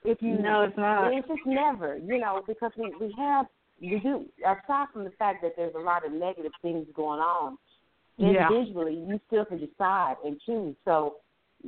if 0.03 0.21
you 0.21 0.37
No, 0.37 0.61
it's 0.63 0.77
not. 0.77 1.11
it's 1.13 1.27
just 1.27 1.45
never 1.45 1.97
you 1.97 2.17
know 2.19 2.43
because 2.47 2.71
we 2.77 2.93
we 3.01 3.11
have 3.13 3.47
we 3.81 3.99
do 3.99 4.25
aside 4.45 4.87
from 4.93 5.03
the 5.03 5.09
fact 5.11 5.41
that 5.41 5.55
there's 5.57 5.73
a 5.75 5.79
lot 5.79 6.05
of 6.05 6.11
negative 6.11 6.53
things 6.61 6.87
going 6.93 7.19
on 7.19 7.57
Yeah. 8.17 8.47
individually 8.47 8.95
you 8.95 9.19
still 9.27 9.45
can 9.45 9.57
decide 9.57 10.17
and 10.23 10.39
choose 10.41 10.75
so 10.85 11.17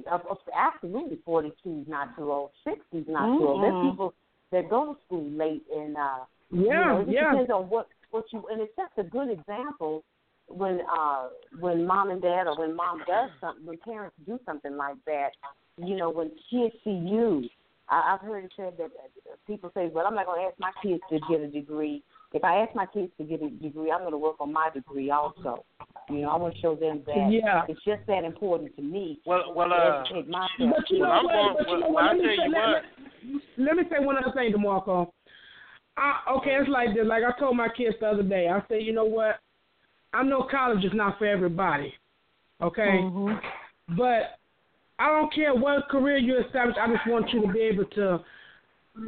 of, 0.05 0.21
of, 0.27 0.37
absolutely 0.53 1.17
42 1.25 1.79
is 1.81 1.87
not 1.87 2.15
too 2.15 2.31
old 2.31 2.51
60 2.63 2.99
is 2.99 3.07
not 3.07 3.37
too 3.39 3.47
old 3.47 3.63
there's 3.63 3.81
people 3.81 4.13
that 4.51 4.69
go 4.69 4.93
to 4.93 5.01
school 5.05 5.23
late 5.31 5.65
and 5.73 5.97
uh 5.97 6.19
you 6.51 6.67
Yeah, 6.67 6.85
know, 6.93 6.99
it 7.01 7.09
yeah. 7.09 7.31
depends 7.31 7.49
on 7.51 7.67
what 7.69 7.87
what 8.11 8.31
you 8.31 8.45
and 8.51 8.61
it's 8.61 8.75
just 8.75 8.93
a 8.97 9.03
good 9.03 9.29
example 9.31 10.03
when 10.47 10.79
uh 10.91 11.27
when 11.59 11.85
mom 11.85 12.09
and 12.09 12.21
dad 12.21 12.47
or 12.47 12.57
when 12.57 12.75
mom 12.75 12.99
does 13.07 13.29
something 13.41 13.65
when 13.65 13.77
parents 13.79 14.15
do 14.25 14.39
something 14.45 14.77
like 14.77 14.95
that 15.05 15.29
you 15.77 15.95
know 15.95 16.09
when 16.09 16.29
kids 16.49 16.73
see 16.83 16.89
you 16.91 17.47
I, 17.89 18.13
I've 18.13 18.21
heard 18.25 18.45
it 18.45 18.51
said 18.55 18.73
that 18.77 18.85
uh, 18.85 19.35
people 19.45 19.71
say 19.73 19.89
well 19.93 20.05
i'm 20.07 20.15
not 20.15 20.25
going 20.25 20.41
to 20.41 20.47
ask 20.47 20.59
my 20.59 20.71
kids 20.81 21.01
to 21.09 21.19
get 21.29 21.41
a 21.41 21.47
degree 21.49 22.01
if 22.33 22.43
i 22.43 22.57
ask 22.57 22.73
my 22.75 22.85
kids 22.85 23.11
to 23.17 23.23
get 23.25 23.41
a 23.41 23.49
degree 23.49 23.91
i'm 23.91 23.99
going 24.01 24.11
to 24.11 24.17
work 24.17 24.37
on 24.39 24.53
my 24.53 24.69
degree 24.73 25.09
also 25.09 25.65
you 26.09 26.19
know 26.21 26.29
i 26.29 26.37
want 26.37 26.53
to 26.55 26.61
show 26.61 26.75
them 26.75 27.03
that 27.05 27.29
Yeah. 27.29 27.63
it's 27.67 27.83
just 27.83 28.01
that 28.07 28.23
important 28.23 28.73
to 28.77 28.81
me 28.81 29.19
Well, 29.25 29.53
well, 29.53 29.69
to 29.69 29.75
uh, 29.75 30.01
educate 30.01 30.29
myself 30.29 30.49
But 30.59 30.89
you 30.89 30.99
know 30.99 31.11
I'm 31.11 31.25
what? 31.25 31.57
but 31.57 31.67
you 31.67 31.79
know 31.79 31.89
well, 31.89 32.05
what? 32.05 32.05
Let 32.05 32.17
me 32.17 32.35
say, 32.37 32.47
let, 32.47 32.57
what. 32.57 32.83
let, 33.57 33.67
let 33.67 33.75
me 33.75 33.83
say 33.89 34.05
one 34.05 34.17
other 34.17 34.31
thing, 34.33 34.53
DeMarco. 34.53 35.09
I, 35.97 36.21
okay, 36.37 36.51
it's 36.61 36.69
like 36.69 36.93
this. 36.93 37.05
Like 37.05 37.23
I 37.23 37.37
told 37.39 37.57
my 37.57 37.67
kids 37.75 37.95
the 37.99 38.07
other 38.07 38.23
day, 38.23 38.47
I 38.47 38.61
said, 38.67 38.83
you 38.83 38.93
know 38.93 39.05
what? 39.05 39.39
I 40.13 40.23
know 40.23 40.47
college 40.49 40.83
is 40.83 40.91
not 40.93 41.17
for 41.17 41.25
everybody. 41.25 41.93
Okay, 42.61 42.99
Mm-hmm. 43.03 43.95
but 43.95 44.39
I 44.99 45.09
don't 45.09 45.33
care 45.33 45.53
what 45.53 45.89
career 45.89 46.17
you 46.17 46.39
establish. 46.39 46.75
I 46.81 46.87
just 46.87 47.07
want 47.07 47.31
you 47.31 47.41
to 47.41 47.53
be 47.53 47.59
able 47.59 47.85
to 47.85 48.19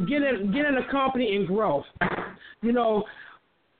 get 0.07 0.21
in 0.21 0.51
get 0.51 0.65
in 0.65 0.77
a 0.77 0.91
company 0.91 1.35
and 1.35 1.47
grow. 1.47 1.83
You 2.61 2.73
know, 2.73 3.05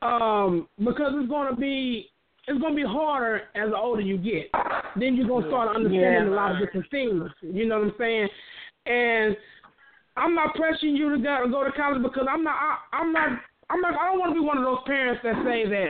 um, 0.02 0.68
because 0.80 1.14
it's 1.16 1.30
going 1.30 1.54
to 1.54 1.60
be 1.60 2.10
it's 2.48 2.60
going 2.60 2.76
to 2.76 2.82
be 2.82 2.88
harder 2.88 3.42
as 3.54 3.70
the 3.70 3.78
older 3.78 4.02
you 4.02 4.18
get. 4.18 4.50
Then 4.96 5.16
you're 5.16 5.28
going 5.28 5.44
to 5.44 5.50
start 5.50 5.76
understanding 5.76 6.34
a 6.34 6.36
lot 6.36 6.54
of 6.54 6.60
different 6.60 6.90
things. 6.90 7.30
You 7.42 7.68
know 7.68 7.80
what 7.80 7.88
I'm 7.90 7.94
saying? 8.00 8.30
And 8.88 9.38
I'm 10.18 10.34
not 10.34 10.56
pressuring 10.56 10.98
you 10.98 11.16
to 11.16 11.22
go, 11.22 11.46
go 11.52 11.64
to 11.64 11.72
college 11.72 12.02
because 12.02 12.26
I'm 12.28 12.44
not. 12.44 12.56
I, 12.56 12.98
I'm 12.98 13.14
not. 13.14 13.30
I'm 13.70 13.82
not. 13.82 13.94
I 13.94 14.10
don't 14.10 14.20
want 14.20 14.32
to 14.34 14.42
be 14.42 14.46
one 14.46 14.58
of 14.58 14.64
those 14.64 14.80
parents 14.88 15.22
that 15.24 15.36
say 15.46 15.70
that 15.70 15.90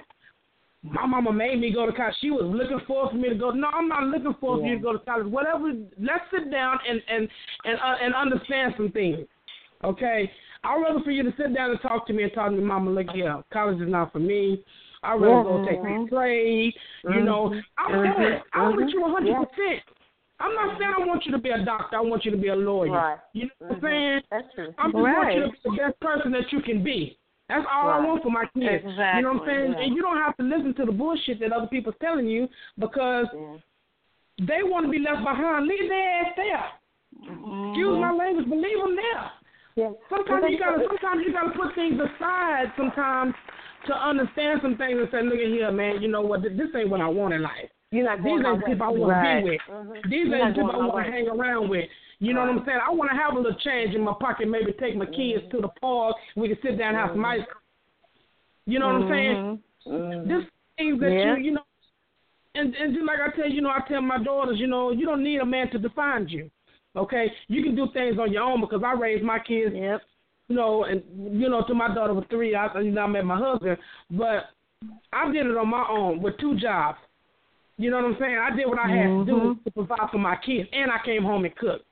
my 0.84 1.06
mama 1.06 1.32
made 1.34 1.60
me 1.60 1.74
go 1.74 1.86
to 1.86 1.92
college. 1.92 2.16
She 2.22 2.32
was 2.32 2.44
looking 2.46 2.80
for 2.88 3.12
me 3.14 3.30
to 3.30 3.36
go. 3.36 3.52
No, 3.52 3.68
I'm 3.68 3.88
not 3.90 4.04
looking 4.06 4.36
for 4.40 4.60
you 4.62 4.76
to 4.76 4.82
go 4.82 4.94
to 4.94 5.00
college. 5.00 5.28
Whatever. 5.28 5.74
Let's 6.00 6.24
sit 6.32 6.50
down 6.52 6.78
and 6.88 7.02
and 7.10 7.28
and 7.66 7.78
uh, 7.80 7.96
and 8.02 8.16
understand 8.16 8.74
some 8.78 8.92
things. 8.92 9.28
Okay. 9.84 10.32
I'd 10.64 10.82
rather 10.82 11.00
for 11.04 11.12
you 11.12 11.24
to 11.24 11.34
sit 11.38 11.54
down 11.56 11.72
and 11.72 11.82
talk 11.82 12.06
to 12.08 12.14
me 12.14 12.24
and 12.24 12.34
talk 12.34 12.50
to 12.52 12.56
me, 12.58 12.64
Mama. 12.64 12.92
Look 12.92 13.10
here, 13.12 13.42
college 13.52 13.82
is 13.82 13.90
not 13.90 14.12
for 14.12 14.20
me. 14.20 14.64
I'd 15.04 15.14
rather 15.22 15.44
go 15.44 15.66
take 15.66 15.80
a 15.80 16.10
trade. 16.10 16.74
You 17.06 17.22
know, 17.22 17.54
I'm 17.78 17.92
Mhm. 17.92 18.20
with 18.20 18.42
I'm 18.54 18.76
with 18.76 18.90
you 18.90 19.02
100. 19.02 19.28
Yeah. 19.30 19.44
percent 19.44 19.82
I'm 20.42 20.54
not 20.56 20.78
saying 20.80 20.94
I 20.98 21.06
want 21.06 21.26
you 21.26 21.34
to 21.34 21.38
be 21.38 21.50
a 21.50 21.64
doctor. 21.66 21.98
I 21.98 22.02
want 22.02 22.24
you 22.24 22.32
to 22.32 22.38
be 22.38 22.48
a 22.48 22.56
lawyer. 22.56 22.92
Right. 22.92 23.18
You 23.34 23.46
know 23.46 23.50
what 23.60 23.72
I'm 23.72 23.80
Mhm. 23.80 23.84
saying? 23.84 24.22
that's 24.32 24.54
true 24.54 24.74
I'm 24.78 24.92
just 24.92 25.02
want 25.04 25.34
you 25.36 25.42
to 25.42 25.48
Right. 25.48 25.64
be 25.64 25.70
the 25.70 25.76
best 25.78 26.00
person 26.00 26.32
that 26.32 26.52
you 26.54 26.62
can 26.62 26.84
be. 26.84 27.18
That's 27.50 27.66
all 27.66 27.90
I 27.90 27.98
want 28.06 28.22
for 28.22 28.30
my 28.30 28.46
kids. 28.54 28.86
You 28.86 28.94
know 29.26 29.34
what 29.34 29.42
I'm 29.42 29.48
saying? 29.50 29.74
yeah. 29.74 29.82
And 29.84 29.96
you 29.96 30.02
don't 30.02 30.18
have 30.22 30.38
to 30.38 30.44
listen 30.44 30.74
to 30.78 30.86
the 30.86 30.92
bullshit 30.94 31.40
that 31.42 31.52
other 31.52 31.66
people's 31.68 31.96
telling 32.00 32.28
you 32.28 32.48
because 32.78 33.26
yeah. 33.34 33.58
they 34.46 34.62
want 34.62 34.86
to 34.86 34.92
be 34.92 35.00
left 35.00 35.26
behind. 35.26 35.66
Leave 35.68 35.90
their 35.90 36.10
ass 36.22 36.34
there. 36.38 36.66
Mm-hmm. 37.26 37.74
Excuse 37.74 37.98
my 38.00 38.14
language, 38.14 38.46
but 38.48 38.58
leave 38.62 38.78
them 38.78 38.96
there. 38.96 39.24
Yeah. 39.76 39.92
Sometimes 40.14 40.46
you 40.50 40.60
gotta 40.60 40.86
sometimes 40.86 41.24
you 41.26 41.34
gotta 41.34 41.58
put 41.58 41.74
things 41.74 41.98
aside 41.98 42.70
sometimes 42.78 43.34
to 43.88 43.94
understand 43.98 44.60
some 44.62 44.78
things 44.78 45.00
and 45.02 45.10
say, 45.12 45.24
look 45.24 45.40
at 45.40 45.48
here, 45.50 45.72
man, 45.72 46.02
you 46.02 46.08
know 46.08 46.22
what, 46.22 46.44
this 46.44 46.70
ain't 46.76 46.90
what 46.90 47.02
I 47.02 47.08
want 47.08 47.34
in 47.34 47.42
life. 47.42 47.70
You're 47.92 48.06
not 48.06 48.22
These 48.22 48.46
ain't 48.46 48.46
way. 48.46 48.62
people 48.68 48.86
I 48.86 48.90
want 48.90 49.12
Right. 49.12 49.40
to 49.40 49.46
be 49.46 49.50
with. 49.50 49.62
Mhm. 49.66 50.04
These 50.10 50.28
You're 50.28 50.36
ain't 50.38 50.46
not 50.46 50.68
people 50.70 50.72
I 50.72 50.86
want 50.86 51.06
to 51.06 51.12
hang 51.12 51.28
around 51.28 51.70
with. 51.70 51.90
You 52.20 52.34
know 52.34 52.42
what 52.42 52.50
I'm 52.50 52.64
saying? 52.66 52.80
I 52.86 52.92
want 52.92 53.10
to 53.12 53.18
have 53.18 53.34
a 53.34 53.38
little 53.40 53.58
change 53.60 53.96
in 53.96 54.02
my 54.02 54.14
pocket, 54.20 54.50
maybe 54.50 54.74
take 54.74 54.96
my 54.96 55.06
kids 55.06 55.44
mm-hmm. 55.44 55.56
to 55.56 55.62
the 55.62 55.70
park. 55.80 56.16
We 56.36 56.50
can 56.50 56.58
sit 56.62 56.78
down 56.78 56.90
and 56.90 56.98
have 56.98 57.10
some 57.12 57.18
mm-hmm. 57.20 57.42
ice 57.42 57.48
cream. 57.48 57.64
You 58.66 58.80
know 58.80 58.88
what 58.88 58.96
I'm 59.04 59.10
saying? 59.10 59.36
Mm-hmm. 59.36 59.90
Mhm. 59.90 60.28
This 60.28 60.50
things 60.78 61.00
that 61.00 61.12
Yeah. 61.12 61.38
you, 61.38 61.44
you 61.46 61.52
know, 61.52 61.64
and 62.56 62.76
and 62.76 62.94
just 62.94 63.06
like 63.06 63.20
I 63.20 63.36
tell 63.36 63.48
you, 63.48 63.56
you 63.56 63.62
know, 63.62 63.70
I 63.70 63.82
tell 63.88 64.02
my 64.02 64.22
daughters, 64.22 64.60
you 64.60 64.68
know, 64.68 64.92
you 64.92 65.06
don't 65.06 65.24
need 65.24 65.40
a 65.40 65.46
man 65.46 65.70
to 65.72 65.80
define 65.80 66.28
you. 66.28 66.50
Okay, 66.96 67.32
you 67.48 67.64
can 67.64 67.76
do 67.76 67.88
things 67.94 68.18
on 68.20 68.34
your 68.34 68.44
own 68.44 68.60
because 68.62 68.82
I 68.84 68.94
raised 68.94 69.24
my 69.24 69.40
kids. 69.40 69.74
Yep. 69.76 70.02
You 70.50 70.56
know, 70.56 70.84
and 70.84 71.04
you 71.40 71.48
know, 71.48 71.64
to 71.68 71.74
my 71.74 71.94
daughter 71.94 72.14
was 72.14 72.26
three. 72.30 72.56
I, 72.56 72.68
you 72.82 72.92
know, 72.92 73.02
I 73.02 73.08
met 73.08 73.26
my 73.26 73.38
husband, 73.38 73.78
but 74.12 74.50
I 75.14 75.32
did 75.32 75.46
it 75.46 75.58
on 75.58 75.70
my 75.70 75.86
own 75.88 76.22
with 76.22 76.38
two 76.40 76.58
jobs. 76.58 76.98
You 77.78 77.92
know 77.92 77.98
what 77.98 78.06
I'm 78.06 78.18
saying? 78.20 78.38
I 78.38 78.56
did 78.56 78.68
what 78.68 78.80
I 78.80 78.90
had 78.90 79.08
to 79.08 79.26
do 79.26 79.60
to 79.64 79.72
provide 79.72 80.10
for 80.12 80.18
my 80.18 80.36
kids, 80.36 80.68
and 80.74 80.92
I 80.92 80.98
came 81.06 81.24
home 81.24 81.46
and 81.46 81.56
cooked. 81.56 81.86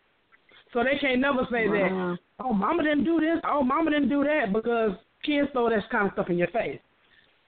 So 0.73 0.83
they 0.83 0.97
can't 0.99 1.21
never 1.21 1.47
say 1.51 1.67
that. 1.67 2.17
Oh, 2.39 2.53
mama 2.53 2.83
didn't 2.83 3.03
do 3.05 3.19
this. 3.19 3.39
Oh, 3.45 3.63
mama 3.63 3.89
didn't 3.91 4.09
do 4.09 4.23
that 4.23 4.53
because 4.53 4.91
kids 5.23 5.49
throw 5.53 5.69
that 5.69 5.89
kind 5.89 6.07
of 6.07 6.13
stuff 6.13 6.29
in 6.29 6.37
your 6.37 6.49
face. 6.49 6.79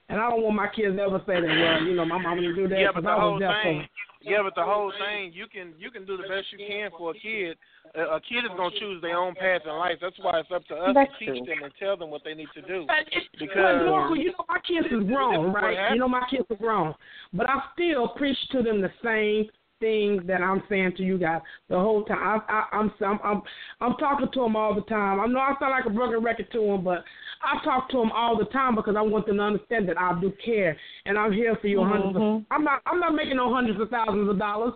And 0.10 0.20
I 0.20 0.30
don't 0.30 0.42
want 0.42 0.56
my 0.56 0.68
kids 0.68 0.96
to 0.96 1.02
ever 1.04 1.22
say 1.28 1.40
that. 1.40 1.46
Well, 1.46 1.84
you 1.84 1.96
know, 1.96 2.06
my 2.06 2.18
mama 2.18 2.42
didn't 2.42 2.56
do 2.56 2.68
that. 2.68 2.80
Yeah, 2.80 2.88
but 2.88 3.04
'cause 3.04 3.04
the 3.04 3.10
I 3.10 3.16
was 3.16 3.22
whole 3.22 3.40
there 3.40 3.54
for 3.54 3.64
thing. 3.64 3.88
Yeah, 4.22 4.42
but 4.44 4.54
the 4.56 4.64
whole 4.66 4.92
thing, 5.00 5.32
you 5.34 5.46
can 5.48 5.74
you 5.78 5.92
can 5.92 6.06
do 6.06 6.18
the 6.18 6.24
best 6.28 6.52
you 6.52 6.58
can 6.58 6.90
for 6.98 7.12
a 7.12 7.14
kid. 7.14 7.56
A, 7.96 8.18
a 8.18 8.20
kid 8.20 8.44
is 8.44 8.52
gonna 8.58 8.78
choose 8.78 9.02
their 9.02 9.16
own 9.18 9.34
path 9.36 9.62
in 9.66 9.72
life. 9.72 9.98
That's 10.02 10.18
why 10.20 10.40
it's 10.40 10.52
up 10.52 10.66
to 10.68 10.76
us 10.76 10.94
That's 10.94 11.12
to 11.14 11.20
teach 11.20 11.46
true. 11.46 11.56
them 11.56 11.64
and 11.64 11.74
tell 11.80 11.96
them 11.96 12.10
what 12.10 12.24
they 12.26 12.34
need 12.34 12.50
to 12.56 12.62
do. 12.62 12.86
But 12.88 13.06
Because 13.40 13.86
Marco, 13.86 14.16
you 14.16 14.32
know 14.32 14.46
my 14.50 14.60
kids 14.68 14.88
is 14.92 15.08
grown, 15.08 15.54
right? 15.54 15.94
You 15.94 16.00
know 16.00 16.10
my 16.10 16.26
kids 16.30 16.46
are 16.50 16.56
grown, 16.58 16.94
but 17.32 17.50
I 17.50 17.62
still 17.74 18.10
preach 18.10 18.38
to 18.52 18.62
them 18.62 18.82
the 18.82 18.92
same 19.04 19.48
thing 19.80 20.22
that 20.28 20.42
I'm 20.42 20.64
saying 20.70 20.94
to 20.98 21.04
you 21.04 21.18
guys 21.18 21.42
the 21.70 21.80
whole 21.80 22.04
time. 22.04 22.42
I, 22.48 22.52
I, 22.52 22.78
I'm, 22.78 22.92
I'm 23.02 23.20
I'm 23.24 23.42
I'm 23.82 23.94
talking 23.98 24.28
to 24.34 24.40
them 24.42 24.56
all 24.56 24.76
the 24.76 24.82
time. 24.82 25.20
I 25.20 25.26
know 25.28 25.40
I 25.40 25.54
sound 25.60 25.72
like 25.72 25.86
a 25.86 25.90
broken 25.90 26.24
record 26.24 26.52
to 26.52 26.60
them, 26.60 26.84
but 26.84 27.04
I 27.44 27.64
talk 27.64 27.90
to 27.92 27.98
them 27.98 28.12
all 28.12 28.38
the 28.38 28.46
time 28.46 28.76
because 28.76 28.96
I 28.98 29.02
want 29.02 29.28
them 29.28 29.38
to 29.38 29.44
understand 29.44 29.88
that 29.90 30.00
I 30.00 30.20
do 30.20 30.34
care 30.44 30.78
and 31.06 31.18
I'm 31.18 31.32
here 31.32 31.58
for 31.62 31.68
you. 31.68 31.84
Hundreds. 31.84 32.16
Of. 32.16 32.22
Mm-hmm. 32.22 32.54
I'm 32.54 32.64
not 32.64 32.82
I'm 32.86 33.00
not 33.00 33.16
making 33.16 33.38
no 33.38 33.54
hundreds 33.54 33.80
of 33.80 33.90
thousands 33.90 34.30
of 34.30 34.38
dollars, 34.38 34.74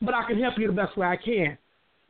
but 0.00 0.14
I 0.14 0.26
can 0.26 0.40
help 0.40 0.54
you 0.58 0.68
the 0.68 0.72
best 0.72 0.96
way 0.96 1.06
I 1.06 1.16
can 1.16 1.58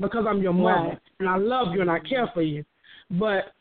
because 0.01 0.27
I'm 0.29 0.43
your 0.43 0.53
mother 0.53 0.89
Right. 0.89 0.99
and 1.21 1.29
I 1.29 1.37
love 1.37 1.69
you 1.75 1.81
and 1.81 1.91
I 1.91 1.99
care 2.01 2.31
for 2.35 2.43
you. 2.43 2.65
But 3.11 3.53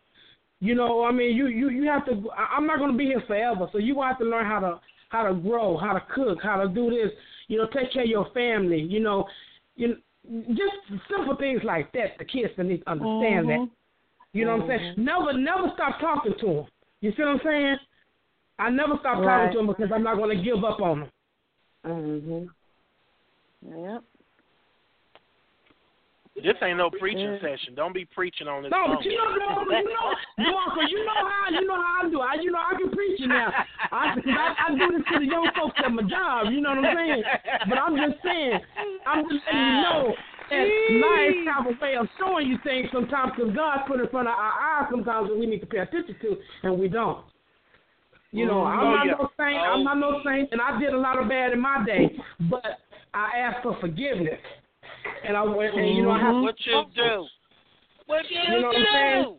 you 0.60 0.76
know, 0.76 1.04
I 1.04 1.12
mean, 1.12 1.36
you 1.36 1.48
you 1.48 1.70
you 1.70 1.84
have 1.90 2.06
to. 2.06 2.24
I'm 2.38 2.66
not 2.66 2.80
going 2.80 2.92
to 2.92 2.98
be 2.98 3.06
here 3.06 3.24
forever, 3.28 3.68
so 3.72 3.80
you 3.80 4.02
have 4.02 4.18
to 4.20 4.26
learn 4.26 4.46
how 4.46 4.60
to 4.60 4.80
how 5.10 5.24
to 5.24 5.34
grow, 5.34 5.78
how 5.78 5.94
to 5.94 6.02
cook, 6.14 6.40
how 6.42 6.62
to 6.62 6.68
do 6.68 6.90
this. 6.90 7.12
You 7.54 7.60
know, 7.60 7.68
take 7.68 7.94
care 7.94 8.02
of 8.02 8.10
your 8.10 8.28
family. 8.34 8.82
You 8.82 9.00
know, 9.00 9.28
you 9.76 9.98
just 10.26 11.04
simple 11.08 11.36
things 11.36 11.62
like 11.64 11.92
that. 11.92 12.18
The 12.18 12.26
kids 12.26 12.52
need 12.58 12.78
to 12.84 12.90
understand 12.90 13.48
that. 13.50 13.70
You 14.34 14.46
know 14.46 14.58
what 14.58 14.72
I'm 14.72 14.80
saying? 14.80 14.96
Never 14.98 15.34
never 15.34 15.72
stop 15.76 16.00
talking 16.00 16.34
to 16.40 16.46
them. 16.48 16.66
You 17.02 17.12
see 17.12 17.22
what 17.22 17.28
I'm 17.28 17.42
saying? 17.44 17.76
I 18.58 18.72
never 18.72 18.94
stop 19.02 19.20
Right. 19.20 19.26
talking 19.26 19.52
to 19.52 19.58
them 19.58 19.68
because 19.68 19.92
I'm 19.94 20.02
not 20.02 20.16
going 20.16 20.36
to 20.36 20.44
give 20.44 20.64
up 20.64 20.82
on 20.82 21.02
them. 21.02 21.12
Mhm. 21.86 22.50
Yep. 23.62 24.04
This 26.36 26.58
ain't 26.64 26.78
no 26.78 26.90
preaching 26.90 27.38
session. 27.42 27.76
Don't 27.76 27.94
be 27.94 28.06
preaching 28.06 28.48
on 28.48 28.64
this. 28.64 28.72
No, 28.72 28.88
phone. 28.88 28.96
but 28.98 29.06
you 29.06 29.14
know, 29.14 29.38
no, 29.38 29.66
but 29.70 29.86
you 29.86 29.94
know, 29.94 30.50
Marco, 30.50 30.82
you 30.90 31.06
know 31.06 31.22
how 31.30 31.46
you 31.52 31.68
know 31.68 31.78
how 31.78 32.08
I 32.08 32.10
do. 32.10 32.20
I, 32.22 32.34
you 32.42 32.52
know, 32.52 32.58
I 32.58 32.74
can 32.74 32.90
preach 32.90 33.22
it 33.22 33.28
now. 33.28 33.54
I, 33.92 34.18
I, 34.18 34.56
I 34.66 34.72
do 34.74 34.98
this 34.98 35.06
to 35.14 35.20
the 35.20 35.30
young 35.30 35.48
folks 35.54 35.78
at 35.78 35.92
my 35.92 36.02
job. 36.04 36.50
You 36.50 36.62
know 36.62 36.74
what 36.74 36.86
I'm 36.86 36.98
saying? 36.98 37.24
But 37.70 37.78
I'm 37.78 37.96
just 37.96 38.18
saying, 38.26 38.60
I'm 39.06 39.30
just 39.30 39.46
letting 39.46 39.62
you 39.62 39.82
know 39.86 40.14
that 40.50 40.66
life 41.06 41.38
have 41.54 41.66
a 41.70 41.76
way 41.78 41.96
of 42.02 42.08
showing 42.18 42.48
you 42.50 42.58
things 42.64 42.90
sometimes 42.92 43.34
because 43.38 43.54
God 43.56 43.86
put 43.88 44.02
in 44.02 44.10
front 44.10 44.28
of 44.28 44.34
our 44.34 44.82
eyes 44.82 44.88
sometimes 44.90 45.30
that 45.30 45.38
we 45.38 45.46
need 45.46 45.62
to 45.62 45.70
pay 45.70 45.86
attention 45.86 46.16
to, 46.22 46.38
and 46.64 46.80
we 46.80 46.88
don't. 46.88 47.24
You 48.34 48.48
know, 48.48 48.64
I'm 48.64 48.80
mm-hmm. 48.80 48.88
Oh, 48.90 48.96
not 48.96 49.06
yeah. 49.06 49.14
no 49.22 49.30
saint. 49.38 49.62
Oh. 49.62 49.70
I'm 49.70 49.84
not 49.84 49.98
no 50.02 50.22
saint, 50.26 50.50
and 50.52 50.60
I 50.60 50.80
did 50.80 50.94
a 50.94 50.98
lot 50.98 51.22
of 51.22 51.30
bad 51.30 51.54
in 51.54 51.62
my 51.62 51.86
day. 51.86 52.18
But 52.50 52.82
I 53.14 53.38
asked 53.38 53.62
for 53.62 53.78
forgiveness, 53.80 54.42
and 55.28 55.38
I 55.38 55.44
went, 55.44 55.76
and 55.76 55.96
you 55.96 56.04
know, 56.04 56.12
I 56.12 56.20
have 56.20 56.36
mm-hmm. 56.36 56.44
what 56.44 56.56
you 56.66 56.84
do? 56.96 57.28
What 58.06 58.30
you, 58.30 58.38
You 58.38 58.62
know 58.62 58.68
what 58.68 58.78
I'm 58.78 58.86
saying? 58.94 59.24
do? 59.24 59.36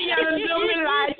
you 0.00 0.14
gotta 0.16 0.36
do 0.36 0.44
me 0.66 0.74
like 0.84 1.16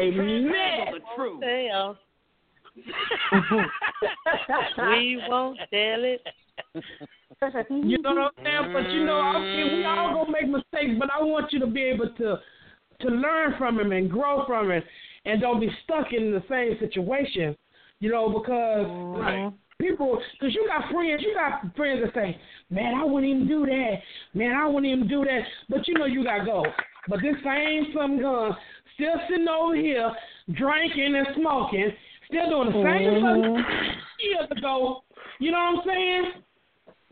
Amen. 0.00 0.52
the 0.92 1.00
truth. 1.16 1.40
We 4.78 5.20
won't 5.28 5.58
tell 5.58 6.04
it. 6.04 6.22
You 7.70 7.98
know 7.98 8.14
what 8.14 8.34
I'm 8.38 8.44
saying? 8.44 8.72
But 8.72 8.90
you 8.90 9.04
know, 9.04 9.20
I 9.20 9.38
mean, 9.40 9.78
we 9.78 9.84
all 9.84 10.14
gonna 10.14 10.32
make 10.32 10.48
mistakes, 10.48 10.94
but 10.98 11.10
I 11.12 11.22
want 11.22 11.52
you 11.52 11.58
to 11.60 11.66
be 11.66 11.82
able 11.82 12.08
to 12.08 12.38
to 13.00 13.08
learn 13.08 13.54
from 13.58 13.78
him 13.78 13.92
and 13.92 14.10
grow 14.10 14.44
from 14.46 14.70
it, 14.70 14.84
and 15.28 15.40
don't 15.40 15.60
be 15.60 15.70
stuck 15.84 16.12
in 16.12 16.32
the 16.32 16.42
same 16.48 16.78
situation. 16.78 17.56
You 18.00 18.10
know, 18.12 18.28
because 18.28 18.86
Right. 18.86 19.52
people, 19.80 20.22
because 20.32 20.54
you 20.54 20.66
got 20.68 20.90
friends, 20.90 21.22
you 21.22 21.34
got 21.34 21.74
friends 21.76 22.02
that 22.02 22.14
say, 22.14 22.38
"Man, 22.70 22.94
I 22.94 23.04
wouldn't 23.04 23.30
even 23.30 23.48
do 23.48 23.66
that. 23.66 24.02
Man, 24.34 24.54
I 24.54 24.66
wouldn't 24.66 24.86
even 24.86 25.08
do 25.08 25.24
that." 25.24 25.42
But 25.68 25.86
you 25.88 25.94
know, 25.94 26.06
you 26.06 26.22
got 26.24 26.38
to 26.38 26.44
go. 26.44 26.64
But 27.08 27.20
this 27.22 27.36
same 27.42 27.92
some 27.92 28.20
gun 28.20 28.56
still 28.94 29.20
sitting 29.28 29.48
over 29.48 29.74
here 29.74 30.14
drinking 30.52 31.16
and 31.16 31.26
smoking, 31.34 31.92
still 32.26 32.48
doing 32.50 32.72
the 32.72 32.82
same 32.82 33.22
Mhm. 33.22 33.64
fucking 33.64 34.00
years 34.20 34.50
ago. 34.50 35.02
You 35.38 35.52
know 35.52 35.58
what 35.72 35.78
I'm 35.78 35.84
saying? 35.84 36.32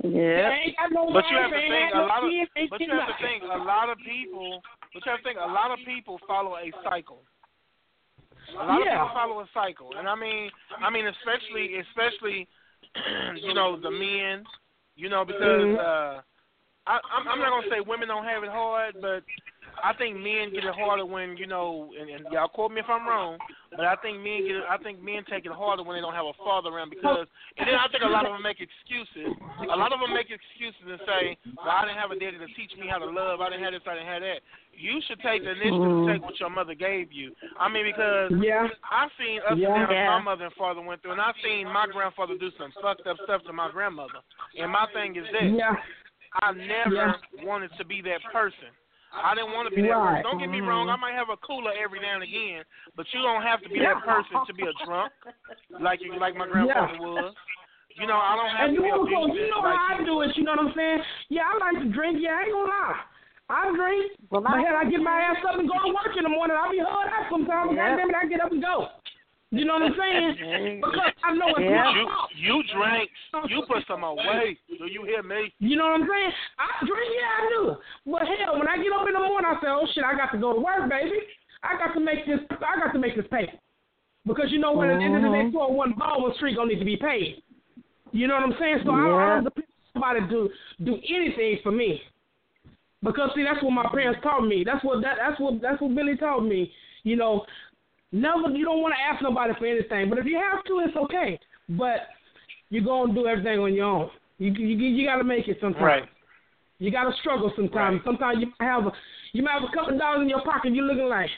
Yeah. 0.04 0.50
They 0.50 0.54
ain't 0.66 0.76
got 0.76 0.92
no 0.92 1.10
But 1.10 1.30
you 1.30 1.36
have 1.38 1.50
to 1.50 1.56
think 1.56 1.94
a 1.94 1.98
lot 2.00 2.22
of. 2.22 2.30
kids, 2.30 2.70
But 2.70 2.80
you 2.80 2.90
have 2.90 3.08
to 3.08 3.14
think 3.22 3.42
a 3.44 3.56
lot 3.56 3.88
of 3.88 3.98
people. 3.98 4.62
But 4.92 5.04
you 5.04 5.10
have 5.10 5.18
to 5.20 5.24
think 5.24 5.38
a 5.40 5.46
lot 5.46 5.70
of 5.70 5.78
people 5.84 6.18
follow 6.28 6.56
a 6.56 6.70
cycle. 6.84 7.22
A 8.54 8.64
lot 8.64 8.80
Yeah. 8.84 9.02
of 9.02 9.08
people 9.08 9.14
follow 9.14 9.40
a 9.40 9.48
cycle, 9.52 9.96
and 9.96 10.08
I 10.08 10.14
mean, 10.14 10.50
I 10.78 10.90
mean, 10.90 11.06
especially, 11.06 11.78
especially, 11.78 12.48
you 13.42 13.54
know, 13.54 13.76
the 13.76 13.90
men, 13.90 14.44
you 14.94 15.08
know, 15.08 15.24
because 15.24 15.66
Mhm. 15.66 15.78
uh, 15.78 16.22
I, 16.86 17.00
I'm, 17.10 17.28
I'm 17.28 17.38
not 17.40 17.50
gonna 17.50 17.68
say 17.68 17.80
women 17.80 18.08
don't 18.08 18.24
have 18.24 18.44
it 18.44 18.50
hard, 18.50 19.00
but 19.00 19.24
I 19.82 19.92
think 19.94 20.16
men 20.16 20.52
get 20.52 20.64
it 20.64 20.74
harder 20.74 21.04
when 21.04 21.36
you 21.36 21.46
know, 21.46 21.90
and, 21.98 22.08
and 22.10 22.24
y'all 22.32 22.48
quote 22.48 22.72
me 22.72 22.80
if 22.80 22.88
I'm 22.88 23.06
wrong, 23.06 23.38
but 23.70 23.84
I 23.84 23.96
think 24.00 24.18
men 24.20 24.46
get 24.46 24.56
it, 24.56 24.66
I 24.68 24.78
think 24.78 25.02
men 25.02 25.22
take 25.28 25.44
it 25.44 25.52
harder 25.52 25.82
when 25.82 25.96
they 25.96 26.00
don't 26.00 26.16
have 26.16 26.26
a 26.26 26.36
father 26.40 26.70
around 26.70 26.90
because, 26.90 27.26
and 27.58 27.68
then 27.68 27.76
I 27.76 27.86
think 27.92 28.02
a 28.02 28.08
lot 28.08 28.24
of 28.24 28.32
them 28.32 28.42
make 28.42 28.60
excuses. 28.60 29.36
A 29.62 29.76
lot 29.76 29.92
of 29.92 30.00
them 30.00 30.12
make 30.14 30.32
excuses 30.32 30.80
and 30.86 31.00
say, 31.04 31.22
well, 31.56 31.72
I 31.72 31.84
didn't 31.84 32.00
have 32.00 32.10
a 32.10 32.18
daddy 32.18 32.38
to 32.40 32.48
teach 32.56 32.72
me 32.80 32.88
how 32.88 32.98
to 32.98 33.08
love. 33.08 33.40
I 33.40 33.50
didn't 33.50 33.64
have 33.64 33.74
this. 33.74 33.84
I 33.84 34.00
didn't 34.00 34.12
have 34.12 34.24
that. 34.24 34.40
You 34.76 35.00
should 35.08 35.20
take 35.24 35.40
the 35.44 35.56
initiative 35.56 35.80
to 35.80 35.88
mm-hmm. 36.04 36.12
take 36.12 36.22
what 36.22 36.36
your 36.40 36.52
mother 36.52 36.76
gave 36.76 37.12
you. 37.12 37.32
I 37.56 37.68
mean, 37.68 37.88
because 37.88 38.32
Yeah. 38.40 38.68
I've 38.84 39.12
seen 39.16 39.40
ups 39.44 39.56
Yeah. 39.56 39.72
and 39.72 39.88
downs 39.88 39.92
Yeah. 39.92 40.20
my 40.20 40.24
mother 40.24 40.44
and 40.48 40.54
father 40.54 40.80
went 40.80 41.00
through, 41.00 41.16
and 41.16 41.20
I've 41.20 41.36
seen 41.42 41.64
my 41.68 41.86
grandfather 41.88 42.36
do 42.36 42.52
some 42.60 42.72
fucked 42.80 43.06
up 43.06 43.16
stuff 43.24 43.42
to 43.48 43.52
my 43.52 43.70
grandmother. 43.70 44.20
And 44.56 44.70
my 44.70 44.86
thing 44.92 45.16
is 45.16 45.24
this: 45.32 45.52
Yeah. 45.56 45.76
I 46.42 46.52
never 46.52 46.94
Yeah. 46.94 47.44
wanted 47.44 47.72
to 47.78 47.84
be 47.84 48.02
that 48.02 48.20
person. 48.32 48.68
I 49.16 49.34
didn't 49.34 49.52
want 49.56 49.68
to 49.68 49.74
be 49.74 49.82
that 49.88 49.96
Right. 49.96 50.22
person. 50.22 50.30
Don't 50.30 50.38
get 50.38 50.50
me 50.50 50.60
wrong, 50.60 50.88
I 50.88 50.96
might 50.96 51.14
have 51.14 51.30
a 51.32 51.36
cooler 51.40 51.72
every 51.72 52.00
now 52.00 52.14
and 52.14 52.22
again, 52.22 52.62
but 52.96 53.06
you 53.12 53.22
don't 53.22 53.42
have 53.42 53.62
to 53.62 53.68
be 53.68 53.80
that 53.80 54.04
person 54.04 54.36
to 54.46 54.52
be 54.54 54.62
a 54.68 54.72
drunk, 54.84 55.12
like 55.80 56.00
you, 56.02 56.14
like 56.18 56.36
my 56.36 56.46
grandfather 56.46 56.98
was. 57.00 57.34
You 57.96 58.06
know, 58.06 58.20
I 58.20 58.36
don't 58.36 58.52
have 58.52 58.68
And 58.68 58.76
to 58.76 58.82
you 58.82 58.84
be 58.84 58.92
know, 58.92 59.02
abusive. 59.08 59.40
you 59.40 59.48
know 59.48 59.60
like 59.64 59.78
how 59.80 59.96
I 59.96 60.04
do 60.04 60.20
it. 60.20 60.36
You 60.36 60.44
know 60.44 60.52
what 60.52 60.68
I'm 60.68 60.74
saying? 60.76 61.00
Yeah, 61.32 61.48
I 61.48 61.56
like 61.56 61.80
to 61.80 61.88
drink. 61.88 62.18
Yeah, 62.20 62.36
I 62.36 62.42
ain't 62.44 62.52
gonna 62.52 62.68
lie. 62.68 63.00
I 63.48 63.72
drink, 63.72 64.12
Well, 64.28 64.42
but 64.42 64.52
I- 64.52 64.60
hell, 64.60 64.76
I 64.76 64.84
get 64.84 65.00
my 65.00 65.16
ass 65.16 65.40
up 65.48 65.56
and 65.56 65.64
go 65.66 65.78
to 65.80 65.94
work 65.96 66.12
in 66.16 66.24
the 66.24 66.28
morning. 66.28 66.56
I 66.60 66.68
be 66.70 66.78
hard 66.84 67.08
out 67.08 67.24
sometimes. 67.30 67.68
but 67.72 67.76
Yeah. 67.76 67.96
Goddamn 67.96 68.10
it, 68.10 68.16
I 68.20 68.26
get 68.26 68.40
up 68.44 68.52
and 68.52 68.60
go. 68.60 68.88
You 69.56 69.64
know 69.64 69.74
what 69.74 69.82
I'm 69.88 69.96
saying? 69.98 70.80
Because 70.84 71.00
I 71.24 71.32
know 71.34 71.48
it's 71.56 71.60
Yeah. 71.64 71.84
my 71.84 71.96
you, 71.96 72.04
fault. 72.06 72.30
you 72.36 72.62
drank. 72.74 73.10
You 73.48 73.62
put 73.66 73.86
some 73.88 74.04
away. 74.04 74.58
Do 74.68 74.86
you 74.86 75.04
hear 75.04 75.22
me? 75.22 75.52
You 75.58 75.76
know 75.76 75.84
what 75.86 76.00
I'm 76.00 76.08
saying? 76.08 76.32
I 76.58 76.84
drink, 76.84 77.10
yeah, 77.16 77.30
I 77.36 77.42
do. 77.56 77.76
But 78.10 78.22
hell, 78.28 78.58
when 78.58 78.68
I 78.68 78.76
get 78.76 78.92
up 78.92 79.06
in 79.08 79.14
the 79.14 79.20
morning, 79.20 79.48
I 79.48 79.54
say, 79.60 79.68
"Oh 79.68 79.86
shit, 79.94 80.04
I 80.04 80.14
got 80.16 80.32
to 80.32 80.38
go 80.38 80.52
to 80.52 80.60
work, 80.60 80.88
baby. 80.90 81.18
I 81.62 81.78
got 81.78 81.94
to 81.94 82.00
make 82.00 82.26
this. 82.26 82.40
I 82.50 82.78
got 82.78 82.92
to 82.92 82.98
make 82.98 83.16
this 83.16 83.26
pay." 83.30 83.48
Because 84.26 84.50
you 84.50 84.58
know 84.58 84.72
what? 84.72 84.90
At 84.90 84.98
the 84.98 85.04
end 85.04 85.16
of 85.16 85.22
the 85.22 85.28
day, 85.30 85.44
Mhm. 85.44 85.52
401 85.52 85.92
Baldwin 85.92 86.34
Street 86.34 86.56
gonna 86.56 86.68
need 86.72 86.80
to 86.80 86.84
be 86.84 86.96
paid. 86.96 87.42
You 88.12 88.26
know 88.26 88.34
what 88.34 88.42
I'm 88.44 88.58
saying? 88.58 88.80
So 88.84 88.90
I, 88.90 88.98
I 88.98 89.34
don't 89.36 89.44
depend 89.44 89.66
on 89.66 89.92
somebody 89.92 90.20
to 90.28 90.50
do 90.84 90.98
anything 91.08 91.58
for 91.62 91.70
me. 91.70 92.02
Because 93.02 93.30
see, 93.34 93.44
that's 93.44 93.62
what 93.62 93.70
my 93.72 93.86
parents 93.94 94.20
taught 94.22 94.40
me. 94.46 94.64
That's 94.64 94.82
what 94.84 95.00
that, 95.02 95.16
that's 95.18 95.38
what 95.38 95.60
that's 95.60 95.80
what 95.80 95.94
Billy 95.94 96.16
taught 96.16 96.40
me. 96.44 96.72
You 97.04 97.14
know, 97.14 97.46
never 98.12 98.48
you 98.50 98.64
don't 98.64 98.82
want 98.82 98.94
to 98.94 99.00
ask 99.00 99.22
nobody 99.22 99.52
for 99.58 99.66
anything. 99.66 100.08
But 100.08 100.18
if 100.18 100.26
you 100.26 100.36
have 100.38 100.64
to, 100.64 100.82
it's 100.86 100.96
okay. 100.96 101.38
But 101.68 102.08
you're 102.70 102.84
gonna 102.84 103.14
do 103.14 103.26
everything 103.26 103.58
on 103.58 103.74
your 103.74 103.86
own. 103.86 104.10
You 104.38 104.52
you 104.52 104.76
you 104.76 105.06
got 105.06 105.16
to 105.16 105.24
make 105.24 105.48
it 105.48 105.58
sometimes. 105.60 105.82
Right. 105.82 106.08
You 106.78 106.90
got 106.90 107.04
to 107.04 107.16
struggle 107.20 107.52
sometimes. 107.56 107.96
Right. 107.96 108.04
Sometimes 108.04 108.38
you 108.40 108.52
might 108.58 108.66
have 108.66 108.86
a 108.86 108.92
you 109.32 109.42
might 109.42 109.52
have 109.52 109.62
a 109.62 109.74
couple 109.74 109.94
of 109.94 109.98
dollars 109.98 110.22
in 110.22 110.28
your 110.28 110.42
pocket. 110.42 110.74
You're 110.74 110.84
looking 110.84 111.08
like, 111.08 111.30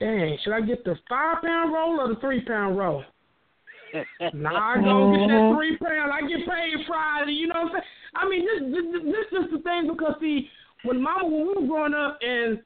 dang, 0.00 0.38
should 0.42 0.52
I 0.52 0.60
get 0.60 0.84
the 0.84 0.96
five 1.08 1.42
pound 1.42 1.72
roll 1.72 2.00
or 2.00 2.08
the 2.08 2.20
three 2.20 2.44
pound 2.44 2.78
roll? 2.78 3.02
Nah, 4.34 4.50
I 4.50 4.74
go 4.82 5.12
get 5.12 5.28
that 5.28 5.32
mm-hmm. 5.32 5.56
three 5.56 5.78
pound. 5.78 6.12
I 6.12 6.20
get 6.20 6.44
paid 6.44 6.84
Friday. 6.86 7.32
You 7.32 7.46
know 7.46 7.62
what 7.62 7.72
I'm 7.72 7.80
saying? 7.80 7.84
I 8.16 8.28
mean, 8.28 8.44
this 8.44 8.82
this 8.92 9.02
this 9.04 9.44
is 9.44 9.50
the 9.52 9.62
thing 9.62 9.88
because 9.88 10.14
see, 10.20 10.50
when 10.84 11.00
Mama 11.00 11.24
when 11.24 11.46
we 11.46 11.54
were 11.54 11.66
growing 11.66 11.94
up 11.94 12.18
and 12.20 12.60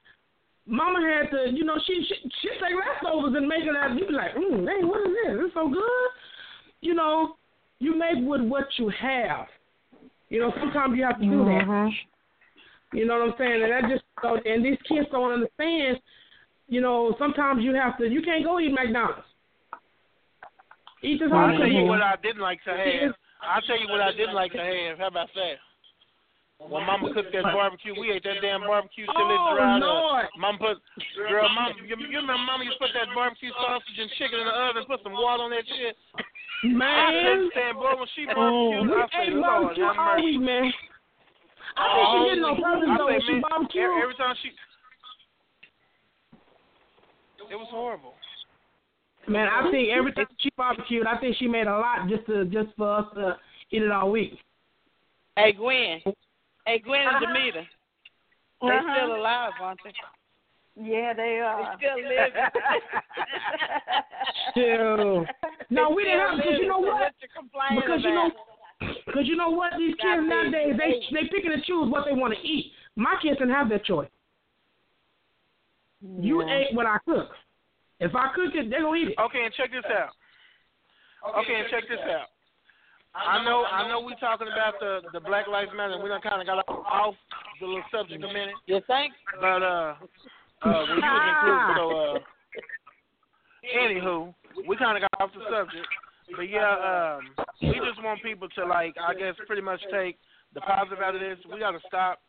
Mama 0.71 1.01
had 1.03 1.31
to, 1.33 1.51
you 1.53 1.65
know, 1.65 1.75
she 1.85 2.07
she 2.09 2.15
she 2.41 2.49
take 2.49 2.79
leftovers 2.79 3.35
and 3.37 3.49
make 3.49 3.65
it 3.65 3.75
out. 3.77 3.99
You 3.99 4.07
be 4.07 4.13
like, 4.13 4.35
mm, 4.35 4.65
dang, 4.65 4.87
what 4.87 5.01
is 5.01 5.15
this? 5.27 5.37
It's 5.47 5.55
so 5.55 5.69
good. 5.69 6.11
You 6.81 6.95
know, 6.95 7.35
you 7.81 7.99
make 7.99 8.23
with 8.23 8.43
what 8.43 8.67
you 8.77 8.91
have. 9.01 9.47
You 10.29 10.39
know, 10.39 10.53
sometimes 10.61 10.97
you 10.97 11.03
have 11.03 11.19
to 11.19 11.25
do 11.25 11.45
that. 11.45 11.91
You 12.93 13.05
know 13.05 13.19
what 13.19 13.31
I'm 13.31 13.35
saying? 13.37 13.63
And 13.63 13.73
that 13.73 13.91
just 13.91 14.05
so 14.23 14.39
and 14.45 14.65
these 14.65 14.79
kids 14.89 15.09
don't 15.11 15.33
understand. 15.33 15.99
You 16.69 16.81
know, 16.81 17.17
sometimes 17.19 17.65
you 17.65 17.75
have 17.75 17.99
to. 17.99 18.07
You 18.07 18.23
can't 18.23 18.45
go 18.45 18.61
eat 18.61 18.73
McDonald's. 18.73 19.27
Eat 21.03 21.19
this 21.19 21.31
I'll 21.33 21.57
tell 21.57 21.67
you 21.67 21.85
what 21.85 22.01
I 22.01 22.15
didn't 22.23 22.43
like 22.43 22.63
to 22.65 22.71
have. 22.71 23.15
I'll 23.43 23.63
tell 23.63 23.81
you 23.81 23.89
what 23.89 24.01
I 24.01 24.13
didn't 24.13 24.35
like 24.35 24.53
to 24.53 24.59
have. 24.59 24.99
How 24.99 25.09
about 25.09 25.29
that? 25.35 25.55
When 26.69 26.85
Mama 26.85 27.09
cooked 27.15 27.33
that 27.33 27.49
barbecue, 27.57 27.97
we 27.97 28.13
ate 28.13 28.23
that 28.25 28.45
damn 28.45 28.63
oh, 28.63 28.69
barbecue 28.69 29.07
till 29.09 29.31
it 29.33 29.41
Oh, 29.41 29.57
dried 29.57 29.81
Lord. 29.81 30.25
up. 30.29 30.31
Mama 30.37 30.59
put, 30.59 30.77
girl, 31.17 31.49
Mama, 31.49 31.73
you, 31.81 31.97
you 31.97 32.21
remember 32.21 32.37
Mama 32.45 32.65
used 32.65 32.77
to 32.77 32.85
put 32.85 32.93
that 32.93 33.09
barbecue 33.17 33.49
sausage 33.57 33.97
and 33.97 34.11
chicken 34.21 34.41
in 34.41 34.47
the 34.47 34.53
oven, 34.53 34.85
put 34.85 35.01
some 35.03 35.17
water 35.17 35.49
on 35.49 35.51
that 35.57 35.65
shit. 35.65 35.97
I 36.21 36.69
Man. 36.69 37.25
couldn't 37.25 37.51
stand, 37.57 37.75
boy, 37.81 37.97
when 37.97 38.09
she 38.13 38.29
Oh, 38.29 38.37
barbecued, 38.37 38.93
we 38.93 39.01
I 39.01 39.07
say, 39.09 39.33
ate 39.33 39.41
Lord, 39.41 39.73
barbecue 39.73 39.85
have 39.89 39.97
all 39.97 40.15
mercy. 40.21 40.25
week, 40.37 40.41
man. 40.45 40.69
I 41.81 41.85
think 41.97 42.07
she 42.13 42.19
did 42.29 42.43
no 42.45 42.53
oh, 42.53 42.61
purpose 42.61 42.89
I 42.93 42.99
though. 43.01 43.09
say, 43.09 43.13
when 43.17 43.25
She 43.25 43.33
man, 43.33 43.43
barbecue. 43.49 43.81
every, 43.81 44.03
every 44.05 44.17
time 44.21 44.35
she, 44.45 44.49
it 47.49 47.57
was 47.57 47.69
horrible. 47.73 48.15
Man, 49.29 49.49
I 49.49 49.71
think 49.73 49.89
every 49.97 50.13
time 50.13 50.29
she 50.39 50.51
barbecued, 50.57 51.07
I 51.07 51.17
think 51.19 51.37
she 51.41 51.49
made 51.49 51.67
a 51.67 51.79
lot 51.79 52.05
just 52.09 52.27
to 52.29 52.45
just 52.47 52.69
for 52.77 53.01
us 53.01 53.07
to 53.17 53.37
eat 53.73 53.83
it 53.83 53.91
all 53.91 54.11
week. 54.13 54.37
Hey 55.37 55.53
Gwen. 55.53 56.01
Hey 56.71 56.79
Gwen 56.79 57.01
and 57.01 57.17
Uh-huh. 57.17 57.27
Demeter. 57.27 57.67
They 58.63 58.69
Uh-huh. 58.69 58.95
still 58.95 59.17
alive, 59.17 59.53
aren't 59.61 59.81
they? 59.83 59.93
Yeah, 60.77 61.13
they 61.15 61.41
are. 61.41 61.57
They 61.59 61.77
still 61.79 61.99
living. 62.15 62.33
Still. 64.53 65.27
No, 65.73 65.91
we 65.91 66.03
didn't 66.03 66.19
have 66.19 66.37
because 66.37 66.59
you 66.59 66.67
know 66.67 66.81
what? 66.81 67.13
you 67.23 67.81
Because 67.81 68.03
you 68.05 68.13
know, 68.13 68.31
because 69.07 69.27
you 69.29 69.37
know 69.37 69.51
what? 69.51 69.73
These 69.79 69.95
kids 69.97 70.23
nowadays 70.27 70.75
they 70.77 71.01
they 71.13 71.29
picking 71.29 71.53
and 71.53 71.63
choose 71.63 71.89
what 71.89 72.05
they 72.07 72.13
want 72.13 72.35
to 72.35 72.41
eat. 72.41 72.73
My 72.97 73.15
kids 73.23 73.39
didn't 73.39 73.55
have 73.55 73.69
that 73.69 73.85
choice. 73.85 74.09
You 76.21 76.43
ate 76.43 76.75
what 76.75 76.87
I 76.87 76.99
cook. 77.07 77.31
If 78.01 78.17
I 78.17 78.33
cook 78.35 78.53
it, 78.55 78.69
they're 78.69 78.83
gonna 78.83 78.97
eat 78.99 79.09
it. 79.11 79.19
Okay, 79.21 79.45
and 79.45 79.55
check 79.55 79.71
this 79.71 79.85
out. 79.85 80.11
Okay, 81.39 81.55
and 81.55 81.69
check 81.71 81.89
this 81.89 82.01
out. 82.01 82.27
I 83.15 83.43
know, 83.45 83.65
I 83.65 83.89
know, 83.89 84.01
we 84.01 84.15
talking 84.21 84.47
about 84.47 84.75
the 84.79 85.01
the 85.13 85.21
Black 85.21 85.49
Lives 85.49 85.71
Matter. 85.77 85.95
and 85.95 86.03
We 86.03 86.09
done 86.09 86.21
kind 86.21 86.41
of 86.41 86.47
got 86.47 86.63
off 86.69 87.15
the 87.61 87.67
little 87.67 87.83
subject 87.91 88.23
a 88.23 88.27
minute. 88.27 88.55
You 88.67 88.81
think? 88.87 89.13
But 89.41 89.63
uh, 89.63 89.95
uh, 90.63 90.83
when 90.87 90.97
you 90.97 91.11
was 91.11 91.27
included, 91.35 91.75
so 91.77 91.85
uh, 91.91 92.19
anywho, 93.83 94.35
we 94.69 94.77
kind 94.77 94.97
of 94.97 95.03
got 95.03 95.21
off 95.21 95.31
the 95.35 95.43
subject. 95.51 95.87
But 96.37 96.49
yeah, 96.49 97.19
um, 97.19 97.47
we 97.61 97.75
just 97.83 98.03
want 98.03 98.23
people 98.23 98.49
to 98.49 98.65
like, 98.65 98.95
I 99.03 99.15
guess, 99.15 99.35
pretty 99.47 99.63
much 99.63 99.81
take 99.91 100.17
the 100.55 100.61
positive 100.61 101.03
out 101.03 101.15
of 101.15 101.21
this. 101.21 101.39
We 101.51 101.59
got 101.59 101.73
to 101.73 101.81
stop 101.89 102.21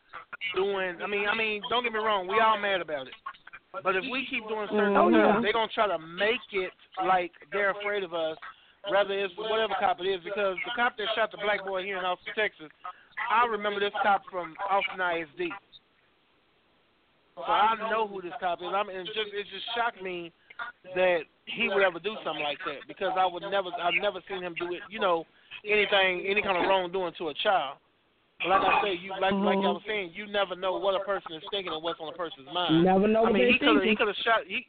doing. 0.56 0.98
I 1.02 1.06
mean, 1.06 1.28
I 1.28 1.36
mean, 1.36 1.62
don't 1.70 1.84
get 1.84 1.92
me 1.92 1.98
wrong, 1.98 2.26
we 2.26 2.40
all 2.40 2.58
mad 2.58 2.80
about 2.80 3.06
it. 3.06 3.14
But 3.82 3.96
if 3.96 4.04
we 4.10 4.26
keep 4.28 4.46
doing 4.48 4.68
certain 4.70 4.92
stuff, 4.92 5.08
yeah. 5.12 5.40
they're 5.40 5.52
gonna 5.52 5.72
try 5.72 5.88
to 5.88 5.98
make 5.98 6.44
it 6.52 6.72
like 7.06 7.32
they're 7.52 7.70
afraid 7.70 8.02
of 8.02 8.12
us, 8.12 8.36
rather 8.90 9.14
it's 9.14 9.34
whatever 9.36 9.74
cop 9.78 10.00
it 10.00 10.08
is. 10.08 10.20
Because 10.24 10.56
the 10.64 10.72
cop 10.74 10.96
that 10.96 11.06
shot 11.14 11.30
the 11.30 11.38
black 11.38 11.64
boy 11.64 11.82
here 11.82 11.98
in 11.98 12.04
Austin, 12.04 12.32
Texas, 12.34 12.70
I 13.30 13.46
remember 13.46 13.80
this 13.80 13.94
cop 14.02 14.22
from 14.30 14.54
Austin 14.70 14.98
ISD. 14.98 15.52
So 17.36 17.42
I 17.42 17.76
know 17.90 18.06
who 18.06 18.20
this 18.20 18.36
cop 18.40 18.60
is. 18.60 18.68
I 18.68 18.82
mean, 18.82 18.96
it 18.96 19.06
just 19.06 19.32
it 19.32 19.46
just 19.48 19.66
shocked 19.74 20.02
me 20.02 20.32
that 20.94 21.24
he 21.46 21.68
would 21.68 21.82
ever 21.82 21.98
do 21.98 22.14
something 22.24 22.42
like 22.42 22.58
that 22.66 22.86
because 22.86 23.12
I 23.16 23.26
would 23.26 23.42
never 23.50 23.70
I've 23.80 23.98
never 24.00 24.20
seen 24.28 24.42
him 24.42 24.54
do 24.58 24.72
it. 24.74 24.82
You 24.90 25.00
know, 25.00 25.24
anything 25.64 26.26
any 26.28 26.42
kind 26.42 26.58
of 26.58 26.68
wrongdoing 26.68 27.14
to 27.18 27.28
a 27.28 27.34
child. 27.34 27.78
But 28.40 28.50
like 28.50 28.62
I 28.62 28.80
said, 28.82 28.96
you 29.00 29.10
like 29.16 29.32
like 29.32 29.62
I 29.62 29.70
was 29.70 29.82
saying, 29.86 30.12
you 30.14 30.26
never 30.26 30.56
know 30.56 30.76
what 30.78 30.94
a 30.94 31.04
person 31.04 31.32
is 31.32 31.42
thinking 31.50 31.72
and 31.72 31.82
what's 31.82 32.00
on 32.00 32.12
a 32.12 32.16
person's 32.16 32.48
mind. 32.52 32.84
Never 32.84 33.08
know 33.08 33.24
I 33.24 33.32
mean, 33.32 33.48
he 33.48 33.58
could 33.58 33.82
he 33.82 33.96
could 33.96 34.08
have 34.08 34.22
shot 34.24 34.42
he. 34.46 34.66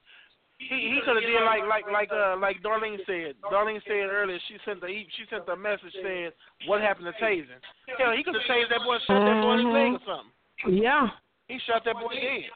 He 0.59 0.95
he 0.95 0.99
could 1.03 1.15
have 1.17 1.25
did 1.25 1.43
like 1.43 1.63
like 1.67 1.85
like 1.91 2.09
uh 2.13 2.37
like 2.39 2.61
Darlene 2.63 2.97
said. 3.05 3.35
Darlene 3.51 3.81
said 3.85 4.07
earlier 4.07 4.39
she 4.47 4.55
sent 4.65 4.79
the 4.81 4.87
she 4.87 5.23
sent 5.29 5.45
the 5.45 5.55
message 5.55 5.91
saying 6.01 6.31
what 6.67 6.79
happened 6.81 7.07
to 7.11 7.15
Taser. 7.23 7.59
Hell, 7.97 8.13
he 8.15 8.23
could 8.23 8.35
have 8.35 8.43
tased 8.47 8.69
that 8.69 8.79
boy, 8.85 8.97
shot 9.05 9.25
that 9.25 9.41
boy 9.41 9.53
in 9.59 9.65
his 9.65 9.73
leg 9.73 9.91
or 9.93 9.99
something. 10.05 10.81
Yeah, 10.81 11.07
He 11.47 11.59
shot 11.67 11.83
that 11.83 11.95
boy 11.95 12.13
dead. 12.15 12.47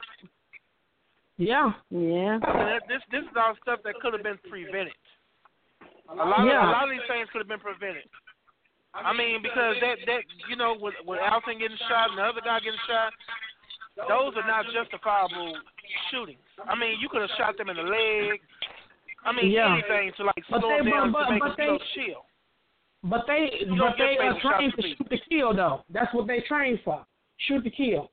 yeah, 1.36 1.70
Yeah. 1.90 2.38
I 2.42 2.50
mean, 2.56 2.66
that, 2.72 2.82
this 2.88 3.02
this 3.12 3.22
is 3.22 3.36
all 3.36 3.54
stuff 3.62 3.80
that 3.84 3.94
could 4.00 4.14
have 4.14 4.22
been 4.22 4.38
prevented. 4.48 4.94
A 6.08 6.14
lot 6.14 6.46
Yeah. 6.46 6.62
of 6.64 6.68
a 6.68 6.72
lot 6.72 6.84
of 6.84 6.90
these 6.90 7.04
things 7.08 7.28
could 7.30 7.40
have 7.44 7.48
been 7.52 7.60
prevented. 7.60 8.08
I 8.94 9.12
mean, 9.12 9.42
because 9.42 9.76
that 9.84 9.98
that 10.06 10.22
you 10.48 10.56
know, 10.56 10.72
with 10.80 10.94
with 11.04 11.20
Alton 11.20 11.58
getting 11.58 11.76
shot 11.88 12.10
and 12.10 12.18
the 12.18 12.22
other 12.24 12.40
guy 12.40 12.58
getting 12.60 12.80
shot, 12.88 13.12
those 14.06 14.32
are 14.36 14.46
not 14.46 14.64
justifiable 14.72 15.54
shootings. 16.10 16.38
I 16.68 16.74
mean, 16.78 17.00
you 17.00 17.08
could 17.08 17.22
have 17.22 17.30
shot 17.36 17.56
them 17.58 17.68
in 17.70 17.76
the 17.76 17.82
leg. 17.82 18.40
I 19.24 19.32
mean, 19.32 19.50
Yeah. 19.50 19.72
anything 19.74 20.12
to 20.16 20.24
like 20.24 20.44
But 20.48 20.60
slow 20.60 20.68
they- 20.70 20.76
them 20.78 20.90
down 20.90 21.12
but- 21.12 21.24
to 21.26 21.32
make 21.32 21.42
but 21.42 21.56
them 21.56 21.66
you 21.66 21.72
know, 21.72 21.78
they- 21.78 21.84
chill. 22.06 22.24
but 23.04 23.26
they 23.26 23.64
don't 23.66 23.78
but 23.78 23.96
they 23.98 24.16
are 24.18 24.34
fatal 24.34 24.50
trained 24.50 24.74
to 24.76 24.82
to 24.82 24.88
shoot 24.96 25.10
to 25.10 25.18
kill 25.28 25.54
though. 25.54 25.84
That's 25.90 26.12
what 26.14 26.26
they 26.26 26.40
trained 26.42 26.80
for. 26.82 27.04
Shoot 27.38 27.64
to 27.64 27.70
kill. 27.70 28.10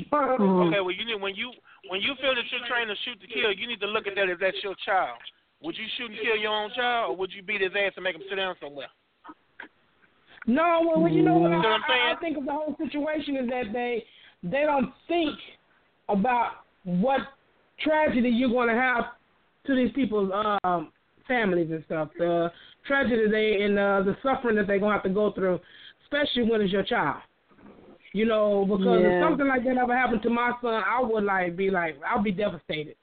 Mm-hmm. 0.00 0.68
Okay, 0.68 0.80
well, 0.80 0.90
you 0.90 1.04
need 1.04 1.20
when 1.20 1.34
you 1.34 1.52
when 1.88 2.00
you 2.00 2.14
feel 2.16 2.34
that 2.34 2.44
you're 2.50 2.66
trained 2.66 2.88
to 2.90 2.96
shoot 3.04 3.20
to 3.20 3.26
kill, 3.26 3.52
you 3.52 3.66
need 3.66 3.80
to 3.80 3.86
look 3.86 4.06
at 4.06 4.14
that 4.16 4.28
as 4.28 4.38
that's 4.38 4.62
your 4.62 4.74
child. 4.84 5.18
Would 5.60 5.76
you 5.78 5.86
shoot 5.96 6.10
and 6.10 6.20
kill 6.20 6.36
your 6.36 6.52
own 6.52 6.70
child, 6.72 7.10
or 7.12 7.16
would 7.16 7.32
you 7.32 7.42
beat 7.42 7.60
his 7.62 7.72
ass 7.74 7.92
and 7.96 8.04
make 8.04 8.14
him 8.14 8.22
sit 8.28 8.36
down 8.36 8.56
somewhere? 8.60 8.88
No, 10.46 10.82
well, 10.86 11.00
well, 11.00 11.12
you 11.12 11.22
know 11.22 11.34
what? 11.38 11.50
You 11.50 11.56
know 11.62 11.68
what 11.70 11.80
I'm 11.80 11.84
I, 11.84 11.88
saying? 11.88 12.16
I 12.16 12.20
think 12.20 12.36
of 12.38 12.44
the 12.44 12.52
whole 12.52 12.76
situation 12.78 13.36
is 13.36 13.48
that 13.48 13.72
they 13.72 14.04
they 14.42 14.62
don't 14.62 14.92
think 15.08 15.36
about 16.08 16.52
what 16.84 17.20
tragedy 17.80 18.28
you're 18.28 18.50
going 18.50 18.68
to 18.68 18.74
have 18.74 19.04
to 19.66 19.74
these 19.74 19.92
people's 19.92 20.30
um, 20.64 20.92
families 21.26 21.70
and 21.70 21.82
stuff. 21.86 22.08
The 22.18 22.50
tragedy 22.86 23.28
they 23.30 23.62
and 23.64 23.78
uh, 23.78 24.02
the 24.02 24.16
suffering 24.22 24.56
that 24.56 24.66
they're 24.66 24.78
going 24.78 24.90
to 24.90 24.96
have 24.96 25.02
to 25.02 25.10
go 25.10 25.32
through, 25.32 25.58
especially 26.04 26.48
when 26.48 26.60
it's 26.60 26.72
your 26.72 26.84
child. 26.84 27.22
You 28.12 28.24
know, 28.24 28.64
because 28.64 29.02
Yeah. 29.02 29.08
if 29.18 29.22
something 29.22 29.46
like 29.46 29.64
that 29.64 29.76
ever 29.76 29.96
happened 29.96 30.22
to 30.22 30.30
my 30.30 30.52
son, 30.62 30.82
I 30.86 31.00
would 31.02 31.24
like 31.24 31.56
be 31.56 31.70
like 31.70 31.98
I'll 32.06 32.22
be 32.22 32.32
devastated. 32.32 32.96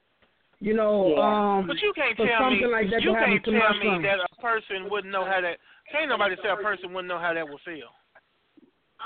You 0.60 0.72
know, 0.74 1.16
um, 1.18 1.66
But 1.66 1.76
you 1.82 1.92
can't 1.94 2.16
for 2.16 2.26
tell 2.26 2.50
me 2.50 2.64
like 2.66 2.88
that 2.90 3.02
you 3.02 3.12
can't 3.12 3.44
to 3.44 3.50
tell 3.52 3.74
me 3.74 3.86
son. 3.86 4.02
that 4.02 4.18
a 4.20 4.40
person 4.40 4.88
wouldn't 4.90 5.12
know 5.12 5.24
how 5.24 5.40
that. 5.42 5.58
Can't 5.92 6.08
nobody 6.08 6.36
say 6.42 6.48
a 6.48 6.56
person 6.56 6.94
wouldn't 6.94 7.08
know 7.08 7.18
how 7.18 7.34
that 7.34 7.46
would 7.46 7.60
feel. 7.64 7.92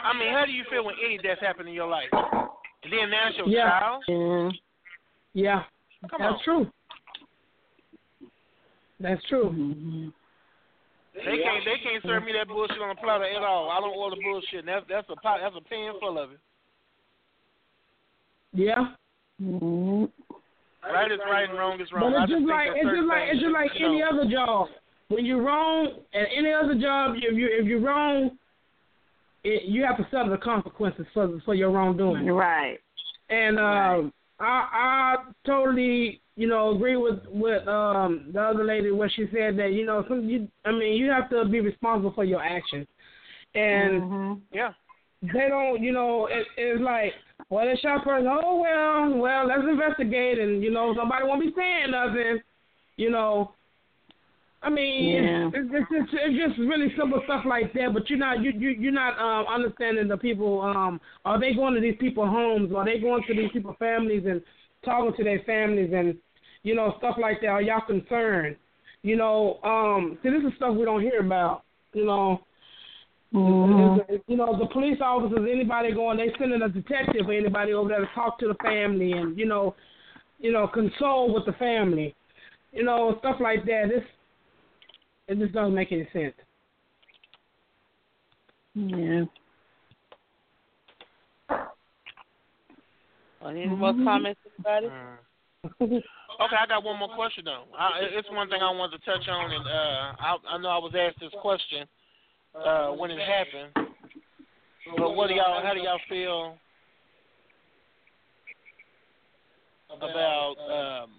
I 0.03 0.17
mean, 0.19 0.33
how 0.33 0.45
do 0.47 0.53
you 0.53 0.65
feel 0.71 0.85
when 0.85 0.95
any 1.05 1.19
death 1.19 1.39
happened 1.41 1.69
in 1.69 1.75
your 1.75 1.89
life? 1.89 2.09
And 2.13 2.93
then 2.93 3.11
now 3.11 3.29
your 3.37 3.49
Yeah. 3.49 3.81
child. 3.81 4.05
Yeah. 4.09 4.51
Yeah, 5.35 5.63
Come 6.11 6.21
that's 6.21 6.33
on. 6.35 6.41
true. 6.45 6.73
That's 9.01 9.23
true. 9.29 9.51
Mm-hmm. 9.51 10.09
They 11.15 11.43
can't 11.43 11.65
they 11.65 11.79
can't 11.83 12.03
serve 12.05 12.25
me 12.25 12.33
that 12.33 12.49
bullshit 12.49 12.79
on 12.81 12.91
a 12.91 12.95
platter 12.95 13.25
at 13.25 13.43
all. 13.43 13.71
I 13.71 13.81
don't 13.81 13.97
order 13.97 14.17
bullshit. 14.23 14.61
And 14.61 14.69
that's 14.69 14.87
that's 14.89 15.07
a 15.11 15.17
pot 15.17 15.41
that's 15.43 15.55
a 15.57 15.61
pan 15.69 15.95
full 16.01 16.19
of 16.19 16.33
it. 16.33 16.39
Yeah. 18.53 18.95
Mm-hmm. 19.43 20.05
Right 20.93 21.13
is 21.13 21.19
right 21.31 21.49
and 21.49 21.59
wrong 21.59 21.81
is 21.81 21.89
wrong. 21.93 22.13
But 22.13 22.23
it's 22.23 22.33
just 22.33 22.47
like 22.47 22.71
it's 22.75 22.89
just 22.89 23.07
like 23.07 23.23
it's 23.31 23.41
just 23.41 23.53
like 23.53 23.71
any 23.77 24.03
other 24.03 24.25
job. 24.31 24.69
When 25.09 25.25
you're 25.25 25.43
wrong 25.43 25.89
at 26.15 26.27
any 26.37 26.53
other 26.53 26.75
job, 26.75 27.15
if 27.17 27.35
you 27.37 27.49
if 27.51 27.67
you're 27.67 27.81
wrong, 27.81 28.39
it, 29.49 29.65
you 29.65 29.85
have 29.85 29.97
to 29.97 30.07
suffer 30.11 30.31
the 30.31 30.37
consequences 30.37 31.07
for 31.15 31.41
for 31.45 31.55
your 31.55 31.71
wrongdoing. 31.71 32.27
Right. 32.27 32.79
And 33.31 33.59
um, 33.59 34.13
I 34.41 34.69
I 34.73 35.17
totally 35.47 36.21
you 36.37 36.47
know 36.47 36.75
agree 36.75 36.97
with 36.97 37.21
with 37.27 37.67
um 37.67 38.31
the 38.33 38.41
other 38.41 38.65
lady 38.65 38.91
where 38.91 39.11
she 39.11 39.25
said 39.33 39.59
that 39.59 39.73
you 39.73 39.85
know 39.85 40.05
some 40.09 40.29
you 40.29 40.49
I 40.65 40.73
mean 40.73 40.95
you 40.95 41.11
have 41.11 41.29
to 41.31 41.45
be 41.45 41.61
responsible 41.61 42.13
for 42.15 42.25
your 42.25 42.43
actions, 42.43 42.87
and 43.55 44.03
Mm-hmm. 44.03 44.33
Yeah. 44.53 44.73
they 45.23 45.49
don't, 45.49 45.83
you 45.83 45.93
know, 45.93 46.27
it, 46.27 46.47
it's 46.57 46.81
like, 46.81 47.13
well, 47.51 47.67
they 47.67 47.77
shot 47.81 48.05
person. 48.05 48.29
Oh 48.31 48.61
well, 48.61 49.19
well, 49.19 49.49
let's 49.49 49.63
investigate, 49.69 50.39
and 50.39 50.63
you 50.63 50.71
know, 50.71 50.95
somebody 50.97 51.25
won't 51.25 51.41
be 51.43 51.53
saying 51.57 51.91
nothing, 51.91 52.41
you 52.97 53.11
know. 53.11 53.55
I 54.61 54.71
mean, 54.71 55.15
Yeah. 55.15 55.51
it's, 55.55 55.69
it's, 55.73 55.87
it's, 55.91 56.11
it's 56.13 56.57
just 56.57 56.59
really 56.69 56.93
simple 56.99 57.21
stuff 57.25 57.45
like 57.47 57.73
that. 57.75 57.95
But 57.95 58.11
you're 58.11 58.19
not, 58.19 58.43
you, 58.43 58.53
you, 58.57 58.71
you're 58.71 58.93
not 58.93 59.19
um, 59.19 59.47
understanding 59.47 60.09
the 60.09 60.17
people. 60.17 60.61
Um, 60.61 61.01
are 61.25 61.39
they 61.39 61.55
going 61.55 61.75
to 61.75 61.81
these 61.81 61.97
people's 62.01 62.31
homes? 62.31 62.73
Are 62.75 62.85
they 62.85 62.99
going 62.99 63.23
to 63.29 63.35
these 63.35 63.51
people's 63.53 63.77
families 63.79 64.25
and 64.27 64.43
talking 64.85 65.15
to 65.17 65.25
their 65.25 65.41
families 65.47 65.91
and, 65.95 66.17
you 66.65 66.75
know, 66.75 66.95
stuff 66.99 67.17
like 67.21 67.41
that? 67.43 67.49
Are 67.49 67.63
y'all 67.63 67.83
concerned? 67.87 68.57
You 69.03 69.17
know, 69.17 69.61
um, 69.63 70.19
see, 70.23 70.31
this 70.31 70.43
is 70.43 70.53
stuff 70.57 70.75
we 70.75 70.85
don't 70.85 71.03
hear 71.03 71.21
about. 71.21 71.63
You 71.95 72.05
know, 72.07 72.41
Mm-hmm. 73.35 74.15
you 74.27 74.39
know, 74.39 74.59
the 74.59 74.65
police 74.73 74.97
officers, 75.03 75.47
anybody 75.53 75.93
going, 75.93 76.17
they 76.17 76.33
sending 76.39 76.63
a 76.63 76.69
detective 76.69 77.29
or 77.29 77.35
anybody 77.35 77.75
over 77.75 77.91
there 77.91 78.01
to 78.01 78.09
talk 78.15 78.39
to 78.39 78.49
the 78.49 78.55
family 78.63 79.13
and 79.13 79.39
you 79.39 79.45
know, 79.45 79.75
you 80.39 80.51
know, 80.51 80.67
console 80.67 81.35
with 81.35 81.45
the 81.45 81.53
family, 81.53 82.15
you 82.73 82.83
know, 82.85 83.17
stuff 83.19 83.37
like 83.39 83.67
that. 83.67 83.91
This 83.91 84.03
it 85.29 85.39
just 85.39 85.53
doesn't 85.53 85.75
make 85.75 85.93
any 85.93 86.09
sense. 86.13 86.35
Yeah. 88.75 89.25
Well, 93.41 93.51
any 93.51 93.67
more 93.67 93.93
comments, 93.93 94.41
everybody? 94.59 94.87
Mm. 94.87 96.03
Okay, 96.41 96.57
I 96.57 96.67
got 96.67 96.85
one 96.85 96.99
more 96.99 97.15
question 97.15 97.45
though. 97.45 97.65
I, 97.77 97.91
it's 98.17 98.29
one 98.31 98.49
thing 98.49 98.61
I 98.63 98.71
wanted 98.71 98.99
to 98.99 99.05
touch 99.05 99.29
on, 99.29 99.51
and 99.51 99.67
uh, 99.67 100.13
I, 100.21 100.37
I 100.55 100.59
know 100.59 100.69
I 100.69 100.79
was 100.79 100.93
asked 100.97 101.21
this 101.21 101.33
question 101.41 101.87
uh, 102.55 102.89
when 102.91 103.11
it 103.11 103.19
happened. 103.19 103.89
But 104.97 105.15
what 105.15 105.29
do 105.29 105.35
y'all? 105.35 105.63
How 105.63 105.75
do 105.75 105.81
y'all 105.81 105.99
feel 106.09 106.55
about? 109.97 110.55
Um, 110.71 111.11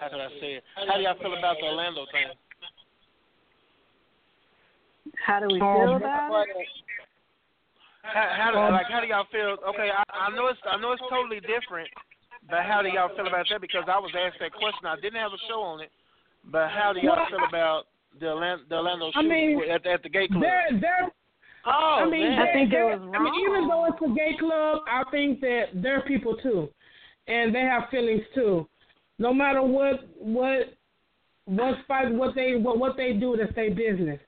how 0.00 0.08
can 0.08 0.20
I 0.20 0.28
say 0.40 0.54
it? 0.54 0.64
How 0.74 0.96
do 0.96 1.02
y'all 1.02 1.18
feel 1.20 1.36
about 1.36 1.56
the 1.60 1.66
Orlando 1.66 2.06
thing? 2.12 2.28
How 5.26 5.40
do 5.40 5.46
we 5.46 5.58
feel 5.58 5.96
about 5.96 6.46
it? 6.48 6.66
How, 8.02 8.28
how 8.36 8.48
do 8.52 8.72
like 8.72 8.86
how 8.90 9.00
do 9.00 9.06
y'all 9.06 9.26
feel? 9.30 9.56
Okay, 9.68 9.90
I, 9.92 10.02
I 10.28 10.34
know 10.34 10.46
it's 10.48 10.60
I 10.64 10.80
know 10.80 10.92
it's 10.92 11.02
totally 11.10 11.40
different, 11.40 11.88
but 12.48 12.64
how 12.64 12.80
do 12.82 12.88
y'all 12.88 13.14
feel 13.14 13.26
about 13.26 13.46
that? 13.50 13.60
Because 13.60 13.84
I 13.86 13.98
was 13.98 14.10
asked 14.16 14.40
that 14.40 14.52
question. 14.52 14.86
I 14.86 14.96
didn't 14.96 15.20
have 15.20 15.32
a 15.32 15.42
show 15.48 15.60
on 15.60 15.80
it, 15.80 15.90
but 16.50 16.70
how 16.70 16.92
do 16.92 17.00
y'all 17.00 17.26
feel 17.28 17.44
about 17.46 17.84
the 18.18 18.28
Orlando, 18.32 18.64
the 18.68 18.76
Orlando 18.76 19.06
I 19.08 19.20
shooting 19.20 19.28
mean, 19.58 19.70
at, 19.70 19.86
at 19.86 20.02
the 20.02 20.08
gay 20.08 20.28
club? 20.28 20.40
They're, 20.42 20.80
they're, 20.80 21.08
oh, 21.66 22.06
I 22.06 22.08
mean, 22.08 22.30
man. 22.30 22.38
I 22.38 22.52
think 22.52 22.72
it 22.72 22.76
they're- 22.76 22.96
was 22.96 23.12
I 23.14 23.18
mean, 23.22 23.34
even 23.44 23.68
though 23.68 23.84
it's 23.86 24.00
a 24.00 24.14
gay 24.14 24.36
club, 24.38 24.82
I 24.88 25.02
think 25.10 25.40
that 25.40 25.64
they're 25.74 26.02
people 26.02 26.36
too, 26.42 26.70
and 27.26 27.54
they 27.54 27.60
have 27.62 27.90
feelings 27.90 28.22
too. 28.34 28.66
No 29.18 29.34
matter 29.34 29.60
what, 29.62 30.08
what, 30.16 30.72
what 31.44 31.74
fight, 31.86 32.10
what 32.14 32.34
they, 32.34 32.54
what, 32.56 32.78
what 32.78 32.96
they 32.96 33.12
do 33.12 33.36
to 33.36 33.52
stay 33.52 33.68
business. 33.68 34.20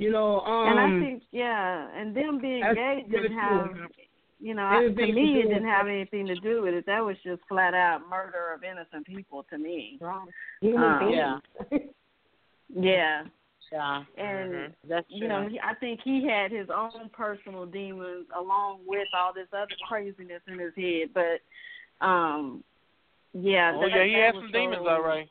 You 0.00 0.10
know, 0.10 0.40
um, 0.40 0.68
and 0.68 0.80
I 0.80 0.98
think 0.98 1.22
yeah, 1.30 1.88
and 1.94 2.16
them 2.16 2.40
being 2.40 2.64
gay 2.74 3.04
didn't 3.10 3.36
have 3.38 3.70
true. 3.70 3.86
you 4.40 4.54
know, 4.54 4.62
I, 4.64 4.80
to 4.80 4.88
me 5.12 5.40
it 5.40 5.48
didn't 5.48 5.68
have 5.68 5.88
anything 5.88 6.26
to 6.28 6.36
do 6.36 6.62
with 6.62 6.72
it. 6.72 6.86
That 6.86 7.00
was 7.00 7.16
just 7.22 7.42
flat 7.50 7.74
out 7.74 8.08
murder 8.08 8.54
of 8.54 8.64
innocent 8.64 9.06
people 9.06 9.44
to 9.50 9.58
me. 9.58 9.98
Human 10.62 10.82
Um. 10.82 11.10
Yeah. 11.12 11.38
Yeah. 12.74 13.24
Yeah. 13.72 14.02
And 14.16 14.52
Mhm. 14.52 14.74
That's 14.88 15.06
you 15.10 15.28
know, 15.28 15.46
he, 15.48 15.60
I 15.60 15.74
think 15.74 16.00
he 16.02 16.26
had 16.26 16.50
his 16.50 16.68
own 16.70 17.10
personal 17.12 17.66
demons 17.66 18.26
along 18.34 18.80
with 18.86 19.06
all 19.14 19.32
this 19.34 19.48
other 19.52 19.76
craziness 19.86 20.40
in 20.48 20.58
his 20.58 20.74
head. 20.76 21.10
But 21.12 21.42
um 22.04 22.64
yeah, 23.34 23.74
Oh 23.76 23.82
that, 23.82 23.90
yeah, 23.90 24.04
he 24.04 24.12
that 24.14 24.24
had 24.24 24.34
some 24.34 24.50
demons, 24.50 24.82
so- 24.82 24.88
all 24.88 25.02
right. 25.02 25.28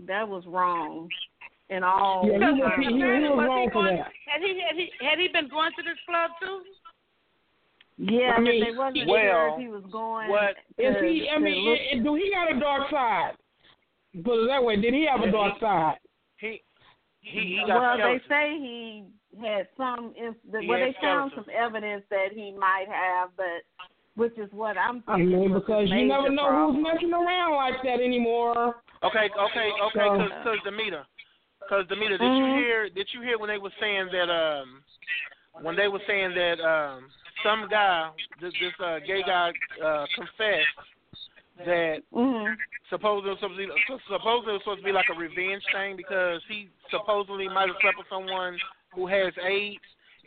That 0.00 0.28
was 0.28 0.42
wrong. 0.46 1.08
In 1.70 1.82
all 1.82 2.26
Yeah, 2.26 2.52
he 2.54 2.60
was- 2.62 2.70
terms. 2.72 2.86
he- 2.86 2.92
he 2.92 3.02
was 3.02 3.36
Was 3.36 3.46
wrong 3.48 3.66
for 3.70 3.82
going, 3.84 3.96
that. 3.96 4.12
Had 4.26 4.42
he 4.42 4.60
had 4.60 4.76
he 4.76 4.92
had 5.00 5.18
he 5.18 5.28
been 5.28 5.48
going 5.48 5.72
to 5.72 5.82
this 5.82 5.98
club 6.06 6.30
too? 6.40 6.62
Yeah, 7.96 8.34
I 8.36 8.40
mean, 8.40 8.62
they 8.62 8.72
wasn't 8.76 9.06
well, 9.08 9.20
sure 9.22 9.48
if 9.54 9.58
he 9.60 9.68
was 9.68 9.84
going 9.90 10.28
what- 10.28 10.56
Is 10.78 10.96
to- 10.96 11.06
he? 11.08 11.30
I 11.30 11.38
mean, 11.38 11.64
look- 11.64 11.78
i- 11.80 11.98
do 11.98 12.14
he 12.16 12.30
got 12.30 12.50
a 12.52 12.58
dark 12.60 12.90
side? 12.90 13.36
Put 14.24 14.44
it 14.44 14.46
that 14.48 14.62
way. 14.62 14.76
Did 14.76 14.94
he 14.94 15.06
have 15.06 15.22
a 15.22 15.30
dark 15.30 15.58
side? 15.60 15.98
He 16.38 16.62
he 17.20 17.40
he 17.60 17.64
got 17.66 17.80
well, 17.80 17.96
they 17.96 18.20
say 18.28 18.58
he 18.58 19.04
had 19.40 19.66
some. 19.76 20.12
The, 20.44 20.60
He 20.60 20.66
well, 20.68 20.78
had 20.78 20.88
they 20.88 20.92
found 21.00 21.30
skeleton. 21.32 21.44
some 21.44 21.54
evidence 21.56 22.04
that 22.10 22.32
he 22.32 22.52
might 22.52 22.86
have, 22.88 23.30
but 23.36 23.62
which 24.16 24.36
is 24.38 24.52
what 24.52 24.76
I'm. 24.76 25.02
I 25.08 25.16
mean, 25.16 25.52
because 25.54 25.88
you 25.90 26.04
never 26.04 26.28
know 26.30 26.46
problem. 26.48 26.74
who's 26.76 26.92
messing 26.92 27.12
around 27.14 27.54
like 27.54 27.80
that 27.82 28.00
anymore. 28.00 28.82
Okay, 29.02 29.30
okay, 29.30 29.70
okay. 29.72 29.90
So- 29.94 30.18
Cause, 30.18 30.30
cause 30.44 30.58
Demeter, 30.64 31.06
cause 31.68 31.86
Demeter, 31.88 32.18
did 32.18 32.36
you 32.36 32.44
hear? 32.46 32.88
Did 32.90 33.08
you 33.12 33.22
hear 33.22 33.38
when 33.38 33.48
they 33.48 33.58
were 33.58 33.72
saying 33.80 34.08
that? 34.12 34.30
Um, 34.30 34.82
when 35.62 35.76
they 35.76 35.86
were 35.88 36.00
saying 36.06 36.34
that 36.34 36.58
um, 36.60 37.06
some 37.44 37.68
guy, 37.70 38.10
this, 38.40 38.52
this 38.60 38.72
uh, 38.84 38.98
gay 39.06 39.22
guy, 39.24 39.52
uh, 39.84 40.04
confessed 40.16 40.66
that 41.64 41.98
Mhm. 42.12 42.56
supposedly 42.90 43.30
it 43.30 43.38
was 43.38 43.38
supposed 43.38 43.54
to 43.54 43.66
be, 43.66 43.72
supposedly 44.10 44.50
it 44.50 44.56
was 44.58 44.62
supposed 44.62 44.80
to 44.80 44.84
be 44.84 44.90
like 44.92 45.06
a 45.10 45.14
revenge 45.14 45.62
thing 45.72 45.94
because 45.96 46.42
he 46.48 46.68
supposedly 46.90 47.48
might 47.48 47.68
have 47.68 47.76
slept 47.80 47.98
with 47.98 48.08
someone 48.10 48.58
who 48.94 49.06
has 49.06 49.32
AIDS, 49.46 49.78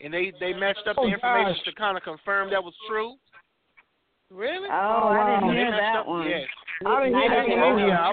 and 0.02 0.14
they 0.14 0.32
they 0.40 0.54
matched 0.54 0.86
up 0.88 0.96
the 0.96 1.02
Oh, 1.02 1.08
information 1.08 1.52
gosh. 1.60 1.64
to 1.64 1.72
kind 1.74 1.96
of 1.98 2.02
confirm 2.04 2.48
that 2.50 2.64
was 2.64 2.74
true. 2.88 3.12
Really? 4.30 4.68
Oh, 4.72 4.72
Oh, 4.72 5.08
I 5.08 5.40
didn't 5.40 5.48
They 5.54 5.60
hear 5.60 5.70
that 5.72 5.96
up- 5.96 6.06
one. 6.06 6.28
Yes. 6.28 6.48
I 6.86 7.04
didn't 7.04 7.18
hear 7.20 7.28
that 7.30 7.36
I 7.36 7.40
one 7.40 7.76
didn't 7.76 7.78
either. 7.80 7.88
yeah, 7.88 8.12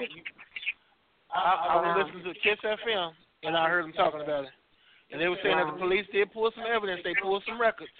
I, 1.36 1.52
I, 1.68 1.74
was 1.76 2.06
listening 2.06 2.24
to 2.32 2.40
Kiss 2.40 2.58
FM, 2.64 3.12
and 3.44 3.56
I 3.56 3.68
heard 3.68 3.84
them 3.84 3.92
talking 3.92 4.20
about 4.20 4.44
it. 4.44 4.50
And 5.12 5.20
they 5.20 5.28
were 5.28 5.38
saying 5.42 5.56
that 5.56 5.70
the 5.72 5.78
police 5.78 6.06
did 6.12 6.32
pull 6.32 6.50
some 6.54 6.64
evidence. 6.66 7.00
They 7.04 7.14
pulled 7.22 7.44
some 7.46 7.60
records, 7.60 7.90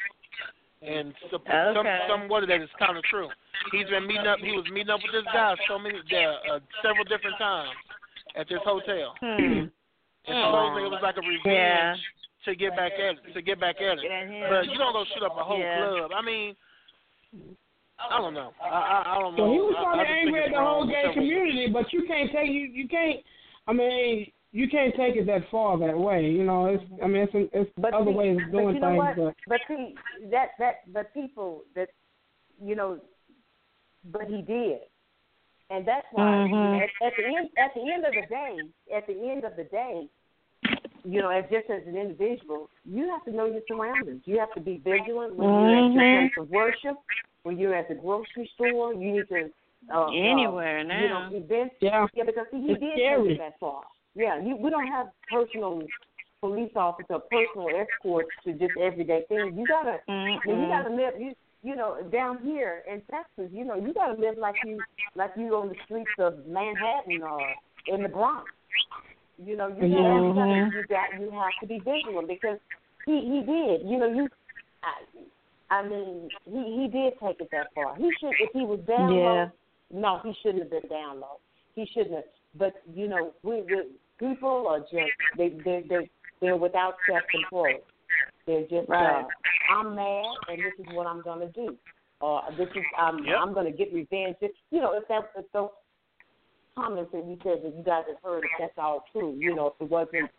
and 0.82 1.14
some 1.30 1.42
some, 1.46 1.76
Okay. 1.86 1.98
some 2.08 2.28
word 2.28 2.48
that 2.48 2.60
is 2.60 2.70
kind 2.78 2.96
of 2.96 3.04
true. 3.04 3.28
He's 3.72 3.86
been 3.88 4.06
meeting 4.06 4.26
up. 4.26 4.38
He 4.40 4.52
was 4.52 4.64
meeting 4.72 4.90
up 4.90 5.00
with 5.02 5.12
this 5.12 5.28
guy 5.32 5.54
so 5.68 5.78
many, 5.78 5.98
uh, 5.98 6.58
several 6.82 7.04
different 7.04 7.38
times 7.38 7.70
at 8.34 8.48
this 8.48 8.60
hotel. 8.64 9.14
Hmm. 9.20 9.70
And 10.26 10.34
supposedly 10.42 10.82
it 10.82 10.90
was 10.90 11.02
like 11.02 11.16
a 11.16 11.22
revenge 11.22 11.46
Yeah. 11.46 11.94
to 12.46 12.54
get 12.56 12.74
back 12.76 12.92
at 12.98 13.22
it, 13.22 13.34
to 13.34 13.42
get 13.42 13.60
back 13.60 13.76
at 13.80 13.98
it. 13.98 14.50
But 14.50 14.66
you 14.66 14.78
don't 14.78 14.92
go 14.92 15.04
shoot 15.14 15.22
up 15.22 15.36
a 15.38 15.44
whole 15.44 15.58
Yeah. 15.58 15.78
club. 15.78 16.12
I 16.12 16.22
mean, 16.22 16.56
I 17.98 18.18
don't 18.18 18.35
know. 18.35 18.52
I 18.62 18.68
I, 18.68 19.02
I 19.16 19.20
don't 19.20 19.36
know. 19.36 19.44
Well, 19.44 19.52
he 19.52 19.59
was 19.60 19.74
I- 19.78 19.81
I 19.81 19.85
probably 19.94 20.14
angry 20.20 20.44
at 20.44 20.51
the 20.52 20.60
whole 20.60 20.86
gay 20.86 21.05
community, 21.14 21.68
but 21.73 21.93
you 21.93 22.05
can't 22.06 22.31
take 22.32 22.51
you 22.51 22.60
you 22.68 22.89
can't. 22.89 23.20
I 23.66 23.73
mean, 23.73 24.31
you 24.52 24.68
can't 24.68 24.94
take 24.97 25.16
it 25.16 25.27
that 25.27 25.43
far 25.51 25.78
that 25.78 25.97
way. 25.98 26.24
You 26.27 26.44
know, 26.44 26.66
it's 26.66 26.85
I 27.02 27.06
mean, 27.06 27.23
it's 27.32 27.51
it's 27.52 27.70
But 27.78 27.94
other 27.94 28.10
see, 28.10 28.16
ways 28.16 28.36
of 28.36 28.52
but 28.52 28.59
doing 28.59 28.74
you 28.74 28.81
know 28.81 28.89
things, 28.89 29.16
what? 29.16 29.16
but 29.16 29.35
But 29.48 29.60
see, 29.68 29.94
that 30.31 30.51
that 30.59 30.93
but 30.93 31.12
people 31.14 31.64
that 31.74 31.89
you 32.62 32.74
know, 32.74 32.98
but 34.12 34.28
he 34.28 34.40
did, 34.43 34.81
and 35.70 35.86
that's 35.86 36.06
why 36.12 36.48
Mhm. 36.48 36.77
at, 36.82 37.06
at 37.06 37.12
the 37.16 37.24
end 37.24 37.48
at 37.59 37.74
the 37.74 37.93
end 37.93 38.05
of 38.05 38.14
the 38.14 38.27
day, 38.28 38.59
at 38.94 39.06
the 39.06 39.31
end 39.31 39.44
of 39.44 39.56
the 39.56 39.64
day, 39.64 40.09
you 41.05 41.20
know, 41.23 41.28
as 41.31 41.44
just 41.51 41.68
as 41.70 41.82
an 41.86 41.97
individual, 41.97 42.68
you 42.85 43.09
have 43.09 43.24
to 43.24 43.31
know 43.32 43.47
your 43.47 43.62
surroundings. 43.68 44.23
You 44.27 44.39
have 44.39 44.52
to 44.55 44.60
be 44.60 44.78
vigilant 44.78 45.35
when 45.36 45.48
you're 45.48 45.77
at 45.77 45.93
your 45.93 46.02
place 46.02 46.32
of 46.39 46.51
worship, 46.51 46.97
when 47.47 47.56
you're 47.59 47.77
at 47.77 47.89
the 47.89 47.94
grocery 47.94 48.51
store. 48.56 48.93
You 48.93 49.12
need 49.12 49.28
to 49.28 49.48
uh, 49.94 50.10
Anywhere 50.10 50.81
uh, 50.81 50.82
now. 50.82 51.01
You 51.01 51.09
know, 51.09 51.44
events. 51.44 51.77
yeah, 51.81 52.06
Yeah, 52.12 52.24
because 52.27 52.47
see, 52.51 52.60
he 52.60 52.73
It's 52.73 52.81
did 52.81 52.93
scary. 52.98 53.28
take 53.28 53.36
it 53.36 53.39
that 53.39 53.60
far. 53.60 53.82
Yeah, 54.16 54.43
you, 54.43 54.56
we 54.56 54.68
don't 54.68 54.89
have 54.89 55.06
personal 55.31 55.82
police 56.40 56.73
officer, 56.74 57.18
personal 57.31 57.68
escorts 57.70 58.31
to 58.44 58.52
just 58.55 58.77
everyday 58.77 59.23
things. 59.28 59.55
You 59.56 59.66
gotta, 59.66 59.98
I 60.09 60.40
mean, 60.44 60.60
you 60.60 60.66
gotta 60.68 60.90
live. 60.93 61.14
You, 61.20 61.35
you 61.62 61.77
know, 61.77 62.02
down 62.12 62.39
here 62.43 62.82
in 62.90 63.01
Texas, 63.10 63.51
you 63.52 63.64
know, 63.64 63.77
you 63.77 63.93
gotta 63.94 64.18
live 64.20 64.36
like 64.39 64.56
you, 64.64 64.82
like 65.14 65.31
you 65.36 65.55
on 65.55 65.68
the 65.68 65.74
streets 65.85 66.10
of 66.18 66.47
Manhattan 66.47 67.23
or 67.23 67.55
in 67.86 68.02
the 68.02 68.09
Bronx. 68.09 68.51
You 69.39 69.56
know, 69.56 69.68
you, 69.68 69.86
Yeah. 69.86 70.02
gotta, 70.02 70.27
you, 70.27 70.35
gotta, 70.35 70.70
you 70.74 70.85
got, 70.89 71.20
you 71.20 71.31
have 71.31 71.52
to 71.60 71.66
be 71.66 71.78
vigilant 71.78 72.27
because 72.28 72.59
he, 73.05 73.20
he 73.20 73.39
did. 73.47 73.89
You 73.89 73.98
know, 73.98 74.09
you. 74.09 74.28
I, 74.82 74.93
I 75.70 75.82
mean, 75.86 76.28
he 76.44 76.80
he 76.80 76.88
did 76.88 77.14
take 77.22 77.40
it 77.40 77.48
that 77.52 77.68
far. 77.74 77.97
He 77.97 78.10
should, 78.20 78.34
if 78.40 78.51
he 78.52 78.60
was 78.64 78.80
down 78.86 79.12
Yeah. 79.12 79.24
low, 79.24 79.51
no, 79.90 80.20
he 80.22 80.32
shouldn't 80.43 80.62
have 80.62 80.70
been 80.70 80.88
down 80.88 81.20
low. 81.20 81.40
He 81.74 81.86
shouldn't 81.86 82.14
have. 82.14 82.24
But 82.55 82.74
you 82.94 83.09
know, 83.09 83.34
we, 83.43 83.62
we 83.62 83.86
people 84.18 84.66
are 84.68 84.80
just 84.80 85.12
they 85.36 85.51
they 85.64 85.84
they 85.88 86.10
they're 86.40 86.56
without 86.56 86.94
self 87.09 87.22
control. 87.30 87.80
They're 88.47 88.62
just 88.62 88.88
Right. 88.88 89.24
uh, 89.24 89.28
I'm 89.74 89.94
mad 89.97 90.24
and 90.48 90.59
this 90.59 90.72
is 90.78 90.86
what 90.94 91.06
I'm 91.06 91.20
gonna 91.22 91.48
do. 91.48 91.76
Or 92.20 92.43
this 92.56 92.68
is 92.74 92.84
I'm 92.97 93.24
Yep. 93.24 93.36
I'm 93.40 93.52
gonna 93.52 93.72
get 93.72 93.93
revenge. 93.93 94.36
You 94.70 94.80
know, 94.80 94.93
if 94.94 95.06
that 95.09 95.30
if 95.36 95.51
those 95.52 95.70
comments 96.76 97.10
that 97.12 97.24
you 97.26 97.38
said 97.43 97.62
that 97.64 97.76
you 97.76 97.82
guys 97.82 98.05
have 98.09 98.22
heard, 98.22 98.44
if 98.44 98.51
that's 98.59 98.78
all 98.78 99.05
true, 99.12 99.34
you 99.38 99.55
know, 99.55 99.68
if 99.68 99.74
it 99.80 99.90
wasn't 99.90 100.30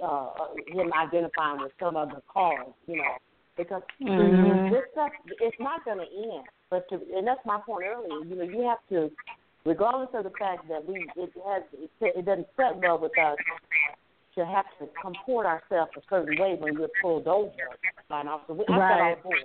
uh 0.00 0.30
him 0.68 0.92
identifying 0.92 1.60
with 1.60 1.72
some 1.80 1.96
other 1.96 2.22
cause, 2.32 2.72
you 2.86 2.96
know. 2.96 3.16
Because 3.56 3.82
Mhm. 4.00 4.70
this 4.70 4.84
stuff 4.92 5.12
it's 5.26 5.58
not 5.60 5.84
gonna 5.84 6.04
end. 6.04 6.46
But 6.70 6.88
to 6.88 7.00
and 7.14 7.26
that's 7.26 7.44
my 7.44 7.60
point 7.60 7.84
earlier, 7.84 8.24
you 8.24 8.36
know, 8.36 8.44
you 8.44 8.62
have 8.62 8.78
to 8.88 9.10
regardless 9.64 10.08
of 10.14 10.24
the 10.24 10.30
fact 10.38 10.66
that 10.68 10.84
we 10.84 11.08
it 11.16 11.32
has 11.46 11.62
it, 11.72 11.90
it 12.00 12.24
doesn't 12.24 12.48
set 12.56 12.76
well 12.76 12.98
with 12.98 13.16
us 13.18 13.36
to 14.36 14.46
have 14.46 14.66
to 14.78 14.86
comport 15.02 15.44
ourselves 15.44 15.90
a 15.96 16.00
certain 16.08 16.38
way 16.38 16.54
when 16.54 16.78
we're 16.78 16.88
pulled 17.02 17.26
over 17.26 17.50
by 18.08 18.20
an 18.20 18.28
officer. 18.28 18.54
We- 18.54 18.64
I've 18.68 18.78
got 18.78 18.92
all 18.92 19.08
Right. 19.08 19.22
boards. 19.22 19.44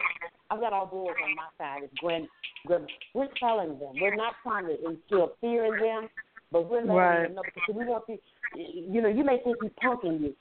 I've 0.52 0.60
got 0.60 0.74
all 0.74 0.86
boards 0.86 1.20
on 1.24 1.36
my 1.36 1.48
side. 1.58 1.84
It's 1.84 2.02
when 2.02 2.28
when 2.68 2.88
we're 3.14 3.28
telling 3.40 3.78
them. 3.78 3.94
We're 4.02 4.16
not 4.16 4.34
trying 4.42 4.66
to 4.66 4.86
instill 4.86 5.36
fear 5.40 5.66
in 5.66 5.82
them, 5.82 6.10
but 6.52 6.64
we're 6.64 6.82
letting 6.82 6.96
Right. 6.96 7.24
them 7.24 7.36
know 7.36 7.44
because 7.44 7.76
we 7.76 7.86
want 7.86 8.06
you. 8.08 8.20
You 8.56 9.02
know, 9.02 9.08
you 9.10 9.24
may 9.24 9.38
think 9.40 9.62
he's 9.62 9.72
punking 9.74 10.20
you. 10.22 10.36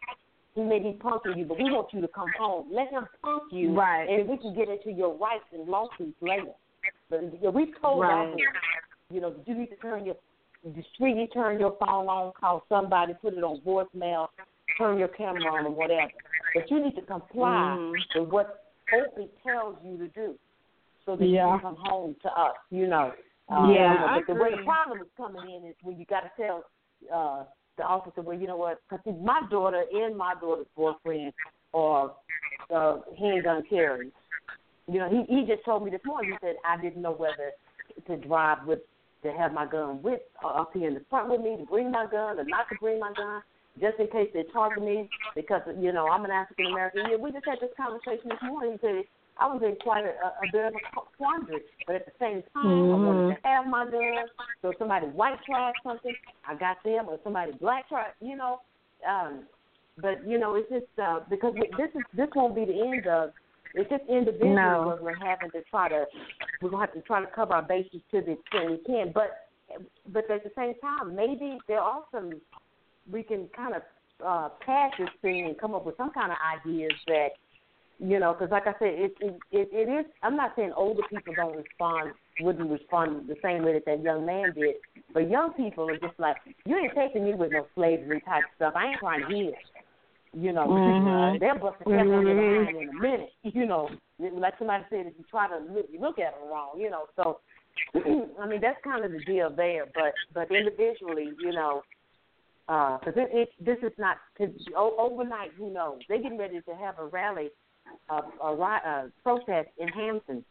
He 0.55 0.63
may 0.63 0.79
be 0.79 0.93
punking 0.93 1.37
you, 1.37 1.45
but 1.45 1.59
we 1.59 1.65
want 1.65 1.93
you 1.93 2.01
to 2.01 2.09
come 2.09 2.31
home. 2.39 2.69
Let 2.71 2.89
him 2.91 3.07
punk 3.23 3.45
you, 3.51 3.75
Right. 3.75 4.09
and 4.09 4.29
we 4.29 4.37
can 4.37 4.55
get 4.55 4.69
into 4.69 4.93
your 4.93 5.15
rights 5.15 5.45
and 5.53 5.69
lawsuits 5.69 6.17
later. 6.21 6.53
But 7.11 7.23
you 7.33 7.41
know, 7.43 7.51
we've 7.51 7.75
told 7.81 8.03
Right. 8.03 8.39
you 9.11 9.21
know, 9.21 9.35
you 9.47 9.55
need 9.55 9.71
to 9.71 9.77
turn 9.77 10.07
your 10.07 10.17
discreetly 10.75 11.27
turn 11.27 11.61
your 11.61 11.73
phone 11.73 12.09
on, 12.09 12.33
call 12.33 12.65
somebody, 12.71 13.13
put 13.15 13.35
it 13.35 13.45
on 13.45 13.61
voicemail, 13.61 14.29
turn 14.79 14.97
your 14.97 15.09
camera 15.09 15.53
on, 15.53 15.67
or 15.67 15.71
whatever. 15.71 16.11
But 16.55 16.71
you 16.71 16.81
need 16.83 16.95
to 16.95 17.03
comply 17.03 17.77
Mhm. 17.77 17.93
with 18.15 18.29
what 18.31 18.73
Opie 18.93 19.29
tells 19.43 19.77
you 19.83 19.99
to 19.99 20.09
do, 20.09 20.39
so 21.05 21.17
that 21.17 21.27
Yeah. 21.27 21.47
you 21.47 21.61
can 21.61 21.61
come 21.61 21.77
home 21.77 22.15
to 22.23 22.39
us. 22.39 22.57
You 22.71 22.87
know, 22.87 23.13
Uh, 23.51 23.69
Yeah, 23.69 23.93
you 23.93 24.01
know, 24.01 24.15
but 24.15 24.27
the 24.27 24.35
way 24.43 24.51
the 24.53 24.63
problem 24.65 25.03
is 25.03 25.13
coming 25.19 25.51
in 25.51 25.67
is 25.67 25.77
when 25.83 25.99
you 25.99 26.07
got 26.07 26.23
to 26.23 26.31
tell 26.43 26.65
uh, 27.13 27.45
the 27.77 27.85
officer, 27.85 28.23
well, 28.23 28.39
you 28.39 28.47
know 28.47 28.57
what? 28.57 28.81
Because 28.89 29.05
my 29.23 29.41
daughter 29.51 29.85
and 29.93 30.17
my 30.17 30.35
daughter's 30.41 30.67
boyfriend 30.77 31.33
are 31.73 32.15
uh, 32.75 32.99
handgun 33.19 33.63
carriers. 33.69 34.13
You 34.87 34.99
know, 34.99 35.09
he 35.09 35.35
he 35.35 35.47
just 35.47 35.65
told 35.65 35.85
me 35.85 35.91
this 35.91 36.01
morning. 36.05 36.33
He 36.33 36.47
said 36.47 36.57
I 36.65 36.81
didn't 36.81 37.03
know 37.03 37.13
whether 37.13 37.53
to 38.07 38.27
drive 38.27 38.67
with 38.67 38.81
to 39.23 39.33
have 39.33 39.53
my 39.53 39.67
gun 39.67 40.03
with 40.03 40.21
uh, 40.45 40.49
up 40.49 40.71
here 40.75 40.89
in 40.89 40.95
the 40.95 41.03
front 41.09 41.31
with 41.31 41.41
me 41.41 41.57
to 41.57 41.65
bring 41.65 41.91
my 41.91 42.07
gun 42.11 42.39
or 42.39 42.45
not 42.45 42.69
to 42.69 42.77
bring 42.81 43.01
my 43.01 43.13
gun 43.17 43.43
just 43.81 43.99
in 43.99 44.07
case 44.09 44.29
they 44.35 44.45
target 44.53 44.85
me 44.85 45.09
because 45.35 45.63
you 45.81 45.93
know 45.93 46.07
I'm 46.09 46.25
an 46.25 46.31
African 46.31 46.67
American. 46.67 47.03
Yeah, 47.11 47.17
we 47.17 47.33
just 47.33 47.47
had 47.47 47.59
this 47.61 47.73
conversation 47.77 48.29
this 48.29 48.39
morning. 48.43 48.79
He 48.81 48.87
said 48.87 49.05
I 49.39 49.47
was 49.47 49.63
in 49.65 49.77
quite 49.81 50.05
a, 50.05 50.11
a 50.11 50.53
bit 50.53 50.65
of 50.65 50.75
a 50.75 51.01
quandary, 51.17 51.63
but 51.87 51.97
at 51.97 52.07
the 52.07 52.13
same 52.21 52.43
time 52.53 52.93
I 52.93 52.97
wanted 52.97 53.27
to 53.29 53.37
have 53.43 53.67
my 53.67 53.85
gun. 53.85 54.27
So 54.63 54.71
if 54.71 54.79
somebody 54.79 55.07
white 55.07 55.39
tried 55.45 55.73
something, 55.83 56.15
I 56.47 56.55
got 56.55 56.83
them, 56.85 57.07
or 57.09 57.19
somebody 57.25 57.53
black 57.61 57.89
tried, 57.89 58.13
you 58.21 58.37
know. 58.37 58.61
Um, 59.09 59.45
but 60.01 60.27
you 60.27 60.39
know, 60.39 60.55
it's 60.55 60.71
just 60.71 60.99
uh, 61.03 61.21
because 61.29 61.55
this 61.77 61.91
is 61.95 62.03
this 62.17 62.29
won't 62.35 62.55
be 62.55 62.65
the 62.65 62.81
end 62.81 63.07
of. 63.07 63.31
It's 63.75 63.91
just 63.91 64.05
individually 64.09 64.55
No. 64.55 64.85
where 64.87 65.03
we're 65.03 65.27
having 65.27 65.51
to 65.51 65.63
try 65.69 65.89
to 65.89 66.05
we're 66.63 66.71
gonna 66.71 66.87
have 66.87 66.95
to 66.95 67.03
try 67.03 67.21
to 67.21 67.27
cover 67.27 67.55
our 67.55 67.63
bases 67.63 68.01
to 68.13 68.21
the 68.21 68.33
extent 68.33 68.71
we 68.71 68.79
can. 68.87 69.13
But 69.13 69.49
but 70.09 70.31
at 70.31 70.45
the 70.45 70.53
same 70.57 70.75
time, 70.81 71.17
maybe 71.17 71.59
there 71.67 71.81
are 71.81 72.05
some 72.13 72.41
we 73.11 73.25
can 73.25 73.49
kind 73.49 73.75
of 73.75 73.83
uh, 74.25 74.49
pass 74.65 74.93
this 74.99 75.09
thing 75.23 75.47
and 75.47 75.59
come 75.59 75.75
up 75.75 75.85
with 75.85 75.97
some 75.97 76.13
kind 76.13 76.31
of 76.31 76.39
ideas 76.57 76.93
that 77.09 77.31
you 77.99 78.19
know, 78.19 78.33
because 78.33 78.51
like 78.51 78.67
I 78.67 78.73
said, 78.79 78.89
it, 78.89 79.15
it 79.21 79.35
it 79.53 79.69
it 79.73 79.89
is. 79.89 80.07
I'm 80.23 80.37
not 80.37 80.53
saying 80.57 80.73
older 80.77 81.03
people 81.09 81.35
don't 81.35 81.57
respond, 81.57 82.13
wouldn't 82.41 82.71
respond 82.71 83.29
the 83.29 83.37
same 83.43 83.65
way 83.65 83.75
that 83.75 83.85
that 83.87 84.03
young 84.03 84.27
man 84.27 84.53
did, 84.53 84.77
but 85.13 85.31
young 85.31 85.53
people 85.53 85.89
are 85.91 85.99
just 85.99 86.19
like, 86.19 86.37
you 86.65 86.77
ain't 86.77 86.95
taking 86.95 87.25
me 87.25 87.35
with 87.35 87.53
no 87.53 87.67
slavery 87.75 88.21
type 88.27 88.45
stuff. 88.57 88.75
I 88.77 88.89
ain't 88.89 89.01
trying 89.01 89.23
to 89.23 89.35
hear. 89.35 89.53
You 90.33 90.53
know, 90.53 90.67
Mhm. 90.69 91.39
they'll 91.39 91.59
bust 91.59 91.77
a 91.81 91.85
step 91.85 92.01
on 92.01 92.27
your 92.27 92.35
behind 92.35 92.77
in 92.77 92.89
a 92.89 92.93
minute. 93.01 93.31
You 93.45 93.67
know, 93.67 93.89
like 94.19 94.55
somebody 94.59 94.85
said, 94.91 95.07
if 95.07 95.15
you 95.17 95.25
try 95.31 95.47
to 95.49 95.59
look, 95.73 95.87
you 95.93 96.01
look 96.01 96.19
at 96.19 96.35
them 96.39 96.49
wrong. 96.49 96.79
You 96.79 96.91
know, 96.91 97.05
so 97.15 97.39
I 98.41 98.47
mean 98.47 98.61
that's 98.61 98.83
kind 98.83 99.05
of 99.05 99.13
the 99.13 99.21
deal 99.25 99.51
there. 99.55 99.87
But 99.95 100.15
but 100.33 100.51
individually, 100.51 101.31
you 101.39 101.53
know, 101.53 101.83
uh, 102.69 102.99
because 102.99 103.15
it, 103.17 103.29
it 103.33 103.49
this 103.61 103.79
is 103.83 103.93
not 103.99 104.17
o- 104.77 104.97
overnight. 104.99 105.53
Who 105.57 105.73
knows? 105.73 106.01
They're 106.09 106.21
getting 106.23 106.39
ready 106.39 106.61
to 106.63 106.75
have 106.75 106.99
a 106.99 107.07
rally, 107.07 107.51
a, 108.11 108.21
a, 108.43 108.55
ri- 108.55 108.85
a 108.87 109.11
protest 109.23 109.69
in 109.79 109.89
Hampton 109.89 110.45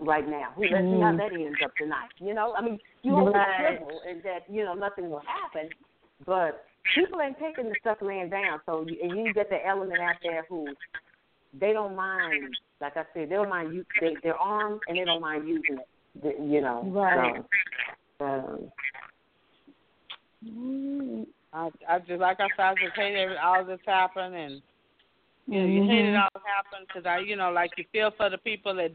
right 0.00 0.28
now. 0.28 0.52
Who 0.56 0.62
let's 0.62 0.72
see 0.84 1.00
how 1.00 1.12
Mm. 1.12 1.18
that 1.18 1.32
ends 1.32 1.58
up 1.64 1.72
tonight. 1.76 2.08
You 2.18 2.34
know, 2.34 2.54
I 2.56 2.62
mean, 2.62 2.78
you 3.02 3.14
hope 3.14 3.34
Right. 3.34 3.78
civil 3.78 4.00
and 4.08 4.22
that 4.24 4.40
you 4.48 4.64
know 4.64 4.74
nothing 4.74 5.10
will 5.10 5.20
happen, 5.26 5.68
but 6.26 6.64
people 6.94 7.20
ain't 7.20 7.38
taking 7.38 7.68
the 7.68 7.76
stuff 7.80 7.98
laying 8.00 8.30
down. 8.30 8.60
So 8.66 8.84
you, 8.86 8.96
and 9.02 9.16
you 9.26 9.32
get 9.32 9.48
the 9.50 9.64
element 9.66 10.00
out 10.00 10.16
there 10.22 10.44
who 10.48 10.66
they 11.58 11.72
don't 11.72 11.94
mind. 11.94 12.56
Like 12.80 12.96
I 12.96 13.04
said, 13.14 13.28
they 13.28 13.34
don't 13.36 13.48
mind 13.48 13.74
you. 13.74 13.84
They, 14.00 14.16
they're 14.22 14.36
armed 14.36 14.80
and 14.88 14.98
they 14.98 15.04
don't 15.04 15.20
mind 15.20 15.46
using 15.48 15.78
it. 15.78 15.88
the- 16.22 16.44
You 16.44 16.60
know, 16.62 16.82
Right. 16.86 17.42
So, 18.18 18.70
um, 20.44 21.26
I, 21.52 21.68
I 21.88 21.98
just 22.00 22.20
like 22.20 22.38
I 22.40 22.48
said, 22.56 22.62
I 22.64 22.74
just 22.74 22.96
hate 22.96 23.16
every, 23.16 23.36
all 23.36 23.64
this 23.64 23.80
happening 23.86 24.40
and 24.40 24.62
you 25.46 25.60
know, 25.60 25.66
you 25.66 25.88
hate 25.88 26.06
it 26.06 26.16
all 26.16 26.28
happen 26.46 26.86
because 26.86 27.06
I, 27.06 27.18
you 27.18 27.36
know, 27.36 27.50
like 27.50 27.72
you 27.76 27.84
feel 27.92 28.10
for 28.16 28.30
the 28.30 28.38
people 28.38 28.74
that 28.76 28.90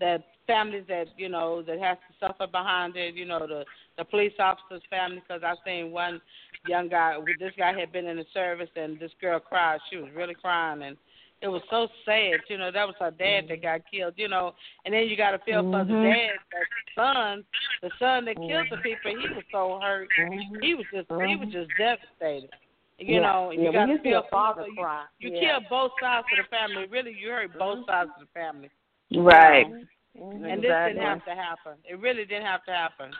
that 0.00 0.24
families 0.46 0.84
that 0.88 1.06
you 1.16 1.28
know 1.28 1.62
that 1.62 1.78
has 1.78 1.96
to 2.08 2.26
suffer 2.26 2.46
behind 2.46 2.96
it. 2.96 3.14
You 3.14 3.26
know, 3.26 3.46
the 3.46 3.64
the 3.96 4.04
police 4.04 4.32
officers' 4.38 4.82
family. 4.90 5.22
Because 5.26 5.42
I 5.44 5.54
seen 5.64 5.92
one 5.92 6.20
young 6.66 6.88
guy. 6.88 7.16
This 7.38 7.52
guy 7.56 7.78
had 7.78 7.92
been 7.92 8.06
in 8.06 8.16
the 8.16 8.24
service, 8.32 8.70
and 8.76 8.98
this 8.98 9.12
girl 9.20 9.38
cried. 9.40 9.80
She 9.90 9.96
was 9.96 10.10
really 10.14 10.34
crying, 10.34 10.82
and 10.82 10.96
it 11.40 11.48
was 11.48 11.62
so 11.70 11.88
sad. 12.04 12.40
You 12.48 12.58
know, 12.58 12.72
that 12.72 12.86
was 12.86 12.96
her 12.98 13.10
dad 13.10 13.44
that 13.48 13.60
mm-hmm. 13.60 13.62
got 13.62 13.80
killed. 13.90 14.14
You 14.16 14.28
know, 14.28 14.54
and 14.84 14.94
then 14.94 15.06
you 15.06 15.16
got 15.16 15.30
to 15.30 15.38
feel 15.38 15.62
for 15.62 15.84
the 15.84 15.92
Mhm. 15.92 16.12
dad, 16.12 16.38
that 16.52 16.66
son, 16.94 17.44
the 17.82 17.90
son 17.98 18.24
that 18.24 18.36
killed 18.36 18.66
the 18.70 18.76
mm-hmm. 18.76 18.82
people. 18.82 19.10
He 19.10 19.28
was 19.34 19.44
so 19.52 19.78
hurt. 19.80 20.08
Mm-hmm. 20.18 20.60
He 20.60 20.74
was 20.74 20.86
just 20.92 21.08
he 21.08 21.36
was 21.36 21.48
just 21.52 21.70
devastated. 21.78 22.50
You 22.98 23.16
Yeah. 23.16 23.20
know, 23.20 23.50
Yeah, 23.50 23.60
you 23.62 23.72
got 23.72 23.86
to 23.86 23.98
feel 23.98 24.20
a 24.20 24.28
father 24.28 24.62
for- 24.62 24.68
you, 24.68 24.76
cry, 24.76 25.04
You 25.18 25.30
yeah. 25.30 25.40
kill 25.58 25.60
both 25.68 25.92
sides 26.00 26.26
of 26.30 26.38
the 26.38 26.44
family. 26.44 26.86
Really, 26.86 27.12
you 27.12 27.30
hurt 27.30 27.50
mm-hmm. 27.50 27.58
both 27.58 27.86
sides 27.86 28.10
of 28.14 28.20
the 28.20 28.32
family. 28.32 28.70
Right. 29.12 29.66
Mm-hmm. 29.66 30.44
And 30.44 30.62
this 30.62 30.70
didn't 30.70 31.02
have 31.02 31.24
to 31.24 31.34
happen. 31.34 31.74
It 31.84 31.98
really 31.98 32.24
didn't 32.24 32.46
have 32.46 32.64
to 32.66 32.72
happen. 32.72 33.10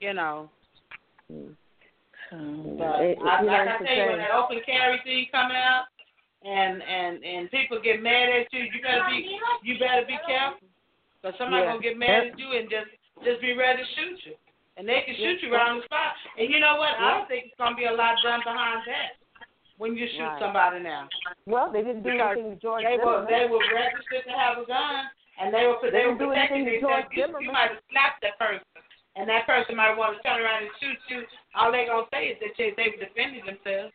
You 0.00 0.12
know. 0.12 0.50
Mm-hmm. 1.32 2.78
But 2.78 3.00
It- 3.00 3.18
it- 3.18 3.22
I, 3.24 3.40
know, 3.40 3.46
like 3.46 3.68
I 3.68 3.78
tell 3.78 3.96
you, 3.96 4.06
when 4.06 4.18
that 4.18 4.30
open 4.32 4.60
carry 4.66 4.98
thing 5.04 5.26
come 5.32 5.50
out, 5.52 5.84
and 6.44 6.82
and 6.82 7.24
and 7.24 7.50
people 7.50 7.80
get 7.80 8.02
mad 8.02 8.28
at 8.28 8.52
you, 8.52 8.64
you 8.64 8.82
better 8.82 9.04
be 9.08 9.38
you 9.62 9.78
better 9.78 10.04
be 10.06 10.18
careful, 10.26 10.68
because 11.22 11.36
somebody 11.38 11.64
Yeah. 11.64 11.70
gonna 11.72 11.82
get 11.82 11.96
mad 11.96 12.26
at 12.28 12.38
you 12.38 12.52
and 12.52 12.68
just 12.70 12.90
just 13.24 13.40
be 13.40 13.54
ready 13.54 13.82
to 13.82 13.88
shoot 13.94 14.26
you, 14.26 14.36
and 14.76 14.86
they 14.88 15.02
can 15.04 15.16
shoot 15.16 15.40
you 15.42 15.52
right 15.52 15.68
on 15.68 15.78
the 15.80 15.84
spot. 15.84 16.12
And 16.38 16.52
you 16.52 16.60
know 16.60 16.76
what? 16.76 16.92
I 17.00 17.16
don't 17.16 17.28
think 17.28 17.48
it's 17.48 17.58
gonna 17.58 17.76
be 17.76 17.84
a 17.88 17.92
lot 17.96 18.16
done 18.22 18.40
behind 18.44 18.84
that 18.86 19.16
when 19.78 19.96
you 19.96 20.06
shoot 20.08 20.24
Right. 20.24 20.40
somebody 20.40 20.80
now. 20.80 21.08
Well, 21.46 21.72
they 21.72 21.82
didn't 21.82 22.02
do 22.04 22.12
Because 22.12 22.36
anything 22.36 22.56
to 22.56 22.60
George 22.60 22.84
they 22.84 22.96
were 22.96 23.26
they 23.28 23.46
were 23.48 23.60
registered 23.72 24.24
to 24.24 24.32
have 24.36 24.58
a 24.58 24.66
gun, 24.66 25.04
and 25.40 25.52
they 25.52 25.66
were 25.66 25.78
They 25.82 25.90
they, 25.90 26.06
were 26.06 26.16
protecting 26.16 26.64
to 26.64 26.80
George 26.80 27.04
themselves. 27.08 27.12
You, 27.12 27.22
Zimmerman. 27.24 27.42
you 27.44 27.52
might 27.52 27.70
have 27.76 27.82
slapped 27.92 28.20
that 28.22 28.36
person, 28.38 28.64
and 29.16 29.28
that 29.28 29.46
person 29.46 29.76
might 29.76 29.96
want 29.96 30.16
to 30.16 30.22
turn 30.24 30.40
around 30.40 30.64
and 30.64 30.72
shoot 30.80 30.98
you. 31.08 31.24
All 31.54 31.72
they 31.72 31.86
gonna 31.86 32.06
say 32.12 32.28
is 32.32 32.38
that 32.40 32.52
they 32.56 32.72
they 32.76 32.88
were 32.92 33.00
defending 33.04 33.44
themselves. 33.44 33.92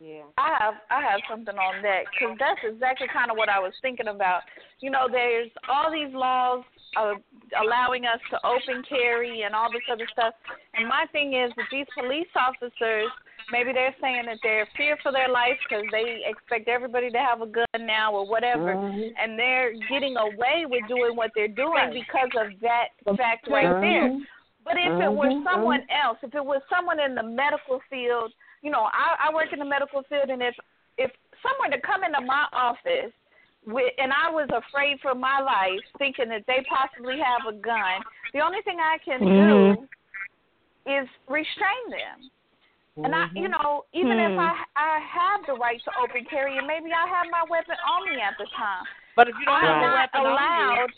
Yeah. 0.00 0.24
I 0.38 0.56
have 0.58 0.74
I 0.90 1.02
have 1.02 1.20
something 1.28 1.56
on 1.56 1.82
that 1.82 2.04
because 2.10 2.36
that's 2.40 2.60
exactly 2.64 3.06
kind 3.12 3.30
of 3.30 3.36
what 3.36 3.50
I 3.50 3.58
was 3.60 3.74
thinking 3.82 4.08
about. 4.08 4.40
You 4.80 4.90
know, 4.90 5.06
there's 5.10 5.50
all 5.68 5.92
these 5.92 6.12
laws 6.14 6.64
uh, 6.96 7.14
allowing 7.60 8.06
us 8.06 8.18
to 8.30 8.40
open 8.44 8.82
carry 8.88 9.42
and 9.42 9.54
all 9.54 9.70
this 9.70 9.84
other 9.92 10.08
stuff. 10.10 10.32
And 10.74 10.88
my 10.88 11.04
thing 11.12 11.34
is 11.34 11.52
that 11.56 11.66
these 11.70 11.86
police 11.94 12.32
officers, 12.34 13.12
maybe 13.52 13.72
they're 13.72 13.94
saying 14.00 14.24
that 14.26 14.38
they're 14.42 14.66
fear 14.74 14.96
for 15.02 15.12
their 15.12 15.28
life 15.28 15.60
because 15.68 15.84
they 15.92 16.24
expect 16.24 16.66
everybody 16.66 17.10
to 17.10 17.18
have 17.18 17.42
a 17.42 17.46
gun 17.46 17.84
now 17.84 18.12
or 18.12 18.26
whatever, 18.26 18.76
Mhm. 18.76 19.12
and 19.20 19.38
they're 19.38 19.74
getting 19.88 20.16
away 20.16 20.64
with 20.66 20.88
doing 20.88 21.14
what 21.14 21.30
they're 21.34 21.46
doing 21.46 21.92
because 21.92 22.30
of 22.40 22.58
that 22.60 22.88
fact 23.16 23.46
right 23.48 23.68
there. 23.80 24.08
Mhm. 24.08 24.26
But 24.64 24.76
if 24.76 25.00
it 25.00 25.12
were 25.12 25.26
Mhm, 25.26 25.44
someone 25.44 25.84
else, 25.90 26.18
if 26.22 26.34
it 26.34 26.44
was 26.44 26.62
someone 26.68 27.00
in 27.00 27.14
the 27.14 27.22
medical 27.22 27.80
field, 27.90 28.32
you 28.62 28.70
know, 28.70 28.88
I, 28.92 29.28
I 29.28 29.34
work 29.34 29.52
in 29.52 29.58
the 29.58 29.64
medical 29.64 30.02
field, 30.08 30.28
and 30.30 30.42
if 30.42 30.54
if 30.98 31.10
someone 31.42 31.70
to 31.70 31.80
come 31.80 32.04
into 32.04 32.20
my 32.20 32.46
office 32.52 33.12
with, 33.66 33.92
and 33.98 34.12
I 34.12 34.30
was 34.30 34.48
afraid 34.52 34.98
for 35.00 35.14
my 35.14 35.40
life, 35.40 35.80
thinking 35.98 36.28
that 36.28 36.44
they 36.46 36.64
possibly 36.68 37.16
have 37.18 37.46
a 37.48 37.56
gun, 37.56 38.02
the 38.34 38.40
only 38.40 38.60
thing 38.62 38.78
I 38.80 38.98
can 39.04 39.20
Mhm. 39.20 39.86
do 39.86 39.88
is 40.86 41.08
restrain 41.28 41.90
them. 41.90 42.30
And 43.02 43.14
I, 43.14 43.24
you 43.34 43.48
Mhm. 43.48 43.52
know, 43.52 43.86
even 43.94 44.18
if 44.20 44.32
Hmm. 44.32 44.40
I 44.40 44.64
I 44.76 44.98
have 45.00 45.46
the 45.46 45.54
right 45.54 45.82
to 45.84 45.90
open 46.02 46.24
carry, 46.26 46.58
and 46.58 46.66
maybe 46.66 46.92
I 46.92 47.06
have 47.08 47.28
my 47.30 47.44
weapon 47.48 47.76
on 47.88 48.04
me 48.14 48.20
at 48.20 48.36
the 48.36 48.44
time, 48.56 48.84
But 49.16 49.28
if 49.28 49.36
you 49.38 49.46
don't 49.46 49.56
I 49.56 49.60
have 49.64 49.76
am 49.76 49.78
a 49.78 49.86
not 49.86 49.94
weapon 50.12 50.20
on 50.20 50.26
you, 50.26 50.32
allowed. 50.32 50.92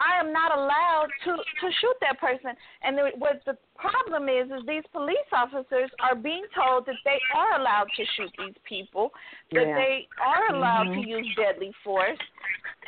I 0.00 0.18
am 0.18 0.32
not 0.32 0.56
allowed 0.56 1.08
to 1.24 1.36
to 1.36 1.66
shoot 1.80 1.96
that 2.00 2.18
person. 2.18 2.52
And 2.82 2.96
the, 2.96 3.10
what 3.18 3.42
the 3.44 3.56
problem 3.76 4.28
is, 4.28 4.46
is 4.50 4.66
these 4.66 4.84
police 4.92 5.30
officers 5.32 5.90
are 6.00 6.14
being 6.14 6.44
told 6.54 6.86
that 6.86 6.96
they 7.04 7.18
are 7.36 7.60
allowed 7.60 7.88
to 7.96 8.04
shoot 8.16 8.30
these 8.38 8.56
people, 8.64 9.12
that 9.52 9.66
Yeah. 9.66 9.74
they 9.74 10.08
are 10.20 10.54
allowed 10.54 10.88
Mhm. 10.88 10.94
to 11.02 11.08
use 11.08 11.34
deadly 11.36 11.72
force, 11.84 12.18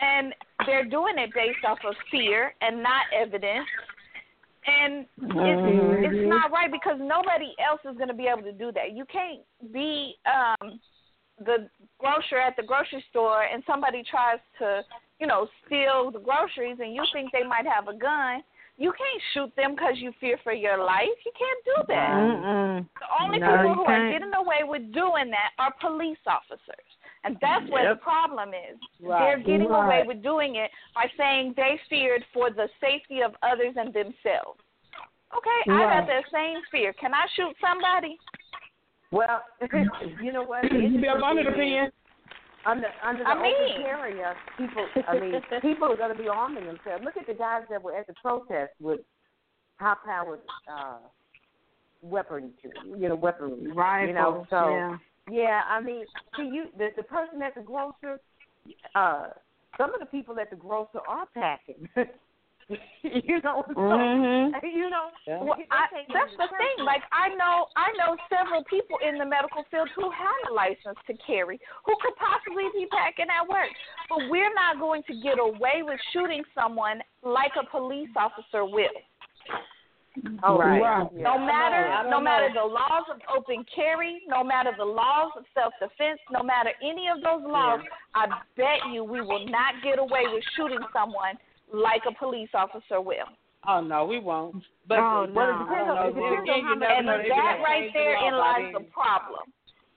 and 0.01 0.34
they're 0.66 0.84
doing 0.84 1.18
it 1.18 1.32
based 1.34 1.64
off 1.64 1.84
of 1.84 1.94
fear 2.10 2.55
and 2.60 2.82
not 2.82 3.05
evidence. 3.12 3.68
And 4.64 5.06
it's, 5.18 6.06
it's 6.06 6.28
not 6.28 6.52
right 6.52 6.70
because 6.70 6.98
nobody 7.01 7.52
else 7.59 7.80
is 7.84 7.97
going 7.97 8.09
to 8.09 8.14
be 8.14 8.28
able 8.28 8.43
to 8.43 8.52
do 8.52 8.70
that. 8.72 8.93
You 8.93 9.05
can't 9.06 9.40
be 9.72 10.16
um, 10.24 10.80
the 11.44 11.68
grocer 11.98 12.39
at 12.39 12.55
the 12.56 12.62
grocery 12.62 13.05
store 13.10 13.43
and 13.43 13.64
somebody 13.66 14.05
tries 14.05 14.39
to, 14.60 14.84
you 15.23 15.28
know, 15.28 15.47
steal 15.65 16.11
the 16.11 16.19
groceries 16.19 16.78
and 16.81 16.93
you 16.93 17.05
think 17.12 17.31
they 17.31 17.44
might 17.47 17.65
have 17.65 17.86
a 17.86 17.94
gun. 17.97 18.43
You 18.77 18.90
can't 18.90 19.23
shoot 19.32 19.55
them 19.55 19.77
because 19.77 19.94
you 19.99 20.11
fear 20.19 20.36
for 20.43 20.53
your 20.53 20.82
life. 20.82 21.15
You 21.24 21.31
can't 21.39 21.62
do 21.65 21.78
that. 21.94 22.19
Mm-mm. 22.19 22.89
The 22.99 23.07
only 23.23 23.39
No, 23.39 23.47
people 23.47 23.74
who 23.74 23.85
are 23.85 23.99
can't. 23.99 24.11
getting 24.11 24.35
away 24.35 24.65
with 24.66 24.93
doing 24.93 25.31
that 25.31 25.51
are 25.62 25.73
police 25.81 26.19
officers. 26.27 26.89
And 27.23 27.39
that's 27.40 27.70
where 27.70 27.85
Yep. 27.85 27.99
the 27.99 28.03
problem 28.03 28.49
is. 28.53 28.77
Right. 29.01 29.20
They're 29.20 29.39
getting 29.39 29.70
away 29.70 30.03
with 30.05 30.24
doing 30.24 30.57
it 30.57 30.73
by 30.93 31.07
saying 31.16 31.55
they 31.57 31.78
feared 31.89 32.24
for 32.32 32.51
the 32.51 32.69
safety 32.81 33.23
of 33.23 33.36
others 33.44 33.74
and 33.77 33.94
themselves. 33.94 34.59
Okay, 35.36 35.70
I 35.70 35.85
Right. 35.85 36.01
got 36.01 36.07
that 36.09 36.24
same 36.32 36.59
fear. 36.73 36.93
Can 36.94 37.15
I 37.15 37.27
shoot 37.36 37.55
somebody? 37.61 38.19
Well, 39.12 39.44
you 40.20 40.32
know 40.32 40.43
what? 40.43 40.65
You 40.73 40.99
be 41.01 41.07
up 41.07 41.23
under 41.23 41.44
the 41.44 41.53
pen. 41.53 41.93
Under 42.64 42.89
under 43.05 43.24
the 43.24 43.28
I 43.30 43.43
mean- 43.43 43.55
open 43.55 43.82
carrier, 43.82 44.34
people. 44.56 44.86
I 45.09 45.18
mean, 45.18 45.32
people 45.62 45.93
are 45.93 45.97
going 45.97 46.16
to 46.16 46.22
be 46.22 46.28
arming 46.28 46.66
themselves. 46.66 47.05
Look 47.05 47.16
at 47.16 47.26
the 47.26 47.34
guys 47.34 47.62
that 47.70 47.82
were 47.82 47.97
at 47.97 48.06
the 48.06 48.14
protest 48.22 48.72
with 48.80 49.01
high 49.76 49.97
powered 50.05 50.40
uh 50.72 50.98
weapons, 52.02 52.52
you 52.97 53.09
know, 53.09 53.14
weaponry. 53.16 54.09
You 54.09 54.14
know, 54.14 54.47
so 54.51 54.68
yeah. 54.68 54.97
yeah, 55.30 55.60
I 55.68 55.80
mean, 55.80 56.05
see 56.36 56.51
you 56.52 56.66
the 56.78 56.89
the 56.97 57.02
person 57.02 57.43
at 57.43 57.55
the 57.55 57.62
grocer, 57.62 58.20
uh 58.94 59.28
some 59.78 59.94
of 59.94 60.01
the 60.01 60.06
people 60.06 60.39
at 60.39 60.51
the 60.51 60.56
grocer 60.56 61.01
are 61.09 61.26
packing. 61.34 61.89
you 63.02 63.40
know, 63.43 63.64
so, 63.68 63.74
Mhm. 63.74 64.62
you 64.62 64.89
know, 64.89 65.10
Well, 65.26 65.56
I, 65.70 65.86
that's 65.90 66.30
the 66.36 66.47
registration. 66.47 66.76
thing. 66.76 66.84
Like 66.84 67.02
I 67.12 67.28
know, 67.34 67.66
I 67.76 67.93
know 67.98 68.16
several 68.28 68.62
people 68.64 68.98
in 68.98 69.18
the 69.18 69.24
medical 69.24 69.64
field 69.70 69.89
who 69.97 70.10
have 70.10 70.40
a 70.51 70.52
license 70.52 70.98
to 71.06 71.14
carry, 71.26 71.60
who 71.84 71.94
could 72.01 72.16
possibly 72.16 72.64
be 72.74 72.86
packing 72.86 73.26
at 73.28 73.47
work. 73.48 73.68
But 74.09 74.28
we're 74.30 74.52
not 74.55 74.78
going 74.78 75.02
to 75.05 75.14
get 75.20 75.39
away 75.39 75.82
with 75.82 76.01
shooting 76.12 76.43
someone 76.55 77.02
like 77.22 77.52
a 77.60 77.66
police 77.66 78.10
officer 78.16 78.64
will. 78.64 78.89
Oh, 80.43 80.59
Right. 80.59 80.78
yeah. 80.78 81.22
No 81.22 81.39
matter, 81.39 82.09
no 82.10 82.20
matter 82.20 82.52
the 82.52 82.62
laws 82.64 83.05
of 83.10 83.18
open 83.34 83.64
carry, 83.74 84.22
no 84.28 84.44
matter 84.44 84.72
the 84.76 84.84
laws 84.84 85.32
of 85.36 85.44
self 85.55 85.72
defense, 85.80 86.20
no 86.30 86.43
matter 86.43 86.70
any 86.82 87.09
of 87.09 87.22
those 87.22 87.43
laws, 87.43 87.80
I 88.14 88.26
bet 88.56 88.86
you 88.93 89.05
we 89.05 89.22
will 89.22 89.47
not 89.47 89.82
get 89.82 89.98
away 89.98 90.24
with 90.30 90.44
shooting 90.55 90.80
someone 90.93 91.39
like 91.73 92.03
a 92.09 92.15
police 92.15 92.51
officer 92.55 93.01
will. 93.01 93.28
Oh 93.66 93.81
no, 93.81 94.05
we 94.05 94.19
won't. 94.19 94.62
But 94.89 94.99
Oh, 94.99 95.27
well, 95.32 95.47
no. 95.47 95.55
it 95.55 95.59
depends 95.65 95.90
on, 95.90 96.07
it 96.09 96.15
depends 96.44 96.69
on 96.69 96.81
how 96.82 97.03
much 97.03 97.27
And 97.27 97.31
that 97.31 97.59
right 97.62 97.90
there 97.94 98.16
law 98.20 98.28
in 98.28 98.35
lies 98.35 98.73
the 98.74 98.85
problem. 98.90 99.44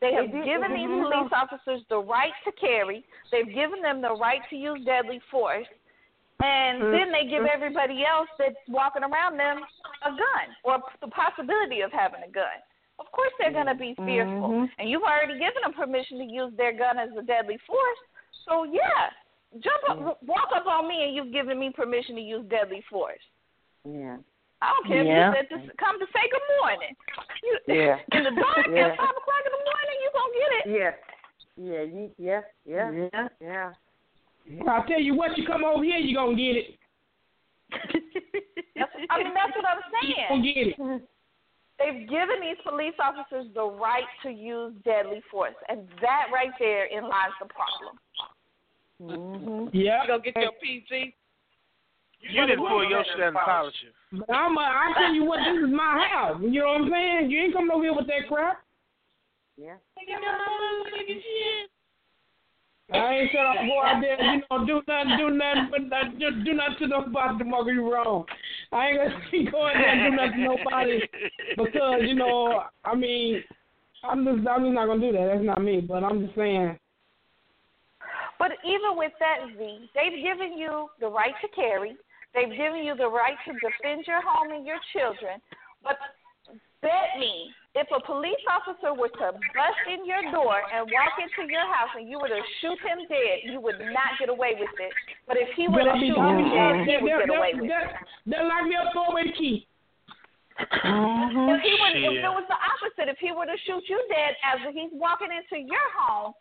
They 0.02 0.14
have 0.14 0.26
It 0.26 0.31
did- 0.34 0.45
given 0.45 0.72
it 0.72 0.76
these 0.77 0.88
did- 0.88 1.02
police 1.03 1.31
officers 1.34 1.81
the 1.89 1.97
right 1.99 2.34
to 2.45 2.52
carry. 2.53 3.03
They've 3.31 3.52
given 3.52 3.81
them 3.81 4.02
the 4.02 4.14
right 4.14 4.41
to 4.49 4.56
use 4.56 4.84
deadly 4.85 5.19
force. 5.31 5.68
And 6.43 6.81
Mm-hmm. 6.81 6.91
then 6.91 7.11
they 7.11 7.26
give 7.26 7.45
everybody 7.45 8.06
else 8.06 8.27
that's 8.38 8.56
walking 8.68 9.03
around 9.03 9.38
them 9.38 9.64
a 10.03 10.10
gun 10.11 10.47
or 10.64 10.80
the 11.02 11.07
possibility 11.07 11.81
of 11.81 11.91
having 11.91 12.22
a 12.23 12.30
gun. 12.30 12.60
Of 12.99 13.11
course, 13.11 13.31
they're 13.39 13.52
going 13.52 13.68
to 13.68 13.76
be 13.76 13.95
fearful. 13.95 14.49
Mm-hmm. 14.49 14.65
And 14.80 14.89
you've 14.89 15.03
already 15.03 15.34
given 15.39 15.61
them 15.64 15.73
permission 15.73 16.18
to 16.19 16.26
use 16.26 16.52
their 16.56 16.72
gun 16.72 16.97
as 16.99 17.10
a 17.18 17.22
deadly 17.23 17.57
force. 17.65 17.99
So, 18.47 18.64
yeah, 18.64 19.11
jump 19.60 19.84
up, 19.89 20.23
walk 20.23 20.49
up 20.55 20.55
on 20.76 20.88
me 20.88 21.03
and 21.07 21.15
you've 21.15 21.31
given 21.31 21.57
me 21.60 21.72
permission 21.73 22.15
to 22.15 22.22
use 22.22 22.43
deadly 22.49 22.84
force. 22.89 23.23
Yeah. 23.88 24.18
I 24.61 24.72
don't 24.73 24.88
care 24.88 25.03
Yeah. 25.03 25.31
if 25.31 25.49
you 25.52 25.57
said 25.57 25.68
to 25.72 25.77
come 25.77 25.99
to 25.99 26.06
say 26.14 26.23
good 26.31 26.47
morning. 26.61 26.95
You, 27.43 27.53
Yeah. 27.68 27.97
In 28.18 28.23
the 28.23 28.31
dark 28.31 28.68
Yeah. 28.68 28.91
at 28.91 28.97
five 28.97 29.15
o'clock 29.15 29.43
in 29.45 29.52
the 29.56 29.64
morning, 29.72 29.95
you 30.03 30.10
gonna 30.14 30.34
get 30.41 30.52
it. 30.60 30.65
Yeah. 30.80 30.93
Yeah, 31.57 31.81
you, 31.84 32.11
yeah, 32.18 32.41
yeah, 32.65 32.91
Yeah. 32.91 33.27
yeah. 33.39 33.73
I'll 34.68 34.84
tell 34.84 34.99
you 34.99 35.15
what, 35.15 35.38
you 35.38 35.45
come 35.47 35.64
over 35.64 35.84
here, 35.84 35.97
you 35.97 36.15
gonna 36.15 36.35
get 36.35 36.57
it. 36.57 36.77
I 37.72 39.23
mean, 39.23 39.34
that's 39.34 39.56
what 39.56 39.65
I'm 39.65 39.80
You 40.03 40.14
saying. 40.15 40.27
gonna 40.30 40.43
get 40.43 40.68
it. 40.68 41.10
They've 41.80 42.07
given 42.10 42.39
these 42.41 42.57
police 42.64 42.95
officers 42.99 43.47
the 43.53 43.64
right 43.64 44.07
to 44.23 44.30
use 44.30 44.73
deadly 44.85 45.22
force, 45.30 45.56
and 45.68 45.88
that 46.02 46.27
right 46.34 46.52
there 46.60 46.85
in 46.85 47.03
lies 47.03 47.35
the 47.41 47.47
problem. 47.47 47.99
Mm-hmm. 49.01 49.76
Yeah. 49.76 50.03
You 50.03 50.07
gonna 50.07 50.23
get 50.23 50.35
your 50.38 50.51
PG? 50.61 51.15
You 52.22 52.45
didn't 52.47 52.59
pull 52.59 52.89
your 52.89 53.03
shit 53.03 53.22
out 53.22 53.27
and 53.27 53.38
polish 53.38 53.76
it. 53.85 53.93
But 54.11 54.34
I'm, 54.34 54.57
uh, 54.57 54.61
I 54.61 54.93
tell 54.97 55.13
you 55.13 55.26
what, 55.26 55.39
this 55.39 55.67
is 55.67 55.73
my 55.73 56.07
house. 56.09 56.41
You 56.41 56.61
know 56.61 56.67
what 56.67 56.81
I'm 56.81 56.91
saying? 56.91 57.31
You 57.31 57.39
ain't 57.41 57.53
coming 57.53 57.72
over 57.72 57.84
here 57.84 57.93
with 57.93 58.07
that 58.07 58.27
crap. 58.27 58.63
Yeah. 59.57 59.76
I 62.93 63.13
ain't 63.15 63.31
said 63.31 63.39
I'll 63.39 63.65
go 63.65 63.81
out 63.84 64.01
there, 64.01 64.22
you 64.22 64.41
know, 64.49 64.65
do 64.65 64.81
nothing, 64.88 65.17
do 65.17 65.30
nothing, 65.31 65.67
but 65.72 65.81
not, 65.89 66.19
do, 66.19 66.43
do 66.43 66.53
nothing 66.53 66.76
to 66.80 66.88
nobody 66.88 67.38
tomorrow. 67.39 67.67
You 67.67 67.91
wrong. 67.91 68.26
I 68.72 68.88
ain't 68.88 68.97
gonna 68.97 69.19
be 69.31 69.51
going 69.51 69.73
there 69.73 69.89
and 69.89 70.11
do 70.11 70.15
nothing 70.15 70.39
to 70.39 70.45
nobody 70.45 71.01
because 71.57 72.01
you 72.01 72.15
know, 72.15 72.63
I 72.84 72.95
mean, 72.95 73.43
I'm 74.03 74.23
just, 74.23 74.47
I'm 74.47 74.63
just 74.63 74.73
not 74.73 74.85
gonna 74.85 75.01
do 75.01 75.11
that. 75.13 75.31
That's 75.34 75.45
not 75.45 75.63
me. 75.63 75.81
But 75.81 76.03
I'm 76.03 76.26
just 76.26 76.35
saying. 76.35 76.77
But 78.39 78.51
even 78.65 78.97
with 78.99 79.13
that, 79.19 79.47
Z, 79.57 79.89
they've 79.95 80.19
given 80.23 80.57
you 80.57 80.89
the 80.99 81.07
right 81.07 81.33
to 81.41 81.47
carry. 81.55 81.95
They've 82.33 82.51
given 82.51 82.83
you 82.83 82.95
the 82.95 83.07
right 83.07 83.37
to 83.47 83.51
defend 83.53 84.03
your 84.07 84.19
home 84.21 84.51
and 84.51 84.65
your 84.65 84.77
children. 84.91 85.39
But 85.83 85.95
bet 86.81 87.15
me, 87.19 87.49
if 87.75 87.87
a 87.95 87.99
police 88.03 88.39
officer 88.51 88.91
were 88.93 89.07
to 89.09 89.27
bust 89.55 89.81
in 89.87 90.03
your 90.05 90.19
door 90.35 90.59
and 90.59 90.83
walk 90.91 91.15
into 91.19 91.47
your 91.51 91.63
house 91.63 91.95
and 91.95 92.07
you 92.09 92.19
were 92.19 92.27
to 92.27 92.41
shoot 92.59 92.79
him 92.83 93.07
dead, 93.07 93.47
you 93.51 93.59
would 93.63 93.79
not 93.91 94.19
get 94.19 94.27
away 94.29 94.55
with 94.59 94.71
it. 94.79 94.93
But 95.27 95.37
if 95.39 95.49
he 95.55 95.67
were 95.67 95.83
to 95.87 95.95
shoot 95.95 96.11
you 96.11 96.43
dead, 96.51 96.87
he 96.87 96.95
would 96.99 97.19
get 97.23 97.31
away 97.31 97.51
with 97.55 97.65
it. 97.65 97.71
they'll- 97.71 97.95
They'll 98.27 98.47
lock 98.47 98.63
me 98.67 98.75
up, 98.75 98.91
throw 98.91 99.11
away 99.15 99.31
the 99.31 99.35
key. 99.37 99.67
Mm-hmm. 100.55 101.51
If 101.51 101.61
he 101.67 101.73
would, 101.83 101.95
if 102.15 102.23
it 102.23 102.31
was 102.31 102.47
the 102.47 102.55
opposite, 102.59 103.11
if 103.11 103.19
he 103.19 103.31
were 103.35 103.45
to 103.45 103.57
shoot 103.67 103.83
you 103.91 103.99
dead 104.07 104.35
as 104.43 104.59
he's 104.71 104.91
walking 104.95 105.27
into 105.31 105.59
your 105.67 105.83
home, 105.99 106.31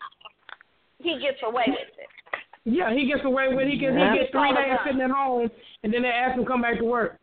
he 1.05 1.21
gets 1.21 1.39
away 1.45 1.69
with 1.69 1.93
it. 2.01 2.09
Yeah, 2.65 2.89
he 2.97 3.05
gets 3.05 3.21
away 3.29 3.53
with. 3.53 3.69
He 3.69 3.77
gets, 3.77 3.93
he 3.93 4.09
gets 4.17 4.33
three 4.33 4.57
days 4.57 4.81
sitting 4.89 5.05
at 5.05 5.13
home, 5.13 5.53
and 5.85 5.93
then 5.93 6.01
they 6.01 6.09
ask 6.09 6.33
him 6.33 6.45
to 6.45 6.49
come 6.49 6.65
back 6.65 6.81
to 6.81 6.85
work. 6.89 7.21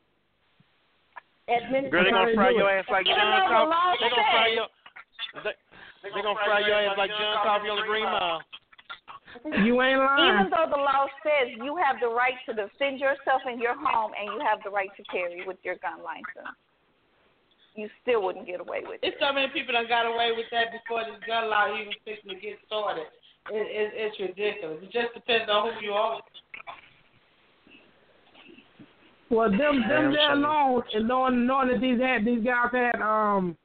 Girl, 1.49 2.05
they 2.05 2.13
gonna 2.13 2.37
fry 2.37 2.53
your 2.53 2.69
ass 2.69 2.85
like 2.87 3.05
John 3.05 3.17
though 3.17 3.49
Coffey. 3.49 3.73
law 3.73 3.91
They 3.99 4.07
gonna 4.07 4.31
fry 4.31 4.47
your. 4.53 4.67
They, 5.43 5.55
they 6.13 6.21
gonna 6.21 6.39
fry 6.45 6.59
your 6.63 6.77
ass 6.79 6.95
like 6.95 7.09
John 7.09 7.35
Coffey 7.43 7.67
on 7.67 7.77
the 7.81 7.87
Green 7.89 8.05
Mile. 8.05 8.39
You 9.65 9.81
ain't 9.81 9.99
lying. 9.99 10.45
Even 10.45 10.47
though 10.51 10.69
the 10.69 10.79
law 10.79 11.07
says 11.23 11.51
you 11.57 11.75
have 11.79 11.97
the 11.99 12.07
right 12.07 12.37
to 12.45 12.53
defend 12.53 12.99
yourself 12.99 13.41
in 13.49 13.59
your 13.59 13.75
home 13.75 14.11
and 14.13 14.31
you 14.31 14.39
have 14.45 14.59
the 14.63 14.69
right 14.69 14.91
to 14.95 15.03
carry 15.07 15.43
with 15.47 15.57
your 15.63 15.75
gun 15.79 16.03
license, 16.03 16.55
you 17.75 17.87
still 18.03 18.21
wouldn't 18.23 18.45
get 18.45 18.59
away 18.59 18.83
with 18.83 18.99
it. 19.01 19.15
It's 19.15 19.19
so 19.23 19.31
many 19.31 19.47
people 19.55 19.73
that 19.73 19.87
got 19.87 20.03
away 20.03 20.35
with 20.35 20.51
that 20.51 20.75
before 20.75 21.07
this 21.07 21.19
gun 21.23 21.49
law 21.49 21.71
even 21.71 21.95
fixing 22.03 22.35
to 22.35 22.39
get 22.39 22.59
started. 22.67 23.07
It, 23.49 23.55
it, 23.55 23.91
it's 23.95 24.19
ridiculous. 24.19 24.77
It 24.83 24.91
just 24.91 25.13
depends 25.13 25.49
on 25.49 25.73
who 25.73 25.85
you 25.85 25.91
are. 25.91 26.21
Well, 29.29 29.49
them 29.49 29.59
them 29.59 29.87
Damn 29.87 30.11
there 30.11 30.33
alone, 30.33 30.83
and 30.93 31.07
knowing 31.07 31.47
knowing 31.47 31.69
that 31.69 31.81
these 31.81 31.99
had 32.01 32.25
these 32.25 32.43
guys 32.43 32.69
had 32.71 33.01
um, 33.01 33.57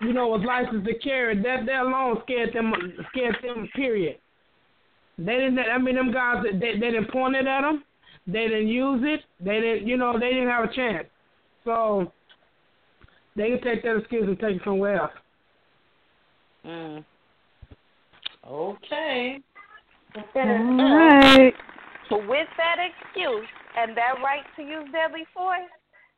you 0.00 0.12
know, 0.12 0.28
was 0.28 0.42
licensed 0.46 0.86
to 0.86 0.98
carry, 0.98 1.36
that 1.42 1.66
that 1.66 1.82
alone 1.82 2.16
scared 2.22 2.54
them 2.54 2.72
scared 3.10 3.36
them. 3.42 3.68
Period. 3.74 4.16
They 5.18 5.36
didn't. 5.36 5.58
I 5.58 5.76
mean, 5.78 5.96
them 5.96 6.12
guys 6.12 6.42
they 6.52 6.72
they 6.74 6.90
didn't 6.90 7.10
point 7.10 7.36
it 7.36 7.46
at 7.46 7.62
them. 7.62 7.84
They 8.26 8.48
didn't 8.48 8.68
use 8.68 9.02
it. 9.04 9.20
They 9.44 9.60
didn't. 9.60 9.86
You 9.86 9.96
know, 9.96 10.18
they 10.18 10.30
didn't 10.30 10.48
have 10.48 10.70
a 10.70 10.74
chance. 10.74 11.06
So 11.64 12.12
they 13.36 13.50
can 13.50 13.62
take 13.62 13.82
that 13.82 13.96
excuse 13.96 14.26
and 14.26 14.38
take 14.38 14.56
it 14.56 14.62
somewhere 14.64 15.00
else. 15.02 15.12
Mm. 16.64 17.04
Okay. 18.46 19.38
right. 20.34 21.52
But 22.08 22.18
with 22.28 22.48
that 22.56 22.76
excuse 22.78 23.46
and 23.76 23.96
that 23.96 24.14
right 24.22 24.44
to 24.56 24.62
use 24.62 24.88
deadly 24.92 25.24
force, 25.34 25.68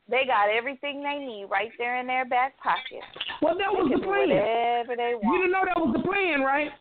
they 0.09 0.23
got 0.27 0.49
everything 0.49 1.03
they 1.03 1.19
need 1.19 1.47
right 1.49 1.71
there 1.77 1.99
in 1.99 2.07
their 2.07 2.25
back 2.25 2.57
pocket. 2.59 3.03
Well, 3.41 3.57
that 3.57 3.71
was 3.71 3.91
the 3.93 4.03
plan. 4.03 4.29
whatever 4.29 4.95
they 4.95 5.15
want. 5.15 5.23
You 5.23 5.37
didn't 5.41 5.51
know 5.51 5.65
that 5.65 5.79
was 5.79 5.95
the 5.95 6.03
plan, 6.03 6.41
right? 6.41 6.71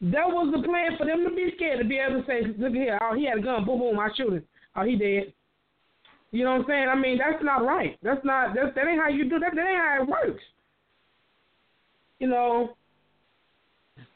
That 0.00 0.26
was 0.26 0.52
the 0.54 0.62
plan 0.66 0.98
for 0.98 1.06
them 1.06 1.24
to 1.24 1.34
be 1.34 1.52
scared 1.56 1.78
to 1.78 1.84
be 1.84 1.98
able 1.98 2.20
to 2.20 2.26
say, 2.26 2.42
"Look 2.58 2.72
here, 2.72 2.98
oh, 3.00 3.14
he 3.14 3.26
had 3.26 3.38
a 3.38 3.42
gun, 3.42 3.64
boom, 3.64 3.78
boom, 3.78 3.98
I 3.98 4.10
shoot 4.16 4.32
him. 4.32 4.44
Oh, 4.76 4.84
he 4.84 4.96
dead." 4.96 5.32
You 6.32 6.42
know 6.42 6.58
what 6.58 6.62
I'm 6.62 6.66
saying? 6.66 6.88
I 6.88 6.96
mean, 6.96 7.18
that's 7.18 7.42
not 7.44 7.64
right. 7.64 7.96
That's 8.02 8.24
not 8.24 8.54
that. 8.56 8.74
That 8.74 8.88
ain't 8.88 9.00
how 9.00 9.08
you 9.08 9.30
do 9.30 9.38
that. 9.38 9.54
That 9.54 9.66
ain't 9.66 9.78
how 9.78 10.02
it 10.02 10.08
works. 10.08 10.42
You 12.18 12.26
know. 12.26 12.76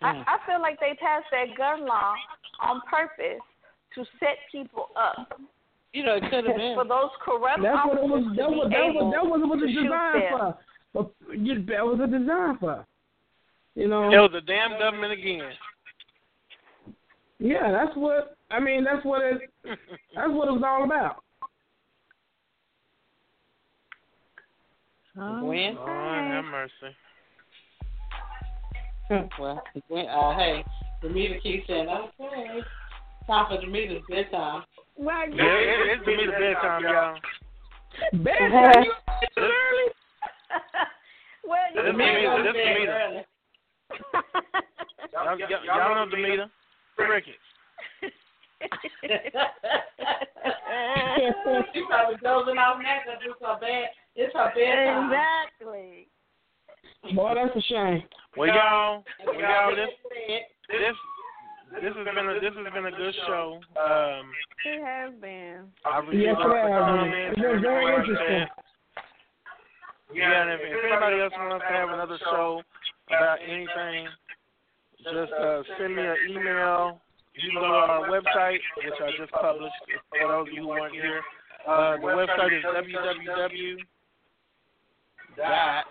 I, 0.02 0.12
mm. 0.12 0.24
I 0.26 0.38
feel 0.46 0.60
like 0.60 0.78
they 0.80 0.94
passed 1.00 1.26
that 1.30 1.56
gun 1.56 1.86
law 1.86 2.14
on 2.60 2.80
purpose 2.90 3.42
to 3.94 4.04
set 4.20 4.38
people 4.50 4.88
up. 4.96 5.40
You 5.92 6.04
know, 6.04 6.16
it 6.16 6.22
could 6.30 6.44
have 6.46 6.56
been. 6.56 6.74
For 6.74 6.84
those 6.84 7.10
corrupt 7.24 7.62
That's 7.62 7.86
what 7.86 7.98
it 7.98 8.08
was. 8.08 8.24
That 8.36 8.42
to 8.44 8.50
be 8.50 8.56
was 8.56 8.70
that 8.70 8.94
was 8.94 9.12
that 9.14 9.24
was 9.26 9.40
what 9.44 9.58
it 9.58 9.60
to 9.60 9.66
was 9.66 9.74
shoot 9.74 9.82
designed 9.84 10.22
them. 10.22 10.38
for. 10.38 10.58
But 10.94 11.38
you, 11.38 11.64
that 11.66 11.84
was 11.84 12.00
a 12.02 12.06
design 12.06 12.58
for. 12.58 12.86
You 13.74 13.88
know. 13.88 14.10
It 14.10 14.18
was 14.18 14.30
the 14.32 14.40
damn 14.40 14.78
government 14.78 15.12
again. 15.12 15.52
Yeah, 17.38 17.70
that's 17.70 17.96
what 17.96 18.36
I 18.50 18.58
mean. 18.58 18.84
That's 18.84 19.04
what 19.04 19.22
it. 19.22 19.42
That's 19.64 20.30
what 20.30 20.48
it 20.48 20.52
was 20.52 20.62
all 20.66 20.84
about. 20.84 21.22
Gwen? 25.14 25.74
Lord 25.74 26.32
have 26.32 26.44
mercy. 26.44 26.94
Well, 29.40 29.62
Gwen, 29.88 30.06
uh, 30.06 30.36
hey, 30.36 30.64
Demeter 31.02 31.38
keeps 31.42 31.66
saying, 31.66 31.88
okay. 31.88 32.60
Time 33.26 33.46
for 33.48 33.60
Demeter's 33.60 34.02
bedtime. 34.08 34.64
Right. 34.98 35.34
Yeah, 35.34 35.44
it, 35.44 35.98
it's 35.98 36.04
to 36.04 36.10
me 36.10 36.26
the 36.26 36.32
bedtime, 36.32 36.82
y'all. 36.82 37.16
Bedtime. 38.12 38.84
You 38.84 38.92
up 38.92 39.20
this 39.20 39.30
early? 39.38 39.88
well, 41.48 41.58
you 41.74 41.82
This 41.82 41.84
know, 41.84 41.92
Demeter, 41.92 42.42
this 42.42 42.52
Bed 42.52 42.74
Demeter. 42.74 42.92
early. 42.92 43.22
Y'all, 45.12 45.38
y'all, 45.38 45.64
y'all 45.64 45.94
know 45.94 46.10
Demeter? 46.10 46.46
Crickets. 46.96 47.38
She 51.72 51.80
probably 51.88 52.16
dozing 52.22 52.58
off 52.58 52.78
now 52.82 52.98
because 53.04 53.20
it's 53.24 53.40
her 53.40 53.58
bed. 53.60 53.88
It's 54.14 54.34
her 54.34 54.52
bedtime. 54.54 55.10
Exactly. 55.10 56.08
Boy, 57.14 57.34
that's 57.34 57.56
a 57.56 57.62
shame. 57.62 58.02
Well, 58.36 58.48
y'all, 58.48 59.04
well, 59.26 59.40
y'all, 59.40 59.74
this 59.74 59.88
this 60.68 60.96
this 61.82 61.92
has 61.94 62.04
been 62.14 62.28
a 62.28 62.34
this 62.40 62.54
has 62.54 62.72
been 62.74 62.86
a 62.86 62.90
good 62.90 63.14
show. 63.26 63.60
Um, 63.78 64.30
It 64.66 64.82
has 64.84 65.12
been. 65.20 65.64
I 65.86 65.98
received 66.00 66.22
Yes, 66.22 66.36
a 66.36 66.48
lot 66.48 66.56
it 66.56 66.72
has. 66.72 66.80
comments. 66.82 67.36
It's 67.36 67.40
been 67.42 67.60
very 67.62 67.84
interesting. 67.94 68.46
Yeah, 70.14 70.42
and 70.42 70.50
if, 70.52 70.60
if 70.64 70.84
anybody 70.90 71.20
else 71.20 71.32
wants 71.36 71.64
to 71.68 71.74
have 71.74 71.90
another 71.90 72.18
show 72.24 72.62
about 73.08 73.38
anything, 73.44 74.08
just 75.04 75.32
uh, 75.32 75.62
send 75.78 75.96
me 75.96 76.02
an 76.02 76.16
email. 76.30 77.00
You 77.34 77.52
can 77.52 77.60
go 77.60 77.68
to 77.68 77.74
our 77.74 78.08
website, 78.08 78.58
which 78.82 78.98
I 79.00 79.10
just 79.20 79.30
published 79.32 79.74
for 80.10 80.28
those 80.28 80.48
of 80.48 80.52
you 80.54 80.62
who 80.62 80.68
weren't 80.68 80.94
here. 80.94 81.20
Uh, 81.68 81.96
the 81.98 82.02
website 82.02 82.56
is 82.56 82.64
www. 82.64 83.76
dot 85.36 85.84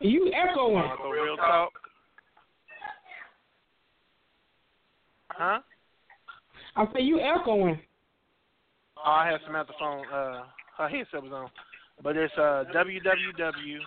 You 0.00 0.32
echoing. 0.32 0.74
Marco 0.74 1.10
Real 1.10 1.36
Talk. 1.36 1.72
Huh? 5.28 5.60
I 6.76 6.84
say 6.94 7.02
you 7.02 7.20
echoing. 7.20 7.78
Oh, 8.98 9.10
I 9.10 9.28
have 9.30 9.40
Samantha 9.46 9.72
phone. 9.78 10.04
Uh, 10.12 10.44
her 10.78 10.88
headset 10.88 11.22
was 11.22 11.32
on, 11.32 11.50
but 12.02 12.16
it's 12.16 12.32
uh 12.36 12.64
www.demarcorealtalk.net. 12.74 13.80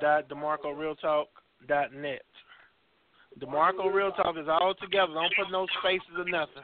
Demarco 0.00 0.74
Real 0.74 0.94
Talk 0.96 1.28
dot 1.66 1.92
net. 1.92 2.22
Demarco 3.40 3.92
Real 3.92 4.12
Talk 4.12 4.36
is 4.38 4.46
all 4.48 4.74
together. 4.80 5.12
Don't 5.14 5.32
put 5.36 5.50
no 5.50 5.66
spaces 5.80 6.06
or 6.16 6.24
nothing. 6.24 6.62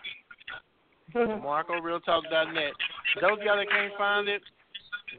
Demarco 1.14 1.82
Real 1.82 2.00
Talk 2.00 2.24
dot 2.30 2.54
net. 2.54 2.72
Those 3.20 3.32
of 3.32 3.44
y'all 3.44 3.56
that 3.56 3.68
can't 3.68 3.92
find 3.98 4.28
it, 4.28 4.42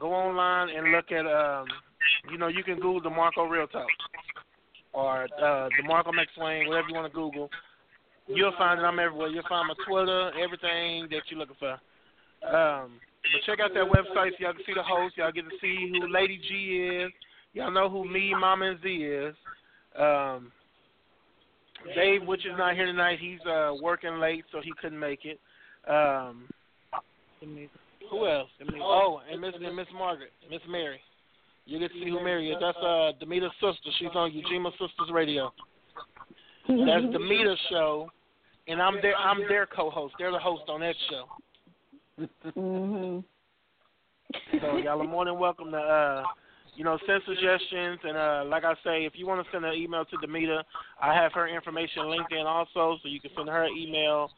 go 0.00 0.12
online 0.14 0.70
and 0.74 0.92
look 0.92 1.12
at 1.12 1.26
um, 1.26 1.66
you 2.30 2.38
know, 2.38 2.48
you 2.48 2.62
can 2.62 2.76
Google 2.76 3.10
DeMarco 3.10 3.48
Real 3.48 3.66
Talk 3.66 3.86
or 4.92 5.24
uh, 5.24 5.68
DeMarco 5.80 6.10
McSwain, 6.10 6.68
whatever 6.68 6.88
you 6.88 6.94
want 6.94 7.12
to 7.12 7.14
Google. 7.14 7.48
You'll 8.28 8.54
find 8.56 8.80
it. 8.80 8.84
I'm 8.84 8.98
everywhere. 8.98 9.28
You'll 9.28 9.42
find 9.48 9.68
my 9.68 9.74
Twitter, 9.86 10.30
everything 10.42 11.08
that 11.10 11.22
you're 11.28 11.40
looking 11.40 11.56
for. 11.58 11.72
Um, 12.42 12.92
but 13.22 13.42
check 13.46 13.60
out 13.60 13.72
that 13.74 13.84
website 13.84 14.30
so 14.32 14.36
y'all 14.40 14.52
can 14.52 14.62
see 14.66 14.74
the 14.74 14.82
host. 14.82 15.16
Y'all 15.16 15.32
get 15.32 15.44
to 15.44 15.56
see 15.60 15.90
who 15.92 16.12
Lady 16.12 16.40
G 16.48 17.04
is. 17.04 17.12
Y'all 17.52 17.70
know 17.70 17.88
who 17.88 18.10
me, 18.10 18.32
Mama, 18.38 18.70
and 18.70 18.82
Z 18.82 18.88
is. 18.88 19.34
Um, 19.98 20.52
Dave, 21.94 22.22
which 22.26 22.46
is 22.46 22.52
not 22.56 22.74
here 22.74 22.86
tonight, 22.86 23.18
he's 23.20 23.40
uh, 23.46 23.72
working 23.82 24.18
late, 24.18 24.44
so 24.52 24.60
he 24.62 24.72
couldn't 24.80 24.98
make 24.98 25.24
it. 25.24 25.40
Um, 25.88 26.48
who 28.10 28.28
else? 28.28 28.48
Oh, 28.80 29.20
and 29.30 29.40
Miss 29.40 29.54
and 29.54 29.76
Miss 29.76 29.86
Margaret, 29.92 30.30
Miss 30.50 30.60
Mary. 30.68 31.00
You 31.64 31.78
get 31.78 31.92
to 31.92 31.98
see 31.98 32.10
who 32.10 32.22
Mary 32.22 32.50
is. 32.50 32.56
That's 32.60 32.76
uh 32.78 33.12
Demita's 33.22 33.52
sister. 33.60 33.90
She's 33.98 34.08
on 34.14 34.30
Ujima 34.32 34.70
Sisters 34.72 35.10
Radio. 35.12 35.52
That's 36.68 37.04
Demita's 37.06 37.58
show, 37.70 38.10
and 38.68 38.80
I'm 38.82 39.00
their 39.00 39.16
I'm 39.16 39.40
their 39.48 39.66
co-host. 39.66 40.14
They're 40.18 40.32
the 40.32 40.38
host 40.38 40.64
on 40.68 40.80
that 40.80 40.94
show. 41.08 41.24
Mhm. 42.56 43.24
So 44.60 44.76
y'all 44.78 45.00
are 45.00 45.06
more 45.06 45.24
than 45.24 45.38
welcome 45.38 45.70
to 45.72 45.78
uh 45.78 46.24
you 46.74 46.84
know, 46.84 46.98
send 47.06 47.22
suggestions 47.26 48.00
and 48.02 48.16
uh 48.16 48.44
like 48.46 48.64
I 48.64 48.74
say, 48.82 49.04
if 49.04 49.12
you 49.14 49.26
want 49.26 49.44
to 49.44 49.52
send 49.52 49.64
an 49.64 49.74
email 49.74 50.04
to 50.06 50.16
Demita, 50.16 50.62
I 51.00 51.14
have 51.14 51.32
her 51.34 51.46
information 51.46 52.10
linked 52.10 52.32
in 52.32 52.46
also, 52.46 52.96
so 53.02 53.08
you 53.08 53.20
can 53.20 53.30
send 53.36 53.48
her 53.48 53.64
an 53.64 53.76
email 53.76 54.30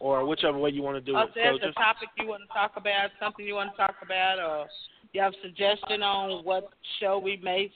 or 0.00 0.24
whichever 0.24 0.56
way 0.56 0.70
you 0.70 0.82
want 0.82 0.96
to 0.96 1.00
do 1.00 1.16
Or 1.16 1.24
it. 1.24 1.28
if 1.30 1.34
there's 1.34 1.58
So 1.58 1.64
a 1.64 1.66
just 1.68 1.78
topic 1.78 2.08
you 2.16 2.28
want 2.28 2.42
to 2.46 2.54
talk 2.54 2.72
about, 2.76 3.10
something 3.20 3.44
you 3.44 3.54
want 3.54 3.72
to 3.72 3.76
talk 3.76 3.96
about, 4.02 4.38
or 4.38 4.66
you 5.12 5.20
have 5.20 5.32
a 5.32 5.42
suggestion 5.42 6.02
on 6.02 6.44
what 6.44 6.70
show 7.00 7.18
we 7.18 7.36
may, 7.42 7.70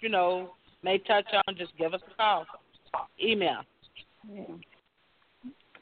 you 0.00 0.08
know, 0.08 0.50
may 0.82 0.98
touch 0.98 1.26
on, 1.46 1.56
just 1.56 1.76
give 1.76 1.94
us 1.94 2.00
a 2.12 2.14
call. 2.16 2.46
Email. 3.22 3.62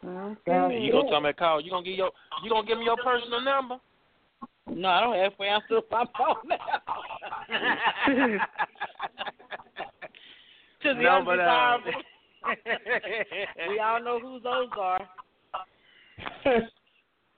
Okay. 0.07 0.79
you 0.81 0.93
gonna 0.93 1.11
tell 1.11 1.21
me 1.21 1.31
to 1.31 1.35
call. 1.35 1.61
You 1.61 1.71
gonna 1.71 1.85
give 1.85 1.97
your 1.97 2.11
you 2.43 2.51
gonna 2.51 2.67
give 2.67 2.79
me 2.79 2.85
your 2.85 2.97
personal 2.97 3.41
number? 3.43 3.77
No, 4.67 4.89
I 4.89 5.01
don't 5.01 5.17
halfway 5.17 5.49
answer 5.49 5.81
my 5.91 6.05
phone 6.17 6.37
now. 6.49 6.59
to 10.83 10.95
the 10.95 11.03
No, 11.03 11.23
but, 11.25 11.39
uh, 11.39 11.79
undesirable. 11.79 12.03
we 13.69 13.79
all 13.79 14.03
know 14.03 14.19
who 14.21 14.41
those 14.41 14.69
are. 14.79 15.09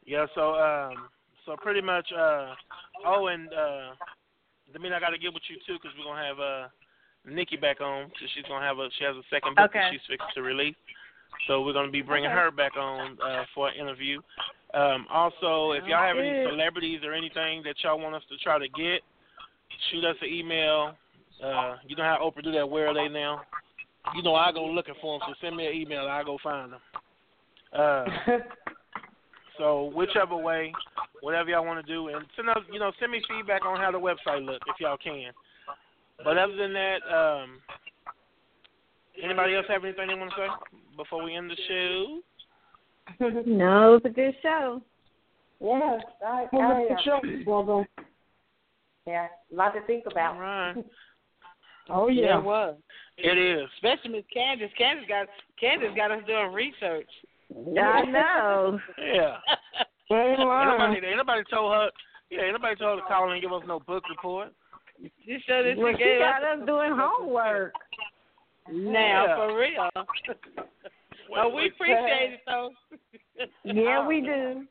Yeah, 0.05 0.27
so 0.35 0.55
um 0.55 1.09
so 1.45 1.57
pretty 1.61 1.81
much 1.81 2.07
uh 2.17 2.55
oh 3.07 3.29
and 3.29 3.49
uh 3.53 3.95
Demita 4.75 4.95
I 4.95 5.01
gotta 5.01 5.19
get 5.19 5.33
with 5.33 5.45
you 5.49 5.57
too 5.67 5.79
because 5.81 5.97
we're 5.97 6.05
gonna 6.05 6.27
have 6.27 6.41
uh 6.41 6.69
Nikki 7.25 7.57
back 7.57 7.81
on 7.81 8.09
because 8.09 8.29
she's 8.35 8.45
gonna 8.49 8.65
have 8.65 8.79
a 8.79 8.89
she 8.99 9.05
has 9.05 9.17
a 9.17 9.23
second 9.31 9.57
book 9.57 9.73
that 9.73 9.93
she's 9.93 10.01
fixing 10.09 10.27
to 10.35 10.43
release. 10.43 10.77
So 11.47 11.63
we're 11.63 11.73
gonna 11.73 11.91
be 11.91 12.03
bringing 12.03 12.31
Okay. 12.31 12.39
her 12.39 12.51
back 12.51 12.77
on 12.77 13.19
uh 13.23 13.45
for 13.55 13.69
an 13.69 13.75
interview. 13.77 14.21
Um 14.75 15.07
also 15.11 15.73
if 15.73 15.85
y'all 15.87 16.03
have 16.03 16.19
any 16.19 16.45
celebrities 16.51 17.01
or 17.05 17.13
anything 17.13 17.63
that 17.65 17.77
y'all 17.83 17.99
want 17.99 18.15
us 18.15 18.23
to 18.31 18.37
try 18.39 18.59
to 18.59 18.69
get, 18.69 19.03
shoot 19.91 20.05
us 20.05 20.17
an 20.21 20.29
email. 20.29 20.95
Uh 21.43 21.77
you 21.87 21.97
know 21.97 22.05
how 22.05 22.19
Oprah 22.23 22.43
do 22.43 22.53
that, 22.53 22.69
where 22.69 22.89
are 22.89 22.95
they 22.95 23.09
now? 23.09 23.43
You 24.15 24.23
know 24.23 24.35
I 24.35 24.53
go 24.53 24.65
looking 24.65 24.95
for 25.01 25.19
them, 25.19 25.29
so 25.29 25.35
send 25.41 25.57
me 25.57 25.67
an 25.67 25.75
email, 25.75 26.07
I 26.07 26.23
go 26.23 26.39
find 26.43 26.73
them. 26.73 26.81
Uh 27.73 28.05
so 29.59 29.91
whichever 29.95 30.37
way, 30.37 30.73
whatever 31.27 31.51
y'all 31.51 31.67
want 31.67 31.85
to 31.85 31.93
do, 31.93 32.07
and 32.07 32.25
send 32.37 32.49
us, 32.49 32.59
you 32.73 32.79
know, 32.79 32.93
send 33.01 33.11
me 33.11 33.21
feedback 33.29 33.67
on 33.67 33.81
how 33.81 33.91
the 33.91 33.99
website 33.99 34.47
look 34.47 34.63
if 34.69 34.77
y'all 34.79 34.97
can. 34.97 35.33
But 36.23 36.39
other 36.39 36.55
than 36.55 36.73
that, 36.73 36.99
um, 37.13 37.59
anybody 39.21 39.57
else 39.57 39.67
have 39.69 39.83
anything 39.83 40.07
they 40.07 40.15
want 40.15 40.31
to 40.31 40.37
say 40.37 40.77
before 40.97 41.25
we 41.25 41.35
end 41.35 41.51
the 41.51 41.57
show? 41.67 42.21
No, 43.45 43.95
it 43.95 44.03
was 44.03 44.03
a 44.05 44.09
good 44.09 44.35
show. 44.41 44.81
Yes, 45.61 46.01
I, 46.25 46.47
Well, 46.53 46.63
I, 46.63 46.83
look 46.83 46.91
at 46.93 47.07
your 47.07 47.45
brother. 47.45 47.89
yeah, 49.07 49.27
a 49.53 49.55
lot 49.55 49.75
to 49.75 49.81
think 49.87 50.05
about. 50.09 50.35
All 50.35 50.41
right, 50.41 50.75
Oh 51.91 52.07
Yeah, 52.09 52.23
yeah. 52.27 52.39
it 52.39 52.45
was. 52.45 52.77
it 53.17 53.37
is. 53.39 53.69
Especially 53.77 54.11
Miss 54.11 54.25
Candace. 54.33 54.71
Candace 54.79 55.07
got 55.09 55.27
Candace 55.61 55.91
got 55.97 56.13
us 56.13 56.23
doing 56.27 56.53
research. 56.53 57.09
I 57.53 58.03
know. 58.05 58.79
Yeah. 58.99 59.37
Ain't 60.11 60.39
Ain't 60.39 60.49
lying. 60.49 60.69
nobody, 60.79 61.07
ain't 61.07 61.17
nobody 61.17 61.43
told 61.51 61.73
her. 61.73 61.91
Yeah, 62.31 62.43
ain't 62.43 62.53
nobody 62.53 62.77
told 62.77 62.99
her 62.99 63.03
to 63.03 63.09
call 63.09 63.31
and 63.31 63.41
give 63.43 63.53
us 63.53 63.63
no 63.67 63.81
book 63.81 64.05
report. 64.09 64.53
She 65.25 65.39
showed 65.47 65.65
that 65.67 65.77
Well, 65.77 65.93
she 65.97 66.03
she 66.05 66.19
got 66.19 66.43
us 66.43 66.61
us 66.61 66.67
doing 66.67 66.93
homework. 66.97 67.73
now 68.71 69.27
Yeah. 69.27 69.37
for 69.37 69.59
real. 69.59 69.91
oh, 71.37 71.49
we 71.55 71.69
appreciate 71.69 72.35
it 72.35 72.41
though. 72.47 72.71
Yeah, 73.65 74.07
we 74.07 74.21
do. 74.23 74.65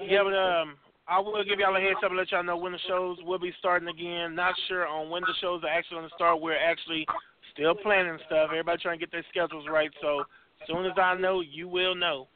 Yeah, 0.00 0.22
but 0.24 0.34
um, 0.34 0.76
I 1.06 1.18
will 1.20 1.44
give 1.44 1.58
y'all 1.60 1.76
a 1.76 1.80
heads 1.80 1.96
up 2.04 2.10
and 2.10 2.18
let 2.18 2.30
y'all 2.32 2.42
know 2.42 2.56
when 2.56 2.72
the 2.72 2.78
shows 2.88 3.18
will 3.24 3.38
be 3.38 3.52
starting 3.58 3.88
again. 3.88 4.34
Not 4.34 4.54
sure 4.68 4.86
on 4.86 5.08
when 5.10 5.22
the 5.22 5.34
shows 5.40 5.62
are 5.64 5.68
actually 5.70 5.98
going 5.98 6.08
to 6.08 6.14
start. 6.14 6.40
We're 6.40 6.56
actually 6.58 7.06
still 7.52 7.74
planning 7.74 8.18
stuff. 8.26 8.48
Everybody 8.50 8.82
trying 8.82 8.98
to 8.98 9.04
get 9.06 9.12
their 9.12 9.24
schedules 9.30 9.64
right. 9.70 9.90
So 10.02 10.20
as 10.60 10.66
soon 10.66 10.84
as 10.86 10.92
I 11.00 11.14
know, 11.14 11.40
you 11.40 11.68
will 11.68 11.94
know. 11.94 12.26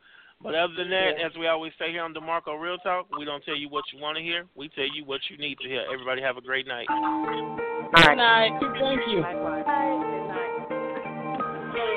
But 0.43 0.55
other 0.55 0.75
than 0.77 0.91
that, 0.91 1.21
as 1.25 1.33
we 1.39 1.47
always 1.47 1.73
say 1.79 1.93
here 1.93 2.03
on 2.03 2.13
DeMarco 2.15 2.61
Real 2.61 2.79
Talk, 2.79 3.07
we 3.17 3.25
don't 3.25 3.45
tell 3.45 3.57
you 3.57 3.69
what 3.69 3.85
you 3.93 4.01
want 4.01 4.17
to 4.17 4.23
hear. 4.23 4.47
We 4.57 4.69
tell 4.71 4.89
you 4.93 5.05
what 5.05 5.21
you 5.31 5.39
need 5.39 5.59
to 5.61 5.69
hear. 5.69 5.85
Everybody 5.93 6.21
have 6.23 6.37
a 6.37 6.41
great 6.41 6.67
night. 6.67 6.87
Good 6.89 8.17
night. 8.17 8.51
Thank 8.81 9.01
you. 9.07 9.23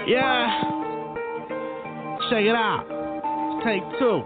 Yeah. 0.08 0.62
Check 2.30 2.46
it 2.46 2.56
out. 2.56 2.86
Take 3.66 3.82
two. 4.00 4.24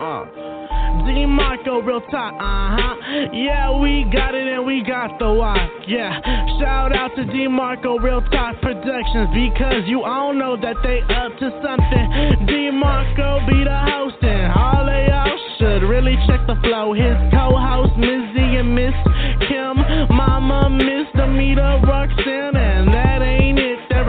Uh. 0.00 0.53
D 1.06 1.26
Marco, 1.26 1.80
real 1.82 2.00
talk, 2.10 2.34
uh 2.34 2.76
huh. 2.78 2.94
Yeah, 3.32 3.78
we 3.78 4.04
got 4.12 4.34
it 4.34 4.46
and 4.46 4.64
we 4.64 4.82
got 4.82 5.18
the 5.18 5.32
why. 5.32 5.68
Yeah, 5.86 6.20
shout 6.60 6.94
out 6.94 7.14
to 7.16 7.24
D 7.24 7.48
Marco, 7.48 7.98
real 7.98 8.22
talk 8.30 8.60
productions 8.60 9.28
because 9.34 9.84
you 9.86 10.02
all 10.02 10.32
know 10.32 10.56
that 10.56 10.76
they 10.82 11.00
up 11.14 11.36
to 11.38 11.50
something. 11.62 12.46
D 12.46 12.70
Marco 12.70 13.40
be 13.46 13.64
the 13.64 13.80
host 13.90 14.22
and 14.22 14.52
all 14.52 14.88
of 14.88 15.00
y'all 15.08 15.38
should 15.58 15.82
really 15.88 16.16
check 16.26 16.46
the 16.46 16.56
flow. 16.62 16.92
His 16.94 17.16
co-host 17.32 17.96
Miss 17.96 18.22
Z 18.34 18.40
and 18.40 18.74
Miss 18.74 18.94
Kim, 19.48 19.76
Mama 20.14 20.70
Miss 20.70 21.06
Demita 21.14 21.82
Roxanne, 21.86 22.54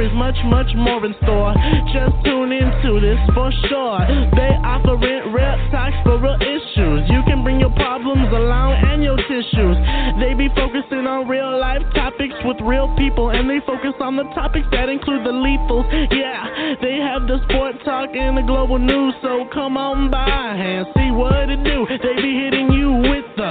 is 0.05 0.13
much, 0.13 0.37
much 0.45 0.69
more 0.77 1.03
in 1.05 1.15
store. 1.23 1.53
Just 1.89 2.13
tune 2.23 2.51
into 2.53 3.01
this 3.01 3.17
for 3.33 3.49
sure. 3.69 3.99
They 4.37 4.53
offer 4.61 4.93
rent, 5.01 5.33
rep, 5.33 5.57
talks 5.71 5.97
for 6.05 6.21
real 6.21 6.37
issues. 6.37 7.09
You 7.09 7.25
can 7.25 7.41
bring 7.43 7.59
your 7.59 7.73
problems 7.73 8.29
along 8.29 8.77
tissues. 9.25 9.77
They 10.21 10.33
be 10.33 10.49
focusing 10.53 11.05
on 11.05 11.15
on 11.15 11.29
real 11.29 11.59
life 11.59 11.81
topics 11.95 12.35
with 12.43 12.59
real 12.59 12.91
people, 12.97 13.31
and 13.31 13.49
they 13.49 13.63
focus 13.63 13.95
on 14.01 14.17
the 14.19 14.27
topics 14.35 14.67
that 14.71 14.89
include 14.89 15.23
the 15.23 15.31
lethals. 15.31 15.87
Yeah, 16.11 16.75
they 16.83 16.99
have 16.99 17.23
the 17.23 17.39
sport 17.47 17.79
talk 17.85 18.11
and 18.11 18.35
the 18.35 18.43
global 18.43 18.77
news, 18.77 19.15
so 19.21 19.47
come 19.53 19.77
on 19.77 20.11
by 20.11 20.59
and 20.59 20.83
see 20.91 21.11
what 21.15 21.47
it 21.47 21.63
do. 21.63 21.87
They 21.87 22.15
be 22.19 22.35
hitting 22.35 22.67
you 22.75 22.91
with 23.07 23.23
the 23.39 23.49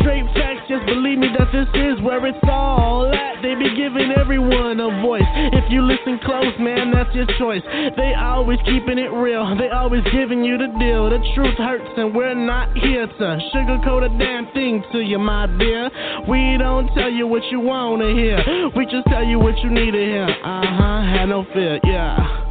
straight 0.00 0.28
facts. 0.36 0.68
Just 0.68 0.84
believe 0.84 1.16
me 1.16 1.32
that 1.32 1.48
this 1.48 1.68
is 1.72 1.96
where 2.04 2.20
it's 2.28 2.44
all 2.44 3.08
at. 3.08 3.40
They 3.40 3.56
be 3.56 3.72
giving 3.72 4.12
everyone 4.12 4.76
a 4.80 4.92
voice. 5.00 5.24
If 5.56 5.72
you 5.72 5.80
listen 5.80 6.20
close, 6.28 6.52
man, 6.60 6.92
that's 6.92 7.14
your 7.16 7.24
choice. 7.40 7.64
They 7.96 8.12
always 8.12 8.60
keeping 8.68 9.00
it 9.00 9.08
real. 9.08 9.48
They 9.56 9.72
always 9.72 10.04
giving 10.12 10.44
you 10.44 10.60
the 10.60 10.68
deal. 10.76 11.08
The 11.08 11.24
truth 11.32 11.56
hurts, 11.56 11.88
and 11.96 12.12
we're 12.12 12.36
not 12.36 12.76
here 12.76 13.06
to 13.06 13.26
sugarcoat 13.48 14.04
a 14.04 14.12
damn 14.20 14.52
thing 14.52 14.84
to 14.92 15.00
you, 15.00 15.18
my 15.18 15.46
dear. 15.58 15.90
We 16.28 16.56
don't 16.58 16.88
tell 16.94 17.10
you 17.10 17.26
what 17.26 17.42
you 17.50 17.60
wanna 17.60 18.12
hear. 18.12 18.70
We 18.76 18.84
just 18.86 19.06
tell 19.08 19.24
you 19.24 19.38
what 19.38 19.58
you 19.58 19.70
need 19.70 19.92
to 19.92 19.98
hear. 19.98 20.24
Uh 20.24 20.62
huh. 20.64 21.02
Have 21.02 21.28
no 21.28 21.44
fear, 21.52 21.80
yeah. 21.84 22.50